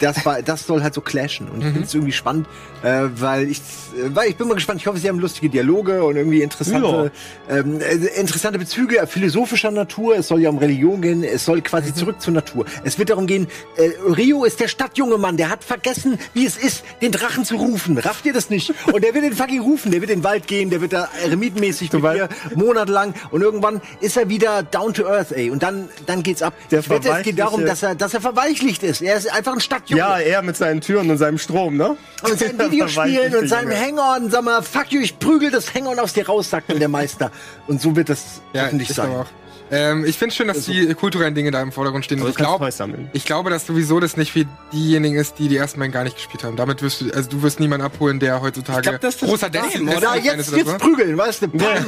das 0.00 0.24
war, 0.24 0.42
das 0.42 0.66
soll 0.66 0.82
halt 0.82 0.94
so 0.94 1.00
clashen 1.00 1.48
und 1.48 1.58
ich 1.58 1.66
finde 1.66 1.82
es 1.82 1.94
irgendwie 1.94 2.12
spannend, 2.12 2.46
äh, 2.82 3.04
weil 3.14 3.48
ich, 3.48 3.60
weil 4.08 4.28
ich 4.30 4.36
bin 4.36 4.48
mal 4.48 4.54
gespannt. 4.54 4.80
Ich 4.80 4.86
hoffe, 4.86 4.98
sie 4.98 5.08
haben 5.08 5.18
lustige 5.18 5.48
Dialoge 5.48 6.04
und 6.04 6.16
irgendwie 6.16 6.42
interessante, 6.42 7.10
ähm, 7.48 7.80
äh, 7.80 8.20
interessante 8.20 8.58
Bezüge 8.58 9.06
philosophischer 9.06 9.70
Natur. 9.70 10.16
Es 10.16 10.28
soll 10.28 10.40
ja 10.40 10.50
um 10.50 10.58
Religion 10.58 11.02
gehen. 11.02 11.24
Es 11.24 11.44
soll 11.44 11.60
quasi 11.62 11.92
zurück 11.94 12.20
zur 12.20 12.34
Natur. 12.34 12.66
Es 12.84 12.98
wird 12.98 13.10
darum 13.10 13.26
gehen. 13.26 13.48
Äh, 13.76 13.90
Rio 14.12 14.44
ist 14.44 14.60
der 14.60 14.68
stadtjunge 14.68 15.18
Mann, 15.18 15.36
der 15.36 15.50
hat 15.50 15.64
vergessen, 15.64 16.18
wie 16.34 16.46
es 16.46 16.56
ist, 16.56 16.84
den 17.02 17.12
Drachen 17.12 17.44
zu 17.44 17.56
rufen. 17.56 17.98
Rafft 17.98 18.26
ihr 18.26 18.32
das 18.32 18.50
nicht? 18.50 18.72
Und 18.92 19.02
der 19.02 19.14
wird 19.14 19.24
den 19.24 19.32
fucking 19.32 19.60
rufen. 19.60 19.90
Der 19.90 20.00
wird 20.00 20.10
in 20.10 20.20
den 20.20 20.24
Wald 20.24 20.46
gehen. 20.46 20.70
Der 20.70 20.80
wird 20.80 20.92
da 20.92 21.08
eremitenmäßig 21.24 21.92
mit 21.92 22.02
ihr 22.02 22.28
monatelang 22.54 23.14
und 23.30 23.42
irgendwann 23.42 23.80
ist 24.00 24.16
er 24.16 24.28
wieder 24.28 24.62
down 24.62 24.94
to 24.94 25.06
earth, 25.06 25.32
ey. 25.32 25.50
Und 25.50 25.62
dann, 25.62 25.88
dann 26.06 26.22
geht's 26.22 26.42
ab. 26.42 26.54
Der 26.70 26.80
Ich 26.80 26.88
wette, 26.90 27.07
es 27.16 27.22
geht 27.24 27.38
darum, 27.38 27.64
dass 27.64 27.82
er, 27.82 27.94
dass 27.94 28.14
er 28.14 28.20
verweichlicht 28.20 28.82
ist. 28.82 29.00
Er 29.02 29.16
ist 29.16 29.32
einfach 29.32 29.54
ein 29.54 29.60
Stadtjunge. 29.60 30.00
Ja, 30.00 30.18
er 30.18 30.42
mit 30.42 30.56
seinen 30.56 30.80
Türen 30.80 31.10
und 31.10 31.18
seinem 31.18 31.38
Strom, 31.38 31.76
ne? 31.76 31.96
Und 32.22 32.38
seinen 32.38 32.58
Videospielen 32.70 33.34
und 33.34 33.48
seinem. 33.48 33.72
Hang-On, 33.72 34.30
sag 34.30 34.44
mal, 34.44 34.62
fuck 34.62 34.90
you, 34.90 35.00
ich 35.00 35.18
prügel 35.18 35.50
das 35.50 35.72
Hang-On 35.74 35.98
aus 35.98 36.12
dir 36.12 36.26
raus, 36.26 36.50
sagt 36.50 36.68
mir 36.68 36.78
der 36.78 36.88
Meister. 36.88 37.30
Und 37.66 37.80
so 37.80 37.94
wird 37.94 38.08
das 38.08 38.40
Ja, 38.52 38.64
hoffentlich 38.64 38.90
ich 38.90 38.96
sein. 38.96 39.24
Ähm, 39.70 40.04
ich 40.04 40.16
finde 40.16 40.34
schön, 40.34 40.48
dass 40.48 40.64
die 40.64 40.94
kulturellen 40.94 41.34
Dinge 41.34 41.50
da 41.50 41.60
im 41.60 41.72
Vordergrund 41.72 42.04
stehen. 42.04 42.24
Ich 42.26 42.74
sammeln. 42.74 43.10
ich 43.12 43.24
glaube, 43.24 43.50
dass 43.50 43.66
sowieso 43.66 44.00
das 44.00 44.16
nicht 44.16 44.32
für 44.32 44.44
diejenigen 44.72 45.16
ist, 45.16 45.38
die 45.38 45.48
die 45.48 45.56
ersten 45.56 45.78
Mal 45.78 45.88
gar 45.90 46.04
nicht 46.04 46.16
gespielt 46.16 46.44
haben. 46.44 46.56
Damit 46.56 46.82
wirst 46.82 47.00
du, 47.00 47.10
also 47.12 47.28
du 47.28 47.42
wirst 47.42 47.60
niemanden 47.60 47.84
abholen, 47.84 48.18
der 48.18 48.40
heutzutage 48.40 48.82
glaub, 48.82 49.00
das 49.00 49.18
großer 49.18 49.50
Destiny? 49.50 49.92
Ja, 49.92 50.14
jetzt, 50.16 50.38
ist 50.40 50.48
oder 50.48 50.58
jetzt 50.58 50.70
so. 50.70 50.76
prügeln, 50.78 51.18
weißt 51.18 51.42
du? 51.42 51.48
Bam. 51.48 51.84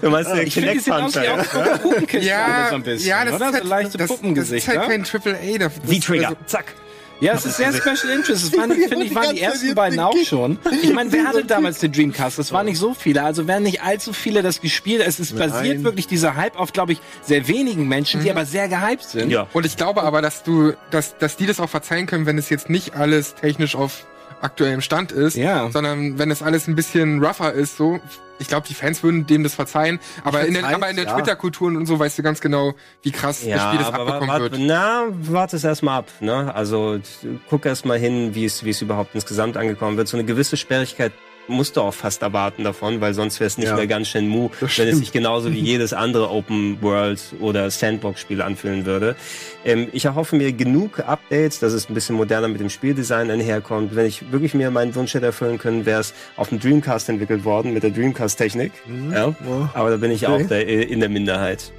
Du 0.00 0.10
meinst 0.10 0.30
der 0.30 0.46
Ich 0.46 0.54
finde, 0.54 0.72
die 0.72 0.92
aus 0.92 1.14
wie 1.14 1.28
auch 1.28 1.80
Puppenkisten 1.82 2.22
Ja, 2.28 2.68
so 2.70 2.76
ein 2.76 2.82
bisschen, 2.82 3.08
ja, 3.08 3.24
das 3.24 3.34
oder? 3.34 3.46
ist 3.48 3.52
halt, 3.54 3.62
so 3.64 3.68
leichte 3.68 3.98
das, 3.98 4.08
Puppengesichter. 4.08 4.72
Das 4.74 4.82
ist 4.82 4.88
halt 4.88 4.90
kein 4.90 5.04
Triple 5.04 5.34
A. 5.36 5.58
Das, 5.58 5.72
V-Trigger, 5.74 6.28
also- 6.28 6.38
zack. 6.46 6.74
Ja, 7.20 7.34
es 7.34 7.44
ist 7.44 7.56
sehr 7.56 7.72
Special 7.72 8.12
Interest. 8.14 8.44
Das 8.44 8.58
waren, 8.58 8.70
finde 8.88 9.04
ich, 9.04 9.14
waren 9.14 9.34
die 9.34 9.40
ersten 9.40 9.74
beiden 9.74 9.98
auch 9.98 10.16
schon. 10.24 10.58
Ich 10.82 10.92
meine, 10.92 11.10
wer 11.12 11.24
hatte 11.26 11.44
damals 11.44 11.78
den 11.80 11.92
Dreamcast? 11.92 12.38
Das 12.38 12.52
waren 12.52 12.66
nicht 12.66 12.78
so 12.78 12.94
viele. 12.94 13.24
Also 13.24 13.48
werden 13.48 13.64
nicht 13.64 13.82
allzu 13.82 14.12
viele 14.12 14.42
das 14.42 14.60
gespielt. 14.60 15.02
Es 15.04 15.18
ist 15.18 15.36
basiert 15.36 15.82
wirklich 15.82 16.06
dieser 16.06 16.36
Hype 16.36 16.58
auf, 16.58 16.72
glaube 16.72 16.92
ich, 16.92 17.00
sehr 17.22 17.48
wenigen 17.48 17.88
Menschen, 17.88 18.22
die 18.22 18.30
aber 18.30 18.44
sehr 18.44 18.68
gehypt 18.68 19.04
sind. 19.04 19.30
Ja. 19.30 19.46
Und 19.52 19.66
ich 19.66 19.76
glaube 19.76 20.02
aber, 20.02 20.22
dass 20.22 20.42
du, 20.42 20.74
dass, 20.90 21.18
dass 21.18 21.36
die 21.36 21.46
das 21.46 21.60
auch 21.60 21.70
verzeihen 21.70 22.06
können, 22.06 22.26
wenn 22.26 22.38
es 22.38 22.50
jetzt 22.50 22.70
nicht 22.70 22.94
alles 22.94 23.34
technisch 23.34 23.74
auf 23.74 24.06
aktuellem 24.40 24.80
Stand 24.80 25.12
ist, 25.12 25.36
Ja. 25.36 25.70
sondern 25.70 26.18
wenn 26.18 26.30
es 26.30 26.42
alles 26.42 26.68
ein 26.68 26.74
bisschen 26.74 27.22
rougher 27.24 27.52
ist, 27.52 27.76
so. 27.76 28.00
Ich 28.40 28.46
glaube, 28.46 28.68
die 28.68 28.74
Fans 28.74 29.02
würden 29.02 29.26
dem 29.26 29.42
das 29.42 29.54
verzeihen, 29.56 29.98
aber 30.22 30.46
in, 30.46 30.54
den, 30.54 30.64
aber 30.64 30.88
in 30.88 30.94
der 30.94 31.06
ja. 31.06 31.14
Twitter-Kultur 31.14 31.68
und 31.68 31.86
so 31.86 31.98
weißt 31.98 32.18
du 32.18 32.22
ganz 32.22 32.40
genau, 32.40 32.74
wie 33.02 33.10
krass 33.10 33.40
das 33.44 33.62
Spiel 33.62 33.78
das 33.80 33.88
abbekommen 33.88 34.28
wart, 34.28 34.40
wird. 34.42 34.56
Na, 34.58 35.06
warte 35.10 35.56
es 35.56 35.64
erstmal 35.64 35.98
ab. 35.98 36.06
Ne? 36.20 36.54
Also 36.54 37.00
guck 37.50 37.66
erst 37.66 37.84
mal 37.84 37.98
hin, 37.98 38.36
wie 38.36 38.44
es 38.44 38.64
wie 38.64 38.70
es 38.70 38.80
überhaupt 38.80 39.16
insgesamt 39.16 39.56
angekommen 39.56 39.96
wird. 39.96 40.06
So 40.06 40.16
eine 40.16 40.24
gewisse 40.24 40.56
Sperrigkeit 40.56 41.12
musst 41.48 41.76
du 41.76 41.80
auch 41.80 41.94
fast 41.94 42.22
erwarten 42.22 42.64
davon, 42.64 43.00
weil 43.00 43.14
sonst 43.14 43.40
wäre 43.40 43.46
es 43.48 43.58
nicht 43.58 43.68
Ja. 43.68 43.76
mehr 43.76 43.86
ganz 43.86 44.08
schön 44.08 44.28
mu, 44.28 44.50
wenn 44.76 44.88
es 44.88 44.98
sich 44.98 45.12
genauso 45.12 45.52
wie 45.52 45.58
jedes 45.60 45.92
andere 45.92 46.30
Open 46.30 46.80
World 46.82 47.20
oder 47.40 47.70
Sandbox-Spiel 47.70 48.40
anfühlen 48.42 48.86
würde. 48.86 49.16
Ähm, 49.64 49.88
ich 49.92 50.04
erhoffe 50.04 50.36
mir 50.36 50.52
genug 50.52 51.00
Updates, 51.00 51.58
dass 51.58 51.72
es 51.72 51.88
ein 51.90 51.94
bisschen 51.94 52.16
moderner 52.16 52.48
mit 52.48 52.60
dem 52.60 52.70
Spieldesign 52.70 53.30
einherkommt. 53.30 53.96
Wenn 53.96 54.06
ich 54.06 54.30
wirklich 54.30 54.54
mir 54.54 54.70
meinen 54.70 54.94
Wunsch 54.94 55.14
hätte 55.14 55.26
erfüllen 55.26 55.58
können, 55.58 55.84
wäre 55.86 56.00
es 56.00 56.14
auf 56.36 56.50
dem 56.50 56.60
Dreamcast 56.60 57.08
entwickelt 57.08 57.44
worden 57.44 57.72
mit 57.74 57.82
der 57.82 57.90
Dreamcast-Technik. 57.90 58.72
Ja. 59.12 59.34
Aber 59.74 59.90
da 59.90 59.96
bin 59.96 60.10
ich 60.10 60.26
auch 60.26 60.40
der, 60.42 60.66
in 60.66 61.00
der 61.00 61.08
Minderheit. 61.08 61.72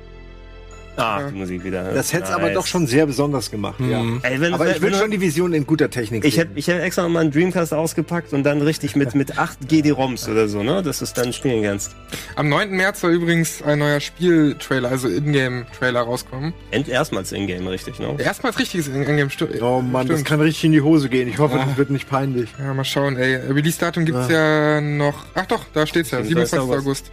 Ah, 1.00 1.22
Ja. 1.22 1.30
die 1.32 1.38
Musik 1.38 1.64
wieder. 1.64 1.84
Das 1.94 2.12
hätte 2.14 2.24
es 2.26 2.30
Nice. 2.30 2.38
aber 2.40 2.50
doch 2.52 2.66
schon 2.68 2.86
sehr 2.88 3.06
besonders 3.06 3.50
gemacht, 3.52 3.80
ja. 3.80 4.02
Mhm. 4.04 4.20
Ey, 4.24 4.40
wenn, 4.42 4.54
Aber 4.54 4.66
wenn, 4.66 4.76
ich 4.76 4.82
will 4.82 4.94
schon 4.94 5.12
die 5.12 5.22
Vision 5.22 5.54
in 5.54 5.66
guter 5.66 5.90
Technik 5.90 6.26
ich 6.26 6.36
sehen. 6.36 6.48
hätte 6.48 6.60
ich 6.60 6.68
hätte 6.68 6.82
extra 6.82 7.04
nochmal 7.04 7.24
einen 7.24 7.32
Dreamcast 7.32 7.74
ausgepackt 7.74 8.34
und 8.34 8.44
dann 8.44 8.62
richtig 8.62 8.96
mit, 8.96 9.16
mit 9.16 9.38
8 9.38 9.68
GD-ROMs 9.68 10.28
oder 10.30 10.48
so, 10.48 10.62
ne? 10.64 10.84
Dass 10.84 11.00
du 11.00 11.06
es 11.06 11.14
dann 11.14 11.32
spielen 11.34 11.64
kannst. 11.64 11.96
Am 12.36 12.50
9. 12.50 12.72
März 12.72 13.02
soll 13.02 13.12
übrigens 13.14 13.62
ein 13.62 13.80
neuer 13.80 14.00
Spieltrailer, 14.00 14.90
also 14.90 15.08
Ingame-Trailer 15.08 16.02
rauskommen. 16.02 16.54
End 16.72 16.88
erstmals 16.88 17.32
in-game, 17.32 17.68
richtig, 17.68 18.00
ne? 18.00 18.16
Erstmals 18.18 18.60
richtiges 18.60 18.88
Ingame 18.88 19.30
stu- 19.30 19.48
Oh 19.62 19.82
Mann, 19.82 20.08
das 20.08 20.18
stimmt. 20.18 20.28
kann 20.28 20.42
richtig 20.42 20.66
in 20.66 20.72
die 20.74 20.82
Hose 20.82 21.10
gehen. 21.10 21.28
Ich 21.30 21.38
hoffe, 21.38 21.58
das 21.66 21.78
wird 21.78 21.90
nicht 21.90 22.10
peinlich. 22.10 22.50
Ja, 22.60 22.74
mal 22.74 22.84
schauen, 22.84 23.18
ey. 23.18 23.36
Release-Datum 23.36 24.06
gibt's 24.06 24.30
ja 24.30 24.82
noch. 24.82 25.26
Ach 25.36 25.46
doch, 25.46 25.66
da 25.74 25.86
steht's 25.88 26.12
ja. 26.12 26.24
27. 26.24 26.50
27. 26.60 26.80
August. 26.88 27.12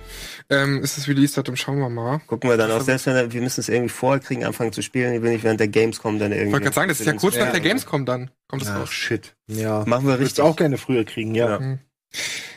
Ähm, 0.48 0.82
ist 0.82 0.96
das 0.96 1.08
Release-Datum? 1.08 1.56
Schauen 1.56 1.78
wir 1.78 1.88
mal. 1.88 2.20
Gucken 2.26 2.48
wir 2.48 2.56
dann 2.56 2.70
auch, 2.70 2.80
selbst 2.80 3.06
wenn 3.06 3.32
wir, 3.32 3.40
müssen 3.40 3.60
es 3.60 3.68
irgendwie 3.68 3.88
vorher 3.88 4.20
kriegen, 4.20 4.44
anfangen 4.44 4.72
zu 4.72 4.82
spielen, 4.82 5.14
ich 5.14 5.22
will 5.22 5.32
nicht 5.32 5.42
während 5.42 5.58
der 5.58 5.68
Gamescom 5.68 6.18
dann 6.18 6.30
irgendwie. 6.30 6.46
Ich 6.46 6.52
wollte 6.52 6.64
gerade 6.64 6.74
sagen, 6.74 6.88
das 6.88 7.00
ist 7.00 7.06
ja 7.06 7.12
kurz 7.14 7.36
nach 7.36 7.50
der 7.50 7.60
Gamescom 7.60 8.06
dann. 8.06 8.30
Kommt 8.48 8.62
es 8.62 8.68
Ach, 8.68 8.80
raus. 8.80 8.90
shit. 8.90 9.34
Ja. 9.48 9.84
Machen 9.86 10.06
wir 10.06 10.18
richtig. 10.18 10.42
auch 10.42 10.56
gerne 10.56 10.78
früher 10.78 11.04
kriegen, 11.04 11.34
ja. 11.34 11.60
Ja. 11.60 11.78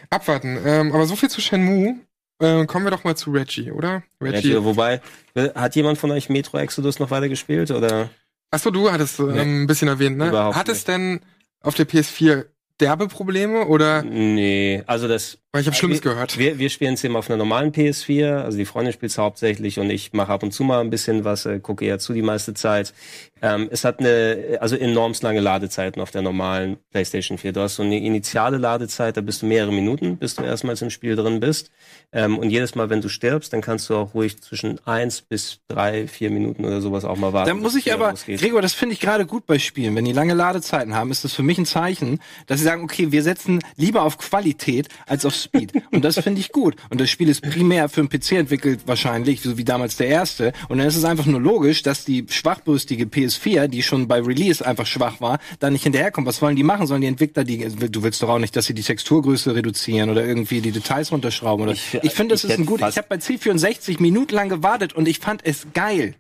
Abwarten. 0.10 0.60
Ähm, 0.64 0.92
aber 0.92 1.06
so 1.06 1.16
viel 1.16 1.30
zu 1.30 1.42
Shenmue. 1.42 1.96
Äh, 2.42 2.66
kommen 2.68 2.86
wir 2.86 2.92
doch 2.92 3.04
mal 3.04 3.18
zu 3.18 3.32
Reggie, 3.32 3.72
oder? 3.72 4.04
Reggie. 4.22 4.54
Ja, 4.54 4.64
wobei, 4.64 5.02
hat 5.36 5.76
jemand 5.76 5.98
von 5.98 6.12
euch 6.12 6.30
Metro 6.30 6.58
Exodus 6.58 7.00
noch 7.00 7.12
weiter 7.12 7.28
gespielt 7.28 7.70
oder? 7.72 8.10
Achso, 8.52 8.72
du 8.72 8.92
hattest 8.92 9.20
ähm, 9.20 9.64
ein 9.64 9.68
bisschen 9.68 9.90
erwähnt, 9.90 10.18
ne? 10.18 10.30
Überhaupt 10.30 10.56
Hat 10.56 10.70
es 10.70 10.86
denn 10.86 11.20
auf 11.62 11.76
der 11.76 11.88
PS4 11.88 12.46
derbe 12.80 13.08
Probleme 13.08 13.68
oder? 13.68 14.04
Nee, 14.04 14.84
also 14.88 15.08
das 15.08 15.38
Weil 15.52 15.62
ich 15.62 15.68
habe 15.68 15.76
Schlimmes 15.76 16.04
wir, 16.04 16.12
gehört. 16.12 16.38
Wir, 16.38 16.58
wir 16.60 16.70
spielen 16.70 16.94
es 16.94 17.04
eben 17.04 17.16
auf 17.16 17.30
einer 17.30 17.38
normalen 17.38 17.72
PS4, 17.72 18.44
also 18.44 18.58
die 18.58 18.66
Freundin 18.66 18.94
spielt 18.94 19.18
hauptsächlich 19.18 19.80
und 19.80 19.90
ich 19.90 20.14
mache 20.14 20.32
ab 20.32 20.44
und 20.44 20.52
zu 20.52 20.64
mal 20.64 20.80
ein 20.82 20.90
bisschen 20.90 21.24
was, 21.24 21.46
äh, 21.46 21.60
gucke 21.60 21.86
eher 21.86 22.00
zu 22.00 22.14
die 22.14 22.22
meiste 22.22 22.54
Zeit. 22.54 22.94
Ähm, 23.42 23.70
es 23.72 23.86
hat 23.86 24.00
eine, 24.00 24.58
also 24.62 24.76
enorm 24.76 25.14
lange 25.22 25.40
Ladezeiten 25.40 26.02
auf 26.02 26.12
der 26.12 26.22
normalen 26.22 26.78
PlayStation 26.92 27.38
4. 27.38 27.54
Du 27.54 27.62
hast 27.62 27.76
so 27.76 27.84
eine 27.84 27.98
initiale 27.98 28.58
Ladezeit, 28.58 29.18
da 29.18 29.22
bist 29.22 29.42
du 29.42 29.46
mehrere 29.46 29.72
Minuten, 29.72 30.18
bis 30.18 30.36
du 30.36 30.44
erstmals 30.44 30.82
im 30.82 30.90
Spiel 30.90 31.16
drin 31.16 31.40
bist. 31.40 31.72
Ähm, 32.12 32.38
und 32.38 32.50
jedes 32.50 32.76
Mal, 32.76 32.90
wenn 32.90 33.02
du 33.02 33.10
stirbst, 33.10 33.54
dann 33.54 33.62
kannst 33.62 33.90
du 33.90 33.96
auch 33.96 34.14
ruhig 34.14 34.42
zwischen 34.42 34.80
eins 34.86 35.22
bis 35.22 35.60
drei, 35.68 36.08
vier 36.08 36.32
Minuten 36.32 36.66
oder 36.66 36.82
sowas 36.82 37.06
auch 37.06 37.18
mal 37.18 37.34
warten. 37.34 37.50
Da 37.50 37.54
muss 37.54 37.76
ich 37.76 37.88
es 37.88 37.94
aber, 37.94 38.12
losgeht. 38.12 38.40
Gregor, 38.40 38.62
das 38.62 38.74
finde 38.74 38.94
ich 38.94 39.00
gerade 39.00 39.26
gut 39.26 39.46
bei 39.46 39.60
Spielen. 39.60 39.96
Wenn 39.96 40.06
die 40.06 40.14
lange 40.14 40.34
Ladezeiten 40.34 40.96
haben, 40.96 41.12
ist 41.12 41.24
das 41.24 41.34
für 41.34 41.44
mich 41.44 41.58
ein 41.58 41.66
Zeichen, 41.66 42.20
dass 42.48 42.60
sie 42.60 42.66
sagen, 42.70 42.84
okay, 42.84 43.12
wir 43.12 43.24
setzen 43.24 43.60
lieber 43.78 44.04
auf 44.04 44.18
Qualität 44.18 44.88
als 45.08 45.26
auf 45.26 45.34
Speed. 45.36 45.74
Und 45.92 46.06
das 46.06 46.20
finde 46.20 46.40
ich 46.40 46.52
gut. 46.52 46.76
Und 46.90 47.02
das 47.02 47.10
Spiel 47.10 47.30
ist 47.30 47.42
primär 47.42 47.90
für 47.90 48.02
einen 48.02 48.10
PC 48.10 48.34
entwickelt, 48.34 48.82
wahrscheinlich, 48.86 49.42
so 49.42 49.58
wie 49.58 49.64
damals 49.64 49.98
der 49.98 50.08
erste. 50.08 50.54
Und 50.70 50.78
dann 50.78 50.88
ist 50.88 50.96
es 50.96 51.04
einfach 51.04 51.26
nur 51.26 51.42
logisch, 51.42 51.82
dass 51.82 52.06
die 52.06 52.26
schwachbrüstige 52.30 53.06
PS4, 53.06 53.68
die 53.68 53.82
schon 53.82 54.08
bei 54.08 54.22
Release 54.22 54.66
einfach 54.66 54.86
schwach 54.86 55.20
war, 55.22 55.40
da 55.60 55.70
nicht 55.70 55.84
hinterherkommt. 55.84 56.28
Was 56.28 56.42
wollen 56.42 56.56
die 56.56 56.64
machen? 56.64 56.86
Sollen 56.88 57.02
die 57.02 57.08
Entwickler, 57.08 57.44
die, 57.44 57.58
du 57.90 58.04
willst 58.04 58.22
doch 58.22 58.30
auch 58.30 58.40
nicht, 58.40 58.56
dass 58.56 58.66
sie 58.66 58.74
die 58.74 58.84
Texturgröße 58.84 59.56
reduzieren 59.56 60.10
oder 60.10 60.24
irgendwie 60.26 60.62
die 60.62 60.72
Details 60.72 61.12
runterschrauben 61.12 61.64
oder, 61.64 61.74
Ich- 61.74 61.96
ich, 62.04 62.12
finde, 62.12 62.34
das 62.36 62.44
ist 62.44 62.52
ein 62.58 62.66
gut, 62.66 62.80
ich 62.82 62.98
habe 62.98 63.08
bei 63.10 63.16
C64 63.16 64.02
Minuten 64.02 64.36
lang 64.36 64.50
gewartet 64.50 64.94
und 64.94 65.08
ich 65.08 65.20
fand 65.20 65.42
es 65.46 65.66
geil. 65.74 66.16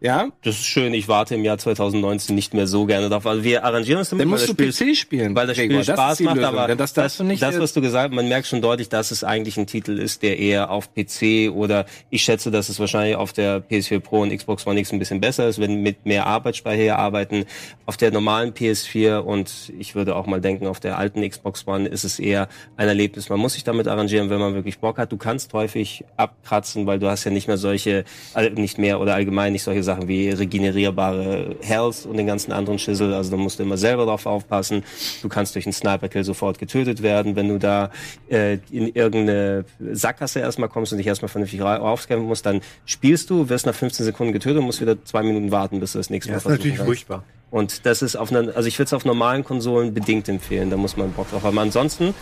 Ja? 0.00 0.28
Das 0.42 0.56
ist 0.56 0.66
schön, 0.66 0.94
ich 0.94 1.08
warte 1.08 1.34
im 1.34 1.44
Jahr 1.44 1.58
2019 1.58 2.34
nicht 2.34 2.54
mehr 2.54 2.66
so 2.68 2.86
gerne 2.86 3.08
darauf. 3.08 3.26
Also 3.26 3.42
wir 3.42 3.64
arrangieren 3.64 3.98
uns 3.98 4.10
damit, 4.10 4.22
Dann 4.22 4.28
musst 4.30 4.48
das 4.48 4.54
du 4.56 4.70
Spiel 4.72 4.92
PC 4.92 4.96
spielen. 4.96 5.34
weil 5.34 5.46
das 5.48 5.56
Spiel. 5.56 5.82
Spaß 5.82 6.18
die 6.18 6.24
macht, 6.24 6.38
aber 6.42 6.74
das 6.76 7.18
nicht. 7.20 7.42
das, 7.42 7.58
was 7.58 7.72
du 7.72 7.80
gesagt 7.80 8.10
hast, 8.10 8.16
man 8.16 8.28
merkt 8.28 8.46
schon 8.46 8.62
deutlich, 8.62 8.88
dass 8.88 9.10
es 9.10 9.24
eigentlich 9.24 9.56
ein 9.56 9.66
Titel 9.66 9.98
ist, 9.98 10.22
der 10.22 10.38
eher 10.38 10.70
auf 10.70 10.90
PC 10.94 11.50
oder 11.52 11.86
ich 12.10 12.22
schätze, 12.22 12.50
dass 12.50 12.68
es 12.68 12.78
wahrscheinlich 12.78 13.16
auf 13.16 13.32
der 13.32 13.60
PS4 13.68 13.98
Pro 13.98 14.20
und 14.20 14.36
Xbox 14.36 14.66
One 14.66 14.78
X 14.78 14.92
ein 14.92 15.00
bisschen 15.00 15.20
besser 15.20 15.48
ist, 15.48 15.58
wenn 15.58 15.82
mit 15.82 16.06
mehr 16.06 16.26
Arbeitsspeicher 16.26 16.82
hier 16.82 16.98
arbeiten. 16.98 17.44
Auf 17.86 17.96
der 17.96 18.12
normalen 18.12 18.52
PS4 18.52 19.18
und 19.18 19.72
ich 19.78 19.94
würde 19.96 20.14
auch 20.14 20.26
mal 20.26 20.40
denken, 20.40 20.66
auf 20.68 20.78
der 20.78 20.98
alten 20.98 21.28
Xbox 21.28 21.66
One 21.66 21.88
ist 21.88 22.04
es 22.04 22.20
eher 22.20 22.48
ein 22.76 22.86
Erlebnis. 22.86 23.30
Man 23.30 23.40
muss 23.40 23.54
sich 23.54 23.64
damit 23.64 23.88
arrangieren, 23.88 24.30
wenn 24.30 24.38
man 24.38 24.54
wirklich 24.54 24.78
Bock 24.78 24.98
hat. 24.98 25.10
Du 25.10 25.16
kannst 25.16 25.52
häufig 25.54 26.04
abkratzen, 26.16 26.86
weil 26.86 26.98
du 27.00 27.08
hast 27.08 27.24
ja 27.24 27.30
nicht 27.32 27.48
mehr 27.48 27.56
solche, 27.56 28.04
also 28.34 28.50
nicht 28.50 28.78
mehr 28.78 29.00
oder 29.00 29.14
allgemein 29.14 29.52
nicht 29.52 29.64
solche 29.64 29.87
Sachen 29.88 30.06
wie 30.08 30.30
regenerierbare 30.30 31.56
Health 31.62 32.06
und 32.06 32.16
den 32.16 32.26
ganzen 32.26 32.52
anderen 32.52 32.78
Schissel. 32.78 33.14
Also 33.14 33.30
da 33.30 33.36
musst 33.36 33.58
du 33.58 33.62
immer 33.62 33.76
selber 33.76 34.04
drauf 34.04 34.26
aufpassen. 34.26 34.84
Du 35.22 35.28
kannst 35.28 35.54
durch 35.54 35.66
einen 35.66 35.72
Sniper-Kill 35.72 36.24
sofort 36.24 36.58
getötet 36.58 37.02
werden, 37.02 37.36
wenn 37.36 37.48
du 37.48 37.58
da 37.58 37.90
äh, 38.28 38.58
in 38.70 38.88
irgendeine 38.94 39.64
Sackgasse 39.92 40.40
erstmal 40.40 40.68
kommst 40.68 40.92
und 40.92 40.98
dich 40.98 41.06
erstmal 41.06 41.28
vernünftig 41.28 41.60
raufkämpfen 41.62 42.26
musst, 42.28 42.44
dann 42.46 42.60
spielst 42.84 43.30
du, 43.30 43.48
wirst 43.48 43.66
nach 43.66 43.74
15 43.74 44.04
Sekunden 44.04 44.32
getötet 44.32 44.58
und 44.58 44.64
musst 44.66 44.80
wieder 44.80 45.02
zwei 45.04 45.22
Minuten 45.22 45.50
warten, 45.50 45.80
bis 45.80 45.92
du 45.92 45.98
das 45.98 46.10
nächste 46.10 46.30
Mal 46.32 46.36
Das 46.36 46.44
ist 46.44 46.50
natürlich 46.50 46.76
kannst. 46.76 46.86
furchtbar. 46.86 47.24
Und 47.50 47.86
das 47.86 48.02
ist 48.02 48.16
auf 48.16 48.30
einer, 48.30 48.54
also 48.54 48.68
ich 48.68 48.78
würde 48.78 48.86
es 48.88 48.92
auf 48.92 49.04
normalen 49.06 49.42
Konsolen 49.42 49.94
bedingt 49.94 50.28
empfehlen, 50.28 50.68
da 50.70 50.76
muss 50.76 50.96
man 50.96 51.10
Bock 51.12 51.30
drauf 51.30 51.44
haben. 51.44 51.58
Ansonsten 51.58 52.14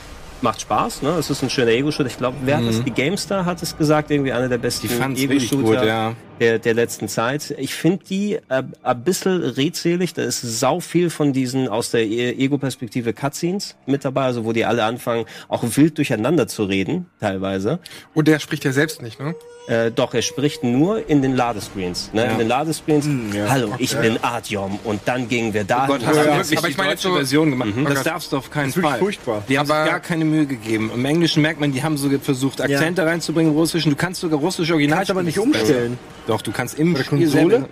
macht 0.43 0.61
Spaß, 0.61 1.03
ne? 1.03 1.11
Es 1.19 1.31
ist 1.31 1.43
ein 1.43 1.51
schöner 1.51 1.71
Ego-Shooter. 1.73 2.09
Ich 2.09 2.19
glaube, 2.19 2.37
wer 2.45 2.59
hat 2.59 2.67
das? 2.67 2.85
Die 2.85 2.91
GameStar 2.91 3.45
hat 3.45 3.62
es 3.62 3.77
gesagt, 3.77 4.11
irgendwie 4.11 4.33
einer 4.33 4.49
der 4.49 4.59
besten 4.59 4.87
die 4.87 4.95
fand's 4.95 5.21
richtig 5.21 5.53
Ego-Shooter. 5.53 5.79
gut, 5.81 5.89
ja. 5.89 6.14
Der, 6.41 6.59
der 6.59 6.74
letzten 6.74 7.09
Zeit. 7.09 7.55
Ich 7.59 7.74
finde 7.74 8.05
die 8.05 8.34
äh, 8.49 8.62
ein 8.82 9.05
bisschen 9.05 9.43
redselig. 9.43 10.14
Da 10.14 10.22
ist 10.22 10.41
sau 10.43 10.80
viel 10.80 11.11
von 11.11 11.32
diesen 11.32 11.68
aus 11.68 11.91
der 11.91 12.05
E- 12.07 12.32
Ego-Perspektive 12.32 13.12
Cutscenes 13.12 13.76
mit 13.87 14.05
dabei, 14.05 14.22
also 14.24 14.45
wo 14.45 14.53
die 14.53 14.64
alle 14.64 14.84
anfangen, 14.84 15.24
auch 15.49 15.64
wild 15.76 15.97
durcheinander 15.99 16.47
zu 16.49 16.64
reden, 16.64 17.07
teilweise. 17.20 17.78
Und 18.14 18.28
der 18.28 18.39
spricht 18.39 18.64
ja 18.64 18.72
selbst 18.72 19.03
nicht, 19.03 19.18
ne? 19.20 19.34
Äh, 19.68 19.91
doch, 19.91 20.14
er 20.14 20.22
spricht 20.22 20.62
nur 20.62 21.09
in 21.11 21.22
den 21.22 21.34
Ladescreens. 21.34 22.11
Ne? 22.12 22.24
In 22.30 22.39
den 22.39 22.47
Ladescreens, 22.47 23.05
hallo, 23.49 23.74
ich 23.78 23.97
bin 23.97 24.16
Artyom 24.22 24.78
und 24.84 25.01
dann 25.07 25.28
gingen 25.28 25.53
wir 25.55 25.64
da. 25.64 25.84
Oh 25.84 25.87
Gott, 25.89 26.07
hast 26.07 26.14
du 26.14 26.20
Ja, 26.24 26.37
wirklich 26.37 26.59
aber 26.59 26.66
die 26.68 26.72
ich 26.72 26.78
meine 26.78 26.91
deutsche 26.91 27.09
so- 27.09 27.14
Version 27.16 27.51
gemacht? 27.51 27.70
Oh 27.76 27.89
Das 27.89 28.05
darfst 28.05 28.30
du 28.32 28.37
auf 28.37 28.49
keinen 28.49 28.68
ist 28.68 28.76
wirklich 28.76 28.91
Fall. 28.93 28.99
furchtbar. 29.01 29.43
Die 29.49 29.59
haben 29.59 29.66
sich 29.66 29.74
Aber- 29.74 29.91
gar 29.91 29.99
keine 29.99 30.24
Mühe 30.24 30.47
gegeben. 30.47 30.93
Im 30.95 31.05
Englischen 31.05 31.43
merkt 31.43 31.59
man, 31.59 31.72
die 31.72 31.82
haben 31.82 31.97
sogar 31.97 32.20
versucht, 32.20 32.61
Akzente 32.61 33.05
reinzubringen 33.05 33.51
im 33.53 33.59
Russischen. 33.59 33.91
Du 33.91 33.97
kannst 33.97 34.20
sogar 34.20 34.39
russisch 34.39 34.70
Original 34.70 34.99
Kannst 34.99 35.11
aber 35.11 35.24
nicht 35.24 35.37
das 35.37 35.45
ist 35.45 35.49
umstellen. 35.57 35.99
Doch, 36.27 36.43
du 36.43 36.53
kannst 36.53 36.79
im 36.79 36.95
der 36.95 37.05
Spiel 37.05 37.20
Konsole? 37.31 37.51
selber- 37.51 37.68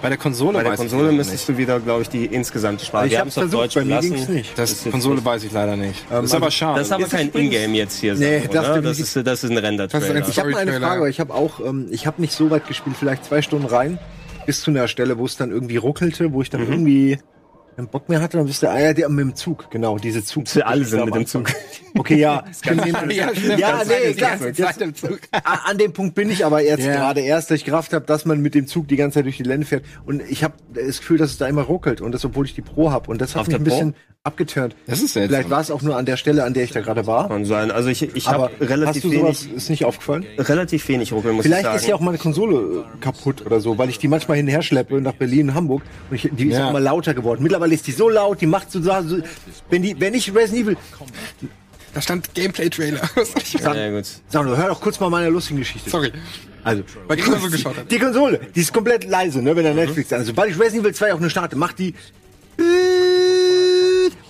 Bei 0.00 0.08
der 0.10 0.18
Konsole 0.18 0.52
Bei 0.58 0.62
der 0.62 0.72
weiß 0.72 0.78
ich 0.78 0.84
Konsole 0.84 1.02
leider 1.06 1.16
müsstest 1.16 1.48
du 1.48 1.56
wieder, 1.58 1.80
glaube 1.80 2.02
ich, 2.02 2.08
die 2.08 2.26
insgesamte 2.26 2.84
Sprache. 2.84 3.08
Ich 3.08 3.18
haben's 3.18 3.36
auf 3.36 3.42
versucht, 3.42 3.62
Deutsch 3.64 3.74
bei 3.74 3.84
mir 3.84 3.98
ging's 4.00 4.28
nicht. 4.28 4.56
Das, 4.56 4.70
ist 4.70 4.84
jetzt 4.84 4.92
Konsole 4.92 5.16
nicht- 5.16 5.24
weiß 5.24 5.42
ich 5.42 5.50
leider 5.52 5.74
nicht. 5.76 6.04
das 6.08 6.24
ist 6.26 6.34
aber 6.34 6.50
schade. 6.52 6.78
Das 6.78 6.86
ist 6.86 6.92
aber 6.92 7.02
Ist 7.04 7.10
kein 7.10 7.30
Ingame 7.32 7.76
jetzt 7.76 7.98
hier. 7.98 8.14
Nee, 8.14 8.38
Sache, 8.38 8.48
das 8.52 8.64
oder? 8.66 8.74
definitiv- 8.76 8.84
das 8.84 9.16
ist, 9.16 9.26
das 9.26 9.44
ist 9.44 9.50
ein 9.50 9.58
Render-Trailer. 9.58 10.20
Das 10.20 10.28
Ich 10.28 10.38
habe 10.38 10.50
mal 10.50 10.58
eine. 10.58 10.78
Frage, 10.78 11.08
ich 11.08 11.18
habe 11.18 11.34
auch, 11.34 11.58
ähm, 11.58 11.88
ich 11.90 12.06
habe 12.06 12.20
nicht 12.20 12.32
so 12.32 12.48
weit 12.50 12.68
gespielt, 12.68 12.94
vielleicht 12.96 13.24
zwei 13.24 13.42
Stunden 13.42 13.66
rein, 13.66 13.98
bis 14.46 14.62
zu 14.62 14.70
einer 14.70 14.86
Stelle, 14.86 15.18
wo 15.18 15.24
es 15.26 15.36
dann 15.36 15.50
irgendwie 15.50 15.78
ruckelte, 15.78 16.32
wo 16.32 16.42
ich 16.42 16.50
dann 16.50 16.60
irgendwie 16.68 17.18
keinen 17.78 17.86
Bock 17.88 18.08
mehr 18.08 18.20
hatte, 18.20 18.36
dann 18.38 18.48
wisst 18.48 18.64
ihr, 18.64 18.70
ah 18.72 18.80
ja, 18.80 18.92
der 18.92 19.08
mit 19.08 19.20
dem 19.24 19.34
Zug, 19.36 19.70
genau, 19.70 19.98
diese 19.98 20.24
Zug. 20.24 20.48
Sie 20.48 20.64
alle 20.64 20.84
sind 20.84 21.04
mit 21.04 21.14
dem 21.14 21.26
Zug. 21.26 21.48
Okay, 21.96 22.16
ja. 22.16 22.42
Stimmt, 22.60 22.84
Ja, 23.12 23.28
stimmt, 23.34 23.58
ja, 23.60 23.78
das 23.78 23.88
nee, 23.88 24.14
klar. 24.14 24.36
Jetzt, 24.44 25.08
an 25.64 25.78
dem 25.78 25.92
Punkt 25.92 26.16
bin 26.16 26.28
ich 26.28 26.44
aber 26.44 26.60
jetzt 26.60 26.84
Ja. 26.84 26.92
gerade 26.94 27.20
erst, 27.20 27.52
dass 27.52 27.58
ich 27.58 27.64
Kraft 27.64 27.92
habe, 27.92 28.04
dass 28.04 28.24
man 28.24 28.40
mit 28.40 28.56
dem 28.56 28.66
Zug 28.66 28.88
die 28.88 28.96
ganze 28.96 29.14
Zeit 29.20 29.26
durch 29.26 29.36
die 29.36 29.44
Länder 29.44 29.64
fährt. 29.66 29.84
Und 30.06 30.22
ich 30.28 30.42
habe 30.42 30.54
das 30.74 30.98
Gefühl, 30.98 31.18
dass 31.18 31.30
es 31.30 31.38
da 31.38 31.46
immer 31.46 31.62
ruckelt. 31.62 32.00
Und 32.00 32.10
das, 32.12 32.24
obwohl 32.24 32.46
ich 32.46 32.54
die 32.54 32.62
Pro 32.62 32.90
habe. 32.90 33.10
Und 33.12 33.20
das 33.20 33.36
hat 33.36 33.42
Auf 33.42 33.46
mich 33.46 33.56
ein 33.56 33.62
bisschen 33.64 33.94
abgeturnt. 34.24 34.74
Das 34.86 35.00
ist 35.00 35.12
seltsam. 35.14 35.28
Vielleicht 35.36 35.50
war 35.50 35.60
es 35.60 35.70
auch 35.70 35.80
nur 35.82 35.96
an 35.96 36.04
der 36.04 36.16
Stelle, 36.16 36.42
an 36.44 36.52
der 36.54 36.64
ich 36.64 36.72
da 36.72 36.80
gerade 36.80 37.06
war. 37.06 37.28
Kann 37.28 37.44
sein. 37.44 37.70
Also 37.70 37.88
ich, 37.88 38.02
ich 38.16 38.28
habe 38.28 38.50
hast 38.60 38.68
relativ 38.68 39.02
du 39.02 39.12
sowas, 39.12 39.44
wenig, 39.44 39.56
ist 39.56 39.70
nicht 39.70 39.84
aufgefallen? 39.84 40.26
relativ 40.36 40.86
wenig 40.88 41.12
Ruckeln, 41.12 41.36
muss 41.36 41.44
Vielleicht 41.44 41.60
ich 41.62 41.66
sagen. 41.66 41.76
ist 41.78 41.86
ja 41.86 41.94
auch 41.94 42.00
meine 42.00 42.18
Konsole 42.18 42.84
äh, 42.84 42.98
kaputt 43.00 43.46
oder 43.46 43.60
so, 43.60 43.78
weil 43.78 43.88
ich 43.88 43.98
die 43.98 44.08
manchmal 44.08 44.36
hinher 44.36 44.62
schleppe 44.62 45.00
nach 45.00 45.14
Berlin, 45.14 45.54
Hamburg. 45.54 45.82
Und 46.10 46.16
ich, 46.16 46.28
die 46.32 46.48
ist 46.48 46.56
Ja. 46.58 46.66
auch 46.66 46.70
immer 46.70 46.80
lauter 46.80 47.14
geworden. 47.14 47.42
Mittlerweile 47.42 47.67
ist 47.72 47.86
die 47.86 47.92
so 47.92 48.08
laut, 48.08 48.40
die 48.40 48.46
macht 48.46 48.70
so, 48.70 48.80
so 48.82 49.18
wenn 49.70 49.82
die, 49.82 49.98
wenn 50.00 50.14
ich 50.14 50.34
Resident 50.34 50.66
Evil, 50.66 50.76
Da 51.94 52.02
stand 52.02 52.34
Gameplay-Trailer. 52.34 53.00
Ich 53.42 53.54
ja, 53.54 53.74
ja, 53.74 53.90
gut. 53.90 54.06
sag 54.28 54.44
nur, 54.44 54.56
hör 54.56 54.68
doch 54.68 54.80
kurz 54.80 55.00
mal 55.00 55.08
meine 55.10 55.28
lustige 55.30 55.60
Geschichte. 55.60 55.88
Sorry. 55.90 56.12
Also, 56.64 56.82
Weil 57.06 57.18
immer 57.18 57.38
so 57.38 57.48
geschaut 57.50 57.76
habe. 57.78 57.86
die 57.88 57.98
Konsole, 57.98 58.40
die 58.54 58.60
ist 58.60 58.72
komplett 58.74 59.04
leise, 59.04 59.40
ne, 59.40 59.54
wenn 59.56 59.64
der 59.64 59.74
Netflix 59.74 60.12
an. 60.12 60.24
Sobald 60.24 60.50
ich 60.50 60.58
Resident 60.60 60.84
Evil 60.84 60.94
2 60.94 61.14
auch 61.14 61.20
nur 61.20 61.30
starte, 61.30 61.56
macht 61.56 61.78
die 61.78 61.94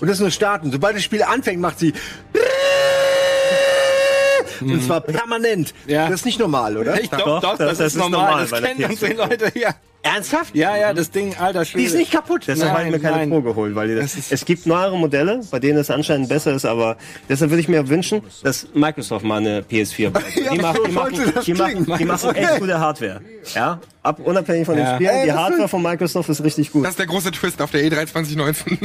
und 0.00 0.06
das 0.06 0.18
ist 0.18 0.20
nur 0.20 0.30
starten. 0.30 0.70
Sobald 0.70 0.94
das 0.96 1.02
Spiel 1.02 1.22
anfängt, 1.22 1.60
macht 1.60 1.78
sie 1.80 1.92
und 4.60 4.82
zwar 4.82 5.00
permanent. 5.00 5.72
Ja. 5.86 6.08
Das 6.08 6.20
ist 6.20 6.26
nicht 6.26 6.38
normal, 6.40 6.76
oder? 6.76 7.00
Ich, 7.00 7.08
doch, 7.10 7.18
Doch, 7.18 7.40
doch, 7.40 7.58
das- 7.58 7.68
das, 7.70 7.78
das 7.78 7.86
ist 7.88 7.94
ist 7.94 7.98
normal. 8.00 8.20
normal 8.44 8.46
Das 8.48 8.60
kennen 8.62 8.84
unsere 8.90 9.12
PS4. 9.12 9.16
Leute 9.16 9.50
hier. 9.54 9.74
Ernsthaft? 10.14 10.54
Ja, 10.54 10.76
ja, 10.76 10.92
das 10.94 11.10
Ding, 11.10 11.34
alter 11.38 11.64
Schwede. 11.64 11.82
Die 11.82 11.86
ist 11.88 11.96
nicht 11.96 12.12
kaputt. 12.12 12.44
Deshalb 12.46 12.72
habe 12.72 12.84
ich 12.84 12.90
mir 12.90 12.98
keine 13.00 13.16
nein. 13.18 13.30
Pro 13.30 13.40
geholt, 13.42 13.74
weil 13.74 13.88
die 13.88 13.94
das, 13.94 14.16
es 14.30 14.44
gibt 14.44 14.66
neuere 14.66 14.96
Modelle, 14.98 15.40
bei 15.50 15.58
denen 15.58 15.78
es 15.78 15.90
anscheinend 15.90 16.28
besser 16.28 16.52
ist, 16.54 16.64
aber 16.64 16.96
deshalb 17.28 17.50
würde 17.50 17.60
ich 17.60 17.68
mir 17.68 17.88
wünschen, 17.88 18.22
dass 18.42 18.66
Microsoft 18.74 19.24
mal 19.24 19.36
eine 19.38 19.60
PS4 19.62 20.10
baut. 20.10 20.22
Ja, 20.38 20.52
die, 20.52 20.58
machen, 20.60 20.78
die, 20.86 20.92
machen, 20.92 21.32
das 21.34 21.44
die, 21.44 21.54
machen, 21.54 21.84
die 21.98 22.04
machen 22.04 22.34
echt 22.34 22.48
Okay. 22.50 22.60
gute 22.60 22.78
Hardware. 22.80 23.20
Ja, 23.54 23.80
ab 24.02 24.20
unabhängig 24.24 24.64
von 24.66 24.76
den 24.76 24.84
Ja. 24.84 24.94
Spielen, 24.94 25.10
Ey, 25.10 25.24
die 25.26 25.32
Hardware 25.32 25.68
von 25.68 25.82
Microsoft 25.82 26.28
ist 26.28 26.42
richtig 26.44 26.70
gut. 26.72 26.84
Das 26.84 26.90
ist 26.90 26.98
der 26.98 27.06
große 27.06 27.30
Twist 27.32 27.60
auf 27.60 27.70
der 27.70 27.82
E3 27.82 28.06
2019. 28.06 28.78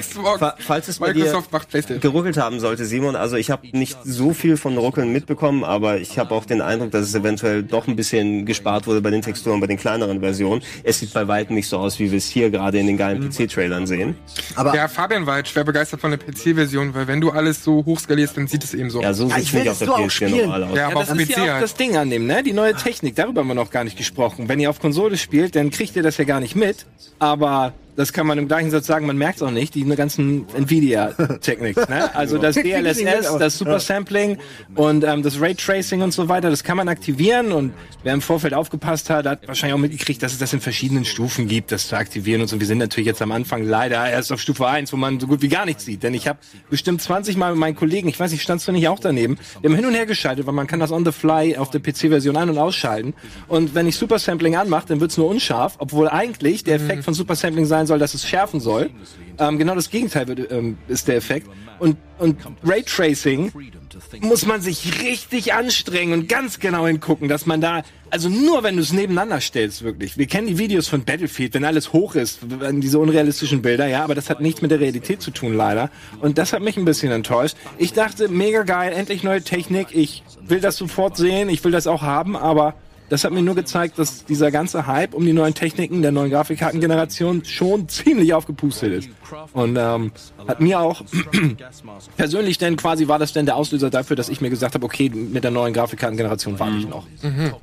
Xbox. 0.00 0.38
Fa- 0.38 0.54
Falls 0.58 0.88
es 0.88 1.00
Microsoft 1.00 1.52
macht 1.52 1.68
PlayStation. 1.70 2.00
geruckelt 2.00 2.36
haben 2.36 2.60
sollte, 2.60 2.84
Simon, 2.84 3.16
also 3.16 3.36
ich 3.36 3.50
habe 3.50 3.66
nicht 3.72 3.96
so 4.04 4.32
viel 4.32 4.56
von 4.56 4.76
Ruckeln 4.78 5.12
mitbekommen, 5.12 5.64
aber 5.64 5.98
ich 5.98 6.18
habe 6.18 6.34
auch 6.34 6.44
den 6.44 6.60
Eindruck, 6.60 6.90
dass 6.90 7.02
es 7.06 7.14
eventuell 7.14 7.62
doch 7.62 7.86
ein 7.86 7.96
bisschen 7.96 8.46
gespart 8.46 8.86
wurde 8.86 9.00
bei 9.00 9.10
den 9.10 9.22
Texturen, 9.22 9.60
bei 9.60 9.66
den 9.66 9.76
kleineren 9.78 10.20
Versionen. 10.20 10.62
Es 10.82 10.98
sieht 11.00 11.12
bei 11.12 11.26
weitem 11.28 11.54
nicht 11.56 11.68
so 11.68 11.78
aus, 11.78 11.98
wie 11.98 12.10
wir 12.10 12.18
es 12.18 12.26
hier 12.28 12.50
gerade 12.50 12.78
in 12.78 12.86
den 12.86 12.96
geilen 12.96 13.28
PC-Trailern 13.30 13.86
sehen. 13.86 14.16
Aber 14.56 14.74
Ja, 14.74 14.88
Fabian 14.88 15.26
war 15.26 15.38
jetzt 15.38 15.50
schwer 15.50 15.64
begeistert 15.64 16.00
von 16.00 16.10
der 16.10 16.18
PC-Version, 16.18 16.94
weil 16.94 17.06
wenn 17.06 17.20
du 17.20 17.30
alles 17.30 17.62
so 17.64 17.84
hochskalierst, 17.84 18.36
dann 18.36 18.46
sieht 18.46 18.64
es 18.64 18.74
eben 18.74 18.90
so 18.90 19.00
Ja, 19.02 19.12
so 19.14 19.24
Ja, 19.28 19.36
sieht 19.36 19.38
ich 19.42 19.48
es 19.48 19.52
will 19.54 19.60
nicht 19.62 19.70
auf 19.70 19.78
der 19.78 19.86
so 19.86 19.94
auch 19.94 19.98
PS4 20.00 20.10
spielen. 20.10 20.40
normal 20.42 20.64
aus. 20.64 20.70
Ja, 20.70 20.76
Ja, 20.76 20.86
aber 20.86 21.00
das 21.00 21.10
auf 21.10 21.18
ist 21.18 21.28
PC 21.28 21.36
ja 21.36 21.42
auch 21.44 21.48
halt. 21.48 21.62
das 21.62 21.74
Ding 21.74 21.96
an 21.96 22.10
dem, 22.10 22.26
ne? 22.26 22.42
Die 22.42 22.52
neue 22.52 22.74
Technik, 22.74 23.14
darüber 23.16 23.40
haben 23.40 23.48
wir 23.48 23.54
noch 23.54 23.70
gar 23.70 23.84
nicht 23.84 23.96
gesprochen. 23.96 24.48
Wenn 24.48 24.60
ihr 24.60 24.70
auf 24.70 24.80
Konsole 24.80 25.16
spielt, 25.16 25.56
dann 25.56 25.70
kriegt 25.70 25.96
ihr 25.96 26.02
das 26.02 26.16
ja 26.16 26.24
gar 26.24 26.40
nicht 26.40 26.54
mit. 26.56 26.86
Aber 27.18 27.72
das 27.96 28.12
kann 28.12 28.26
man 28.26 28.38
im 28.38 28.48
gleichen 28.48 28.70
Satz 28.70 28.86
sagen, 28.86 29.06
man 29.06 29.16
merkt 29.16 29.36
es 29.36 29.42
auch 29.42 29.50
nicht, 29.50 29.74
die 29.74 29.84
ganzen 29.84 30.46
Nvidia-Technik. 30.54 31.88
Ne? 31.88 32.10
Also 32.14 32.38
das 32.38 32.54
DLSS, 32.62 33.38
das 33.38 33.58
Super 33.58 33.80
Sampling 33.80 34.38
und 34.74 35.04
ähm, 35.04 35.22
das 35.22 35.40
Raytracing 35.40 36.02
und 36.02 36.12
so 36.12 36.28
weiter, 36.28 36.50
das 36.50 36.62
kann 36.64 36.76
man 36.76 36.88
aktivieren. 36.88 37.52
Und 37.52 37.72
wer 38.02 38.14
im 38.14 38.20
Vorfeld 38.20 38.54
aufgepasst 38.54 39.10
hat, 39.10 39.26
hat 39.26 39.46
wahrscheinlich 39.48 39.74
auch 39.74 39.80
mitgekriegt, 39.80 40.22
dass 40.22 40.32
es 40.32 40.38
das 40.38 40.52
in 40.52 40.60
verschiedenen 40.60 41.04
Stufen 41.04 41.48
gibt, 41.48 41.72
das 41.72 41.88
zu 41.88 41.96
aktivieren 41.96 42.40
und 42.40 42.48
so. 42.48 42.60
Wir 42.60 42.66
sind 42.66 42.78
natürlich 42.78 43.06
jetzt 43.06 43.22
am 43.22 43.32
Anfang 43.32 43.64
leider 43.64 44.08
erst 44.08 44.32
auf 44.32 44.40
Stufe 44.40 44.66
1, 44.66 44.92
wo 44.92 44.96
man 44.96 45.18
so 45.18 45.26
gut 45.26 45.42
wie 45.42 45.48
gar 45.48 45.64
nichts 45.64 45.84
sieht. 45.84 46.02
Denn 46.02 46.14
ich 46.14 46.28
habe 46.28 46.38
bestimmt 46.70 47.02
20 47.02 47.36
Mal 47.36 47.50
mit 47.50 47.60
meinen 47.60 47.76
Kollegen, 47.76 48.08
ich 48.08 48.18
weiß 48.18 48.30
nicht, 48.32 48.42
standst 48.42 48.68
du 48.68 48.72
nicht 48.72 48.88
auch 48.88 48.98
daneben, 48.98 49.38
wir 49.60 49.70
haben 49.70 49.76
hin 49.76 49.86
und 49.86 49.94
her 49.94 50.06
geschaltet, 50.06 50.46
weil 50.46 50.54
man 50.54 50.66
kann 50.66 50.80
das 50.80 50.92
on 50.92 51.04
the 51.04 51.12
fly 51.12 51.56
auf 51.56 51.70
der 51.70 51.80
PC-Version 51.80 52.36
ein- 52.36 52.50
und 52.50 52.58
ausschalten. 52.58 53.14
Und 53.48 53.74
wenn 53.74 53.86
ich 53.86 53.96
Super 53.96 54.18
Sampling 54.18 54.56
anmache, 54.56 54.86
dann 54.88 55.00
wird's 55.00 55.16
nur 55.16 55.28
unscharf, 55.28 55.76
obwohl 55.78 56.08
eigentlich 56.08 56.64
der 56.64 56.76
Effekt 56.76 57.04
von 57.04 57.14
Super 57.14 57.34
Sampling 57.34 57.66
sein 57.66 57.83
soll, 57.86 57.98
dass 57.98 58.14
es 58.14 58.26
schärfen 58.26 58.60
soll. 58.60 58.90
Ähm, 59.38 59.58
genau 59.58 59.74
das 59.74 59.90
Gegenteil 59.90 60.28
wird, 60.28 60.50
ähm, 60.50 60.78
ist 60.88 61.08
der 61.08 61.16
Effekt. 61.16 61.48
Und, 61.78 61.96
und 62.18 62.38
Raytracing 62.64 63.52
muss 64.20 64.46
man 64.46 64.60
sich 64.60 65.02
richtig 65.02 65.54
anstrengen 65.54 66.12
und 66.12 66.28
ganz 66.28 66.58
genau 66.58 66.86
hingucken, 66.86 67.28
dass 67.28 67.46
man 67.46 67.60
da, 67.60 67.82
also 68.10 68.28
nur 68.28 68.62
wenn 68.62 68.76
du 68.76 68.82
es 68.82 68.92
nebeneinander 68.92 69.40
stellst, 69.40 69.82
wirklich. 69.82 70.16
Wir 70.16 70.26
kennen 70.26 70.46
die 70.46 70.58
Videos 70.58 70.88
von 70.88 71.04
Battlefield, 71.04 71.54
wenn 71.54 71.64
alles 71.64 71.92
hoch 71.92 72.14
ist, 72.14 72.40
diese 72.74 72.98
unrealistischen 72.98 73.62
Bilder, 73.62 73.86
ja, 73.86 74.04
aber 74.04 74.14
das 74.14 74.30
hat 74.30 74.40
nichts 74.40 74.62
mit 74.62 74.70
der 74.70 74.80
Realität 74.80 75.20
zu 75.22 75.30
tun, 75.30 75.54
leider. 75.54 75.90
Und 76.20 76.38
das 76.38 76.52
hat 76.52 76.62
mich 76.62 76.76
ein 76.76 76.84
bisschen 76.84 77.12
enttäuscht. 77.12 77.56
Ich 77.78 77.92
dachte, 77.92 78.28
mega 78.28 78.62
geil, 78.62 78.92
endlich 78.92 79.22
neue 79.22 79.42
Technik, 79.42 79.88
ich 79.92 80.22
will 80.40 80.60
das 80.60 80.76
sofort 80.76 81.16
sehen, 81.16 81.48
ich 81.48 81.62
will 81.64 81.72
das 81.72 81.86
auch 81.86 82.02
haben, 82.02 82.36
aber 82.36 82.74
das 83.14 83.22
hat 83.22 83.32
mir 83.32 83.42
nur 83.42 83.54
gezeigt, 83.54 84.00
dass 84.00 84.24
dieser 84.24 84.50
ganze 84.50 84.88
Hype 84.88 85.14
um 85.14 85.24
die 85.24 85.32
neuen 85.32 85.54
Techniken 85.54 86.02
der 86.02 86.10
neuen 86.10 86.32
Grafikkartengeneration 86.32 87.44
schon 87.44 87.88
ziemlich 87.88 88.34
aufgepustet 88.34 88.92
ist. 88.92 89.08
Und 89.52 89.76
ähm, 89.76 90.10
hat 90.48 90.60
mir 90.60 90.80
auch 90.80 91.02
persönlich 92.16 92.58
denn 92.58 92.76
quasi 92.76 93.06
war 93.06 93.20
das 93.20 93.32
denn 93.32 93.46
der 93.46 93.54
Auslöser 93.54 93.88
dafür, 93.88 94.16
dass 94.16 94.28
ich 94.28 94.40
mir 94.40 94.50
gesagt 94.50 94.74
habe, 94.74 94.84
okay, 94.84 95.10
mit 95.10 95.44
der 95.44 95.52
neuen 95.52 95.72
Grafikkartengeneration 95.72 96.58
warte 96.58 96.76
ich 96.76 96.88
noch. 96.88 97.06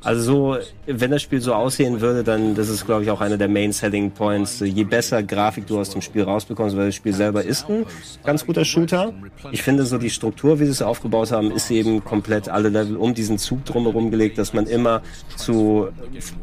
Also 0.01 0.21
so, 0.21 0.57
wenn 0.85 1.11
das 1.11 1.21
Spiel 1.21 1.41
so 1.41 1.53
aussehen 1.53 1.99
würde, 1.99 2.23
dann 2.23 2.55
das 2.55 2.69
ist 2.69 2.85
glaube 2.85 3.03
ich 3.03 3.11
auch 3.11 3.19
einer 3.19 3.37
der 3.37 3.49
Main 3.49 3.73
Selling 3.73 4.11
Points. 4.11 4.61
Je 4.61 4.85
besser 4.85 5.21
Grafik 5.21 5.67
du 5.67 5.79
aus 5.79 5.89
dem 5.89 6.01
Spiel 6.01 6.23
rausbekommst, 6.23 6.77
weil 6.77 6.85
das 6.85 6.95
Spiel 6.95 7.13
selber 7.13 7.43
ist 7.43 7.69
ein 7.69 7.85
ganz 8.23 8.45
guter 8.45 8.63
Shooter. 8.63 9.13
Ich 9.51 9.63
finde 9.63 9.85
so 9.85 9.97
die 9.97 10.09
Struktur, 10.09 10.61
wie 10.61 10.65
sie 10.65 10.71
es 10.71 10.81
aufgebaut 10.81 11.33
haben, 11.33 11.51
ist 11.51 11.69
eben 11.71 12.05
komplett 12.05 12.47
alle 12.47 12.69
Level 12.69 12.95
um 12.95 13.13
diesen 13.13 13.37
Zug 13.37 13.65
drumherum 13.65 14.11
gelegt, 14.11 14.37
dass 14.37 14.53
man 14.53 14.65
immer 14.65 15.01
zu 15.41 15.89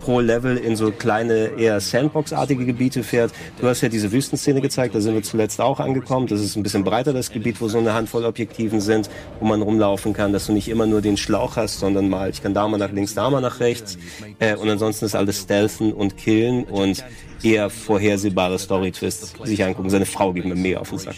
pro 0.01 0.21
Level 0.21 0.57
in 0.57 0.77
so 0.77 0.91
kleine 0.91 1.53
eher 1.57 1.81
Sandbox-artige 1.81 2.67
Gebiete 2.67 3.03
fährt. 3.03 3.33
Du 3.61 3.67
hast 3.67 3.81
ja 3.81 3.89
diese 3.89 4.13
Wüstenszene 4.13 4.61
gezeigt, 4.61 4.95
da 4.95 5.01
sind 5.01 5.15
wir 5.15 5.23
zuletzt 5.23 5.61
auch 5.61 5.81
angekommen. 5.81 6.27
Das 6.27 6.41
ist 6.41 6.57
ein 6.57 6.63
bisschen 6.63 6.85
breiter 6.85 7.13
das 7.13 7.31
Gebiet, 7.31 7.61
wo 7.61 7.69
so 7.69 7.79
eine 7.79 7.95
Handvoll 7.95 8.25
Objektiven 8.25 8.81
sind, 8.81 9.09
wo 9.41 9.47
man 9.47 9.63
rumlaufen 9.63 10.13
kann, 10.13 10.33
dass 10.33 10.47
du 10.47 10.53
nicht 10.53 10.69
immer 10.69 10.87
nur 10.87 11.01
den 11.01 11.17
Schlauch 11.17 11.57
hast, 11.57 11.79
sondern 11.79 12.09
mal, 12.09 12.31
ich 12.31 12.43
kann 12.43 12.55
da 12.55 12.67
mal 12.69 12.79
nach 12.79 12.93
links, 12.93 13.15
da 13.15 13.31
mal 13.31 13.41
nach 13.41 13.61
rechts. 13.61 13.99
Äh, 14.39 14.57
und 14.57 14.69
ansonsten 14.69 15.05
ist 15.05 15.15
alles 15.15 15.41
Stealthen 15.43 15.93
und 15.93 16.17
Killen 16.17 16.65
und 16.65 17.05
eher 17.43 17.71
vorhersehbare 17.71 18.59
Story-Twists 18.59 19.35
sich 19.45 19.65
angucken. 19.65 19.91
Seine 19.91 20.07
Frau 20.07 20.33
geht 20.33 20.45
mir 20.45 20.55
mega 20.55 20.79
auf 20.81 20.91
den 20.91 20.99
Sack. 20.99 21.17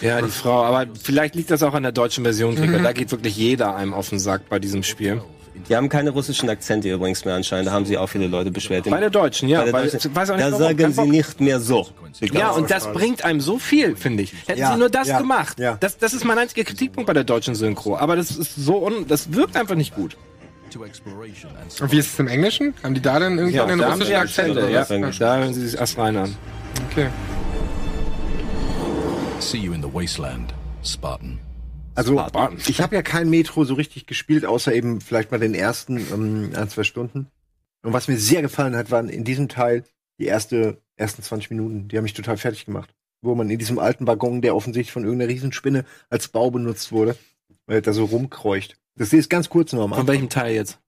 Ja, 0.00 0.20
die 0.20 0.28
Frau, 0.28 0.62
aber 0.62 0.86
vielleicht 1.00 1.34
liegt 1.34 1.50
das 1.50 1.62
auch 1.62 1.72
an 1.72 1.82
der 1.82 1.92
deutschen 1.92 2.22
Version, 2.24 2.54
Krieger. 2.54 2.78
Da 2.80 2.92
geht 2.92 3.10
wirklich 3.10 3.36
jeder 3.36 3.74
einem 3.74 3.94
auf 3.94 4.10
den 4.10 4.18
Sack 4.18 4.48
bei 4.48 4.58
diesem 4.58 4.82
Spiel. 4.82 5.22
Die 5.68 5.74
haben 5.76 5.88
keine 5.88 6.10
russischen 6.10 6.48
Akzente 6.48 6.90
übrigens 6.92 7.24
mehr 7.24 7.34
anscheinend. 7.34 7.68
Da 7.68 7.72
haben 7.72 7.84
sich 7.86 7.98
auch 7.98 8.06
viele 8.08 8.26
Leute 8.26 8.50
beschwert. 8.50 8.88
Bei 8.88 9.00
der 9.00 9.10
deutschen, 9.10 9.48
ja. 9.48 9.58
Bei 9.60 9.64
der 9.66 9.72
weil, 9.74 9.88
Deutschen- 9.90 10.14
weiß 10.14 10.30
auch 10.30 10.36
nicht, 10.36 10.46
da 10.46 10.52
warum. 10.52 10.76
sagen 10.78 10.92
sie 10.92 11.10
nicht 11.10 11.40
mehr 11.40 11.60
so. 11.60 11.86
Ja, 12.32 12.50
und 12.50 12.70
das 12.70 12.92
bringt 12.92 13.24
einem 13.24 13.40
so 13.40 13.58
viel, 13.58 13.96
finde 13.96 14.22
ich. 14.22 14.32
Hätten 14.46 14.60
Ja, 14.60 14.72
sie 14.72 14.78
nur 14.78 14.88
das 14.90 15.08
ja, 15.08 15.18
gemacht. 15.18 15.58
ja. 15.58 15.76
Das, 15.80 15.98
das 15.98 16.14
ist 16.14 16.24
mein 16.24 16.38
einziger 16.38 16.64
Kritikpunkt 16.64 17.06
bei 17.06 17.12
der 17.14 17.24
deutschen 17.24 17.54
Synchro. 17.54 17.96
Aber 17.96 18.16
das 18.16 18.30
ist 18.30 18.54
so 18.56 18.84
un, 18.86 19.06
das 19.08 19.32
wirkt 19.32 19.56
einfach 19.56 19.74
nicht 19.74 19.94
gut. 19.94 20.16
Und 21.80 21.92
wie 21.92 21.98
ist 21.98 22.12
es 22.12 22.18
im 22.18 22.28
Englischen? 22.28 22.74
Haben 22.82 22.94
die 22.94 23.00
da 23.00 23.18
denn 23.18 23.38
irgendwie 23.38 23.60
einen 23.60 23.82
haben 23.82 23.96
sie 24.04 24.12
russischen 24.14 24.16
Akzent? 24.16 24.56
Ja. 24.70 24.84
Da 25.18 25.36
hören 25.38 25.54
sie 25.54 25.66
sich 25.68 25.78
erst 25.80 25.96
rein 25.96 26.16
an. 26.16 26.36
Okay. 26.90 27.08
See 29.38 29.58
you 29.58 29.72
in 29.72 29.82
the 29.82 29.88
wasteland, 29.92 30.52
Spartan. 30.84 31.38
Also, 31.96 32.22
ich 32.66 32.80
habe 32.80 32.94
ja 32.94 33.02
kein 33.02 33.30
Metro 33.30 33.64
so 33.64 33.74
richtig 33.74 34.06
gespielt, 34.06 34.44
außer 34.44 34.74
eben 34.74 35.00
vielleicht 35.00 35.30
mal 35.30 35.40
den 35.40 35.54
ersten 35.54 35.98
ähm, 36.12 36.50
ein, 36.54 36.68
zwei 36.68 36.84
Stunden. 36.84 37.28
Und 37.82 37.92
was 37.92 38.08
mir 38.08 38.18
sehr 38.18 38.42
gefallen 38.42 38.76
hat, 38.76 38.90
waren 38.90 39.08
in 39.08 39.24
diesem 39.24 39.48
Teil 39.48 39.84
die 40.18 40.26
erste, 40.26 40.80
ersten 40.96 41.22
20 41.22 41.50
Minuten. 41.50 41.88
Die 41.88 41.96
haben 41.96 42.04
mich 42.04 42.14
total 42.14 42.36
fertig 42.36 42.66
gemacht. 42.66 42.94
Wo 43.22 43.34
man 43.34 43.48
in 43.48 43.58
diesem 43.58 43.78
alten 43.78 44.06
Waggon, 44.06 44.42
der 44.42 44.54
offensichtlich 44.54 44.92
von 44.92 45.04
irgendeiner 45.04 45.32
Riesenspinne 45.32 45.84
als 46.10 46.28
Bau 46.28 46.50
benutzt 46.50 46.92
wurde, 46.92 47.16
äh, 47.66 47.80
da 47.80 47.92
so 47.92 48.04
rumkreucht. 48.04 48.76
Das 48.96 49.12
ist 49.12 49.30
ganz 49.30 49.48
kurz 49.48 49.72
nur 49.72 49.84
am 49.84 49.90
Von 49.90 50.00
Anfang. 50.00 50.14
welchem 50.14 50.28
Teil 50.28 50.54
jetzt? 50.54 50.78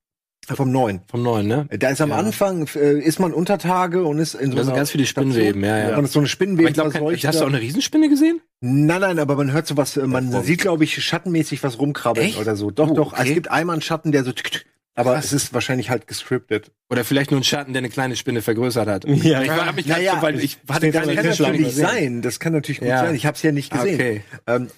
Vom 0.57 0.72
neuen. 0.72 1.01
Vom 1.11 1.22
neuen, 1.22 1.46
ne? 1.46 1.66
Da 1.78 1.90
ist 1.90 2.01
am 2.01 2.11
Ja. 2.11 2.16
Anfang, 2.16 2.66
äh, 2.74 2.99
ist 3.01 3.18
man 3.20 3.32
unter 3.32 3.59
Tage 3.59 4.03
und 4.05 4.18
ist 4.18 4.34
in 4.34 4.53
so 4.53 4.59
einer 4.61 4.72
ganz 4.72 4.90
viele 4.90 5.05
Spinnenweben, 5.07 5.62
ja, 5.62 5.90
ja. 5.90 5.96
Und 5.99 6.05
ist 6.05 6.12
so 6.12 6.18
eine 6.20 6.24
Aber 6.24 6.28
Spinnenweben 6.30 6.68
ich 6.68 6.74
glaube, 6.74 6.90
verseucht 6.90 7.26
hast 7.26 7.40
du 7.40 7.44
auch 7.44 7.49
eine 7.49 7.61
Riesenspinne 7.61 8.09
gesehen? 8.09 8.40
Nein, 8.61 9.01
nein, 9.01 9.18
aber 9.18 9.36
man 9.36 9.53
hört 9.53 9.66
so 9.66 9.76
was, 9.76 9.96
äh, 9.96 10.07
man 10.07 10.32
Ja, 10.32 10.42
sieht, 10.42 10.61
glaube 10.61 10.84
ich, 10.84 11.03
schattenmäßig 11.05 11.62
was 11.62 11.78
rumkrabbeln 11.78 12.26
Echt? 12.28 12.38
oder 12.40 12.57
so. 12.57 12.70
Doch, 12.70 12.90
Oh, 12.90 12.94
doch. 12.94 13.12
okay. 13.12 13.22
Es 13.28 13.34
gibt 13.34 13.51
einmal 13.51 13.74
einen 13.74 13.82
Schatten, 13.82 14.11
der 14.12 14.24
so, 14.24 14.32
tick, 14.32 14.51
tick, 14.51 14.66
aber 14.94 15.16
es 15.18 15.32
ist 15.32 15.53
wahrscheinlich 15.55 15.90
halt 15.90 16.07
gescriptet. 16.09 16.72
Oder 16.90 17.05
vielleicht 17.05 17.30
nur 17.30 17.38
ein 17.40 17.44
Schatten, 17.44 17.72
der 17.72 17.80
eine 17.80 17.88
kleine 17.90 18.16
Spinne 18.16 18.42
vergrößert 18.42 18.88
hat. 18.88 19.05
Ja, 19.07 19.42
ich 19.42 19.49
war, 19.51 19.72
mich 19.72 19.86
Naja, 19.86 20.14
so, 20.16 20.22
weil 20.22 20.40
ich 20.42 20.59
hatte 20.68 20.90
Das 20.90 21.05
keine 21.07 21.14
kann 21.14 21.34
Schlange 21.34 21.59
natürlich 21.61 21.74
sein. 21.76 22.22
Das 22.22 22.40
kann 22.40 22.53
natürlich 22.53 22.78
gut 22.80 22.88
Ja. 22.88 23.01
sein. 23.05 23.14
Ich 23.14 23.26
habe 23.26 23.36
es 23.36 23.42
ja 23.42 23.53
nicht 23.53 23.70
gesehen. 23.70 23.94
Okay. 23.94 24.22
Ähm, 24.46 24.68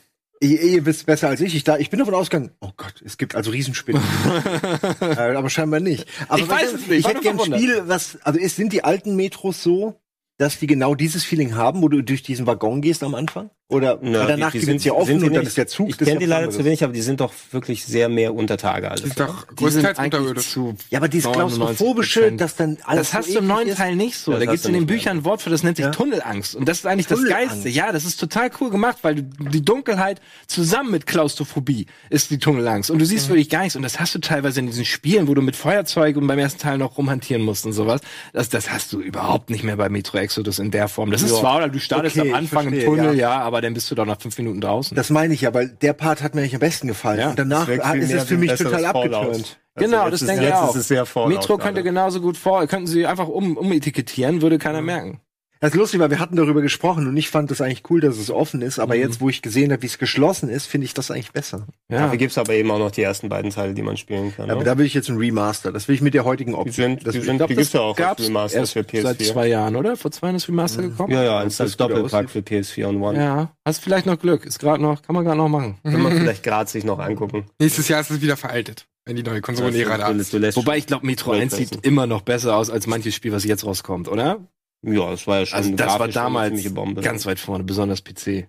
ihr, 0.40 0.62
ihr 0.62 0.86
wisst 0.86 1.06
besser 1.06 1.28
als 1.28 1.40
ich. 1.40 1.54
Ich, 1.54 1.64
da, 1.64 1.78
ich 1.78 1.90
bin 1.90 1.98
davon 1.98 2.14
ausgegangen, 2.14 2.50
oh 2.60 2.70
Gott, 2.76 3.02
es 3.04 3.18
gibt 3.18 3.34
also 3.34 3.50
Riesenspinnen. 3.50 4.02
äh, 5.00 5.34
aber 5.36 5.50
scheinbar 5.50 5.80
nicht. 5.80 6.06
Aber 6.28 6.40
Ich 6.40 6.48
weiß 6.48 6.72
es 6.72 6.86
nicht, 6.86 7.00
ich 7.00 7.08
hätte 7.08 7.20
gerne 7.20 7.42
ein. 7.42 7.54
Spiel, 7.54 7.82
was, 7.86 8.18
also 8.22 8.38
ist, 8.38 8.56
sind 8.56 8.72
die 8.72 8.84
alten 8.84 9.16
Metros 9.16 9.62
so, 9.62 10.00
dass 10.38 10.58
die 10.58 10.66
genau 10.66 10.94
dieses 10.94 11.24
Feeling 11.24 11.54
haben, 11.54 11.82
wo 11.82 11.88
du 11.88 12.02
durch 12.02 12.22
diesen 12.22 12.46
Waggon 12.46 12.80
gehst 12.80 13.02
am 13.02 13.14
Anfang? 13.14 13.50
Oder 13.70 13.98
Na, 14.02 14.26
danach 14.26 14.50
die- 14.52 14.58
die 14.58 14.66
geht's 14.66 14.84
ja 14.84 14.92
offen 14.92 15.06
sind 15.06 15.28
und 15.28 15.32
dann 15.34 15.40
nicht- 15.40 15.48
ist 15.48 15.56
der 15.56 15.66
Zug. 15.68 15.88
Ich 15.88 15.96
kenne 15.96 16.18
die 16.18 16.26
leider 16.26 16.50
zu 16.50 16.64
wenig, 16.64 16.84
aber 16.84 16.92
die 16.92 17.00
sind 17.02 17.20
doch 17.20 17.32
wirklich 17.52 17.84
sehr 17.84 18.08
mehr 18.08 18.34
unter 18.34 18.56
Tage 18.58 18.90
alles. 18.90 19.02
Die 19.02 19.06
sind 19.08 19.20
doch 19.20 19.46
größtenteils 19.56 19.98
unterirdisch. 19.98 20.56
Ja, 20.90 20.98
aber 20.98 21.08
dieses 21.08 21.30
99%. 21.30 21.32
klaustrophobische, 21.76 22.32
dass 22.32 22.56
dann 22.56 22.76
alles 22.84 23.08
Das 23.10 23.14
hast 23.14 23.26
so 23.28 23.32
du 23.34 23.38
im 23.38 23.46
neuen 23.46 23.68
ist. 23.68 23.76
Teil 23.78 23.96
nicht 23.96 24.16
so. 24.18 24.32
Da 24.32 24.44
gibt's 24.44 24.62
du 24.62 24.68
in 24.68 24.74
den 24.74 24.86
Büchern 24.86 25.18
ein 25.18 25.24
Wort 25.24 25.40
für, 25.42 25.50
das 25.50 25.62
nennt 25.62 25.76
sich 25.76 25.86
Ja. 25.86 25.90
Tunnelangst. 25.92 26.54
Und 26.56 26.68
das 26.68 26.78
ist 26.78 26.86
eigentlich 26.86 27.06
das. 27.06 27.24
Geilste. 27.24 27.68
Ja, 27.68 27.92
das 27.92 28.04
ist 28.04 28.18
total 28.18 28.50
cool 28.60 28.70
gemacht, 28.70 28.98
weil 29.02 29.14
du, 29.14 29.22
die 29.22 29.64
Dunkelheit 29.64 30.20
zusammen 30.48 30.90
mit 30.90 31.06
Klaustrophobie 31.06 31.86
ist 32.08 32.30
die 32.30 32.38
Tunnelangst. 32.38 32.90
Und 32.90 32.98
du 32.98 33.06
siehst 33.06 33.28
wirklich 33.28 33.48
gar 33.50 33.60
nichts. 33.62 33.76
Und 33.76 33.82
das 33.82 34.00
hast 34.00 34.14
du 34.14 34.18
teilweise 34.18 34.58
in 34.60 34.66
diesen 34.66 34.84
Spielen, 34.84 35.28
wo 35.28 35.34
du 35.34 35.42
mit 35.42 35.54
Feuerzeug 35.54 36.16
und 36.16 36.26
beim 36.26 36.38
ersten 36.38 36.58
Teil 36.60 36.78
noch 36.78 36.98
rumhantieren 36.98 37.42
musst 37.44 37.66
und 37.66 37.72
sowas. 37.72 38.00
Das, 38.32 38.48
das 38.48 38.70
hast 38.70 38.92
du 38.92 39.00
überhaupt 39.00 39.48
nicht 39.50 39.62
mehr 39.62 39.76
bei 39.76 39.88
Metro 39.88 40.18
Exodus 40.18 40.58
in 40.58 40.70
der 40.72 40.88
Form. 40.88 41.10
Das 41.12 41.22
ist 41.22 41.36
zwar, 41.36 41.58
oder 41.58 41.68
du 41.68 41.78
startest 41.78 42.18
am 42.18 42.34
Anfang 42.34 42.72
im 42.72 42.84
Tunnel, 42.84 43.14
ja. 43.14 43.38
ja. 43.38 43.42
Aber 43.60 43.66
dann 43.66 43.74
bist 43.74 43.90
du 43.90 43.94
doch 43.94 44.06
nach 44.06 44.18
fünf 44.20 44.38
Minuten 44.38 44.60
draußen. 44.62 44.94
Das 44.96 45.10
meine 45.10 45.34
ich 45.34 45.42
ja, 45.42 45.52
weil 45.52 45.68
der 45.68 45.92
Part 45.92 46.22
hat 46.22 46.34
mir 46.34 46.40
eigentlich 46.40 46.54
am 46.54 46.60
besten 46.60 46.88
gefallen. 46.88 47.20
Ja. 47.20 47.30
und 47.30 47.38
danach 47.38 47.68
hat- 47.68 47.96
ist 47.96 48.10
es 48.12 48.24
für 48.24 48.38
mich 48.38 48.54
total 48.54 48.82
Fallout. 48.82 49.12
abgeturnt. 49.14 49.60
Genau, 49.76 50.04
jetzt 50.04 50.12
das 50.14 50.22
ist- 50.22 50.28
denke 50.28 50.46
ich 50.48 50.52
auch. 50.54 50.70
ist 50.70 50.80
es 50.80 50.88
sehr 50.88 51.04
Fallout 51.06 51.28
Metro 51.28 51.56
gerade. 51.56 51.62
könnte 51.68 51.82
genauso 51.82 52.20
gut 52.20 52.36
vor, 52.38 52.66
könnten 52.66 52.86
sie 52.86 53.06
einfach 53.06 53.28
um, 53.28 53.56
umetikettieren, 53.56 54.40
würde 54.42 54.58
keiner 54.58 54.80
merken. 54.80 55.20
Das 55.62 55.72
ist 55.72 55.76
lustig, 55.76 56.00
weil 56.00 56.08
wir 56.08 56.18
hatten 56.18 56.36
darüber 56.36 56.62
gesprochen 56.62 57.06
und 57.06 57.14
ich 57.18 57.28
fand 57.28 57.50
es 57.50 57.60
eigentlich 57.60 57.82
cool, 57.90 58.00
dass 58.00 58.16
es 58.16 58.30
offen 58.30 58.62
ist, 58.62 58.78
aber 58.78 58.94
jetzt, 58.94 59.20
wo 59.20 59.28
ich 59.28 59.42
gesehen 59.42 59.72
habe, 59.72 59.82
wie 59.82 59.88
es 59.88 59.98
geschlossen 59.98 60.48
ist, 60.48 60.64
finde 60.64 60.86
ich 60.86 60.94
das 60.94 61.10
eigentlich 61.10 61.32
besser. 61.32 61.66
Ja. 61.90 61.98
Dafür 61.98 62.16
gibt's 62.16 62.38
aber 62.38 62.54
eben 62.54 62.70
auch 62.70 62.78
noch 62.78 62.90
die 62.90 63.02
ersten 63.02 63.28
beiden 63.28 63.50
Teile, 63.50 63.74
die 63.74 63.82
man 63.82 63.98
spielen 63.98 64.34
kann. 64.34 64.50
Aber 64.50 64.60
ne? 64.60 64.64
da 64.64 64.78
will 64.78 64.86
ich 64.86 64.94
jetzt 64.94 65.10
ein 65.10 65.18
Remaster. 65.18 65.70
Das 65.70 65.86
will 65.86 65.96
ich 65.96 66.00
mit 66.00 66.14
der 66.14 66.24
heutigen 66.24 66.52
Die 66.52 66.56
Optik. 66.56 66.72
sind, 66.72 67.06
das 67.06 67.12
die 67.12 67.20
sind, 67.20 67.36
glaub, 67.36 67.48
die 67.48 67.56
gibt's 67.56 67.74
ja 67.74 67.80
auch 67.80 67.98
als 67.98 68.26
Remaster 68.26 68.66
für 68.66 68.80
PS4. 68.80 69.02
seit 69.02 69.22
zwei 69.22 69.48
Jahren, 69.48 69.76
oder? 69.76 69.98
Vor 69.98 70.10
zwei 70.10 70.28
Jahren 70.28 70.36
ist 70.36 70.48
Remaster 70.48 70.80
gekommen? 70.80 71.12
Ja, 71.12 71.24
ja, 71.24 71.38
als, 71.38 71.58
das 71.58 71.66
als 71.66 71.76
Doppelpack 71.76 72.30
für 72.30 72.38
PS4 72.38 72.86
und 72.86 73.02
One. 73.02 73.18
Ja, 73.18 73.52
hast 73.66 73.84
vielleicht 73.84 74.06
noch 74.06 74.18
Glück. 74.18 74.46
Ist 74.46 74.60
gerade 74.60 74.82
noch, 74.82 75.02
kann 75.02 75.14
man 75.14 75.26
gerade 75.26 75.36
noch 75.36 75.50
machen. 75.50 75.76
Kann 75.82 76.00
man 76.00 76.16
vielleicht 76.16 76.42
gerade 76.42 76.70
sich 76.70 76.84
noch 76.84 76.98
angucken. 76.98 77.44
Nächstes 77.60 77.86
Jahr 77.88 78.00
ist 78.00 78.10
es 78.10 78.22
wieder 78.22 78.38
veraltet, 78.38 78.86
wenn 79.04 79.16
die 79.16 79.22
neue 79.22 79.42
Konsolenära 79.42 79.98
da 79.98 80.08
ist. 80.08 80.56
Wobei 80.56 80.78
ich 80.78 80.86
glaube, 80.86 81.04
Metro 81.04 81.32
Gold 81.32 81.42
1 81.42 81.54
sieht 81.54 81.84
immer 81.84 82.06
noch 82.06 82.22
besser 82.22 82.56
aus 82.56 82.70
als 82.70 82.86
manches 82.86 83.14
Spiel, 83.14 83.32
was 83.32 83.44
jetzt 83.44 83.66
rauskommt, 83.66 84.08
oder? 84.08 84.40
Ja, 84.82 85.10
das 85.10 85.26
war 85.26 85.40
ja 85.40 85.46
schon 85.46 85.56
Also 85.58 85.70
das 85.76 85.98
war 85.98 86.08
damals 86.08 86.72
Bombe. 86.72 87.00
ganz 87.02 87.26
weit 87.26 87.38
vorne, 87.38 87.64
besonders 87.64 88.02
PC. 88.02 88.48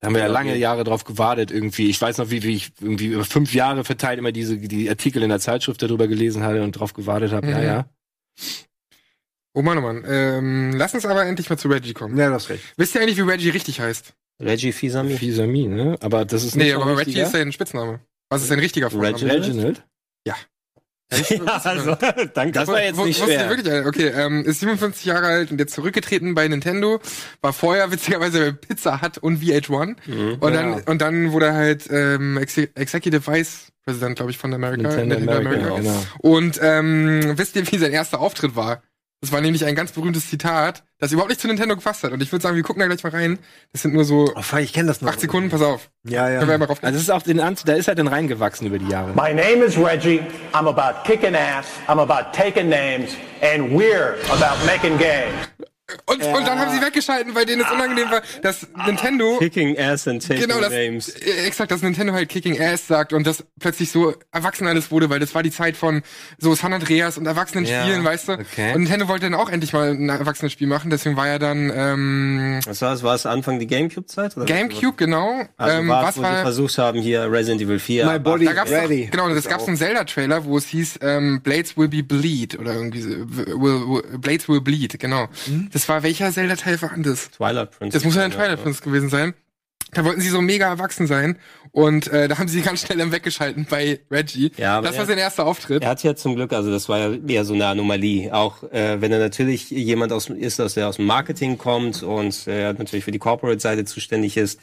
Da 0.00 0.06
haben 0.06 0.14
wir 0.14 0.20
ja 0.20 0.26
Ja, 0.26 0.32
lange. 0.32 0.56
Jahre 0.56 0.84
drauf 0.84 1.04
gewartet 1.04 1.50
irgendwie. 1.50 1.88
Ich 1.90 2.00
weiß 2.00 2.18
noch, 2.18 2.30
wie, 2.30 2.42
wie 2.44 2.54
ich 2.54 2.70
irgendwie 2.80 3.06
über 3.06 3.24
fünf 3.24 3.52
Jahre 3.54 3.82
verteilt 3.84 4.18
immer 4.18 4.30
diese 4.30 4.56
die 4.58 4.88
Artikel 4.88 5.22
in 5.22 5.28
der 5.30 5.40
Zeitschrift 5.40 5.82
darüber 5.82 6.06
gelesen 6.06 6.42
hatte 6.44 6.62
und 6.62 6.72
drauf 6.72 6.92
gewartet 6.92 7.32
habe. 7.32 7.48
Ja, 7.50 7.58
Mhm. 7.58 7.64
ja. 7.64 7.88
Oh 9.54 9.62
Mann, 9.62 9.78
oh 9.78 9.80
Mann. 9.80 10.04
Ähm, 10.06 10.72
lass 10.76 10.94
uns 10.94 11.04
aber 11.04 11.24
endlich 11.26 11.50
mal 11.50 11.56
zu 11.56 11.68
Reggie 11.68 11.94
kommen. 11.94 12.16
Ja, 12.16 12.28
du 12.28 12.34
hast 12.34 12.48
recht. 12.48 12.62
Wisst 12.76 12.94
ihr 12.94 13.00
eigentlich, 13.00 13.16
wie 13.16 13.22
Reggie 13.22 13.48
richtig 13.50 13.80
heißt? 13.80 14.14
Reggie 14.40 14.70
Fils-Ami. 14.70 15.16
Fisami, 15.16 15.66
ne? 15.66 15.96
Aber 16.00 16.24
das 16.24 16.44
ist 16.44 16.54
nicht 16.54 16.66
Nee, 16.66 16.72
aber 16.74 16.96
Reggie 16.96 17.18
ist 17.20 17.32
sein 17.32 17.50
Spitzname. 17.50 17.98
Was 18.30 18.42
ist 18.42 18.48
sein 18.48 18.60
richtiger 18.60 18.90
Vorname? 18.90 19.14
Reggie? 19.16 19.26
Reginald. 19.28 19.84
ja, 20.24 20.36
also, 21.64 21.96
danke. 22.34 22.52
Das 22.52 22.68
war 22.68 22.82
jetzt 22.82 22.96
nicht 23.04 23.18
wusste 23.20 23.32
schwer. 23.32 23.44
ihr 23.44 23.56
wirklich, 23.56 23.86
okay, 23.86 24.08
ähm, 24.08 24.44
ist 24.44 24.60
57 24.60 25.04
Jahre 25.06 25.26
alt 25.26 25.50
und 25.50 25.58
jetzt 25.58 25.74
zurückgetreten 25.74 26.34
bei 26.34 26.46
Nintendo, 26.48 27.00
war 27.40 27.52
vorher 27.52 27.90
witzigerweise 27.90 28.52
bei 28.52 28.66
Pizza 28.74 29.00
Hut 29.02 29.18
und 29.18 29.42
VH1 29.42 29.96
Mhm. 30.06 30.36
und 30.40 30.52
dann 30.54 30.72
Ja. 30.72 30.80
und 30.86 31.00
dann 31.00 31.32
wurde 31.32 31.46
er 31.46 31.54
halt 31.54 31.84
ähm, 31.90 32.36
Exe 32.38 32.68
Executive 32.74 33.26
Vice 33.26 33.68
President, 33.84 34.16
glaube 34.16 34.30
ich, 34.30 34.38
von 34.38 34.52
America, 34.52 34.88
Nintendo 34.96 35.32
America, 35.32 35.76
genau. 35.76 35.94
Und 36.18 36.60
ähm, 36.62 37.32
wisst 37.38 37.56
ihr, 37.56 37.70
wie 37.72 37.78
sein 37.78 37.92
erster 37.92 38.20
Auftritt 38.20 38.54
war? 38.54 38.82
Das 39.20 39.32
war 39.32 39.40
nämlich 39.40 39.64
ein 39.64 39.74
ganz 39.74 39.90
berühmtes 39.90 40.30
Zitat, 40.30 40.84
das 41.00 41.10
überhaupt 41.10 41.30
nicht 41.30 41.40
zu 41.40 41.48
Nintendo 41.48 41.74
gefasst 41.74 42.04
hat. 42.04 42.12
Und 42.12 42.22
ich 42.22 42.30
würde 42.30 42.42
sagen, 42.42 42.54
wir 42.54 42.62
gucken 42.62 42.78
da 42.80 42.86
gleich 42.86 43.02
mal 43.02 43.10
rein. 43.10 43.40
Das 43.72 43.82
sind 43.82 43.92
nur 43.92 44.04
so 44.04 44.32
Oh, 44.36 44.56
ich 44.58 44.72
kenne 44.72 44.86
das 44.86 45.00
noch. 45.02 45.10
acht 45.10 45.18
Sekunden, 45.20 45.50
pass 45.50 45.60
auf. 45.60 45.90
Ja, 46.04 46.28
ja. 46.30 46.36
Können 46.38 46.48
wir 46.50 46.54
einmal 46.54 46.68
drauf 46.68 46.78
Also 46.82 46.96
es 46.96 47.02
ist 47.02 47.10
auch 47.10 47.22
den 47.22 47.40
Ant, 47.40 47.66
da 47.68 47.72
ist 47.74 47.88
er 47.88 47.96
dann 47.96 48.06
reingewachsen 48.06 48.68
über 48.68 48.78
die 48.78 48.86
Jahre. 48.86 49.08
My 49.14 49.34
name 49.34 49.64
is 49.64 49.76
Reggie. 49.76 50.20
I'm 50.52 50.68
about 50.68 51.02
kicking 51.04 51.34
ass. 51.34 51.66
I'm 51.88 51.98
about 51.98 52.32
taking 52.32 52.68
names. 52.68 53.10
And 53.42 53.72
we're 53.72 54.14
about 54.30 54.64
making 54.66 54.96
games. 54.98 55.34
Und, 56.04 56.22
und 56.22 56.46
dann 56.46 56.58
haben 56.58 56.70
sie 56.70 56.84
weggeschalten, 56.84 57.34
weil 57.34 57.46
denen 57.46 57.62
es 57.62 57.70
unangenehm 57.70 58.10
war, 58.10 58.20
dass 58.42 58.66
Nintendo 58.86 59.38
Kicking 59.38 59.78
Ass 59.78 60.06
and 60.06 60.22
Taking 60.26 60.42
Genau, 60.46 60.60
das, 60.60 60.70
Names. 60.70 61.08
äh, 61.08 61.46
exakt, 61.46 61.70
dass 61.70 61.80
Nintendo 61.80 62.12
halt 62.12 62.28
Kicking 62.28 62.60
Ass 62.60 62.86
sagt 62.86 63.14
und 63.14 63.26
das 63.26 63.42
plötzlich 63.58 63.90
so 63.90 64.14
erwachsen 64.30 64.66
alles 64.66 64.90
wurde, 64.90 65.08
weil 65.08 65.18
das 65.18 65.34
war 65.34 65.42
die 65.42 65.50
Zeit 65.50 65.78
von 65.78 66.02
so 66.36 66.54
San 66.54 66.74
Andreas 66.74 67.16
und 67.16 67.24
erwachsenen 67.24 67.64
Ja, 67.64 67.82
Spielen, 67.84 68.04
weißt 68.04 68.28
du? 68.28 68.32
okay. 68.32 68.74
Und 68.74 68.82
Nintendo 68.82 69.08
wollte 69.08 69.30
dann 69.30 69.34
auch 69.34 69.48
endlich 69.48 69.72
mal 69.72 69.92
ein 69.92 70.10
erwachsenes 70.10 70.52
Spiel 70.52 70.66
machen, 70.66 70.90
deswegen 70.90 71.16
war 71.16 71.26
ja 71.26 71.38
dann 71.38 71.72
ähm, 71.74 72.60
Was 72.66 72.82
war 72.82 72.92
es? 72.92 73.02
War 73.02 73.14
es 73.14 73.24
Anfang 73.24 73.58
die 73.58 73.66
Gamecube-Zeit? 73.66 74.36
oder? 74.36 74.44
Gamecube, 74.44 74.96
genau. 74.98 75.42
Also 75.56 75.78
ähm, 75.78 75.88
was 75.88 76.16
wo 76.18 76.20
sie 76.20 76.26
war 76.26 76.42
versucht 76.42 76.76
haben, 76.76 77.00
hier 77.00 77.32
Resident 77.32 77.62
Evil 77.62 77.78
4. 77.78 78.04
My 78.04 78.18
Body 78.18 78.44
da 78.44 78.52
gab's 78.52 78.70
doch, 78.70 78.76
Ready. 78.82 79.08
genau, 79.10 79.32
das 79.34 79.48
gab's 79.48 79.66
einen 79.66 79.78
Zelda-Trailer, 79.78 80.44
wo 80.44 80.58
es 80.58 80.66
hieß 80.66 80.98
ähm, 81.00 81.40
Blades 81.42 81.78
will 81.78 81.88
be 81.88 82.02
bleed 82.02 82.58
oder 82.58 82.74
irgendwie 82.74 83.04
will, 83.06 83.46
will, 83.46 84.18
Blades 84.18 84.48
will 84.50 84.60
bleed, 84.60 84.98
genau. 84.98 85.28
Mhm. 85.46 85.70
Das 85.78 85.88
war 85.88 86.02
welcher 86.02 86.32
Zelda-Teil 86.32 86.82
war 86.82 86.90
das? 86.96 87.30
Twilight 87.30 87.70
Princess. 87.70 88.02
Das 88.02 88.04
muss 88.04 88.16
ja 88.16 88.22
ein 88.24 88.32
Twilight 88.32 88.60
Prince 88.60 88.82
gewesen 88.82 89.08
sein. 89.10 89.34
Da 89.92 90.04
wollten 90.04 90.20
sie 90.20 90.28
so 90.28 90.42
mega 90.42 90.66
erwachsen 90.68 91.06
sein 91.06 91.38
und 91.70 92.08
äh, 92.08 92.26
da 92.28 92.36
haben 92.36 92.48
sie 92.48 92.60
ganz 92.62 92.80
schnell 92.82 92.98
dann 92.98 93.10
weggeschalten 93.12 93.66
bei 93.70 94.00
Reggie. 94.10 94.50
Ja, 94.58 94.82
das 94.82 94.94
war 94.94 95.04
er- 95.04 95.06
sein 95.06 95.16
erster 95.18 95.46
Auftritt. 95.46 95.82
Er 95.82 95.88
hat 95.90 96.02
ja 96.02 96.14
zum 96.16 96.34
Glück, 96.34 96.52
also 96.52 96.70
das 96.70 96.88
war 96.90 96.98
ja 96.98 97.14
eher 97.26 97.44
so 97.46 97.54
eine 97.54 97.66
Anomalie. 97.68 98.34
Auch 98.34 98.64
äh, 98.64 99.00
wenn 99.00 99.12
er 99.12 99.18
natürlich 99.20 99.70
jemand 99.70 100.12
aus, 100.12 100.28
ist, 100.28 100.60
aus 100.60 100.74
der 100.74 100.88
aus 100.88 100.96
dem 100.96 101.06
Marketing 101.06 101.56
kommt 101.56 102.02
und 102.02 102.46
äh, 102.48 102.72
natürlich 102.74 103.04
für 103.04 103.12
die 103.12 103.18
Corporate-Seite 103.20 103.84
zuständig 103.86 104.36
ist. 104.36 104.60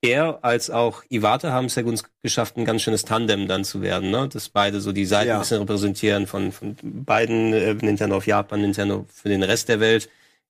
Er 0.00 0.38
als 0.42 0.70
auch 0.70 1.02
Iwata 1.08 1.50
haben 1.50 1.64
es 1.64 1.74
ja 1.74 1.82
gut 1.82 2.00
geschafft, 2.22 2.56
ein 2.56 2.64
ganz 2.64 2.82
schönes 2.82 3.04
Tandem 3.04 3.48
dann 3.48 3.64
zu 3.64 3.80
werden, 3.82 4.10
ne? 4.12 4.28
Dass 4.32 4.48
beide 4.48 4.80
so 4.80 4.92
die 4.92 5.06
Seiten 5.06 5.28
Ja. 5.30 5.34
ein 5.36 5.40
bisschen 5.40 5.58
repräsentieren 5.58 6.28
von, 6.28 6.52
von 6.52 6.76
beiden, 6.82 7.52
äh, 7.52 7.74
Nintendo 7.74 8.16
auf 8.18 8.26
Japan, 8.28 8.60
Nintendo 8.60 9.06
für 9.12 9.28
den 9.28 9.42
Rest 9.42 9.68
der 9.70 9.80
Welt. 9.80 10.08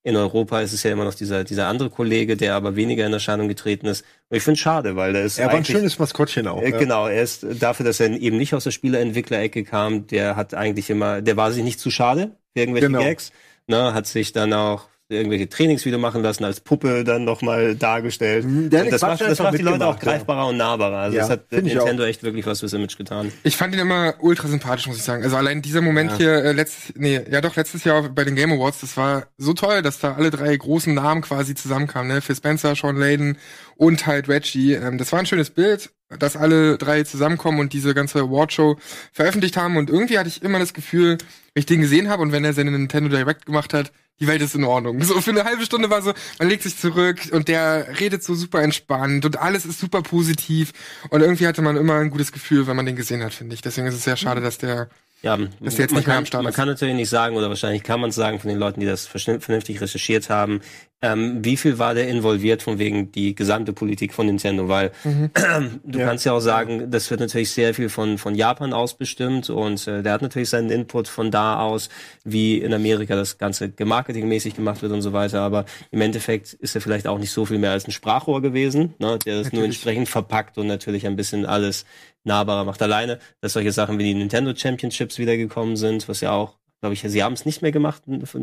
In 0.08 0.16
Europa 0.16 0.62
ist 0.62 0.72
es 0.72 0.82
ja 0.84 0.90
immer 0.90 1.04
noch 1.04 1.14
dieser, 1.14 1.44
dieser 1.44 1.66
andere 1.66 1.90
Kollege, 1.90 2.34
der 2.36 2.54
aber 2.54 2.76
weniger 2.76 3.04
in 3.04 3.12
Erscheinung 3.12 3.46
getreten 3.46 3.86
ist. 3.86 4.06
Und 4.30 4.38
ich 4.38 4.42
finde 4.42 4.58
schade, 4.58 4.96
weil 4.96 5.12
der 5.12 5.24
ist 5.24 5.38
Er 5.38 5.48
war 5.48 5.54
ein 5.56 5.64
schönes 5.66 5.98
Maskottchen 5.98 6.46
auch. 6.48 6.62
äh, 6.62 6.70
ja. 6.70 6.78
Genau, 6.78 7.06
er 7.08 7.22
ist 7.22 7.44
dafür, 7.60 7.84
dass 7.84 8.00
er 8.00 8.08
eben 8.10 8.38
nicht 8.38 8.54
aus 8.54 8.64
der 8.64 8.70
Spieleentwicklerecke 8.70 9.64
kam, 9.64 10.06
der 10.06 10.34
hat 10.34 10.54
eigentlich 10.54 10.88
immer, 10.88 11.20
der 11.20 11.36
war 11.36 11.52
sich 11.52 11.62
nicht 11.62 11.78
zu 11.78 11.90
schade 11.90 12.30
für 12.54 12.60
irgendwelche 12.60 12.86
Genau. 12.86 13.00
Gags, 13.02 13.32
ne, 13.66 13.92
hat 13.92 14.06
sich 14.06 14.32
dann 14.32 14.54
auch 14.54 14.86
irgendwelche 15.10 15.48
Trainingsvideo 15.48 15.98
machen 15.98 16.22
lassen, 16.22 16.44
als 16.44 16.60
Puppe 16.60 17.02
dann 17.02 17.24
nochmal 17.24 17.74
dargestellt. 17.74 18.44
Mhm, 18.44 18.68
das 18.68 19.00
macht, 19.00 19.20
das 19.22 19.38
macht 19.38 19.58
die 19.58 19.62
Leute 19.62 19.86
auch 19.86 19.94
mitgemacht, 19.94 20.04
ja. 20.04 20.12
greifbarer 20.12 20.46
und 20.48 20.56
nahbarer. 20.58 20.98
Also 20.98 21.16
Ja, 21.16 21.22
das 21.22 21.30
hat 21.30 21.50
Nintendo 21.50 22.04
echt 22.04 22.22
wirklich 22.22 22.44
was 22.46 22.60
fürs 22.60 22.74
Image 22.74 22.98
getan. 22.98 23.32
Ich 23.42 23.56
fand 23.56 23.74
ihn 23.74 23.80
immer 23.80 24.14
ultra 24.20 24.48
sympathisch, 24.48 24.86
muss 24.86 24.98
ich 24.98 25.02
sagen. 25.02 25.22
Also 25.22 25.36
allein 25.36 25.62
dieser 25.62 25.80
Moment 25.80 26.16
hier, 26.18 26.44
äh, 26.44 26.52
letztes, 26.52 26.94
nee, 26.96 27.20
ja 27.30 27.40
doch, 27.40 27.56
letztes 27.56 27.84
Jahr 27.84 28.02
bei 28.10 28.24
den 28.24 28.34
Game 28.34 28.52
Awards, 28.52 28.80
das 28.80 28.96
war 28.98 29.28
so 29.38 29.54
toll, 29.54 29.80
dass 29.80 29.98
da 29.98 30.14
alle 30.14 30.30
drei 30.30 30.54
großen 30.54 30.92
Namen 30.92 31.22
quasi 31.22 31.54
zusammenkamen, 31.54 32.08
ne? 32.08 32.20
Phil 32.20 32.36
Spencer, 32.36 32.74
Sean 32.74 32.96
Layden 32.96 33.38
und 33.76 34.06
halt 34.06 34.28
Reggie. 34.28 34.74
Ähm, 34.74 34.98
das 34.98 35.12
war 35.12 35.20
ein 35.20 35.26
schönes 35.26 35.48
Bild, 35.48 35.90
dass 36.18 36.36
alle 36.36 36.76
drei 36.76 37.02
zusammenkommen 37.04 37.60
und 37.60 37.72
diese 37.72 37.94
ganze 37.94 38.20
Awardshow 38.20 38.76
veröffentlicht 39.12 39.56
haben. 39.56 39.78
Und 39.78 39.88
irgendwie 39.88 40.18
hatte 40.18 40.28
ich 40.28 40.42
immer 40.42 40.58
das 40.58 40.74
Gefühl, 40.74 41.16
wenn 41.54 41.60
ich 41.60 41.66
den 41.66 41.80
gesehen 41.80 42.10
habe 42.10 42.22
und 42.22 42.32
wenn 42.32 42.44
er 42.44 42.52
seine 42.52 42.70
Nintendo 42.72 43.08
Direct 43.08 43.46
gemacht 43.46 43.72
hat, 43.72 43.90
die 44.20 44.26
Welt 44.26 44.42
ist 44.42 44.54
in 44.54 44.64
Ordnung. 44.64 45.02
So 45.02 45.20
für 45.20 45.30
eine 45.30 45.44
halbe 45.44 45.64
Stunde 45.64 45.90
war 45.90 46.02
so, 46.02 46.12
man 46.38 46.48
legt 46.48 46.62
sich 46.62 46.76
zurück 46.76 47.20
und 47.32 47.48
der 47.48 48.00
redet 48.00 48.22
so 48.22 48.34
super 48.34 48.62
entspannt 48.62 49.24
und 49.24 49.38
alles 49.38 49.64
ist 49.64 49.80
super 49.80 50.02
positiv 50.02 50.72
und 51.10 51.20
irgendwie 51.20 51.46
hatte 51.46 51.62
man 51.62 51.76
immer 51.76 51.94
ein 51.94 52.10
gutes 52.10 52.32
Gefühl, 52.32 52.66
wenn 52.66 52.76
man 52.76 52.86
den 52.86 52.96
gesehen 52.96 53.22
hat, 53.22 53.32
finde 53.32 53.54
ich. 53.54 53.62
Deswegen 53.62 53.86
ist 53.86 53.94
es 53.94 54.04
sehr 54.04 54.16
schade, 54.16 54.40
dass 54.40 54.58
der 54.58 54.88
Ja, 55.22 55.36
Dass 55.36 55.74
der 55.74 55.84
jetzt 55.84 55.90
man, 55.92 55.98
nicht 55.98 56.06
mehr 56.06 56.14
kann, 56.14 56.16
am 56.18 56.26
Start 56.26 56.42
man 56.44 56.50
ist. 56.50 56.56
kann 56.56 56.68
natürlich 56.68 56.94
nicht 56.94 57.08
sagen, 57.10 57.36
oder 57.36 57.48
wahrscheinlich 57.48 57.82
kann 57.82 58.00
man 58.00 58.10
es 58.10 58.16
sagen 58.16 58.38
von 58.38 58.48
den 58.48 58.58
Leuten, 58.58 58.78
die 58.80 58.86
das 58.86 59.06
vernünftig 59.06 59.80
recherchiert 59.80 60.30
haben, 60.30 60.60
ähm, 61.00 61.44
wie 61.44 61.56
viel 61.56 61.78
war 61.78 61.94
der 61.94 62.08
involviert 62.08 62.62
von 62.62 62.78
wegen 62.80 63.12
die 63.12 63.34
gesamte 63.36 63.72
Politik 63.72 64.12
von 64.12 64.26
Nintendo, 64.26 64.68
weil 64.68 64.90
Mhm. 65.04 65.30
du 65.84 65.98
kannst 66.00 66.24
ja 66.24 66.32
auch 66.32 66.40
sagen, 66.40 66.90
das 66.90 67.08
wird 67.10 67.20
natürlich 67.20 67.50
sehr 67.52 67.72
viel 67.74 67.88
von, 67.88 68.18
von 68.18 68.34
Japan 68.34 68.72
aus 68.72 68.94
bestimmt 68.96 69.48
und 69.50 69.86
äh, 69.86 70.02
der 70.02 70.12
hat 70.12 70.22
natürlich 70.22 70.50
seinen 70.50 70.70
Input 70.70 71.06
von 71.08 71.30
da 71.30 71.60
aus, 71.60 71.88
wie 72.24 72.58
in 72.58 72.72
Amerika 72.74 73.14
das 73.14 73.38
Ganze 73.38 73.72
marketingmäßig 73.84 74.54
gemacht 74.54 74.82
wird 74.82 74.92
und 74.92 75.02
so 75.02 75.12
weiter, 75.12 75.40
aber 75.42 75.66
im 75.92 76.00
Endeffekt 76.00 76.52
ist 76.54 76.74
er 76.74 76.80
vielleicht 76.80 77.06
auch 77.06 77.18
nicht 77.18 77.30
so 77.30 77.44
viel 77.44 77.58
mehr 77.58 77.70
als 77.72 77.86
ein 77.86 77.92
Sprachrohr 77.92 78.42
gewesen, 78.42 78.94
ne, 78.98 79.18
der 79.24 79.38
das 79.42 79.52
nur 79.52 79.64
entsprechend 79.64 80.08
verpackt 80.08 80.58
und 80.58 80.66
natürlich 80.66 81.06
ein 81.06 81.14
bisschen 81.16 81.46
alles 81.46 81.84
nahbarer 82.28 82.64
macht. 82.64 82.80
Alleine, 82.80 83.18
dass 83.40 83.54
solche 83.54 83.72
Sachen 83.72 83.98
wie 83.98 84.04
die 84.04 84.14
Nintendo 84.14 84.54
Championships 84.54 85.18
wiedergekommen 85.18 85.76
sind, 85.76 86.08
was 86.08 86.20
ja 86.20 86.30
auch, 86.30 86.54
glaube 86.80 86.94
ich, 86.94 87.00
sie 87.00 87.22
haben 87.24 87.32
es 87.32 87.44
nicht 87.44 87.62
mehr 87.62 87.72
gemacht 87.72 88.02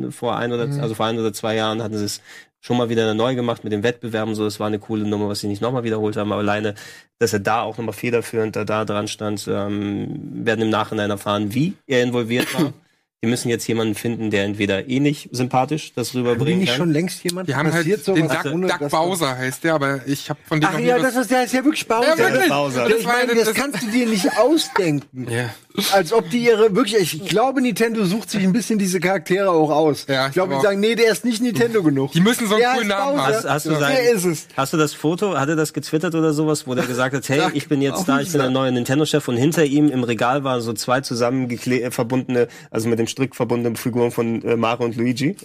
vor 0.09 0.35
ein 0.35 0.51
oder 0.51 0.63
also 0.81 0.93
vor 0.93 1.05
ein 1.05 1.17
oder 1.17 1.31
zwei 1.31 1.55
Jahren 1.55 1.81
hatten 1.81 1.97
sie 1.97 2.03
es 2.03 2.21
schon 2.59 2.77
mal 2.77 2.89
wieder 2.89 3.13
neu 3.13 3.35
gemacht 3.35 3.63
mit 3.63 3.71
den 3.71 3.83
Wettbewerben 3.83 4.35
so. 4.35 4.43
Das 4.43 4.59
war 4.59 4.67
eine 4.67 4.79
coole 4.79 5.07
Nummer, 5.07 5.29
was 5.29 5.39
sie 5.39 5.47
nicht 5.47 5.61
nochmal 5.61 5.83
wiederholt 5.83 6.17
haben. 6.17 6.31
Aber 6.31 6.41
alleine, 6.41 6.73
dass 7.19 7.31
er 7.31 7.39
da 7.39 7.61
auch 7.61 7.77
nochmal 7.77 7.93
federführend 7.93 8.55
da, 8.55 8.65
da 8.65 8.85
dran 8.85 9.07
stand, 9.07 9.47
ähm, 9.47 10.45
werden 10.45 10.61
im 10.63 10.69
Nachhinein 10.71 11.11
erfahren, 11.11 11.53
wie 11.53 11.73
er 11.85 12.03
involviert 12.03 12.53
war. 12.53 12.73
Die 13.25 13.31
müssen 13.31 13.49
jetzt 13.49 13.65
jemanden 13.67 13.95
finden, 13.95 14.29
der 14.29 14.43
entweder 14.43 14.87
eh 14.87 14.99
nicht 14.99 15.29
sympathisch 15.31 15.93
das 15.95 16.11
Bin 16.11 16.21
rüberbringen 16.21 16.59
nicht 16.59 16.69
kann. 16.69 16.77
schon 16.77 16.91
längst 16.91 17.23
jemand 17.23 17.49
Die 17.49 17.55
haben 17.55 17.65
halt 17.73 17.77
passiert 17.77 18.05
den 18.07 18.27
Duck, 18.27 18.79
Duck 18.79 18.89
Bowser 18.91 19.35
heißt 19.35 19.63
der, 19.63 19.73
aber 19.73 20.01
ich 20.05 20.29
habe 20.29 20.39
von 20.45 20.61
dem 20.61 20.69
Ach 20.71 20.77
ja, 20.79 20.99
das 20.99 21.15
ist, 21.15 21.31
der 21.31 21.43
ist 21.43 21.53
ja 21.53 21.63
wirklich 21.63 21.87
Bowser. 21.87 22.09
Ja, 22.09 22.17
wirklich. 22.17 22.49
Das 22.49 22.99
Ich 22.99 23.05
meine, 23.07 23.33
das- 23.33 23.45
das 23.45 23.53
kannst 23.55 23.81
du 23.81 23.87
dir 23.87 24.05
nicht 24.07 24.37
ausdenken. 24.37 25.27
Ja. 25.27 25.49
Als 25.93 26.13
ob 26.13 26.29
die 26.29 26.45
ihre, 26.45 26.75
wirklich, 26.75 26.95
ich 27.21 27.25
glaube, 27.29 27.61
Nintendo 27.61 28.05
sucht 28.05 28.29
sich 28.29 28.43
ein 28.43 28.53
bisschen 28.53 28.79
diese 28.79 28.99
Charaktere 28.99 29.49
auch 29.51 29.69
aus. 29.69 30.05
Ja, 30.07 30.23
ich 30.23 30.27
ich 30.29 30.33
glaube, 30.33 30.49
glaub 30.49 30.61
die 30.61 30.65
sagen, 30.67 30.79
nee, 30.79 30.95
der 30.95 31.11
ist 31.11 31.25
nicht 31.25 31.41
Nintendo 31.41 31.83
genug. 31.83 32.11
Die 32.13 32.21
müssen 32.21 32.47
so 32.47 32.55
einen 32.55 32.61
Der 32.61 32.73
coolen 32.73 32.87
Namen 32.87 33.19
haben. 33.21 33.33
Hast, 33.35 33.49
hast, 33.49 33.65
du 33.65 33.71
Ja. 33.71 33.79
sein, 33.79 33.95
Der 33.95 34.11
ist 34.11 34.25
es. 34.25 34.47
hast 34.55 34.73
du 34.73 34.77
das 34.77 34.93
Foto, 34.93 35.37
hat 35.37 35.49
er 35.49 35.55
das 35.55 35.73
getwittert 35.73 36.15
oder 36.15 36.33
sowas, 36.33 36.65
wo 36.67 36.75
der 36.75 36.85
gesagt 36.85 37.13
hat, 37.15 37.27
hey, 37.29 37.43
ich 37.53 37.67
bin 37.67 37.81
jetzt 37.81 38.05
da, 38.07 38.19
ich 38.21 38.31
bin 38.31 38.41
der 38.41 38.49
neue 38.49 38.71
Nintendo-Chef 38.71 39.27
und 39.27 39.37
hinter 39.37 39.65
ihm 39.65 39.89
im 39.89 40.03
Regal 40.03 40.43
waren 40.43 40.61
so 40.61 40.73
zwei 40.73 40.99
zusammengekle- 40.99 41.81
äh, 41.81 41.91
verbundene, 41.91 42.47
also 42.71 42.87
mit 42.89 42.99
dem 42.99 43.07
Strick 43.07 43.35
verbundene 43.35 43.75
Figuren 43.75 44.11
von 44.11 44.41
äh, 44.43 44.55
Mario 44.55 44.85
und 44.85 44.95
Luigi. 44.95 45.35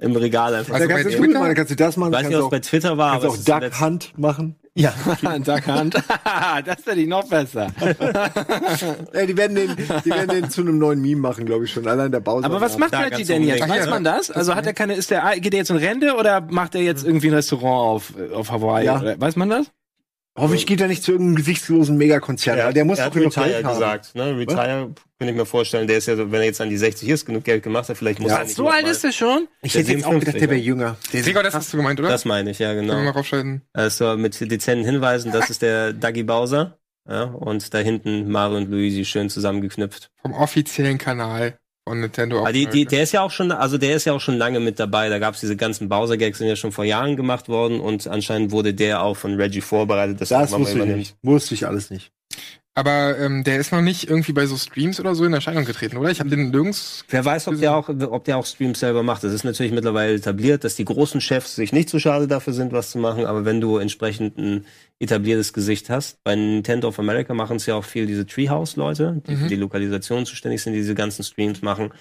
Im 0.00 0.16
Regal 0.16 0.54
einfach. 0.54 0.74
Also 0.74 0.88
da 0.88 0.94
bei 0.94 1.02
kannst 1.04 1.18
du 1.18 1.22
das 1.22 1.30
machen, 1.36 1.54
kannst 1.54 1.70
du 1.70 1.76
das 1.76 1.96
machen, 1.96 2.08
ich 2.12 2.14
weiß 2.16 2.22
kannst 2.22 2.36
nicht, 2.36 2.44
es 2.44 2.50
bei 2.50 2.56
auch, 2.56 2.60
Twitter 2.62 2.98
war, 2.98 3.12
kannst 3.12 3.24
aber 3.24 3.30
auch 3.32 3.34
es 3.36 3.40
ist 3.40 3.48
im 3.48 3.60
Duck 3.70 3.80
Hunt 3.80 4.18
machen. 4.18 4.56
Ja, 4.76 4.92
Duck 5.38 5.66
Hunt. 5.68 5.94
das 6.64 6.82
finde 6.82 7.02
ich 7.02 7.08
noch 7.08 7.28
besser. 7.28 7.68
Ey, 9.12 9.26
die 9.28 9.36
werden 9.36 9.54
den, 9.54 9.76
die 9.76 10.10
werden 10.10 10.28
den 10.28 10.50
zu 10.50 10.62
einem 10.62 10.78
neuen 10.78 11.00
Meme 11.00 11.20
machen, 11.20 11.46
glaube 11.46 11.64
ich 11.64 11.72
schon. 11.72 11.86
Allein 11.86 12.10
der 12.10 12.18
Bowser. 12.18 12.46
Aber 12.46 12.60
was 12.60 12.76
macht 12.76 12.92
Reggie 12.92 13.24
denn 13.24 13.44
jetzt? 13.44 13.68
Weiß 13.68 13.88
man 13.88 14.02
das? 14.02 14.32
Also 14.32 14.56
hat 14.56 14.66
er 14.66 14.74
keine, 14.74 14.94
ist 14.94 15.12
der, 15.12 15.38
geht 15.38 15.54
er 15.54 15.58
jetzt 15.58 15.70
in 15.70 15.76
Rente 15.76 16.16
oder 16.16 16.40
macht 16.40 16.74
er 16.74 16.82
jetzt 16.82 17.04
irgendwie 17.04 17.28
ein 17.28 17.34
Restaurant 17.34 17.96
auf, 17.96 18.12
auf 18.34 18.50
Hawaii? 18.50 18.84
Ja. 18.84 19.20
Weiß 19.20 19.36
man 19.36 19.48
das? 19.48 19.70
Hoffentlich 20.36 20.66
geht 20.66 20.80
er 20.80 20.88
nicht 20.88 21.04
zu 21.04 21.12
irgendeinem 21.12 21.36
gesichtslosen 21.36 21.96
Megakonzern. 21.96 22.58
Ja, 22.58 22.66
weil 22.66 22.72
der 22.74 22.84
muss 22.84 22.98
er 22.98 23.04
doch 23.04 23.14
hat 23.14 23.20
genug 23.20 23.36
Retire 23.36 23.48
Geld 23.54 23.64
haben. 23.66 23.74
gesagt. 23.74 24.14
Ne? 24.16 24.36
Retire 24.36 24.90
könnte 25.18 25.32
ich 25.32 25.36
mir 25.38 25.46
vorstellen. 25.46 25.86
Der 25.86 25.98
ist 25.98 26.06
ja, 26.06 26.16
so, 26.16 26.32
wenn 26.32 26.40
er 26.40 26.46
jetzt 26.46 26.60
an 26.60 26.70
die 26.70 26.76
60 26.76 27.08
ist, 27.08 27.24
genug 27.24 27.44
Geld 27.44 27.62
gemacht 27.62 27.88
hat, 27.88 27.96
vielleicht 27.96 28.18
muss 28.18 28.32
Ja. 28.32 28.38
er 28.38 28.44
nicht 28.44 28.56
So 28.56 28.68
alt 28.68 28.86
ist 28.88 29.04
er 29.04 29.12
schon? 29.12 29.46
Ich 29.62 29.72
Der 29.74 29.82
hätte 29.82 29.92
jetzt 29.92 30.04
auch 30.04 30.10
gedacht, 30.10 30.34
57er. 30.36 30.38
der 30.40 30.50
wäre 30.50 30.60
jünger. 30.60 30.96
Gregor, 31.12 31.42
das 31.44 31.54
hast 31.54 31.72
du 31.72 31.76
gemeint, 31.76 32.00
oder? 32.00 32.08
Das 32.08 32.24
meine 32.24 32.50
ich, 32.50 32.58
ja, 32.58 32.74
Können 32.74 32.88
wir 32.88 32.94
mal 32.94 33.00
genau. 33.02 33.12
raufschalten. 33.12 33.62
Also 33.72 34.16
mit 34.16 34.40
dezenten 34.50 34.84
Hinweisen, 34.84 35.30
das 35.30 35.50
ist 35.50 35.62
der 35.62 35.92
Dagi 35.92 36.24
Bowser. 36.24 36.78
Ja, 37.08 37.24
und 37.24 37.72
da 37.74 37.78
hinten 37.78 38.30
Mario 38.30 38.56
und 38.56 38.70
Luigi 38.70 39.04
schön 39.04 39.28
zusammengeknüpft. 39.28 40.10
Vom 40.22 40.32
offiziellen 40.32 40.96
Kanal 40.98 41.58
von 41.86 42.00
Nintendo. 42.00 42.40
Aber 42.40 42.52
die, 42.52 42.66
die, 42.66 42.86
der 42.86 43.02
ist 43.02 43.12
ja 43.12 43.22
auch 43.22 43.30
schon, 43.30 43.52
also 43.52 43.78
der 43.78 43.96
ist 43.96 44.04
ja 44.06 44.12
auch 44.12 44.20
schon 44.20 44.38
lange 44.38 44.60
mit 44.60 44.80
dabei. 44.80 45.08
Da 45.08 45.18
gab's 45.18 45.40
diese 45.40 45.56
ganzen 45.56 45.88
Bowser-Gags, 45.88 46.38
sind 46.38 46.48
ja 46.48 46.56
schon 46.56 46.72
vor 46.72 46.84
Jahren 46.84 47.16
gemacht 47.16 47.48
worden 47.48 47.80
und 47.80 48.06
anscheinend 48.06 48.50
wurde 48.52 48.74
der 48.74 49.02
auch 49.02 49.16
von 49.16 49.34
Reggie 49.34 49.60
vorbereitet. 49.60 50.20
er 50.30 50.40
Das 50.40 50.50
mal 50.50 50.60
wusste 50.60 50.78
ich 50.78 50.84
nicht. 50.86 51.16
Wusste 51.22 51.54
ich 51.54 51.66
alles 51.66 51.90
nicht. 51.90 52.10
Aber 52.76 53.16
ähm, 53.18 53.44
der 53.44 53.60
ist 53.60 53.70
noch 53.70 53.80
nicht 53.80 54.10
irgendwie 54.10 54.32
bei 54.32 54.46
so 54.46 54.56
Streams 54.56 54.98
oder 54.98 55.14
so 55.14 55.24
in 55.24 55.32
Erscheinung 55.32 55.64
getreten, 55.64 55.96
oder? 55.96 56.10
Ich 56.10 56.18
habe 56.18 56.28
den 56.28 56.50
nirgends. 56.50 57.04
Wer 57.08 57.24
weiß, 57.24 57.46
ob 57.46 57.60
der 57.60 57.76
auch, 57.76 57.88
ob 57.88 58.24
der 58.24 58.36
auch 58.36 58.46
Streams 58.46 58.80
selber 58.80 59.04
macht. 59.04 59.22
Das 59.22 59.32
ist 59.32 59.44
natürlich 59.44 59.70
mittlerweile 59.70 60.14
etabliert, 60.14 60.64
dass 60.64 60.74
die 60.74 60.84
großen 60.84 61.20
Chefs 61.20 61.54
sich 61.54 61.72
nicht 61.72 61.88
so 61.88 62.00
schade 62.00 62.26
dafür 62.26 62.52
sind, 62.52 62.72
was 62.72 62.90
zu 62.90 62.98
machen. 62.98 63.26
Aber 63.26 63.44
wenn 63.44 63.60
du 63.60 63.78
entsprechend 63.78 64.38
ein 64.38 64.66
etabliertes 64.98 65.52
Gesicht 65.52 65.88
hast, 65.88 66.24
bei 66.24 66.34
Nintendo 66.34 66.88
of 66.88 66.98
America 66.98 67.32
machen 67.32 67.58
es 67.58 67.66
ja 67.66 67.76
auch 67.76 67.84
viel 67.84 68.06
diese 68.06 68.26
Treehouse-Leute, 68.26 69.22
die 69.24 69.36
für 69.36 69.46
die 69.46 69.56
Lokalisation 69.56 70.26
zuständig 70.26 70.60
sind, 70.60 70.72
die 70.72 70.80
diese 70.80 70.96
ganzen 70.96 71.22
Streams 71.22 71.62
machen. 71.62 71.92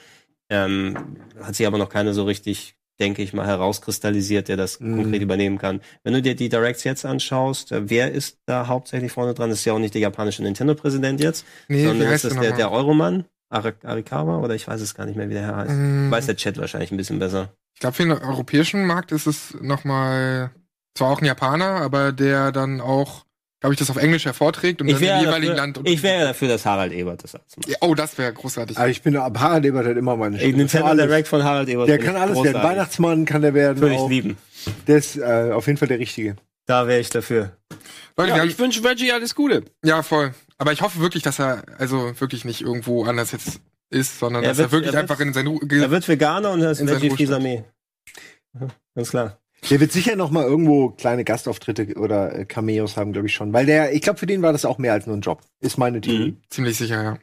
Ähm, 0.49 1.17
hat 1.39 1.55
sich 1.55 1.67
aber 1.67 1.78
noch 1.78 1.89
keine 1.89 2.15
so 2.15 2.24
richtig, 2.24 2.76
denke 3.00 3.22
ich 3.22 3.34
mal, 3.34 3.46
herauskristallisiert, 3.48 4.48
der 4.48 4.58
das 4.58 4.78
konkret 4.80 5.22
übernehmen 5.22 5.58
kann. 5.58 5.82
Wenn 6.04 6.14
du 6.14 6.22
dir 6.22 6.36
die 6.36 6.50
Directs 6.50 6.84
jetzt 6.84 7.06
anschaust, 7.06 7.72
äh, 7.72 7.89
wer 7.89 8.12
ist 8.12 8.38
da 8.46 8.68
hauptsächlich 8.68 9.12
vorne 9.12 9.34
dran? 9.34 9.50
Das 9.50 9.60
ist 9.60 9.66
ja 9.66 9.74
auch 9.74 9.80
nicht 9.80 9.94
der 9.94 10.02
japanische 10.02 10.44
Nintendo-Präsident 10.44 11.20
jetzt, 11.20 11.46
Nee, 11.68 11.86
sondern 11.86 12.12
ist 12.12 12.24
das 12.24 12.34
der 12.34 12.41
der, 12.41 12.50
nochmal? 12.52 12.58
der 12.58 12.72
Euroman? 12.72 13.26
Ar- 13.50 13.74
Arikawa? 13.84 14.38
Oder 14.39 14.56
ich 14.56 14.68
weiß 14.68 14.82
es 14.82 14.96
gar 14.96 15.06
nicht 15.06 15.16
mehr, 15.16 15.30
wie 15.30 15.34
der 15.34 15.44
Herr 15.44 15.56
heißt. 15.58 15.72
Mm. 15.76 16.12
Weiß 16.12 16.26
der 16.26 16.36
Chat 16.36 16.58
wahrscheinlich 16.58 16.91
ein 16.91 16.98
bisschen 16.98 17.20
besser. 17.20 17.54
Ich 17.76 17.80
glaube, 17.80 17.96
für 17.96 18.04
den 18.04 18.12
europäischen 18.14 18.86
Markt 18.86 19.12
ist 19.12 19.28
es 19.28 19.56
nochmal 19.62 20.52
zwar 20.96 21.12
auch 21.12 21.22
ein 21.22 21.26
Japaner, 21.26 21.82
aber 21.82 22.12
der 22.12 22.52
dann 22.52 22.82
auch, 22.82 23.26
glaube 23.64 23.76
ich, 23.76 23.80
das 23.80 23.89
auf 23.89 23.95
Englisch 23.95 24.26
hervorträgt 24.26 24.82
und 24.82 24.89
Ich 24.89 24.95
dann 24.95 25.01
im 25.03 25.07
wäre 25.07 25.20
jeweiligen 25.22 25.55
dafür, 25.55 25.74
Land. 25.74 25.80
ich 25.86 26.03
wäre 26.03 26.26
dafür, 26.26 26.49
dass 26.49 26.66
Harald 26.66 26.91
Ebert 26.91 27.24
das 27.24 27.32
macht. 27.34 27.45
Ja, 27.66 27.78
oh, 27.80 27.95
das 27.95 28.18
wäre 28.18 28.34
großartig. 28.34 28.78
Aber 28.78 28.89
ich 28.89 29.01
bin 29.01 29.16
ab 29.16 29.39
Harald 29.39 29.64
Ebert 29.64 29.88
hat 29.88 29.95
immer 29.95 30.18
meine 30.18 30.38
Stimme. 30.38 30.57
Nintendo 30.57 30.88
Alles. 30.88 31.05
Direct 31.05 31.28
von 31.30 31.43
Harald 31.45 31.70
Ebert. 31.70 31.88
Der 31.88 31.97
kann 31.97 32.16
ich 32.16 32.22
alles 32.22 32.36
werden. 32.36 32.51
großartig. 32.53 32.70
Weihnachtsmann 32.72 33.24
kann 33.26 33.41
der 33.41 33.53
werden. 33.53 33.80
Würde 33.82 33.95
ich 33.95 34.07
lieben. 34.09 34.38
Der 34.88 34.97
ist 34.97 35.16
äh, 35.16 35.51
auf 35.53 35.66
jeden 35.68 35.78
Fall 35.78 35.88
der 35.88 35.99
Richtige. 35.99 36.36
Da 36.66 36.88
wäre 36.88 36.99
ich 36.99 37.09
dafür. 37.09 37.53
Leute, 38.18 38.32
Ja, 38.32 38.39
haben, 38.39 38.49
ich 38.49 38.59
wünsche 38.59 38.84
Reggie 38.84 39.11
alles 39.14 39.34
Gute. 39.34 39.64
ja, 39.84 40.03
voll. 40.03 40.34
Aber 40.57 40.74
ich 40.74 40.82
hoffe 40.82 40.99
wirklich, 40.99 41.24
dass 41.24 41.39
er 41.39 41.64
also 41.80 42.20
wirklich 42.20 42.43
nicht 42.45 42.61
irgendwo 42.61 43.05
anders 43.05 43.32
jetzt 43.32 43.61
ist, 43.89 44.20
sondern 44.20 44.43
Er 44.43 44.49
dass 44.49 44.57
wird- 44.57 44.68
er 44.68 44.72
wirklich 44.74 44.89
er 44.93 44.93
wird- 45.01 45.09
einfach 45.11 45.20
in 45.26 45.34
sein 45.34 45.47
Ru- 45.47 45.82
Er 45.82 45.89
wird 45.89 46.05
Veganer 46.07 46.51
und 46.51 46.61
er 46.61 46.72
ist 46.72 46.86
Veggie. 46.86 47.09
Fisame. 47.11 47.64
Ganz 48.93 49.09
klar. 49.09 49.39
Der 49.70 49.80
wird 49.80 49.91
sicher 49.91 50.16
noch 50.16 50.32
mal 50.32 50.43
irgendwo 50.43 50.89
kleine 50.89 51.24
Gastauftritte 51.24 51.95
oder 51.95 52.39
äh, 52.39 52.45
Cameos 52.45 52.97
haben, 52.97 53.14
glaube 53.14 53.28
ich 53.28 53.34
schon. 53.34 53.53
Weil 53.53 53.66
der, 53.66 53.93
ich 53.93 54.01
glaube, 54.01 54.20
für 54.20 54.26
den 54.26 54.41
war 54.41 54.51
das 54.51 54.66
auch 54.66 54.78
mehr 54.78 54.93
als 54.93 55.07
nur 55.07 55.16
ein 55.16 55.22
Job. 55.22 55.41
Ist 55.59 55.78
meine 55.78 56.01
Theorie. 56.01 56.36
ziemlich 56.49 56.78
sicher, 56.78 57.03
ja. 57.03 57.18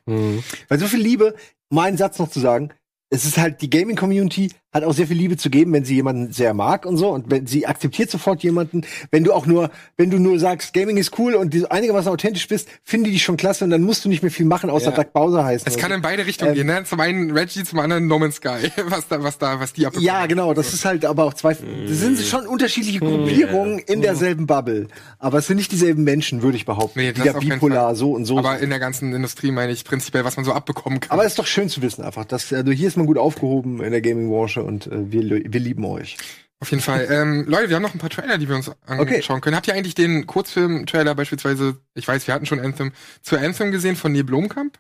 Weil 0.69 0.79
so 0.79 0.87
viel 0.87 1.01
Liebe, 1.01 1.35
meinen 1.69 1.97
Satz 1.97 2.19
noch 2.19 2.31
zu 2.31 2.41
sagen, 2.41 2.71
es 3.11 3.25
ist 3.25 3.39
halt, 3.39 3.61
die 3.61 3.71
Gaming-Community 3.71 4.53
hat 4.73 4.85
auch 4.85 4.93
sehr 4.95 5.07
viel 5.09 5.17
Liebe 5.17 5.37
zu 5.37 5.51
geben, 5.51 5.73
wenn 5.73 5.85
sie 5.85 5.95
jemanden 5.97 6.33
sehr 6.33 6.55
mag 6.55 6.87
und 6.87 6.97
so. 6.97 7.09
Und 7.11 7.31
wenn 7.31 7.47
sie 7.47 7.67
akzeptiert 7.67 8.11
sofort 8.11 8.43
jemanden, 8.43 8.83
wenn 9.11 9.25
du 9.25 9.33
auch 9.33 9.47
nur, 9.47 9.71
wenn 9.97 10.11
du 10.11 10.19
nur 10.19 10.39
sagst, 10.39 10.73
Gaming 10.73 10.97
ist 10.97 11.19
cool 11.19 11.35
und 11.35 11.53
du 11.53 11.69
einigermaßen 11.71 12.11
authentisch 12.11 12.47
bist, 12.47 12.69
finden 12.85 13.11
die 13.11 13.19
schon 13.19 13.37
klasse 13.37 13.65
und 13.65 13.71
dann 13.71 13.83
musst 13.83 14.05
du 14.05 14.09
nicht 14.09 14.23
mehr 14.23 14.31
viel 14.31 14.47
machen, 14.47 14.71
außer 14.71 14.91
Ja. 14.91 14.97
Doug 14.97 15.13
Bowser 15.13 15.45
heißen. 15.45 15.67
Es 15.67 15.77
kann 15.77 15.91
so. 15.91 15.97
in 15.97 16.03
beide 16.03 16.25
Richtungen 16.25 16.51
Ähm, 16.53 16.57
gehen, 16.57 16.67
ne? 16.69 16.85
Zum 16.85 17.01
einen 17.01 17.31
Reggie, 17.33 17.65
zum 17.65 17.79
anderen 17.81 18.07
No 18.07 18.19
Man's 18.19 18.37
Sky, 18.37 18.71
was 18.87 19.09
da, 19.09 19.23
was 19.23 19.39
da, 19.39 19.59
was 19.59 19.73
die 19.73 19.87
abbekommen. 19.87 20.07
Ja, 20.07 20.27
genau, 20.27 20.55
das 20.55 20.73
ist 20.73 20.85
halt 20.85 21.05
aber 21.05 21.25
auch 21.25 21.35
zwei, 21.35 21.55
das 21.55 21.99
sind 21.99 22.19
schon 22.21 22.47
unterschiedliche 22.47 23.01
Gruppierungen 23.01 23.79
in 23.81 24.03
derselben 24.03 24.47
Bubble. 24.47 24.87
Aber 25.19 25.39
es 25.39 25.47
sind 25.49 25.57
nicht 25.57 25.73
dieselben 25.73 26.05
Menschen, 26.05 26.43
würde 26.43 26.57
ich 26.57 26.65
behaupten. 26.65 27.01
Nee, 27.01 27.13
das 27.13 27.27
auf 27.35 27.41
keinen 27.41 27.51
bipolar, 27.59 27.95
so 27.97 28.13
und 28.13 28.25
so. 28.25 28.39
Aber 28.39 28.59
in 28.61 28.71
der 28.71 28.79
ganzen 28.79 29.13
Industrie 29.13 29.51
meine 29.51 29.73
ich 29.73 29.85
prinzipiell, 29.85 30.25
was 30.25 30.37
man 30.37 30.45
so 30.45 30.53
abbekommen 30.53 31.01
kann. 31.01 31.11
Aber 31.11 31.25
es 31.25 31.33
ist 31.33 31.39
doch 31.39 31.47
schön 31.47 31.69
zu 31.69 31.83
wissen 31.83 32.05
einfach, 32.05 32.25
dass 32.25 32.53
also 32.53 32.71
hier 32.71 32.89
ist 32.89 32.97
man 32.97 33.07
gut 33.07 33.19
aufgehoben 33.19 33.83
in 33.83 33.91
der 33.91 34.01
Gaming-Branche 34.01 34.60
und 34.65 34.87
äh, 34.87 35.11
wir, 35.13 35.23
wir 35.53 35.61
lieben 35.61 35.85
euch. 35.85 36.17
Auf 36.61 36.71
jeden 36.71 36.83
Fall. 36.83 37.07
ähm, 37.11 37.45
Leute, 37.49 37.69
wir 37.69 37.77
haben 37.77 37.83
noch 37.83 37.95
ein 37.95 37.99
paar 38.01 38.11
Trailer, 38.11 38.39
die 38.39 38.49
wir 38.49 38.57
uns 38.57 38.71
Okay. 38.87 39.17
anschauen 39.17 39.41
können. 39.41 39.57
Habt 39.57 39.67
ihr 39.69 39.75
eigentlich 39.75 39.95
den 39.95 40.27
Kurzfilm-Trailer 40.27 41.15
beispielsweise, 41.15 41.79
ich 41.95 42.07
weiß, 42.07 42.27
wir 42.27 42.35
hatten 42.35 42.47
schon 42.47 42.61
Anthem, 42.61 42.93
zu 43.23 43.39
Anthem 43.39 43.71
gesehen 43.73 43.97
von 43.97 44.13
Neil 44.13 44.25
Blomkamp? 44.25 44.79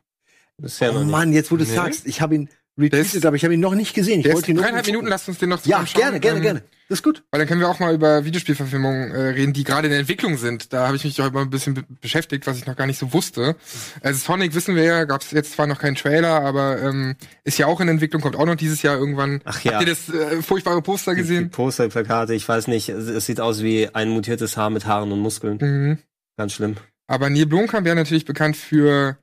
Bisher 0.59 0.95
Oh. 0.95 1.05
Mann, 1.05 1.33
jetzt 1.33 1.51
wo 1.51 1.57
du 1.57 1.65
Nee. 1.65 1.75
sagst, 1.75 2.07
ich 2.07 2.21
habe 2.21 2.35
ihn 2.35 2.49
retweetet, 2.87 3.15
ist- 3.15 3.27
aber 3.27 3.37
ich 3.37 3.45
habe 3.45 3.55
ihn 3.55 3.61
noch 3.61 3.75
nicht 3.75 3.95
gesehen. 3.95 4.19
Ich 4.21 4.25
Der 4.25 4.33
ist 4.33 4.37
wollte 4.37 4.51
ihn 4.51 4.55
nur 4.57 4.65
dreieinhalb 4.65 4.87
Minuten, 4.87 5.07
lasst 5.09 5.29
uns 5.29 5.39
den 5.39 5.49
noch 5.51 5.59
Ja, 5.59 5.85
zusammen 5.85 5.87
schauen. 5.87 6.01
gerne, 6.03 6.21
gerne, 6.21 6.37
Ähm, 6.39 6.43
gerne. 6.43 6.63
Das 6.89 6.99
ist 6.99 7.03
gut. 7.05 7.23
Weil 7.31 7.39
dann 7.39 7.47
können 7.47 7.61
wir 7.61 7.69
auch 7.69 7.79
mal 7.79 7.95
über 7.95 8.25
Videospielverfilmungen 8.25 9.13
äh, 9.13 9.21
reden, 9.29 9.53
die 9.53 9.63
gerade 9.63 9.87
in 9.87 9.91
der 9.93 10.01
Entwicklung 10.01 10.37
sind. 10.39 10.73
Da 10.73 10.87
habe 10.89 10.97
ich 10.97 11.05
mich 11.05 11.21
heute 11.21 11.33
mal 11.33 11.43
ein 11.43 11.51
bisschen 11.51 11.75
be 11.75 11.85
beschäftigt, 12.01 12.49
was 12.49 12.57
ich 12.59 12.67
noch 12.67 12.75
gar 12.75 12.87
nicht 12.89 12.99
so 12.99 13.13
wusste. 13.13 13.55
Also 14.03 14.19
Sonic 14.19 14.55
wissen 14.57 14.75
wir 14.75 14.83
ja, 14.83 15.05
gab 15.05 15.23
es 15.23 15.31
jetzt 15.31 15.53
zwar 15.53 15.69
noch 15.69 15.79
keinen 15.79 15.95
Trailer, 15.95 16.41
aber 16.43 16.83
ähm, 16.83 17.15
ist 17.45 17.59
ja 17.59 17.67
auch 17.67 17.81
in 17.81 17.87
Entwicklung, 17.87 18.21
kommt 18.23 18.35
auch 18.35 18.45
noch 18.47 18.57
dieses 18.57 18.83
Jahr 18.83 18.97
irgendwann. 18.99 19.41
Ach 19.45 19.63
ja. 19.63 19.75
Habt 19.75 19.83
ihr 19.87 19.95
das 19.95 20.09
äh, 20.09 20.43
furchtbare 20.43 20.83
Poster 20.83 21.13
Die 21.15 21.19
gesehen? 21.21 21.51
Poster, 21.51 21.85
die 21.85 21.91
Plakate, 21.91 22.35
ich 22.35 22.49
weiß 22.49 22.67
nicht. 22.67 22.89
Es, 22.89 23.07
es 23.07 23.25
sieht 23.25 23.41
aus 23.41 23.63
wie 23.63 23.89
ein 23.95 24.09
mutiertes 24.09 24.57
Haar 24.57 24.71
mit 24.71 24.85
Haaren 24.87 25.13
und 25.13 25.21
Muskeln. 25.21 25.59
Mhm. 25.61 25.99
Ganz 26.37 26.55
schlimm. 26.55 26.77
Aber 27.07 27.31
Neil 27.31 27.47
Blomkamp 27.47 27.85
wäre 27.85 27.97
natürlich 27.97 28.25
bekannt 28.25 28.57
für 28.57 29.17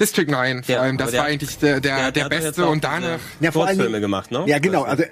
District 0.00 0.26
9 0.28 0.64
vor 0.64 0.74
Ja, 0.74 0.80
allem. 0.82 0.96
Das 0.98 1.12
war 1.12 1.24
eigentlich 1.24 1.58
der, 1.58 1.80
der, 1.80 2.10
der, 2.10 2.28
der 2.28 2.28
beste 2.28 2.66
und 2.66 2.82
danach. 2.84 3.18
Ja, 3.40 3.52
vor 3.52 3.66
Dingen- 3.66 4.00
gemacht, 4.00 4.30
ne? 4.30 4.44
Ja, 4.46 4.58
genau. 4.58 4.82
Also, 4.82 5.04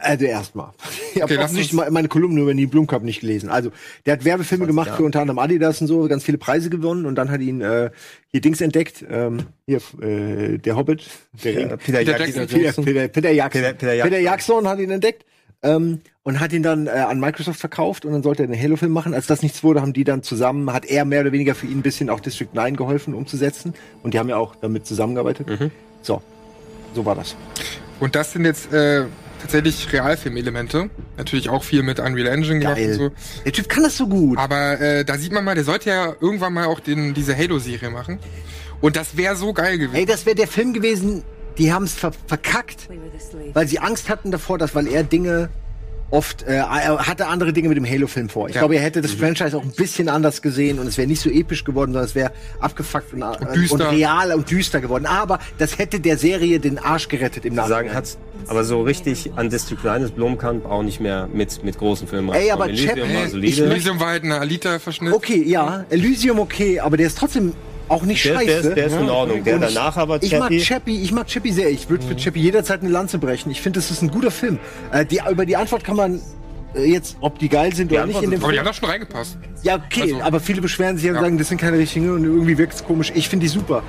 also 0.00 0.24
erstmal. 0.24 0.70
Ich 1.14 1.20
habe 1.22 1.34
lass 1.34 1.50
auch 1.50 1.54
nicht 1.56 1.72
meine 1.72 2.08
Kolumne 2.08 2.40
über 2.40 2.54
die 2.54 2.66
Blumkamp 2.66 3.04
nicht 3.04 3.20
gelesen. 3.20 3.48
Also, 3.50 3.70
der 4.06 4.14
hat 4.14 4.24
Werbefilme 4.24 4.66
gemacht 4.66 4.90
für 4.96 5.04
unter 5.04 5.20
anderem 5.20 5.38
Adidas 5.38 5.80
und 5.80 5.86
so, 5.86 6.06
ganz 6.08 6.24
viele 6.24 6.38
Preise 6.38 6.70
gewonnen 6.70 7.06
und 7.06 7.14
dann 7.16 7.30
hat 7.30 7.40
ihn 7.40 7.60
äh, 7.60 7.90
hier 8.28 8.40
Dings 8.40 8.60
entdeckt. 8.60 9.04
Ähm, 9.10 9.44
hier, 9.66 9.80
äh, 10.00 10.58
der 10.58 10.76
Hobbit. 10.76 11.04
Der. 11.44 11.52
Peter 11.52 11.76
Peter 11.76 12.00
Jackson. 12.02 12.46
Peter, 12.46 12.72
Peter, 12.82 13.08
Peter 13.08 13.30
Jackson. 13.32 13.64
Peter- 13.76 14.02
Peter. 14.04 14.18
Jackson 14.20 14.68
hat 14.68 14.78
ihn 14.78 14.90
entdeckt 14.90 15.24
ähm, 15.62 16.00
und 16.22 16.40
hat 16.40 16.52
ihn 16.52 16.62
dann 16.62 16.86
äh, 16.86 16.90
an 16.90 17.18
Microsoft 17.20 17.60
verkauft 17.60 18.04
und 18.04 18.12
dann 18.12 18.22
sollte 18.22 18.42
er 18.42 18.48
einen 18.48 18.60
Halo-Film 18.60 18.92
machen. 18.92 19.14
Als 19.14 19.26
das 19.26 19.42
nichts 19.42 19.62
wurde, 19.62 19.80
haben 19.80 19.92
die 19.92 20.04
dann 20.04 20.22
zusammen, 20.22 20.72
hat 20.72 20.84
er 20.84 21.04
mehr 21.04 21.20
oder 21.20 21.32
weniger 21.32 21.54
für 21.54 21.66
ihn 21.66 21.78
ein 21.78 21.82
bisschen 21.82 22.10
auch 22.10 22.20
District 22.20 22.48
9 22.52 22.76
geholfen 22.76 23.14
umzusetzen 23.14 23.74
und 24.02 24.14
die 24.14 24.18
haben 24.18 24.28
ja 24.28 24.36
auch 24.36 24.54
damit 24.56 24.86
zusammengearbeitet. 24.86 25.48
Mhm. 25.48 25.70
So, 26.02 26.22
so 26.94 27.04
war 27.04 27.14
das. 27.14 27.36
Und 28.00 28.14
das 28.14 28.32
sind 28.32 28.44
jetzt 28.44 28.72
äh, 28.72 29.04
tatsächlich 29.40 29.92
Realfilmelemente. 29.92 30.90
Natürlich 31.16 31.48
auch 31.48 31.62
viel 31.62 31.82
mit 31.82 32.00
Unreal 32.00 32.28
Engine 32.28 32.60
gemacht 32.60 32.78
und 32.78 32.84
Geil. 32.84 32.94
so. 32.94 33.10
Der 33.44 33.52
Typ 33.52 33.68
kann 33.68 33.82
das 33.82 33.96
so 33.96 34.08
gut. 34.08 34.38
Aber 34.38 34.80
äh, 34.80 35.04
da 35.04 35.18
sieht 35.18 35.32
man 35.32 35.44
mal, 35.44 35.54
der 35.54 35.64
sollte 35.64 35.90
ja 35.90 36.14
irgendwann 36.20 36.52
mal 36.52 36.66
auch 36.66 36.80
den, 36.80 37.14
diese 37.14 37.36
Halo-Serie 37.36 37.90
machen. 37.90 38.18
Und 38.80 38.96
das 38.96 39.16
wäre 39.16 39.36
so 39.36 39.52
geil 39.52 39.78
gewesen. 39.78 39.94
Ey, 39.94 40.06
das 40.06 40.26
wäre 40.26 40.34
der 40.34 40.48
Film 40.48 40.72
gewesen, 40.72 41.22
die 41.58 41.72
haben 41.72 41.84
es 41.84 41.94
ver 41.94 42.12
verkackt, 42.26 42.88
weil 43.54 43.66
sie 43.68 43.78
Angst 43.78 44.08
hatten 44.08 44.30
davor, 44.30 44.58
dass 44.58 44.74
weil 44.74 44.86
er 44.88 45.04
Dinge 45.04 45.48
oft 46.10 46.42
äh, 46.42 46.56
er 46.56 47.06
hatte 47.06 47.26
andere 47.28 47.54
Dinge 47.54 47.68
mit 47.70 47.78
dem 47.78 47.86
Halo-Film 47.88 48.28
vor. 48.28 48.46
Ich 48.50 48.54
Ja. 48.54 48.60
glaube, 48.60 48.76
er 48.76 48.82
hätte 48.82 49.00
das 49.00 49.12
Franchise 49.12 49.56
auch 49.56 49.62
ein 49.62 49.70
bisschen 49.72 50.10
anders 50.10 50.42
gesehen 50.42 50.78
und 50.78 50.86
es 50.86 50.98
wäre 50.98 51.08
nicht 51.08 51.22
so 51.22 51.30
episch 51.30 51.64
geworden, 51.64 51.92
sondern 51.92 52.04
es 52.04 52.14
wäre 52.14 52.32
abgefuckt 52.60 53.14
und, 53.14 53.22
und, 53.22 53.54
düster. 53.56 53.88
und 53.88 53.94
real 53.96 54.32
und 54.34 54.50
düster 54.50 54.82
geworden. 54.82 55.06
Aber 55.06 55.38
das 55.56 55.78
hätte 55.78 56.00
der 56.00 56.18
Serie 56.18 56.60
den 56.60 56.78
Arsch 56.78 57.08
gerettet 57.08 57.46
im 57.46 57.54
Nachhinein. 57.54 57.84
sagen, 57.86 57.94
hat's 57.94 58.18
aber 58.46 58.64
so 58.64 58.82
richtig 58.82 59.32
an 59.36 59.48
District 59.48 59.78
9 59.82 60.02
ist 60.02 60.14
Blomkamp 60.14 60.66
auch 60.66 60.82
nicht 60.82 61.00
mehr 61.00 61.28
mit, 61.32 61.64
mit 61.64 61.78
großen 61.78 62.06
Filmen 62.06 62.30
Ey, 62.34 62.50
aber. 62.50 62.66
Elysium 62.68 62.94
Chap- 62.94 63.14
war. 63.14 63.70
Elysium 63.70 64.00
war 64.00 64.08
halt 64.08 64.24
ein 64.24 64.32
Alita-Verschnitt. 64.32 65.14
Okay, 65.14 65.42
ja, 65.46 65.86
Elysium 65.88 66.40
okay, 66.40 66.78
aber 66.80 66.98
der 66.98 67.06
ist 67.06 67.16
trotzdem 67.16 67.54
auch 67.88 68.02
nicht 68.04 68.24
Der, 68.24 68.34
scheiße. 68.34 68.46
der, 68.46 68.58
ist, 68.60 68.76
der 68.76 68.86
ist 68.86 68.92
in 68.96 69.10
Ordnung. 69.10 69.44
Der 69.44 69.58
danach 69.58 69.96
aber 69.96 70.22
ich 70.22 70.32
mag 70.32 70.42
Chappie. 70.50 70.60
Chappie, 70.60 71.02
ich 71.02 71.12
mag 71.12 71.26
Chappie 71.28 71.52
sehr. 71.52 71.70
Ich 71.70 71.88
würde 71.90 72.06
für 72.06 72.16
Chappie 72.16 72.40
jederzeit 72.40 72.80
eine 72.82 72.90
Lanze 72.90 73.18
brechen. 73.18 73.50
Ich 73.50 73.60
finde, 73.60 73.78
das 73.80 73.90
ist 73.90 74.02
ein 74.02 74.10
guter 74.10 74.30
Film. 74.30 74.58
Äh, 74.92 75.04
die, 75.04 75.20
über 75.30 75.44
die 75.46 75.56
Antwort 75.56 75.84
kann 75.84 75.96
man 75.96 76.20
äh, 76.74 76.84
jetzt, 76.84 77.16
ob 77.20 77.38
die 77.38 77.48
geil 77.48 77.74
sind 77.74 77.92
oder 77.92 78.06
nicht 78.06 78.22
in 78.22 78.30
dem 78.30 78.42
Aber 78.42 78.52
die 78.52 78.56
Film. 78.56 78.66
haben 78.66 78.66
da 78.66 78.72
schon 78.72 78.88
reingepasst. 78.88 79.36
Ja, 79.62 79.76
okay, 79.76 80.02
Also- 80.14 80.22
aber 80.22 80.40
viele 80.40 80.60
beschweren 80.62 80.96
sich 80.96 81.04
ja 81.06 81.10
und 81.12 81.16
Ja. 81.16 81.22
sagen, 81.22 81.38
das 81.38 81.48
sind 81.48 81.60
keine 81.60 81.78
richtigen 81.78 82.10
und 82.10 82.24
irgendwie 82.24 82.56
wirkt 82.58 82.74
es 82.74 82.84
komisch. 82.84 83.12
Ich 83.14 83.28
finde 83.28 83.44
die 83.44 83.48
super. 83.50 83.82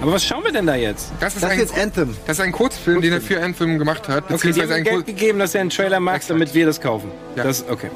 Aber 0.00 0.12
was 0.12 0.24
schauen 0.24 0.44
wir 0.44 0.52
denn 0.52 0.66
da 0.66 0.76
jetzt? 0.76 1.10
Das 1.18 1.34
ist, 1.34 1.42
Das 1.42 1.50
ist 1.50 1.54
ein, 1.54 1.58
jetzt 1.58 1.76
Anthem. 1.78 2.16
das 2.28 2.38
ist 2.38 2.44
ein 2.44 2.52
Kurzfilm, 2.52 3.02
den 3.02 3.12
er 3.12 3.20
für 3.20 3.42
Anthem 3.42 3.76
gemacht 3.80 4.08
hat. 4.08 4.30
Okay, 4.32 4.52
die 4.52 4.62
haben 4.62 4.84
Geld 4.84 5.04
gegeben, 5.06 5.40
dass 5.40 5.52
er 5.54 5.62
einen 5.62 5.70
Trailer 5.70 5.98
macht, 5.98 6.30
damit 6.30 6.54
wir 6.54 6.64
das 6.64 6.80
kaufen. 6.80 7.10
Ja. 7.34 7.42
Das, 7.42 7.68
okay. 7.68 7.90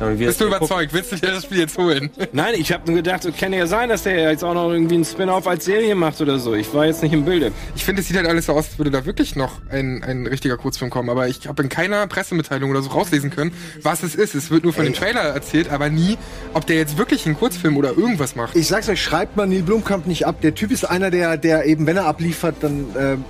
Ja, 0.00 0.06
Bist 0.10 0.40
du 0.40 0.46
überzeugt? 0.46 0.92
Willst 0.92 1.10
du 1.12 1.16
dir 1.16 1.32
das 1.32 1.44
Spiel 1.44 1.58
jetzt 1.58 1.76
holen? 1.76 2.10
Nein, 2.32 2.54
ich 2.56 2.72
habe 2.72 2.86
nur 2.86 2.96
gedacht, 3.02 3.24
es 3.24 3.36
kann 3.36 3.52
ja 3.52 3.66
sein, 3.66 3.88
dass 3.88 4.04
der 4.04 4.30
jetzt 4.30 4.44
auch 4.44 4.54
noch 4.54 4.70
irgendwie 4.70 4.94
einen 4.94 5.04
Spin-off 5.04 5.46
als 5.46 5.64
Serie 5.64 5.94
macht 5.94 6.20
oder 6.20 6.38
so. 6.38 6.54
Ich 6.54 6.72
war 6.72 6.86
jetzt 6.86 7.02
nicht 7.02 7.12
im 7.12 7.24
Bilde. 7.24 7.50
Ich 7.74 7.84
finde, 7.84 8.02
es 8.02 8.08
sieht 8.08 8.16
halt 8.16 8.26
alles 8.26 8.46
so 8.46 8.52
aus, 8.52 8.66
als 8.66 8.78
würde 8.78 8.90
da 8.90 9.04
wirklich 9.06 9.34
noch 9.34 9.60
ein, 9.70 10.04
ein 10.04 10.26
richtiger 10.26 10.56
Kurzfilm 10.56 10.90
kommen. 10.90 11.10
Aber 11.10 11.26
ich 11.28 11.48
habe 11.48 11.62
in 11.62 11.68
keiner 11.68 12.06
Pressemitteilung 12.06 12.70
oder 12.70 12.82
so 12.82 12.90
rauslesen 12.90 13.30
können, 13.30 13.52
was 13.82 14.02
es 14.02 14.14
ist. 14.14 14.34
Es 14.34 14.50
wird 14.50 14.64
nur 14.64 14.72
von 14.72 14.84
dem 14.84 14.94
Trailer 14.94 15.20
erzählt, 15.20 15.70
aber 15.70 15.88
nie, 15.88 16.16
ob 16.54 16.66
der 16.66 16.76
jetzt 16.76 16.96
wirklich 16.96 17.26
einen 17.26 17.36
Kurzfilm 17.36 17.76
oder 17.76 17.90
irgendwas 17.90 18.36
macht. 18.36 18.56
Ich 18.56 18.68
sag's 18.68 18.88
euch, 18.88 19.02
schreibt 19.02 19.36
man 19.36 19.48
Neil 19.48 19.62
Blumkamp 19.62 20.06
nicht 20.06 20.26
ab. 20.26 20.40
Der 20.42 20.54
Typ 20.54 20.70
ist 20.70 20.84
einer, 20.84 21.10
der, 21.10 21.36
der 21.36 21.66
eben, 21.66 21.86
wenn 21.86 21.96
er 21.96 22.06
abliefert, 22.06 22.56
dann. 22.60 22.86
ähm, 22.98 23.24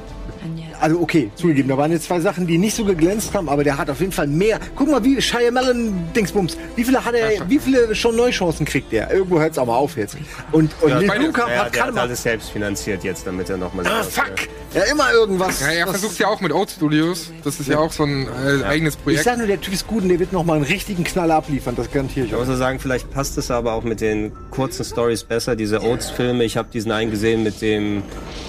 also 0.80 1.00
okay, 1.00 1.30
zugegeben, 1.34 1.68
da 1.68 1.76
waren 1.76 1.90
jetzt 1.92 2.04
zwei 2.06 2.20
Sachen, 2.20 2.46
die 2.46 2.58
nicht 2.58 2.74
so 2.76 2.84
geglänzt 2.84 3.34
haben, 3.34 3.48
aber 3.48 3.64
der 3.64 3.78
hat 3.78 3.90
auf 3.90 4.00
jeden 4.00 4.12
Fall 4.12 4.26
mehr. 4.26 4.58
Guck 4.76 4.90
mal, 4.90 5.02
wie 5.04 5.20
Shyamalan 5.20 5.92
Dingsbums, 6.14 6.56
wie 6.76 6.84
viele 6.84 7.04
hat 7.04 7.14
er, 7.14 7.48
wie 7.48 7.58
viele 7.58 7.94
schon 7.94 8.16
Neuchancen 8.16 8.66
kriegt 8.66 8.92
der? 8.92 9.10
Irgendwo 9.12 9.38
hört's 9.40 9.58
auch 9.58 9.66
mal 9.66 9.76
auf 9.76 9.96
jetzt. 9.96 10.16
Und, 10.52 10.70
und 10.82 10.90
Neil 10.90 11.06
meine- 11.06 11.20
Blumkamp 11.20 11.50
Ja, 11.50 11.56
hat 11.58 11.64
der 11.66 11.70
gerade 11.72 11.88
hat 11.88 11.94
mal. 11.94 12.00
alles 12.02 12.22
selbst 12.22 12.50
finanziert 12.50 13.04
jetzt, 13.04 13.26
damit 13.26 13.50
er 13.50 13.56
nochmal. 13.56 13.86
Ah, 13.86 14.02
fuck! 14.02 14.32
Ja, 14.74 14.82
immer 14.92 15.10
irgendwas. 15.12 15.60
Ja, 15.60 15.68
er 15.68 15.86
versucht 15.86 16.18
ja 16.18 16.28
auch 16.28 16.40
mit 16.42 16.52
Oat 16.52 16.70
Studios. 16.70 17.32
Das 17.42 17.58
ist 17.58 17.68
ja 17.68 17.78
auch 17.78 17.90
so 17.90 18.04
ein 18.04 18.26
äh, 18.28 18.64
eigenes 18.64 18.94
Ich 18.96 19.02
Projekt. 19.02 19.24
sag 19.24 19.38
nur, 19.38 19.46
der 19.46 19.60
Typ 19.60 19.72
ist 19.72 19.86
gut 19.86 20.02
und 20.02 20.10
der 20.10 20.18
wird 20.18 20.32
noch 20.32 20.44
mal 20.44 20.56
einen 20.56 20.64
richtigen 20.64 21.04
Knaller 21.04 21.36
abliefern, 21.36 21.74
das 21.74 21.90
garantiere 21.90 22.26
ich 22.26 22.32
Ich 22.32 22.38
muss 22.38 22.48
nur 22.48 22.56
sagen, 22.58 22.78
vielleicht 22.78 23.10
passt 23.10 23.38
es 23.38 23.50
aber 23.50 23.72
auch 23.72 23.82
mit 23.82 24.00
den 24.02 24.30
kurzen 24.50 24.84
Stories 24.84 25.24
besser. 25.24 25.56
Diese 25.56 25.82
Oates-Filme, 25.82 26.44
ich 26.44 26.56
habe 26.58 26.68
diesen 26.70 26.92
einen 26.92 27.10
gesehen 27.10 27.42
mit 27.42 27.62
dem 27.62 28.02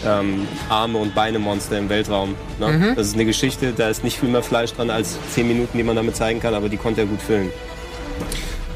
ähm, 0.06 0.46
Arme- 0.70 0.98
und 1.00 1.16
Beine-Monster 1.16 1.78
im 1.78 1.88
Weltraum. 1.88 2.19
Ne? 2.28 2.94
Das 2.96 3.08
ist 3.08 3.14
eine 3.16 3.26
Geschichte, 3.26 3.74
da 3.76 3.90
ist 3.90 4.04
nicht 4.04 4.20
viel 4.20 4.30
mehr 4.30 4.44
Fleisch 4.44 4.74
dran 4.74 4.90
als 4.90 5.18
zehn 5.34 5.48
Minuten, 5.48 5.78
die 5.78 5.84
man 5.84 5.96
damit 5.96 6.16
zeigen 6.16 6.40
kann, 6.40 6.54
aber 6.54 6.70
die 6.70 6.78
konnte 6.78 7.02
er 7.02 7.08
gut 7.08 7.22
füllen. 7.22 7.52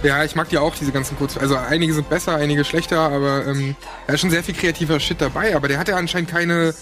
Ja, 0.03 0.23
ich 0.23 0.35
mag 0.35 0.49
die 0.49 0.57
auch, 0.57 0.75
diese 0.75 0.91
ganzen 0.91 1.17
Kurzfilme. 1.17 1.47
Also 1.47 1.55
einige 1.55 1.93
sind 1.93 2.09
besser, 2.09 2.35
einige 2.35 2.65
schlechter, 2.65 2.99
aber 2.99 3.47
ähm, 3.47 3.75
da 4.05 4.13
ist 4.13 4.19
schon 4.19 4.29
sehr 4.29 4.43
viel 4.43 4.53
kreativer 4.53 4.99
Shit 4.99 5.21
dabei. 5.21 5.55
Aber 5.55 5.69
der 5.69 5.79
hat 5.79 5.87
ja 5.87 5.95
anscheinend 5.95 6.29
keine, 6.29 6.73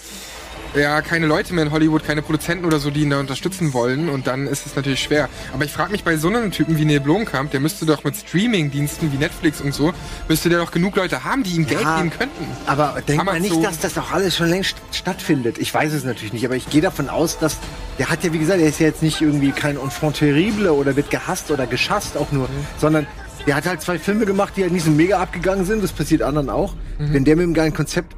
ja, 0.75 1.01
keine 1.01 1.25
Leute 1.27 1.53
mehr 1.53 1.65
in 1.65 1.71
Hollywood, 1.71 2.03
keine 2.03 2.21
Produzenten 2.21 2.65
oder 2.65 2.79
so, 2.79 2.89
die 2.91 3.01
ihn 3.01 3.09
da 3.09 3.19
unterstützen 3.19 3.73
wollen. 3.73 4.09
Und 4.09 4.27
dann 4.27 4.47
ist 4.47 4.65
es 4.65 4.75
natürlich 4.75 5.01
schwer. 5.01 5.29
Aber 5.53 5.65
ich 5.65 5.71
frage 5.71 5.91
mich 5.91 6.03
bei 6.03 6.17
so 6.17 6.29
einem 6.29 6.51
Typen 6.51 6.77
wie 6.77 6.85
Neil 6.85 6.99
Blomkamp, 6.99 7.51
der 7.51 7.59
müsste 7.59 7.85
doch 7.85 8.03
mit 8.03 8.15
Streaming-Diensten 8.15 9.11
wie 9.11 9.17
Netflix 9.17 9.61
und 9.61 9.73
so, 9.73 9.93
müsste 10.27 10.49
der 10.49 10.59
doch 10.59 10.71
genug 10.71 10.95
Leute 10.95 11.23
haben, 11.23 11.43
die 11.43 11.55
ihm 11.55 11.65
Geld 11.65 11.81
Ja, 11.81 11.97
geben 11.97 12.11
könnten. 12.11 12.45
Aber 12.67 13.01
denk 13.05 13.23
mal 13.23 13.39
nicht, 13.39 13.63
dass 13.63 13.79
das 13.79 13.97
auch 13.97 14.11
alles 14.11 14.35
schon 14.37 14.47
längst 14.47 14.77
stattfindet. 14.91 15.57
Ich 15.57 15.73
weiß 15.73 15.93
es 15.93 16.03
natürlich 16.03 16.33
nicht, 16.33 16.45
aber 16.45 16.55
ich 16.55 16.69
gehe 16.69 16.81
davon 16.81 17.09
aus, 17.09 17.37
dass 17.37 17.57
der 17.99 18.09
hat 18.09 18.23
ja, 18.23 18.31
wie 18.33 18.39
gesagt, 18.39 18.61
er 18.61 18.67
ist 18.67 18.79
ja 18.79 18.87
jetzt 18.87 19.03
nicht 19.03 19.21
irgendwie 19.21 19.51
kein 19.51 19.77
Enfant 19.77 20.17
terrible 20.17 20.71
oder 20.71 20.95
wird 20.95 21.09
gehasst 21.09 21.51
oder 21.51 21.67
geschasst 21.67 22.17
auch 22.17 22.31
nur, 22.31 22.47
sondern 22.79 23.05
der 23.45 23.55
hat 23.55 23.65
halt 23.65 23.81
zwei 23.81 23.99
Filme 23.99 24.25
gemacht, 24.25 24.53
die 24.55 24.61
halt 24.63 24.71
nicht 24.71 24.85
so 24.85 24.91
mega 24.91 25.19
abgegangen 25.19 25.65
sind. 25.65 25.83
Das 25.83 25.91
passiert 25.91 26.21
anderen 26.21 26.49
auch. 26.49 26.75
Wenn 26.97 27.25
der 27.25 27.35
mit 27.35 27.43
einem 27.43 27.53
geilen 27.55 27.73
Konzept, 27.73 28.15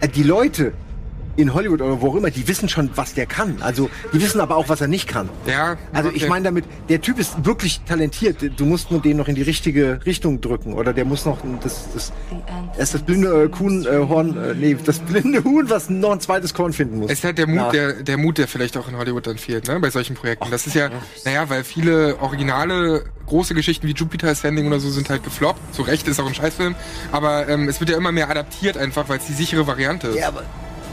äh, 0.00 0.08
die 0.08 0.22
Leute 0.22 0.72
in 1.36 1.54
Hollywood 1.54 1.80
oder 1.82 2.00
wo 2.00 2.10
auch 2.10 2.16
immer, 2.16 2.30
die 2.30 2.48
wissen 2.48 2.68
schon, 2.68 2.90
was 2.94 3.14
der 3.14 3.26
kann. 3.26 3.56
Also, 3.60 3.90
die 4.12 4.20
wissen 4.20 4.40
aber 4.40 4.56
auch, 4.56 4.68
was 4.68 4.80
er 4.80 4.88
nicht 4.88 5.08
kann. 5.08 5.28
Ja, 5.46 5.76
Also 5.92 6.08
okay. 6.08 6.18
ich 6.18 6.28
meine 6.28 6.44
damit, 6.46 6.64
der 6.88 7.00
Typ 7.00 7.18
ist 7.18 7.44
wirklich 7.44 7.80
talentiert. 7.86 8.38
Du 8.56 8.64
musst 8.64 8.90
nur 8.90 9.00
den 9.00 9.16
noch 9.16 9.28
in 9.28 9.34
die 9.34 9.42
richtige 9.42 10.00
Richtung 10.06 10.40
drücken. 10.40 10.72
Oder 10.74 10.92
der 10.92 11.04
muss 11.04 11.24
noch 11.24 11.38
das, 11.62 11.88
das, 11.94 12.12
ist 12.78 12.94
das 12.94 13.02
blinde 13.02 13.44
äh, 13.44 13.48
Kuhn, 13.48 13.84
äh, 13.86 13.98
Horn, 14.08 14.36
äh, 14.36 14.54
nee, 14.54 14.76
das 14.84 14.98
blinde 15.00 15.44
Huhn, 15.44 15.68
was 15.68 15.90
noch 15.90 16.12
ein 16.12 16.20
zweites 16.20 16.54
Korn 16.54 16.72
finden 16.72 16.98
muss. 17.00 17.10
Es 17.10 17.18
ist 17.18 17.24
halt 17.24 17.38
der 17.38 17.46
Mut, 17.46 17.56
Ja. 17.58 17.70
der, 17.70 17.92
der 18.02 18.16
Mut, 18.18 18.38
der 18.38 18.48
vielleicht 18.48 18.76
auch 18.76 18.88
in 18.88 18.96
Hollywood 18.96 19.26
dann 19.26 19.38
fehlt, 19.38 19.68
ne, 19.68 19.78
bei 19.80 19.90
solchen 19.90 20.14
Projekten. 20.16 20.50
Das 20.50 20.66
ist 20.66 20.74
ja, 20.74 20.90
naja, 21.24 21.48
weil 21.48 21.64
viele 21.64 22.18
originale 22.20 23.04
große 23.26 23.54
Geschichten 23.54 23.86
wie 23.88 23.92
Jupiter 23.92 24.28
Ascending 24.28 24.66
oder 24.66 24.80
so 24.80 24.88
sind 24.90 25.10
halt 25.10 25.24
gefloppt. 25.24 25.74
Zu 25.74 25.82
Recht 25.82 26.06
ist 26.08 26.20
auch 26.20 26.26
ein 26.26 26.34
Scheißfilm. 26.34 26.74
Aber 27.12 27.48
ähm, 27.48 27.68
es 27.68 27.80
wird 27.80 27.90
ja 27.90 27.96
immer 27.96 28.12
mehr 28.12 28.30
adaptiert 28.30 28.76
einfach, 28.76 29.08
weil 29.08 29.18
es 29.18 29.26
die 29.26 29.32
sichere 29.32 29.66
Variante 29.66 30.08
ist. 30.08 30.18
Ja, 30.18 30.28
aber 30.28 30.42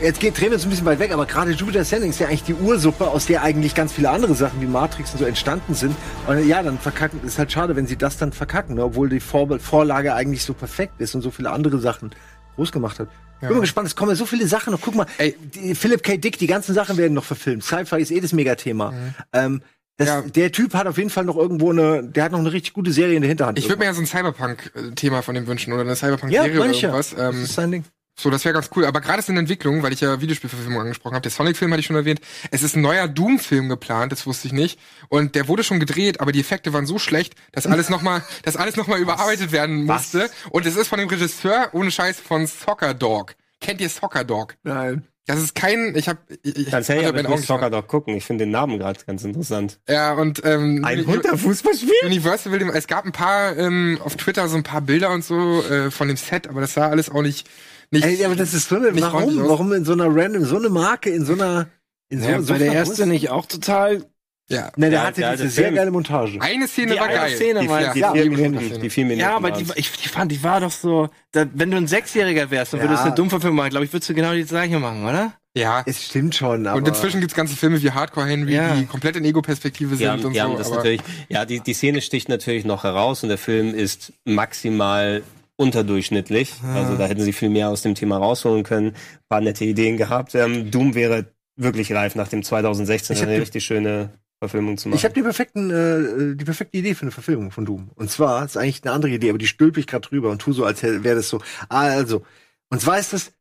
jetzt 0.03 0.19
geht, 0.19 0.37
drehen 0.39 0.49
wir 0.49 0.53
uns 0.55 0.65
ein 0.65 0.69
bisschen 0.69 0.85
weit 0.85 0.99
weg, 0.99 1.11
aber 1.11 1.25
gerade 1.25 1.51
Jupiter 1.51 1.79
Ascending 1.79 2.09
ist 2.11 2.19
ja 2.19 2.27
eigentlich 2.27 2.43
die 2.43 2.53
Ursuppe, 2.53 3.07
aus 3.07 3.25
der 3.25 3.41
eigentlich 3.41 3.73
ganz 3.73 3.91
viele 3.93 4.09
andere 4.09 4.35
Sachen 4.35 4.61
wie 4.61 4.65
Matrix 4.65 5.11
und 5.13 5.19
so 5.19 5.25
entstanden 5.25 5.73
sind. 5.73 5.95
Und 6.27 6.47
ja, 6.47 6.61
dann 6.61 6.77
verkacken, 6.77 7.21
ist 7.25 7.39
halt 7.39 7.51
schade, 7.51 7.75
wenn 7.75 7.87
sie 7.87 7.97
das 7.97 8.17
dann 8.17 8.31
verkacken, 8.33 8.75
ne? 8.75 8.83
obwohl 8.83 9.09
die 9.09 9.19
Vor 9.19 9.59
Vorlage 9.59 10.13
eigentlich 10.13 10.43
so 10.43 10.53
perfekt 10.53 10.93
ist 10.99 11.15
und 11.15 11.21
so 11.21 11.31
viele 11.31 11.51
andere 11.51 11.79
Sachen 11.79 12.11
groß 12.55 12.71
gemacht 12.71 12.99
hat. 12.99 13.07
Bin 13.41 13.51
mal 13.51 13.59
gespannt, 13.61 13.87
es 13.87 13.95
kommen 13.97 14.09
ja 14.11 14.15
so 14.15 14.25
viele 14.25 14.47
Sachen 14.47 14.71
noch. 14.71 14.79
Guck 14.79 14.95
mal, 14.95 15.05
Ey. 15.17 15.35
die, 15.53 15.75
Philip 15.75 16.01
K. 16.01 16.15
Dick, 16.15 16.37
die 16.37 16.47
ganzen 16.47 16.73
Sachen 16.73 16.95
werden 16.95 17.13
noch 17.13 17.25
verfilmt. 17.25 17.63
Sci-Fi 17.63 17.99
ist 18.01 18.11
eh 18.11 18.21
das 18.21 18.31
Megathema. 18.31 18.93
Ähm, 19.33 19.61
das, 19.97 20.07
Ja. 20.07 20.21
Der 20.21 20.51
Typ 20.53 20.73
hat 20.73 20.87
auf 20.87 20.97
jeden 20.97 21.09
Fall 21.09 21.25
noch 21.25 21.35
irgendwo 21.35 21.71
eine, 21.71 22.03
der 22.03 22.23
hat 22.23 22.31
noch 22.31 22.39
eine 22.39 22.53
richtig 22.53 22.71
gute 22.73 22.93
Serie 22.93 23.15
in 23.15 23.21
der 23.21 23.27
Hinterhand. 23.27 23.59
Ich 23.59 23.67
würde 23.67 23.79
mir 23.79 23.85
ja 23.85 23.93
so 23.93 23.99
ein 24.01 24.05
Cyberpunk-Thema 24.05 25.21
von 25.23 25.35
dem 25.35 25.45
wünschen 25.47 25.73
oder 25.73 25.81
eine 25.81 25.89
ja, 25.91 25.95
Cyberpunk-Serie 25.97 26.51
oder 26.51 26.65
manche. 26.65 26.85
irgendwas. 26.87 27.09
das 27.15 27.35
Ähm, 27.35 27.43
ist 27.43 27.53
sein 27.53 27.71
Ding. 27.71 27.83
So, 28.15 28.29
das 28.29 28.45
wäre 28.45 28.53
ganz 28.53 28.69
cool. 28.75 28.85
Aber 28.85 29.01
gerade 29.01 29.19
ist 29.19 29.29
in 29.29 29.37
Entwicklung, 29.37 29.81
weil 29.81 29.91
ich 29.91 30.01
ja 30.01 30.21
Videospielverfilmung 30.21 30.81
angesprochen 30.81 31.15
habe. 31.15 31.23
Der 31.23 31.31
Sonic-Film 31.31 31.71
hatte 31.71 31.79
ich 31.79 31.87
schon 31.87 31.95
erwähnt. 31.95 32.21
Es 32.51 32.61
ist 32.61 32.75
ein 32.75 32.81
neuer 32.81 33.07
Doom-Film 33.07 33.69
geplant, 33.69 34.11
das 34.11 34.27
wusste 34.27 34.47
ich 34.47 34.53
nicht. 34.53 34.79
Und 35.09 35.35
der 35.35 35.47
wurde 35.47 35.63
schon 35.63 35.79
gedreht, 35.79 36.21
aber 36.21 36.31
die 36.31 36.39
Effekte 36.39 36.73
waren 36.73 36.85
so 36.85 36.99
schlecht, 36.99 37.33
dass 37.51 37.65
alles 37.65 37.89
nochmal, 37.89 38.23
dass 38.43 38.55
alles 38.55 38.75
noch 38.75 38.87
mal 38.87 38.99
überarbeitet 38.99 39.51
werden 39.51 39.83
musste. 39.83 40.29
Und 40.51 40.65
es 40.65 40.75
ist 40.75 40.87
von 40.87 40.99
dem 40.99 41.09
Regisseur, 41.09 41.69
ohne 41.73 41.89
Scheiß, 41.89 42.19
von 42.19 42.45
Soccer 42.45 42.93
Dog. 42.93 43.35
Kennt 43.59 43.81
ihr 43.81 43.89
Soccer 43.89 44.23
Dog? 44.23 44.55
Nein. 44.63 45.07
Das 45.25 45.41
ist 45.41 45.55
kein, 45.55 45.95
ich 45.95 46.09
habe, 46.09 46.19
ich, 46.43 46.57
ich 46.57 46.69
Kannst 46.69 46.89
ja 46.89 46.95
hab 46.95 47.01
ja 47.01 47.11
meinen 47.13 47.23
mit 47.23 47.31
Augen 47.31 47.41
Soccer 47.41 47.69
doch 47.69 47.87
gucken. 47.87 48.13
Ich 48.15 48.25
finde 48.25 48.43
den 48.43 48.51
Namen 48.51 48.77
gerade 48.77 48.99
ganz 49.07 49.23
interessant. 49.23 49.79
Ja, 49.87 50.11
und 50.13 50.41
ähm, 50.43 50.83
Ein 50.83 51.07
Hund, 51.07 51.23
der 51.23 51.37
Fußball 51.37 51.73
spielt? 51.73 52.03
Universal 52.03 52.51
will 52.51 52.59
dem, 52.59 52.69
es 52.69 52.87
gab 52.87 53.05
ein 53.05 53.13
paar 53.13 53.57
ähm, 53.57 53.99
auf 54.03 54.17
Twitter 54.17 54.49
so 54.49 54.57
ein 54.57 54.63
paar 54.63 54.81
Bilder 54.81 55.11
und 55.11 55.23
so 55.23 55.63
äh, 55.63 55.91
von 55.91 56.09
dem 56.09 56.17
Set, 56.17 56.47
aber 56.47 56.59
das 56.59 56.73
sah 56.73 56.89
alles 56.89 57.09
auch 57.09 57.21
nicht 57.21 57.47
nicht 57.93 58.05
Ey, 58.05 58.25
aber 58.25 58.35
das 58.35 58.53
ist 58.53 58.67
so 58.69 58.75
eine, 58.75 58.99
warum, 59.01 59.37
warum 59.47 59.73
in 59.73 59.85
so 59.85 59.93
einer 59.93 60.07
random, 60.07 60.43
so 60.45 60.57
eine 60.57 60.69
Marke, 60.69 61.09
in 61.09 61.25
so 61.25 61.33
einer, 61.33 61.67
in 62.09 62.21
so, 62.21 62.29
Ja, 62.29 62.41
so 62.41 62.49
war 62.49 62.59
der 62.59 62.73
erste 62.73 63.05
nicht 63.07 63.29
auch 63.29 63.45
total 63.45 64.03
Ja. 64.49 64.71
Ne, 64.75 64.89
der 64.89 64.99
Ja, 64.99 65.05
hatte 65.07 65.21
der 65.21 65.31
diese 65.37 65.49
sehr 65.49 65.63
Film. 65.65 65.75
geile 65.75 65.91
Montage. 65.91 66.37
Eine 66.41 66.67
Szene 66.67 66.93
Die 66.93 66.99
war 66.99 67.05
eine 67.07 67.15
geil. 67.15 67.35
Szene 67.37 67.59
die, 67.61 67.69
war- 67.69 67.81
ja, 67.81 67.93
Die, 67.93 67.99
Ja, 68.01 68.11
vier 68.11 68.29
Minuten, 68.29 68.81
die 68.81 68.89
vier 68.89 69.05
Minuten. 69.05 69.21
Ja, 69.21 69.35
aber 69.37 69.51
die, 69.51 69.65
ich, 69.75 69.91
die 69.91 70.09
fand, 70.09 70.31
die 70.31 70.43
war 70.43 70.59
doch 70.59 70.71
so, 70.71 71.09
da, 71.31 71.45
wenn 71.53 71.71
du 71.71 71.77
ein 71.77 71.87
Sechsjähriger 71.87 72.51
wärst 72.51 72.73
und 72.73 72.79
Ja. 72.81 72.85
würdest 72.89 73.03
eine 73.03 73.15
Dummverfilmung 73.15 73.55
machen, 73.57 73.69
glaube 73.69 73.85
ich, 73.85 73.93
würdest 73.93 74.09
du 74.09 74.13
genau 74.13 74.33
die 74.33 74.43
gleiche 74.43 74.79
machen, 74.79 75.03
oder? 75.05 75.33
ja. 75.55 75.83
Es 75.85 76.03
stimmt 76.03 76.33
schon, 76.33 76.65
aber 76.65 76.77
Und 76.77 76.87
inzwischen 76.87 77.19
gibt's 77.21 77.35
ganze 77.35 77.55
Filme 77.55 77.81
wie 77.81 77.91
Hardcore 77.91 78.25
Henry, 78.25 78.55
Ja. 78.55 78.73
die 78.75 78.85
komplett 78.87 79.15
in 79.17 79.23
Ego-Perspektive 79.23 79.95
sind 79.95 80.25
und 80.25 80.33
die 80.33 80.41
haben 80.41 80.53
so. 80.53 80.57
das 80.57 80.67
aber 80.67 80.77
natürlich, 80.77 81.01
ja, 81.29 81.45
die, 81.45 81.59
die 81.61 81.73
Szene 81.75 82.01
sticht 82.01 82.27
natürlich 82.27 82.65
noch 82.65 82.83
heraus 82.83 83.21
und 83.23 83.29
der 83.29 83.37
Film 83.37 83.73
ist 83.75 84.13
maximal 84.25 85.21
unterdurchschnittlich. 85.55 86.53
Also 86.63 86.97
da 86.97 87.05
hätten 87.05 87.21
sie 87.21 87.33
viel 87.33 87.49
mehr 87.49 87.69
aus 87.69 87.81
dem 87.81 87.95
Thema 87.95 88.17
rausholen 88.17 88.63
können. 88.63 88.87
Ein 88.87 88.95
paar 89.29 89.41
nette 89.41 89.65
Ideen 89.65 89.97
gehabt. 89.97 90.35
Ähm, 90.35 90.71
Doom 90.71 90.95
wäre 90.95 91.25
wirklich 91.55 91.93
reif 91.93 92.15
nach 92.15 92.27
dem 92.27 92.43
2016 92.43 93.15
Ich 93.15 93.21
hab 93.21 93.29
eine 93.29 93.39
richtig 93.39 93.63
schöne 93.63 94.09
Verfilmung 94.39 94.77
zu 94.77 94.89
machen. 94.89 94.97
Ich 94.97 95.05
habe 95.05 95.13
die 95.13 95.21
perfekten, 95.21 95.69
äh, 95.69 96.35
die 96.35 96.45
perfekte 96.45 96.77
Idee 96.77 96.95
für 96.95 97.03
eine 97.03 97.11
Verfilmung 97.11 97.51
von 97.51 97.65
Doom. 97.65 97.91
Und 97.95 98.09
zwar 98.09 98.43
ist 98.43 98.57
eigentlich 98.57 98.83
eine 98.83 98.93
andere 98.93 99.11
Idee, 99.11 99.29
aber 99.29 99.37
die 99.37 99.47
stülpe 99.47 99.79
ich 99.79 99.87
gerade 99.87 100.07
drüber 100.07 100.31
und 100.31 100.39
tu 100.39 100.53
so, 100.53 100.65
als 100.65 100.83
wäre 100.83 101.15
das 101.15 101.29
so. 101.29 101.39
Ah, 101.69 101.87
also. 101.87 102.23
Und 102.69 102.81
zwar 102.81 102.99
ist 102.99 103.13
das 103.13 103.31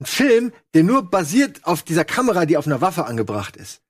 ein 0.00 0.06
Film, 0.06 0.52
der 0.74 0.84
nur 0.84 1.10
basiert 1.10 1.64
auf 1.64 1.82
dieser 1.82 2.04
Kamera, 2.04 2.46
die 2.46 2.56
auf 2.56 2.66
einer 2.66 2.80
Waffe 2.80 3.06
angebracht 3.06 3.56
ist. 3.56 3.82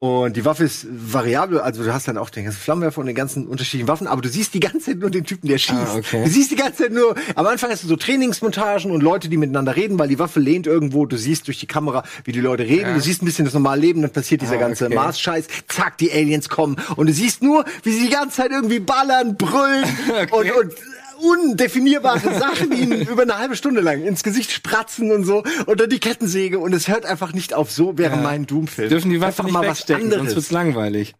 Und 0.00 0.36
die 0.36 0.44
Waffe 0.44 0.62
ist 0.62 0.86
variabel, 0.88 1.58
also 1.58 1.82
du 1.82 1.92
hast 1.92 2.06
dann 2.06 2.18
auch 2.18 2.30
den 2.30 2.44
ganzen 2.44 2.60
Flammenwerfer 2.60 3.00
und 3.00 3.06
den 3.08 3.16
ganzen 3.16 3.48
unterschiedlichen 3.48 3.88
Waffen, 3.88 4.06
aber 4.06 4.22
du 4.22 4.28
siehst 4.28 4.54
die 4.54 4.60
ganze 4.60 4.78
Zeit 4.92 4.98
nur 4.98 5.10
den 5.10 5.24
Typen, 5.24 5.48
der 5.48 5.58
schießt. 5.58 5.72
Ah, 5.76 5.96
okay. 5.96 6.22
Du 6.22 6.30
siehst 6.30 6.52
die 6.52 6.56
ganze 6.56 6.84
Zeit 6.84 6.92
nur, 6.92 7.16
am 7.34 7.44
Anfang 7.48 7.70
hast 7.72 7.82
du 7.82 7.88
so 7.88 7.96
Trainingsmontagen 7.96 8.92
und 8.92 9.02
Leute, 9.02 9.28
die 9.28 9.36
miteinander 9.36 9.74
reden, 9.74 9.98
weil 9.98 10.06
die 10.06 10.20
Waffe 10.20 10.38
lehnt 10.38 10.68
irgendwo, 10.68 11.04
du 11.04 11.16
siehst 11.16 11.48
durch 11.48 11.58
die 11.58 11.66
Kamera, 11.66 12.04
wie 12.22 12.30
die 12.30 12.40
Leute 12.40 12.62
reden, 12.62 12.90
Ja. 12.90 12.94
du 12.94 13.00
siehst 13.00 13.22
ein 13.22 13.26
bisschen 13.26 13.44
das 13.44 13.54
normale 13.54 13.80
Leben, 13.80 14.00
dann 14.02 14.12
passiert 14.12 14.40
dieser 14.40 14.54
Ah, 14.54 14.58
ganze 14.58 14.86
okay. 14.86 14.94
Mars-Scheiß, 14.94 15.48
zack, 15.66 15.98
die 15.98 16.12
Aliens 16.12 16.48
kommen 16.48 16.76
und 16.94 17.08
du 17.08 17.12
siehst 17.12 17.42
nur, 17.42 17.64
wie 17.82 17.90
sie 17.90 18.04
die 18.06 18.12
ganze 18.12 18.36
Zeit 18.36 18.52
irgendwie 18.52 18.78
ballern, 18.78 19.36
brüllen 19.36 19.84
und, 20.30 20.52
und 20.52 20.74
undefinierbare 21.20 22.38
Sachen 22.38 22.72
ihnen 22.72 23.00
über 23.08 23.22
eine 23.22 23.38
halbe 23.38 23.56
Stunde 23.56 23.80
lang 23.80 24.04
ins 24.04 24.22
Gesicht 24.22 24.50
spratzen 24.50 25.10
und 25.10 25.24
so 25.24 25.42
dann 25.66 25.90
die 25.90 26.00
Kettensäge 26.00 26.58
und 26.58 26.72
es 26.74 26.88
hört 26.88 27.06
einfach 27.06 27.32
nicht 27.32 27.54
auf. 27.54 27.70
So 27.70 27.96
wäre 27.98 28.16
mein 28.16 28.46
Doom-Film. 28.46 28.88
Dürfen 28.88 29.10
die 29.10 29.20
Waffen 29.20 29.28
einfach 29.28 29.44
nicht 29.44 29.52
mal 29.52 29.60
was 29.62 29.78
wegstecken, 29.78 30.02
sonst 30.10 30.14
anderes. 30.14 30.36
wird's 30.36 30.50
langweilig. 30.50 31.14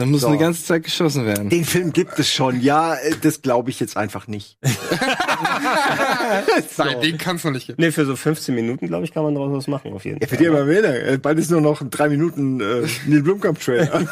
Dann 0.00 0.10
muss 0.10 0.22
So. 0.22 0.28
eine 0.28 0.38
ganze 0.38 0.64
Zeit 0.64 0.84
geschossen 0.84 1.26
werden. 1.26 1.50
Den 1.50 1.64
Film 1.66 1.92
gibt 1.92 2.18
es 2.18 2.32
schon, 2.32 2.62
ja, 2.62 2.94
äh, 2.94 3.12
das 3.20 3.42
glaube 3.42 3.68
ich 3.68 3.78
jetzt 3.80 3.98
einfach 3.98 4.26
nicht. 4.28 4.56
Nein, 6.78 7.00
den 7.02 7.18
kann's 7.18 7.44
noch 7.44 7.50
nicht 7.52 7.66
geben. 7.66 7.82
nee, 7.82 7.90
für 7.92 8.06
so 8.06 8.16
15 8.16 8.54
Minuten, 8.54 8.86
glaube 8.86 9.04
ich, 9.04 9.12
kann 9.12 9.22
man 9.24 9.34
daraus 9.34 9.52
was 9.52 9.66
machen, 9.66 9.92
auf 9.92 10.04
jeden 10.06 10.18
Ja, 10.20 10.26
für 10.26 10.36
Fall. 10.36 10.38
die 10.38 10.44
immer 10.48 10.64
mehr. 10.64 11.06
Äh, 11.06 11.18
Bald 11.18 11.38
ist 11.38 11.50
nur 11.50 11.60
noch 11.60 11.82
drei 11.90 12.08
Minuten 12.08 12.60
äh, 12.60 12.86
Neil 13.06 13.22
Blomkamp-Trailer. 13.22 14.06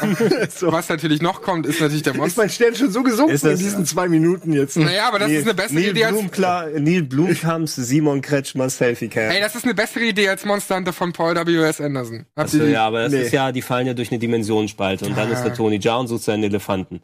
so. 0.55 0.71
Was 0.71 0.89
natürlich 0.89 1.21
noch 1.23 1.41
kommt, 1.41 1.65
ist 1.65 1.81
natürlich 1.81 2.03
der 2.03 2.13
Ist 2.13 2.19
Monster. 2.19 2.41
mein 2.41 2.49
Stern 2.49 2.75
schon 2.75 2.91
so 2.91 3.01
gesunken 3.03 3.33
Ist 3.33 3.43
das- 3.43 3.53
in 3.59 3.65
diesen 3.65 3.85
zwei 3.85 4.07
Minuten 4.07 4.53
jetzt? 4.53 4.77
Naja, 4.77 5.07
aber 5.07 5.17
das 5.19 5.31
ist 5.31 5.43
eine 5.45 5.55
bessere 5.55 5.79
Neil, 5.79 5.89
Idee 5.89 6.05
als. 6.05 6.13
Blumkla 6.17 6.67
Neil 6.77 7.01
Blumkamps 7.03 7.75
Simon 7.77 8.21
Kretschmer 8.21 8.69
Selfie 8.69 9.07
Cam. 9.07 9.31
Ey, 9.31 9.41
das 9.41 9.55
ist 9.55 9.63
eine 9.65 9.73
bessere 9.73 10.03
Idee 10.05 10.29
als 10.29 10.45
Monster 10.45 10.75
Hunter 10.75 10.93
von 10.93 11.13
Paul 11.13 11.35
W.S. 11.35 11.81
Anderson. 11.81 12.25
Habt 12.35 12.53
Also, 12.53 12.63
ja, 12.63 12.85
aber 12.85 13.03
das 13.03 13.11
Nee. 13.13 13.21
ist 13.23 13.31
ja, 13.33 13.51
die 13.51 13.61
fallen 13.61 13.87
ja 13.87 13.93
durch 13.95 14.11
eine 14.11 14.19
Dimensionsspalte 14.19 15.05
und 15.05 15.17
dann 15.17 15.31
ist 15.31 15.41
der 15.43 15.53
Tony 15.53 15.78
Jaa 15.79 15.97
und 15.97 16.07
sucht 16.07 16.23
seinen 16.23 16.43
Elefanten. 16.43 17.01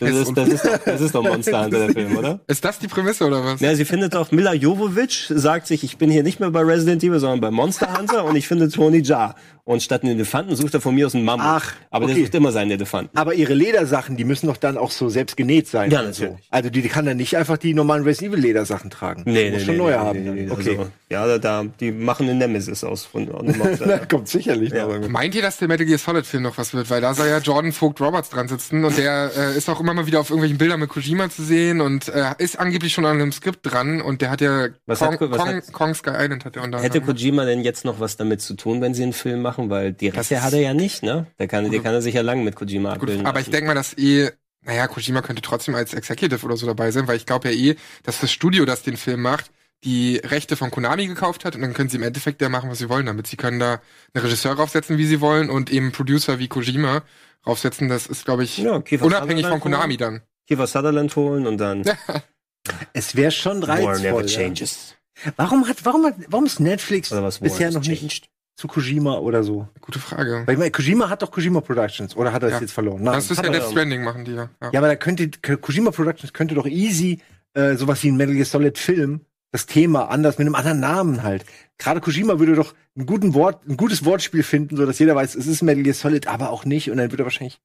Das 0.00 0.10
ist, 0.10 0.36
das, 0.36 0.48
ist 0.48 0.64
doch, 0.64 0.78
das 0.84 1.00
ist 1.00 1.14
doch 1.14 1.22
Monster 1.22 1.64
Hunter, 1.64 1.86
der 1.86 1.90
Film, 1.90 2.16
oder? 2.16 2.40
Ist 2.48 2.64
das 2.64 2.78
die 2.78 2.88
Prämisse 2.88 3.26
oder 3.26 3.44
was? 3.44 3.60
Ja, 3.60 3.74
sie 3.76 3.84
findet 3.84 4.14
doch, 4.14 4.32
Mila 4.32 4.52
Jovovich 4.52 5.26
sagt 5.28 5.66
sich, 5.66 5.84
ich 5.84 5.96
bin 5.96 6.10
hier 6.10 6.22
nicht 6.22 6.40
mehr 6.40 6.50
bei 6.50 6.62
Resident 6.62 7.04
Evil, 7.04 7.20
sondern 7.20 7.40
bei 7.40 7.50
Monster 7.50 7.96
Hunter 7.96 8.24
und 8.24 8.34
ich 8.34 8.48
finde 8.48 8.68
Tony 8.68 9.02
Jaa. 9.02 9.34
Und 9.64 9.80
statt 9.80 10.02
einen 10.02 10.12
Elefanten 10.16 10.56
sucht 10.56 10.74
er 10.74 10.80
von 10.80 10.92
mir 10.92 11.06
aus 11.06 11.14
einen 11.14 11.24
Mammut. 11.24 11.46
Ach, 11.46 11.72
aber 11.90 12.06
der 12.06 12.16
okay. 12.16 12.24
sucht 12.24 12.34
immer 12.34 12.50
seinen 12.50 12.72
Elefanten. 12.72 13.16
Aber 13.16 13.34
ihre 13.34 13.54
Ledersachen, 13.54 14.16
die 14.16 14.24
müssen 14.24 14.48
doch 14.48 14.56
dann 14.56 14.76
auch 14.76 14.90
so 14.90 15.08
selbst 15.08 15.36
genäht 15.36 15.68
sein. 15.68 15.90
Ja, 15.92 16.00
und 16.00 16.14
so. 16.16 16.24
natürlich. 16.24 16.46
Also 16.50 16.70
die, 16.70 16.82
die 16.82 16.88
kann 16.88 17.06
dann 17.06 17.16
nicht 17.16 17.36
einfach 17.36 17.58
die 17.58 17.72
normalen 17.72 18.02
Resident 18.02 18.34
Evil 18.34 18.42
Ledersachen 18.44 18.90
tragen. 18.90 19.22
Nee, 19.24 19.44
Die 19.44 19.50
muss 19.52 19.60
nee, 19.60 19.64
schon 19.66 19.74
nee, 19.76 19.78
neue 19.82 19.92
nee, 19.92 19.98
haben. 19.98 20.34
nee, 20.34 20.50
okay. 20.50 20.70
Also, 20.78 20.90
ja, 21.10 21.26
da, 21.28 21.38
da, 21.38 21.64
die 21.78 21.92
machen 21.92 22.28
eine 22.28 22.34
Nemesis 22.36 22.82
aus 22.82 23.04
von. 23.04 23.28
Na, 23.40 23.98
kommt 24.10 24.26
sicherlich 24.26 24.72
Ja. 24.72 24.82
noch 24.82 24.88
irgendwas. 24.94 25.12
Meint 25.12 25.34
ihr, 25.36 25.42
dass 25.42 25.58
der 25.58 25.68
Metal 25.68 25.86
Gear 25.86 25.98
Solid 25.98 26.26
Film 26.26 26.42
noch 26.42 26.58
was 26.58 26.74
wird? 26.74 26.90
Weil 26.90 27.00
da 27.00 27.14
soll 27.14 27.28
ja 27.28 27.38
Jordan 27.38 27.70
Vogt 27.70 28.00
Roberts 28.00 28.30
dran 28.30 28.48
sitzen 28.48 28.84
und 28.84 28.98
der 28.98 29.30
äh, 29.36 29.56
ist 29.56 29.68
auch 29.70 29.78
immer 29.80 29.94
mal 29.94 30.06
wieder 30.06 30.18
auf 30.18 30.30
irgendwelchen 30.30 30.58
Bildern 30.58 30.80
mit 30.80 30.88
Kojima 30.88 31.30
zu 31.30 31.44
sehen 31.44 31.80
und 31.80 32.08
äh, 32.08 32.32
ist 32.38 32.58
angeblich 32.58 32.92
schon 32.92 33.04
an 33.06 33.20
einem 33.20 33.30
Skript 33.30 33.60
dran 33.62 34.00
und 34.00 34.22
der 34.22 34.30
hat 34.30 34.40
ja 34.40 34.70
Was 34.86 34.98
Kong, 34.98 35.12
hat- 35.20 35.30
was 35.30 35.38
Kong, 35.38 35.48
hat- 35.54 35.72
Kong 35.72 35.94
Sky 35.94 36.10
Island 36.18 36.44
hat 36.46 36.56
er 36.56 36.64
unter 36.64 36.78
Hätte 36.78 36.98
anderem. 36.98 37.14
Kojima 37.14 37.44
denn 37.44 37.62
jetzt 37.62 37.84
noch 37.84 38.00
was 38.00 38.16
damit 38.16 38.40
zu 38.40 38.54
tun, 38.54 38.80
wenn 38.80 38.92
sie 38.94 39.04
einen 39.04 39.12
Film 39.12 39.40
machen? 39.42 39.51
Weil 39.58 39.92
die 39.92 40.08
Rechte 40.08 40.42
hat 40.42 40.52
er 40.52 40.60
ja 40.60 40.74
nicht, 40.74 41.02
ne? 41.02 41.26
Der 41.38 41.48
kann, 41.48 41.70
der 41.70 41.80
kann 41.80 41.94
er 41.94 42.02
sich 42.02 42.14
ja 42.14 42.22
lang 42.22 42.44
mit 42.44 42.56
Kojima 42.56 42.94
Gut, 42.94 43.02
abbilden. 43.02 43.26
aber 43.26 43.40
ich 43.40 43.46
lassen. 43.46 43.52
denke 43.52 43.66
mal, 43.68 43.74
dass 43.74 43.96
eh, 43.98 44.30
naja, 44.64 44.86
Kojima 44.86 45.22
könnte 45.22 45.42
trotzdem 45.42 45.74
als 45.74 45.94
Executive 45.94 46.44
oder 46.44 46.56
so 46.56 46.66
dabei 46.66 46.90
sein, 46.90 47.06
weil 47.08 47.16
ich 47.16 47.26
glaube 47.26 47.50
ja 47.50 47.54
eh, 47.72 47.76
dass 48.04 48.20
das 48.20 48.30
Studio, 48.32 48.64
das 48.64 48.82
den 48.82 48.96
Film 48.96 49.22
macht, 49.22 49.50
die 49.84 50.16
Rechte 50.18 50.56
von 50.56 50.70
Konami 50.70 51.06
gekauft 51.08 51.44
hat 51.44 51.56
und 51.56 51.62
dann 51.62 51.72
können 51.74 51.88
sie 51.88 51.96
im 51.96 52.04
Endeffekt 52.04 52.40
ja 52.40 52.48
machen, 52.48 52.70
was 52.70 52.78
sie 52.78 52.88
wollen 52.88 53.06
damit. 53.06 53.26
Sie 53.26 53.36
können 53.36 53.58
da 53.58 53.80
einen 54.14 54.24
Regisseur 54.24 54.52
raufsetzen, 54.54 54.96
wie 54.98 55.06
sie 55.06 55.20
wollen 55.20 55.50
und 55.50 55.70
eben 55.72 55.90
Producer 55.90 56.38
wie 56.38 56.46
Kojima 56.48 57.02
raufsetzen. 57.46 57.88
Das 57.88 58.06
ist, 58.06 58.24
glaube 58.24 58.44
ich, 58.44 58.58
Ja, 58.58 58.82
unabhängig 59.00 59.46
von 59.46 59.58
Konami 59.60 59.96
dann. 59.96 60.22
Kiefer 60.46 60.66
Sutherland 60.68 61.14
holen 61.16 61.46
und 61.46 61.58
dann 61.58 61.82
Es 62.92 63.16
wäre 63.16 63.32
schon 63.32 63.66
War 63.66 63.76
never 63.78 63.90
reizvoll. 63.90 64.26
Ja. 64.26 64.26
changes. 64.28 64.94
Warum 65.36 65.68
hat, 65.68 65.84
warum 65.84 66.06
hat, 66.06 66.14
warum 66.28 66.46
ist 66.46 66.60
Netflix 66.60 67.10
bisher 67.40 67.70
noch 67.70 67.82
nicht 67.84 68.00
changed. 68.00 68.28
Zu 68.56 68.68
Kojima 68.68 69.18
oder 69.18 69.42
so? 69.42 69.68
Gute 69.80 69.98
Frage. 69.98 70.42
Weil 70.46 70.54
ich 70.54 70.58
meine, 70.58 70.70
Kojima 70.70 71.08
hat 71.08 71.22
doch 71.22 71.30
Kojima 71.30 71.60
Productions 71.60 72.16
oder 72.16 72.32
hat 72.32 72.42
er 72.42 72.50
das 72.50 72.58
Ja. 72.58 72.60
jetzt 72.62 72.72
verloren? 72.72 73.02
Nein, 73.02 73.14
Das 73.14 73.30
ist 73.30 73.42
ja 73.42 73.50
Death 73.50 73.70
Stranding 73.70 74.04
machen 74.04 74.24
die 74.24 74.32
ja. 74.32 74.50
ja. 74.62 74.70
Ja, 74.72 74.80
aber 74.80 74.88
da 74.88 74.96
könnte 74.96 75.30
Kojima 75.58 75.90
Productions 75.90 76.32
könnte 76.32 76.54
doch 76.54 76.66
easy 76.66 77.20
äh, 77.54 77.76
sowas 77.76 78.02
wie 78.02 78.08
ein 78.08 78.16
Metal 78.16 78.34
Gear 78.34 78.44
Solid 78.46 78.78
Film 78.78 79.22
das 79.52 79.66
Thema 79.66 80.08
anders 80.10 80.38
mit 80.38 80.46
einem 80.46 80.54
anderen 80.54 80.80
Namen 80.80 81.22
halt. 81.22 81.44
Gerade 81.76 82.00
Kojima 82.00 82.38
würde 82.38 82.54
doch 82.54 82.74
einen 82.96 83.04
guten 83.06 83.34
Wort, 83.34 83.66
ein 83.68 83.76
gutes 83.76 84.04
Wortspiel 84.04 84.42
finden, 84.42 84.76
so 84.76 84.86
dass 84.86 84.98
jeder 84.98 85.14
weiß, 85.14 85.34
es 85.34 85.46
ist 85.46 85.62
Metal 85.62 85.82
Gear 85.82 85.94
Solid, 85.94 86.26
aber 86.26 86.50
auch 86.50 86.64
nicht. 86.64 86.90
Und 86.90 86.96
dann 86.96 87.10
würde 87.10 87.22
er 87.22 87.26
wahrscheinlich. 87.26 87.60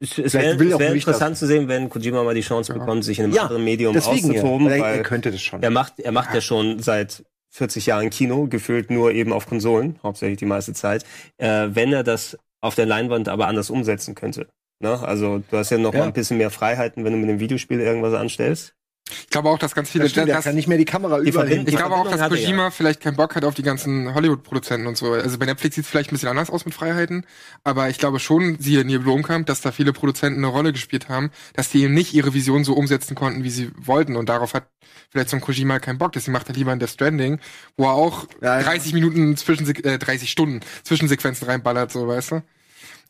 Es, 0.00 0.16
wäre 0.34 0.58
wär 0.58 0.94
interessant 0.94 1.36
zu 1.36 1.46
sehen, 1.46 1.68
wenn 1.68 1.88
Kojima 1.88 2.24
mal 2.24 2.34
die 2.34 2.40
Chance 2.40 2.72
bekommt, 2.72 3.04
sich 3.04 3.18
in 3.20 3.26
einem 3.26 3.34
Ja, 3.34 3.42
anderen 3.42 3.62
Medium 3.62 3.92
Deswegen 3.92 4.32
ja, 4.32 4.40
auszutoben, 4.40 4.66
weil 4.68 4.80
er, 4.80 4.86
er 4.96 5.02
könnte 5.04 5.30
das 5.30 5.40
schon. 5.40 5.62
er 5.62 5.70
macht, 5.70 6.00
er 6.00 6.10
macht 6.10 6.34
ja 6.34 6.40
schon 6.40 6.80
seit 6.80 7.24
40 7.52 7.86
Jahren 7.86 8.10
Kino, 8.10 8.46
gefühlt 8.48 8.90
nur 8.90 9.12
eben 9.12 9.32
auf 9.32 9.46
Konsolen, 9.46 9.98
hauptsächlich 10.02 10.38
die 10.38 10.46
meiste 10.46 10.72
Zeit. 10.72 11.04
Äh, 11.36 11.68
wenn 11.70 11.92
er 11.92 12.02
das 12.02 12.38
auf 12.60 12.74
der 12.74 12.86
Leinwand 12.86 13.28
aber 13.28 13.46
anders 13.46 13.70
umsetzen 13.70 14.14
könnte. 14.14 14.48
Ne? 14.80 14.98
Also 15.00 15.42
du 15.50 15.56
hast 15.58 15.70
ja 15.70 15.78
noch 15.78 15.92
Ja. 15.92 16.00
mal 16.00 16.06
ein 16.06 16.12
bisschen 16.12 16.38
mehr 16.38 16.50
Freiheiten, 16.50 17.04
wenn 17.04 17.12
du 17.12 17.18
mit 17.18 17.28
einem 17.28 17.40
Videospiel 17.40 17.80
irgendwas 17.80 18.14
anstellst. 18.14 18.74
Ich 19.10 19.30
glaube 19.30 19.50
auch, 19.50 19.58
dass 19.58 19.74
ganz 19.74 19.90
viele, 19.90 20.04
das 20.04 20.12
stimmt, 20.12 20.28
dass, 20.28 20.44
kann 20.44 20.54
nicht 20.54 20.68
mehr 20.68 20.78
die 20.78 20.84
Kamera 20.84 21.20
Die 21.20 21.30
überall 21.30 21.48
hin. 21.48 21.64
ich 21.66 21.76
glaube 21.76 21.94
auch, 21.96 22.04
dass 22.04 22.20
er 22.20 22.28
ja. 22.28 22.28
Kojima 22.28 22.70
vielleicht 22.70 23.00
keinen 23.00 23.16
Bock 23.16 23.34
hat 23.34 23.44
auf 23.44 23.54
die 23.54 23.62
ganzen 23.62 24.14
Hollywood-Produzenten 24.14 24.86
und 24.86 24.96
so. 24.96 25.12
Also 25.12 25.38
bei 25.38 25.46
Netflix 25.46 25.74
sieht 25.74 25.84
es 25.84 25.90
vielleicht 25.90 26.10
ein 26.10 26.14
bisschen 26.14 26.28
anders 26.28 26.50
aus 26.50 26.64
mit 26.64 26.72
Freiheiten, 26.74 27.26
aber 27.64 27.88
ich 27.90 27.98
glaube 27.98 28.20
schon, 28.20 28.58
siehe 28.60 28.84
Neil 28.84 29.00
Blomkamp, 29.00 29.46
dass 29.46 29.60
da 29.60 29.72
viele 29.72 29.92
Produzenten 29.92 30.38
eine 30.38 30.46
Rolle 30.46 30.72
gespielt 30.72 31.08
haben, 31.08 31.30
dass 31.54 31.68
die 31.70 31.82
eben 31.82 31.94
nicht 31.94 32.14
ihre 32.14 32.32
Vision 32.32 32.64
so 32.64 32.74
umsetzen 32.74 33.14
konnten, 33.14 33.42
wie 33.42 33.50
sie 33.50 33.70
wollten 33.76 34.16
und 34.16 34.28
darauf 34.28 34.54
hat 34.54 34.68
vielleicht 35.10 35.30
so 35.30 35.36
ein 35.36 35.40
Kojima 35.42 35.78
keinen 35.80 35.98
Bock. 35.98 36.12
Deswegen 36.12 36.32
macht 36.32 36.48
er 36.48 36.54
lieber 36.54 36.72
ein 36.72 36.78
Death 36.78 36.90
Stranding, 36.90 37.40
wo 37.76 37.84
er 37.86 37.92
auch 37.94 38.26
Ja, 38.40 38.58
ja. 38.58 38.62
30 38.64 38.92
Minuten 38.94 39.36
zwischen, 39.36 39.68
äh, 39.84 39.98
30 39.98 40.30
Stunden 40.30 40.60
Zwischensequenzen 40.84 41.46
reinballert, 41.48 41.90
so, 41.90 42.06
weißt 42.06 42.30
du? 42.30 42.36
Ich 42.36 42.42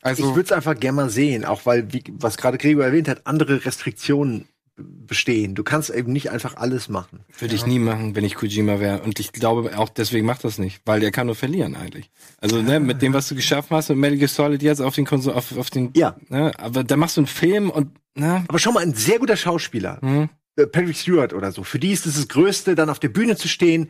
Also, 0.05 0.35
würde 0.35 0.47
es 0.47 0.51
einfach 0.51 0.77
gerne 0.77 0.95
mal 0.97 1.09
sehen, 1.09 1.45
auch 1.45 1.65
weil, 1.65 1.93
wie, 1.93 2.03
was 2.17 2.35
gerade 2.35 2.57
Gregor 2.57 2.83
erwähnt 2.83 3.07
hat, 3.07 3.25
andere 3.25 3.63
Restriktionen 3.63 4.47
bestehen. 5.07 5.55
Du 5.55 5.63
kannst 5.63 5.89
eben 5.89 6.11
nicht 6.11 6.31
einfach 6.31 6.55
alles 6.57 6.89
machen. 6.89 7.21
Würde 7.39 7.55
ich 7.55 7.65
nie 7.65 7.79
machen, 7.79 8.15
wenn 8.15 8.23
ich 8.23 8.35
Kojima 8.35 8.79
wäre. 8.79 9.01
Und 9.01 9.19
ich 9.19 9.31
glaube 9.31 9.77
auch 9.77 9.89
deswegen 9.89 10.25
macht 10.25 10.43
das 10.43 10.57
nicht, 10.57 10.81
weil 10.85 10.99
der 10.99 11.11
kann 11.11 11.27
nur 11.27 11.35
verlieren 11.35 11.75
eigentlich. 11.75 12.09
Also 12.39 12.61
ne, 12.61 12.79
mit 12.79 13.01
dem, 13.01 13.13
was 13.13 13.27
du 13.27 13.35
geschaffen 13.35 13.75
hast, 13.75 13.89
mit 13.89 13.97
Metal 13.97 14.17
Gear 14.17 14.27
Solid 14.29 14.61
jetzt 14.63 14.81
auf 14.81 14.95
den 14.95 15.05
Konsol, 15.05 15.33
auf, 15.33 15.57
auf 15.57 15.69
den, 15.69 15.91
Ja. 15.95 16.15
ne, 16.29 16.51
aber 16.57 16.83
da 16.83 16.95
machst 16.97 17.17
du 17.17 17.21
einen 17.21 17.27
Film 17.27 17.69
und 17.69 17.91
ne, 18.15 18.43
Aber 18.47 18.59
schau 18.59 18.71
mal, 18.71 18.83
ein 18.83 18.93
sehr 18.93 19.19
guter 19.19 19.37
Schauspieler, 19.37 19.99
hm, 20.01 20.29
äh, 20.55 20.67
Patrick 20.67 20.95
Stewart 20.95 21.33
oder 21.33 21.51
so, 21.51 21.63
für 21.63 21.79
die 21.79 21.91
ist 21.91 22.05
es 22.05 22.15
das 22.15 22.27
Größte, 22.27 22.75
dann 22.75 22.89
auf 22.89 22.99
der 22.99 23.09
Bühne 23.09 23.35
zu 23.35 23.47
stehen, 23.47 23.89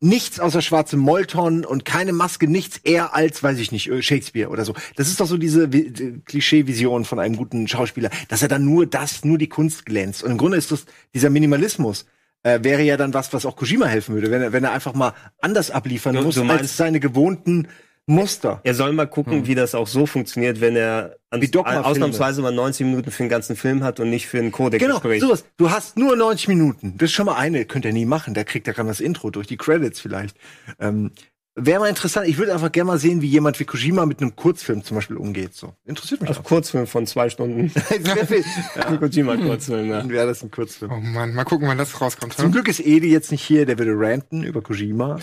nichts 0.00 0.38
außer 0.40 0.60
schwarzem 0.60 1.00
Molton 1.00 1.64
und 1.64 1.84
keine 1.84 2.12
Maske, 2.12 2.48
nichts 2.48 2.78
eher 2.84 3.14
als, 3.14 3.42
weiß 3.42 3.58
ich 3.58 3.72
nicht, 3.72 3.90
Shakespeare 4.04 4.50
oder 4.50 4.64
so. 4.64 4.74
Das 4.96 5.08
ist 5.08 5.20
doch 5.20 5.26
so 5.26 5.38
diese 5.38 5.64
Vi- 5.72 6.20
Klischee-Vision 6.24 7.04
von 7.04 7.18
einem 7.18 7.36
guten 7.36 7.66
Schauspieler, 7.66 8.10
dass 8.28 8.42
er 8.42 8.48
dann 8.48 8.64
nur 8.64 8.86
das, 8.86 9.24
nur 9.24 9.38
die 9.38 9.48
Kunst 9.48 9.86
glänzt. 9.86 10.22
Und 10.22 10.32
im 10.32 10.38
Grunde 10.38 10.58
ist 10.58 10.70
das, 10.70 10.84
dieser 11.14 11.30
Minimalismus 11.30 12.04
äh, 12.42 12.58
wäre 12.62 12.82
ja 12.82 12.96
dann 12.98 13.14
was, 13.14 13.32
was 13.32 13.46
auch 13.46 13.56
Kojima 13.56 13.86
helfen 13.86 14.14
würde, 14.14 14.30
wenn 14.30 14.42
er, 14.42 14.52
wenn 14.52 14.64
er 14.64 14.72
einfach 14.72 14.94
mal 14.94 15.14
anders 15.40 15.70
abliefern 15.70 16.14
Du- 16.14 16.22
muss 16.22 16.34
du 16.34 16.42
als 16.42 16.48
meinst- 16.48 16.76
seine 16.76 17.00
gewohnten 17.00 17.68
Muster. 18.08 18.60
Er 18.62 18.74
soll 18.74 18.92
mal 18.92 19.06
gucken, 19.06 19.46
wie 19.48 19.54
das 19.56 19.74
auch 19.74 19.88
so 19.88 20.06
funktioniert, 20.06 20.60
wenn 20.60 20.76
er 20.76 21.16
ausnahmsweise 21.30 22.40
mal 22.40 22.52
90 22.54 22.86
Minuten 22.86 23.10
für 23.10 23.24
den 23.24 23.28
ganzen 23.28 23.56
Film 23.56 23.82
hat 23.82 23.98
und 24.00 24.10
nicht 24.10 24.26
für 24.28 24.38
ein 24.38 24.52
Genau, 24.52 24.56
Codec-Gespräch. 24.70 25.20
sowas. 25.20 25.44
Du 25.56 25.70
hast 25.70 25.96
nur 25.98 26.14
90 26.16 26.48
Minuten. 26.48 26.94
Das 26.98 27.10
ist 27.10 27.14
schon 27.14 27.26
mal 27.26 27.34
eine, 27.36 27.64
könnt 27.64 27.84
ihr 27.84 27.92
nie 27.92 28.06
machen. 28.06 28.32
Da 28.34 28.44
kriegt 28.44 28.68
er 28.68 28.74
gerade 28.74 28.88
das 28.88 29.00
Intro 29.00 29.30
durch 29.30 29.46
die 29.48 29.56
Credits 29.56 30.00
vielleicht. 30.00 30.36
Ähm, 30.78 31.10
Wäre 31.58 31.80
mal 31.80 31.88
interessant. 31.88 32.28
Ich 32.28 32.36
würde 32.36 32.52
einfach 32.52 32.70
gerne 32.70 32.88
mal 32.88 32.98
sehen, 32.98 33.22
wie 33.22 33.28
jemand 33.28 33.58
wie 33.58 33.64
Kojima 33.64 34.04
mit 34.04 34.20
einem 34.20 34.36
Kurzfilm 34.36 34.84
zum 34.84 34.96
Beispiel 34.96 35.16
umgeht. 35.16 35.54
So 35.54 35.72
interessiert 35.86 36.20
mich. 36.20 36.28
Auf 36.28 36.40
auch. 36.40 36.44
Kurzfilm 36.44 36.86
von 36.86 37.06
zwei 37.06 37.30
Stunden. 37.30 37.70
Sehr 37.88 38.26
viel- 38.26 38.44
Kojima-Kurzfilm, 39.00 39.88
ja. 39.88 39.98
Dann 40.00 40.10
wäre 40.10 40.26
das 40.26 40.42
ein 40.42 40.50
Kurzfilm. 40.50 40.92
Oh 40.92 41.00
Mann, 41.00 41.32
mal 41.34 41.44
gucken, 41.44 41.66
wann 41.66 41.78
das 41.78 41.98
rauskommt. 41.98 42.34
Zum 42.34 42.44
Hm? 42.46 42.52
Glück 42.52 42.68
ist 42.68 42.80
Edi 42.80 43.10
jetzt 43.10 43.30
nicht 43.32 43.42
hier. 43.42 43.64
Der 43.64 43.78
würde 43.78 43.92
ranten 43.96 44.42
über 44.44 44.60
Kojima 44.60 45.18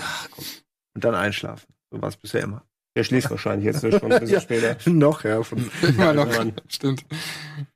und 0.95 1.03
dann 1.03 1.13
einschlafen. 1.13 1.67
So 1.91 2.01
war 2.01 2.09
es 2.09 2.17
bisher 2.17 2.41
immer. 2.41 2.63
Der 2.95 3.03
schließt 3.03 3.31
wahrscheinlich 3.31 3.65
jetzt 3.65 3.79
Stunde 3.79 4.15
ein 4.17 4.19
bisschen 4.21 4.41
später. 4.41 4.77
Noch, 4.89 5.23
ja. 5.23 5.41
Von 5.41 5.71
Immer 5.81 6.13
noch. 6.13 6.27
Mann. 6.27 6.53
Stimmt. 6.67 7.03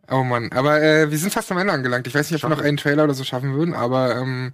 Oh 0.10 0.24
Mann. 0.24 0.52
Aber 0.52 0.82
äh, 0.82 1.10
wir 1.10 1.18
sind 1.18 1.34
fast 1.34 1.52
am 1.52 1.58
Ende 1.58 1.74
angelangt. 1.74 2.06
Ich 2.08 2.14
weiß 2.14 2.30
nicht, 2.30 2.44
ob 2.44 2.50
wir 2.50 2.56
noch 2.56 2.64
einen 2.64 2.78
Trailer 2.78 3.04
oder 3.06 3.14
so 3.16 3.24
schaffen 3.24 3.54
würden, 3.56 3.74
aber 3.74 4.16
ähm, 4.16 4.54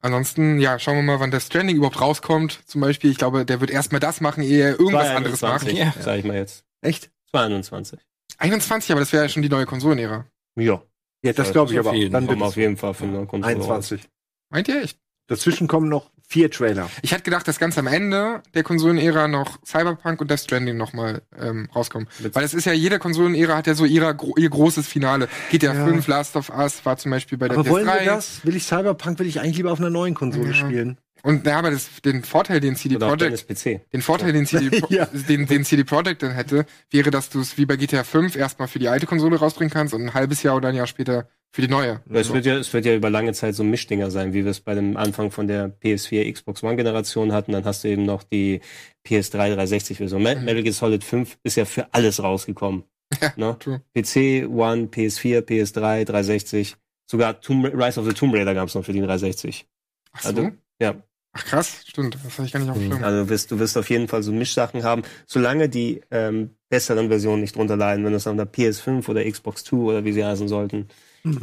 ansonsten, 0.00 0.58
ja, 0.60 0.78
schauen 0.78 0.96
wir 0.96 1.02
mal, 1.02 1.20
wann 1.20 1.30
der 1.30 1.40
Stranding 1.40 1.76
überhaupt 1.76 2.00
rauskommt. 2.00 2.60
Zum 2.66 2.82
Beispiel, 2.82 3.10
ich 3.10 3.16
glaube, 3.16 3.46
der 3.46 3.60
wird 3.60 3.70
erstmal 3.70 4.00
das 4.00 4.20
machen, 4.20 4.42
ehe 4.42 4.62
er 4.62 4.78
irgendwas 4.78 5.08
anderes 5.08 5.40
macht. 5.40 5.66
21, 5.66 5.78
Ja. 5.78 5.94
Sag 6.02 6.18
ich 6.18 6.24
mal 6.24 6.36
jetzt. 6.36 6.64
Echt? 6.82 7.10
21. 7.32 7.98
21, 8.38 8.92
aber 8.92 9.00
das 9.00 9.12
wäre 9.12 9.24
ja 9.24 9.28
schon 9.28 9.42
die 9.42 9.48
neue 9.48 9.66
Konsolenära. 9.66 10.26
Ja. 10.56 10.82
Ja, 11.22 11.32
das 11.32 11.52
glaube 11.52 11.72
ich 11.72 11.80
auf 11.80 11.86
aber. 11.86 11.96
jeden 11.96 12.12
Dann 12.12 12.26
Kommen 12.26 12.42
auf 12.42 12.56
jeden 12.56 12.76
Fall 12.76 12.94
eine 13.00 13.22
es 13.22 13.28
Konsole 13.28 13.54
raus. 13.54 13.64
21. 13.92 14.08
Meint 14.50 14.68
ihr 14.68 14.82
echt? 14.82 14.98
Dazwischen 15.26 15.68
kommen 15.68 15.88
noch 15.88 16.10
vier 16.26 16.50
Trailer. 16.50 16.90
Ich 17.02 17.12
hätte 17.12 17.22
gedacht, 17.22 17.46
dass 17.48 17.58
ganz 17.58 17.78
am 17.78 17.86
Ende 17.86 18.42
der 18.54 18.62
Konsolenära 18.62 19.28
noch 19.28 19.58
Cyberpunk 19.64 20.20
und 20.20 20.30
Death 20.30 20.40
Stranding 20.40 20.76
nochmal 20.76 21.22
ähm, 21.38 21.68
rauskommen. 21.74 22.08
Weil 22.32 22.44
es 22.44 22.54
ist 22.54 22.64
ja, 22.64 22.72
jede 22.72 22.98
Konsolenära 22.98 23.56
hat 23.56 23.66
ja 23.66 23.74
so 23.74 23.84
ihrer, 23.84 24.16
ihr 24.36 24.50
großes 24.50 24.86
Finale. 24.86 25.28
GTA 25.50 25.74
Ja. 25.74 25.84
5, 25.86 26.06
Last 26.08 26.36
of 26.36 26.50
Us 26.50 26.84
war 26.84 26.96
zum 26.96 27.10
Beispiel 27.10 27.38
bei 27.38 27.48
der 27.48 27.58
Aber 27.58 27.68
wollen 27.68 27.86
wir 27.86 27.92
PS3. 28.00 28.04
das? 28.04 28.44
Will 28.44 28.56
ich 28.56 28.64
Cyberpunk, 28.64 29.18
will 29.18 29.26
ich 29.26 29.40
eigentlich 29.40 29.56
lieber 29.58 29.72
auf 29.72 29.78
einer 29.80 29.90
neuen 29.90 30.14
Konsole 30.14 30.48
Ja. 30.48 30.54
spielen. 30.54 30.98
Und 31.22 31.46
ja, 31.46 31.58
aber 31.58 31.70
das, 31.70 31.88
den 32.04 32.22
Vorteil, 32.22 32.60
den 32.60 32.76
CD 32.76 32.98
Projekt. 32.98 33.46
Den 33.94 34.02
Vorteil, 34.02 34.32
den 34.34 34.44
CD, 34.44 34.82
Ja. 34.90 35.06
den, 35.06 35.46
den 35.46 35.64
CD 35.64 35.82
Projekt 35.84 36.22
dann 36.22 36.32
hätte, 36.32 36.66
wäre, 36.90 37.10
dass 37.10 37.30
du 37.30 37.40
es 37.40 37.56
wie 37.56 37.64
bei 37.64 37.76
GTA 37.76 38.04
5 38.04 38.36
erstmal 38.36 38.68
für 38.68 38.78
die 38.78 38.88
alte 38.88 39.06
Konsole 39.06 39.36
rausbringen 39.38 39.72
kannst 39.72 39.94
und 39.94 40.02
ein 40.02 40.12
halbes 40.12 40.42
Jahr 40.42 40.54
oder 40.56 40.68
ein 40.68 40.74
Jahr 40.74 40.86
später 40.86 41.26
für 41.54 41.62
die 41.62 41.68
neue. 41.68 42.00
Es 42.10 42.32
wird, 42.32 42.44
ja, 42.46 42.56
es 42.56 42.72
wird 42.72 42.84
ja 42.84 42.94
über 42.96 43.10
lange 43.10 43.32
Zeit 43.32 43.54
so 43.54 43.62
Mischdinger 43.62 44.10
sein, 44.10 44.32
wie 44.32 44.42
wir 44.44 44.50
es 44.50 44.58
bei 44.60 44.74
dem 44.74 44.96
Anfang 44.96 45.30
von 45.30 45.46
der 45.46 45.70
PS4, 45.80 46.32
Xbox 46.32 46.64
One 46.64 46.74
Generation 46.74 47.32
hatten. 47.32 47.52
Dann 47.52 47.64
hast 47.64 47.84
du 47.84 47.88
eben 47.88 48.04
noch 48.04 48.24
die 48.24 48.60
PS3 49.06 49.30
360 49.54 49.98
Version. 49.98 50.20
Me- 50.22 50.34
Mhm. 50.34 50.44
Metal 50.46 50.62
Gear 50.64 50.72
Solid 50.74 51.04
5 51.04 51.38
ist 51.44 51.56
ja 51.56 51.64
für 51.64 51.86
alles 51.94 52.20
rausgekommen. 52.22 52.82
Ja, 53.22 53.32
ne? 53.36 53.56
true. 53.60 53.80
PC, 53.94 54.48
One, 54.48 54.88
PS4, 54.88 55.42
PS3, 55.42 56.04
360. 56.04 56.74
Sogar 57.08 57.40
Tomb, 57.40 57.66
Rise 57.72 58.00
of 58.00 58.06
the 58.06 58.14
Tomb 58.14 58.34
Raider 58.34 58.54
gab 58.54 58.66
es 58.68 58.74
noch 58.74 58.84
für 58.84 58.92
die 58.92 58.98
360. 59.00 59.66
Ach 60.12 60.22
so? 60.22 60.28
Also, 60.30 60.50
ja. 60.80 60.96
Ach 61.36 61.44
krass, 61.44 61.82
stimmt. 61.86 62.16
Das 62.24 62.32
hatte 62.38 62.44
ich 62.46 62.52
gar 62.52 62.60
nicht 62.60 62.70
auf 62.70 62.78
dem 62.78 62.90
Schirm. 62.90 63.04
Also 63.04 63.24
du 63.24 63.28
wirst, 63.28 63.50
du 63.52 63.58
wirst 63.60 63.76
auf 63.78 63.90
jeden 63.90 64.08
Fall 64.08 64.22
so 64.22 64.32
Mischsachen 64.32 64.82
haben, 64.82 65.02
solange 65.26 65.68
die 65.68 66.00
ähm, 66.10 66.50
besseren 66.68 67.08
Versionen 67.08 67.42
nicht 67.42 67.54
drunter 67.56 67.76
leiden, 67.76 68.04
wenn 68.04 68.12
du 68.12 68.16
es 68.16 68.26
auf 68.26 68.36
der 68.36 68.50
PS5 68.50 69.08
oder 69.08 69.22
Xbox 69.30 69.64
2 69.64 69.76
oder 69.76 70.04
wie 70.04 70.12
sie 70.12 70.24
heißen 70.24 70.48
sollten, 70.48 70.88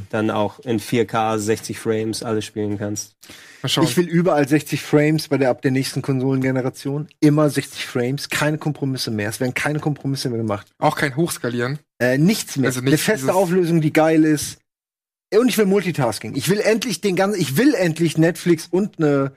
dann 0.10 0.30
auch 0.30 0.60
in 0.60 0.80
4K 0.80 1.38
60 1.40 1.80
Frames 1.80 2.24
alles 2.24 2.46
spielen 2.46 2.78
kannst. 2.78 3.16
Mal 3.62 3.70
schauen. 3.70 3.84
Ich 3.86 3.98
will 3.98 4.08
überall 4.08 4.48
60 4.48 4.82
Frames 4.82 5.28
bei 5.28 5.38
der 5.38 5.50
ab 5.50 5.62
der 5.62 5.72
nächsten 5.72 6.02
Konsolengeneration. 6.02 7.08
Immer 7.20 7.50
60 7.50 7.86
Frames, 7.86 8.30
keine 8.30 8.58
Kompromisse 8.58 9.12
mehr. 9.12 9.30
Es 9.30 9.40
werden 9.40 9.54
keine 9.54 9.80
Kompromisse 9.80 10.30
mehr 10.30 10.38
gemacht. 10.38 10.68
auch 10.80 10.96
kein 10.96 11.16
Hochskalieren. 11.16 11.80
Äh, 12.00 12.18
nichts 12.18 12.58
mehr. 12.58 12.68
Also 12.68 12.82
nicht 12.82 12.90
Eine 12.90 12.98
feste 12.98 13.34
Auflösung, 13.34 13.82
die 13.82 13.94
geil 13.94 14.24
ist. 14.24 14.60
Und 15.34 15.48
ich 15.48 15.58
will 15.58 15.66
Multitasking. 15.66 16.36
Ich 16.36 16.50
will 16.50 16.60
endlich 16.60 17.02
den 17.02 17.16
ganzen, 17.16 17.40
ich 17.40 17.58
will 17.58 17.74
endlich 17.74 18.18
Netflix 18.18 18.68
und 18.70 19.00
eine, 19.00 19.32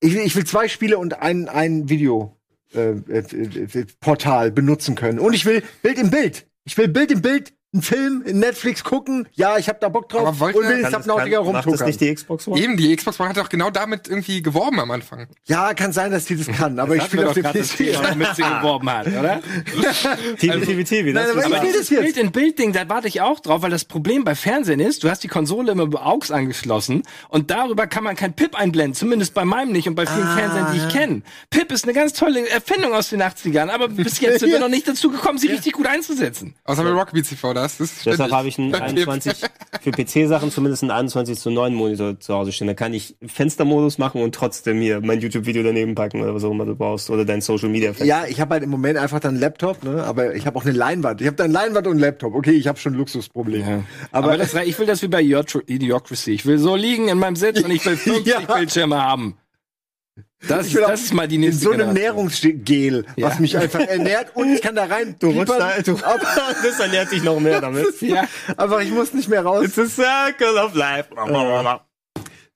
ich 0.00 0.14
will, 0.14 0.22
ich 0.22 0.34
will 0.34 0.44
zwei 0.44 0.66
Spiele 0.68 0.98
und 0.98 1.20
ein, 1.20 1.48
ein 1.48 1.88
Video, 1.90 2.36
äh, 2.74 2.92
äh, 3.08 3.18
äh, 3.18 3.86
Portal 4.00 4.50
benutzen 4.50 4.94
können. 4.94 5.18
Und 5.18 5.34
ich 5.34 5.44
will 5.44 5.62
Bild 5.82 5.98
im 5.98 6.10
Bild. 6.10 6.46
Ich 6.64 6.78
will 6.78 6.88
Bild 6.88 7.10
im 7.10 7.20
Bild, 7.20 7.52
einen 7.72 7.82
Film 7.82 8.22
in 8.26 8.40
Netflix 8.40 8.82
gucken. 8.82 9.28
Ja, 9.34 9.56
ich 9.56 9.68
habe 9.68 9.78
da 9.80 9.88
Bock 9.88 10.08
drauf. 10.08 10.26
Aber 10.26 10.40
wollt 10.40 10.56
und 10.56 10.64
ihr- 10.64 10.68
will 10.70 10.76
in 10.78 10.82
Kann 10.82 10.92
das- 10.92 11.04
Subnautica 11.04 11.36
kann- 11.36 11.46
Macht 11.46 11.54
das 11.58 11.66
rumtuckern. 11.66 11.86
nicht 11.86 12.00
die 12.00 12.14
Xbox 12.14 12.48
One? 12.48 12.60
Eben, 12.60 12.76
die 12.76 12.96
Xbox 12.96 13.20
One 13.20 13.28
hat 13.28 13.36
doch 13.36 13.48
genau 13.48 13.70
damit 13.70 14.08
irgendwie 14.08 14.42
geworben 14.42 14.80
am 14.80 14.90
Anfang. 14.90 15.28
Ja, 15.46 15.72
kann 15.74 15.92
sein, 15.92 16.10
dass 16.10 16.24
die 16.24 16.36
das 16.36 16.48
kann, 16.48 16.78
aber 16.80 16.96
ich 16.96 17.04
spiele 17.04 17.28
auf 17.28 17.34
doch 17.34 17.42
dem 17.52 17.60
das 17.60 17.68
PC. 17.76 17.94
Womit 18.10 18.28
sie 18.34 18.42
geworben 18.42 18.90
hat, 18.90 19.06
oder? 19.06 19.40
TV, 20.38 20.58
TV, 20.60 20.82
TV. 20.82 21.12
Nein, 21.12 21.14
Das 21.14 21.30
aber 21.30 21.40
ist 21.40 21.46
ich 21.46 21.52
Aber 21.54 21.54
will 21.54 21.60
dieses 21.68 21.80
das 21.82 21.90
jetzt. 21.90 22.00
Bild-in-Bild-Ding, 22.02 22.72
da 22.72 22.88
warte 22.88 23.08
ich 23.08 23.20
auch 23.20 23.40
drauf, 23.40 23.62
weil 23.62 23.70
das 23.70 23.84
Problem 23.84 24.24
bei 24.24 24.34
Fernsehen 24.34 24.80
ist, 24.80 25.04
du 25.04 25.10
hast 25.10 25.22
die 25.22 25.28
Konsole 25.28 25.72
immer 25.72 25.84
über 25.84 26.04
AUX 26.06 26.30
angeschlossen 26.30 27.02
und 27.28 27.50
darüber 27.50 27.86
kann 27.86 28.04
man 28.04 28.16
kein 28.16 28.32
PIP 28.32 28.56
einblenden, 28.56 28.94
zumindest 28.94 29.34
bei 29.34 29.44
meinem 29.44 29.72
nicht 29.72 29.88
und 29.88 29.94
bei 29.94 30.06
vielen 30.06 30.26
Ah, 30.26 30.36
Fernsehern, 30.36 30.72
die 30.72 30.78
ich 30.78 30.88
kenne. 30.88 31.22
PIP 31.50 31.72
ist 31.72 31.84
eine 31.84 31.92
ganz 31.92 32.12
tolle 32.14 32.48
Erfindung 32.48 32.92
aus 32.94 33.10
den 33.10 33.22
80ern, 33.22 33.68
aber 33.68 33.88
bis 33.88 34.20
jetzt 34.20 34.40
sind 34.40 34.50
wir 34.50 34.58
noch 34.60 34.68
nicht 34.68 34.88
dazu 34.88 35.10
gekommen, 35.10 35.38
sie 35.38 35.48
richtig 35.48 35.72
gut 35.74 35.86
einzusetzen. 35.86 36.54
Außer 36.64 36.82
bei 36.82 36.90
Rockbeat 36.90 37.28
TV, 37.28 37.52
das 37.62 37.80
ist 37.80 38.06
Deshalb 38.06 38.32
habe 38.32 38.48
ich 38.48 38.58
einen 38.58 38.72
Da 38.72 38.78
gibt's- 38.80 39.06
21, 39.08 39.34
für 39.80 39.90
PC-Sachen 39.92 40.50
zumindest 40.50 40.82
einen 40.82 40.90
21 40.90 41.38
zu 41.38 41.50
9 41.50 41.74
Monitor 41.74 42.18
zu 42.20 42.34
Hause 42.34 42.52
stehen. 42.52 42.66
Da 42.66 42.74
kann 42.74 42.92
ich 42.94 43.16
Fenstermodus 43.26 43.98
machen 43.98 44.22
und 44.22 44.34
trotzdem 44.34 44.80
hier 44.80 45.00
mein 45.00 45.20
YouTube-Video 45.20 45.62
daneben 45.62 45.94
packen 45.94 46.20
oder 46.22 46.34
was 46.34 46.44
auch 46.44 46.50
immer 46.50 46.66
du 46.66 46.74
brauchst. 46.76 47.10
Oder 47.10 47.24
dein 47.24 47.40
Social 47.40 47.68
Media 47.68 47.88
Fenster. 47.92 48.04
Ja, 48.04 48.24
ich 48.28 48.40
habe 48.40 48.54
halt 48.54 48.62
im 48.64 48.70
Moment 48.70 48.98
einfach 48.98 49.20
dann 49.20 49.30
einen 49.34 49.40
Laptop, 49.40 49.82
ne? 49.84 50.02
aber 50.04 50.34
ich 50.34 50.46
habe 50.46 50.58
auch 50.58 50.64
eine 50.64 50.72
Leinwand. 50.72 51.20
Ich 51.20 51.26
habe 51.26 51.36
dann 51.36 51.50
Leinwand 51.50 51.86
und 51.86 51.92
einen 51.94 52.00
Laptop. 52.00 52.34
Okay, 52.34 52.52
ich 52.52 52.66
habe 52.66 52.78
schon 52.78 52.94
Luxusprobleme. 52.94 53.84
Aber, 54.12 54.28
Aber, 54.28 54.36
das, 54.38 54.54
ich 54.54 54.78
will 54.78 54.86
das 54.86 55.02
wie 55.02 55.08
bei 55.08 55.22
Idiocracy. 55.22 56.32
Ich 56.32 56.46
will 56.46 56.58
so 56.58 56.76
liegen 56.76 57.08
in 57.08 57.18
meinem 57.18 57.36
Sitz 57.36 57.60
und 57.62 57.70
ich 57.70 57.84
will 57.86 57.96
50 57.96 58.26
Ja. 58.30 58.40
Bildschirme 58.40 59.02
haben. 59.02 59.36
Das, 60.48 60.66
Ich 60.68 60.74
will 60.74 60.82
das 60.86 61.02
ist 61.02 61.12
mal 61.12 61.28
die 61.28 61.34
in 61.34 61.42
nächste 61.42 61.64
so 61.64 61.70
einem. 61.72 61.92
Nährungsgel, 61.92 63.04
was 63.18 63.34
Ja. 63.34 63.40
mich 63.40 63.56
einfach 63.58 63.80
ernährt 63.80 64.34
und 64.34 64.52
ich 64.54 64.62
kann 64.62 64.74
da 64.74 64.84
rein. 64.84 65.14
Du 65.18 65.28
rutschst 65.30 65.60
da, 65.60 65.72
du, 65.82 65.92
aber, 66.02 66.18
das 66.64 66.80
ernährt 66.80 67.12
dich 67.12 67.22
noch 67.22 67.38
mehr 67.40 67.60
damit. 67.60 68.00
Ja. 68.00 68.24
aber 68.56 68.82
ich 68.82 68.90
muss 68.90 69.12
nicht 69.12 69.28
mehr 69.28 69.42
raus. 69.44 69.64
It's 69.66 69.78
a 69.78 69.84
circle 69.86 70.56
of 70.56 70.74
life. 70.74 71.08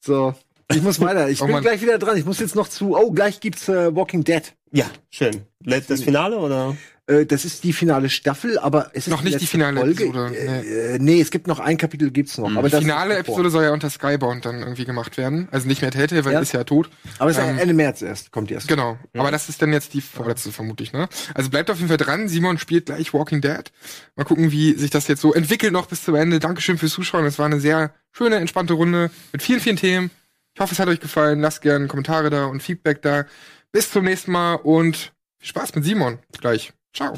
So, 0.01 0.35
ich 0.71 0.83
muss 0.83 1.01
weiter. 1.01 1.29
Ich 1.29 1.41
Oh 1.43 1.47
bin 1.47 1.55
Mann. 1.55 1.63
gleich 1.63 1.81
wieder 1.83 1.99
dran. 1.99 2.17
Ich 2.17 2.25
muss 2.25 2.41
jetzt 2.41 2.55
noch 2.55 2.69
zu. 2.69 2.97
Oh, 2.97 3.11
gleich 3.11 3.41
gibt's 3.41 3.69
äh, 3.69 3.95
Walking 3.95 4.25
Dead. 4.25 4.43
Ja, 4.73 4.87
schön. 5.11 5.43
Das 5.61 6.03
Finale 6.03 6.37
oder? 6.39 6.77
Äh, 7.07 7.27
das 7.27 7.45
ist 7.45 7.65
die 7.65 7.75
finale 7.75 8.09
Staffel, 8.09 8.59
aber 8.59 8.91
es 8.95 9.07
ist 9.07 9.11
Noch 9.11 9.21
nicht 9.23 9.39
die 9.41 9.47
finale 9.47 9.79
Folge. 9.81 10.05
Episode, 10.05 10.35
Äh, 10.37 10.99
nee, 11.01 11.21
es 11.21 11.31
gibt 11.31 11.47
noch 11.47 11.59
ein 11.61 11.77
Kapitel, 11.77 12.11
gibt's 12.11 12.39
noch. 12.39 12.51
Aber 12.57 12.69
Die 12.71 12.77
finale 12.77 13.13
ist. 13.15 13.21
Episode 13.21 13.51
soll 13.51 13.65
ja 13.65 13.73
unter 13.73 13.91
Skybound 13.91 14.47
dann 14.47 14.61
irgendwie 14.61 14.87
gemacht 14.87 15.19
werden. 15.19 15.49
Also 15.51 15.69
nicht 15.69 15.83
mehr 15.83 15.91
Telltale, 15.91 16.25
weil 16.25 16.33
Ja. 16.33 16.41
ist 16.41 16.53
ja 16.53 16.65
tot. 16.65 16.89
Aber 17.19 17.31
es 17.31 17.37
ist 17.37 17.45
ähm, 17.45 17.59
Ende 17.59 17.75
März 17.75 18.01
erst, 18.01 18.31
kommt 18.31 18.49
die 18.49 18.55
erst. 18.55 18.69
Genau. 18.69 18.99
Aber 19.15 19.31
das 19.31 19.51
ist 19.51 19.61
dann 19.61 19.73
jetzt 19.75 19.93
die 19.93 20.01
vorletzte, 20.01 20.51
vermutlich, 20.51 20.95
ne? 20.95 21.09
Also 21.35 21.51
bleibt 21.51 21.71
auf 21.71 21.77
jeden 21.77 21.89
Fall 21.89 21.99
dran. 21.99 22.27
Simon 22.29 22.57
spielt 22.59 22.87
gleich 22.87 23.13
Walking 23.13 23.43
Dead. 23.43 23.71
Mal 24.17 24.25
gucken, 24.25 24.51
wie 24.51 24.73
sich 24.73 24.91
das 24.91 25.07
jetzt 25.07 25.21
so 25.21 25.35
entwickelt 25.35 25.73
noch 25.75 25.87
bis 25.87 26.05
zum 26.05 26.15
Ende. 26.15 26.39
Dankeschön 26.39 26.79
fürs 26.79 26.93
Zuschauen. 26.93 27.27
Es 27.27 27.39
war 27.39 27.45
eine 27.47 27.61
sehr 27.61 27.93
schöne, 28.13 28.37
entspannte 28.37 28.73
Runde 28.73 29.11
mit 29.33 29.43
vielen, 29.43 29.61
vielen 29.61 29.77
Themen. 29.77 30.11
Ich 30.55 30.61
hoffe, 30.61 30.73
es 30.73 30.79
hat 30.79 30.89
euch 30.89 31.01
gefallen. 31.01 31.41
Lasst 31.41 31.61
gerne 31.61 31.87
Kommentare 31.87 32.31
da 32.31 32.47
und 32.47 32.63
Feedback 32.63 33.03
da. 33.03 33.27
Bis 33.73 33.91
zum 33.91 34.05
nächsten 34.05 34.33
Mal 34.33 34.55
und 34.55 35.13
viel 35.39 35.49
Spaß 35.49 35.75
mit 35.75 35.85
Simon 35.85 36.19
gleich. 36.41 36.73
Ciao. 36.95 37.13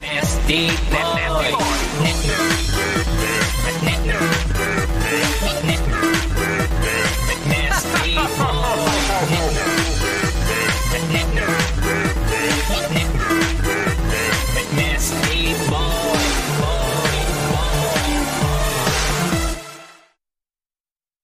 Nasty 0.00 0.68
boy. 0.90 2.51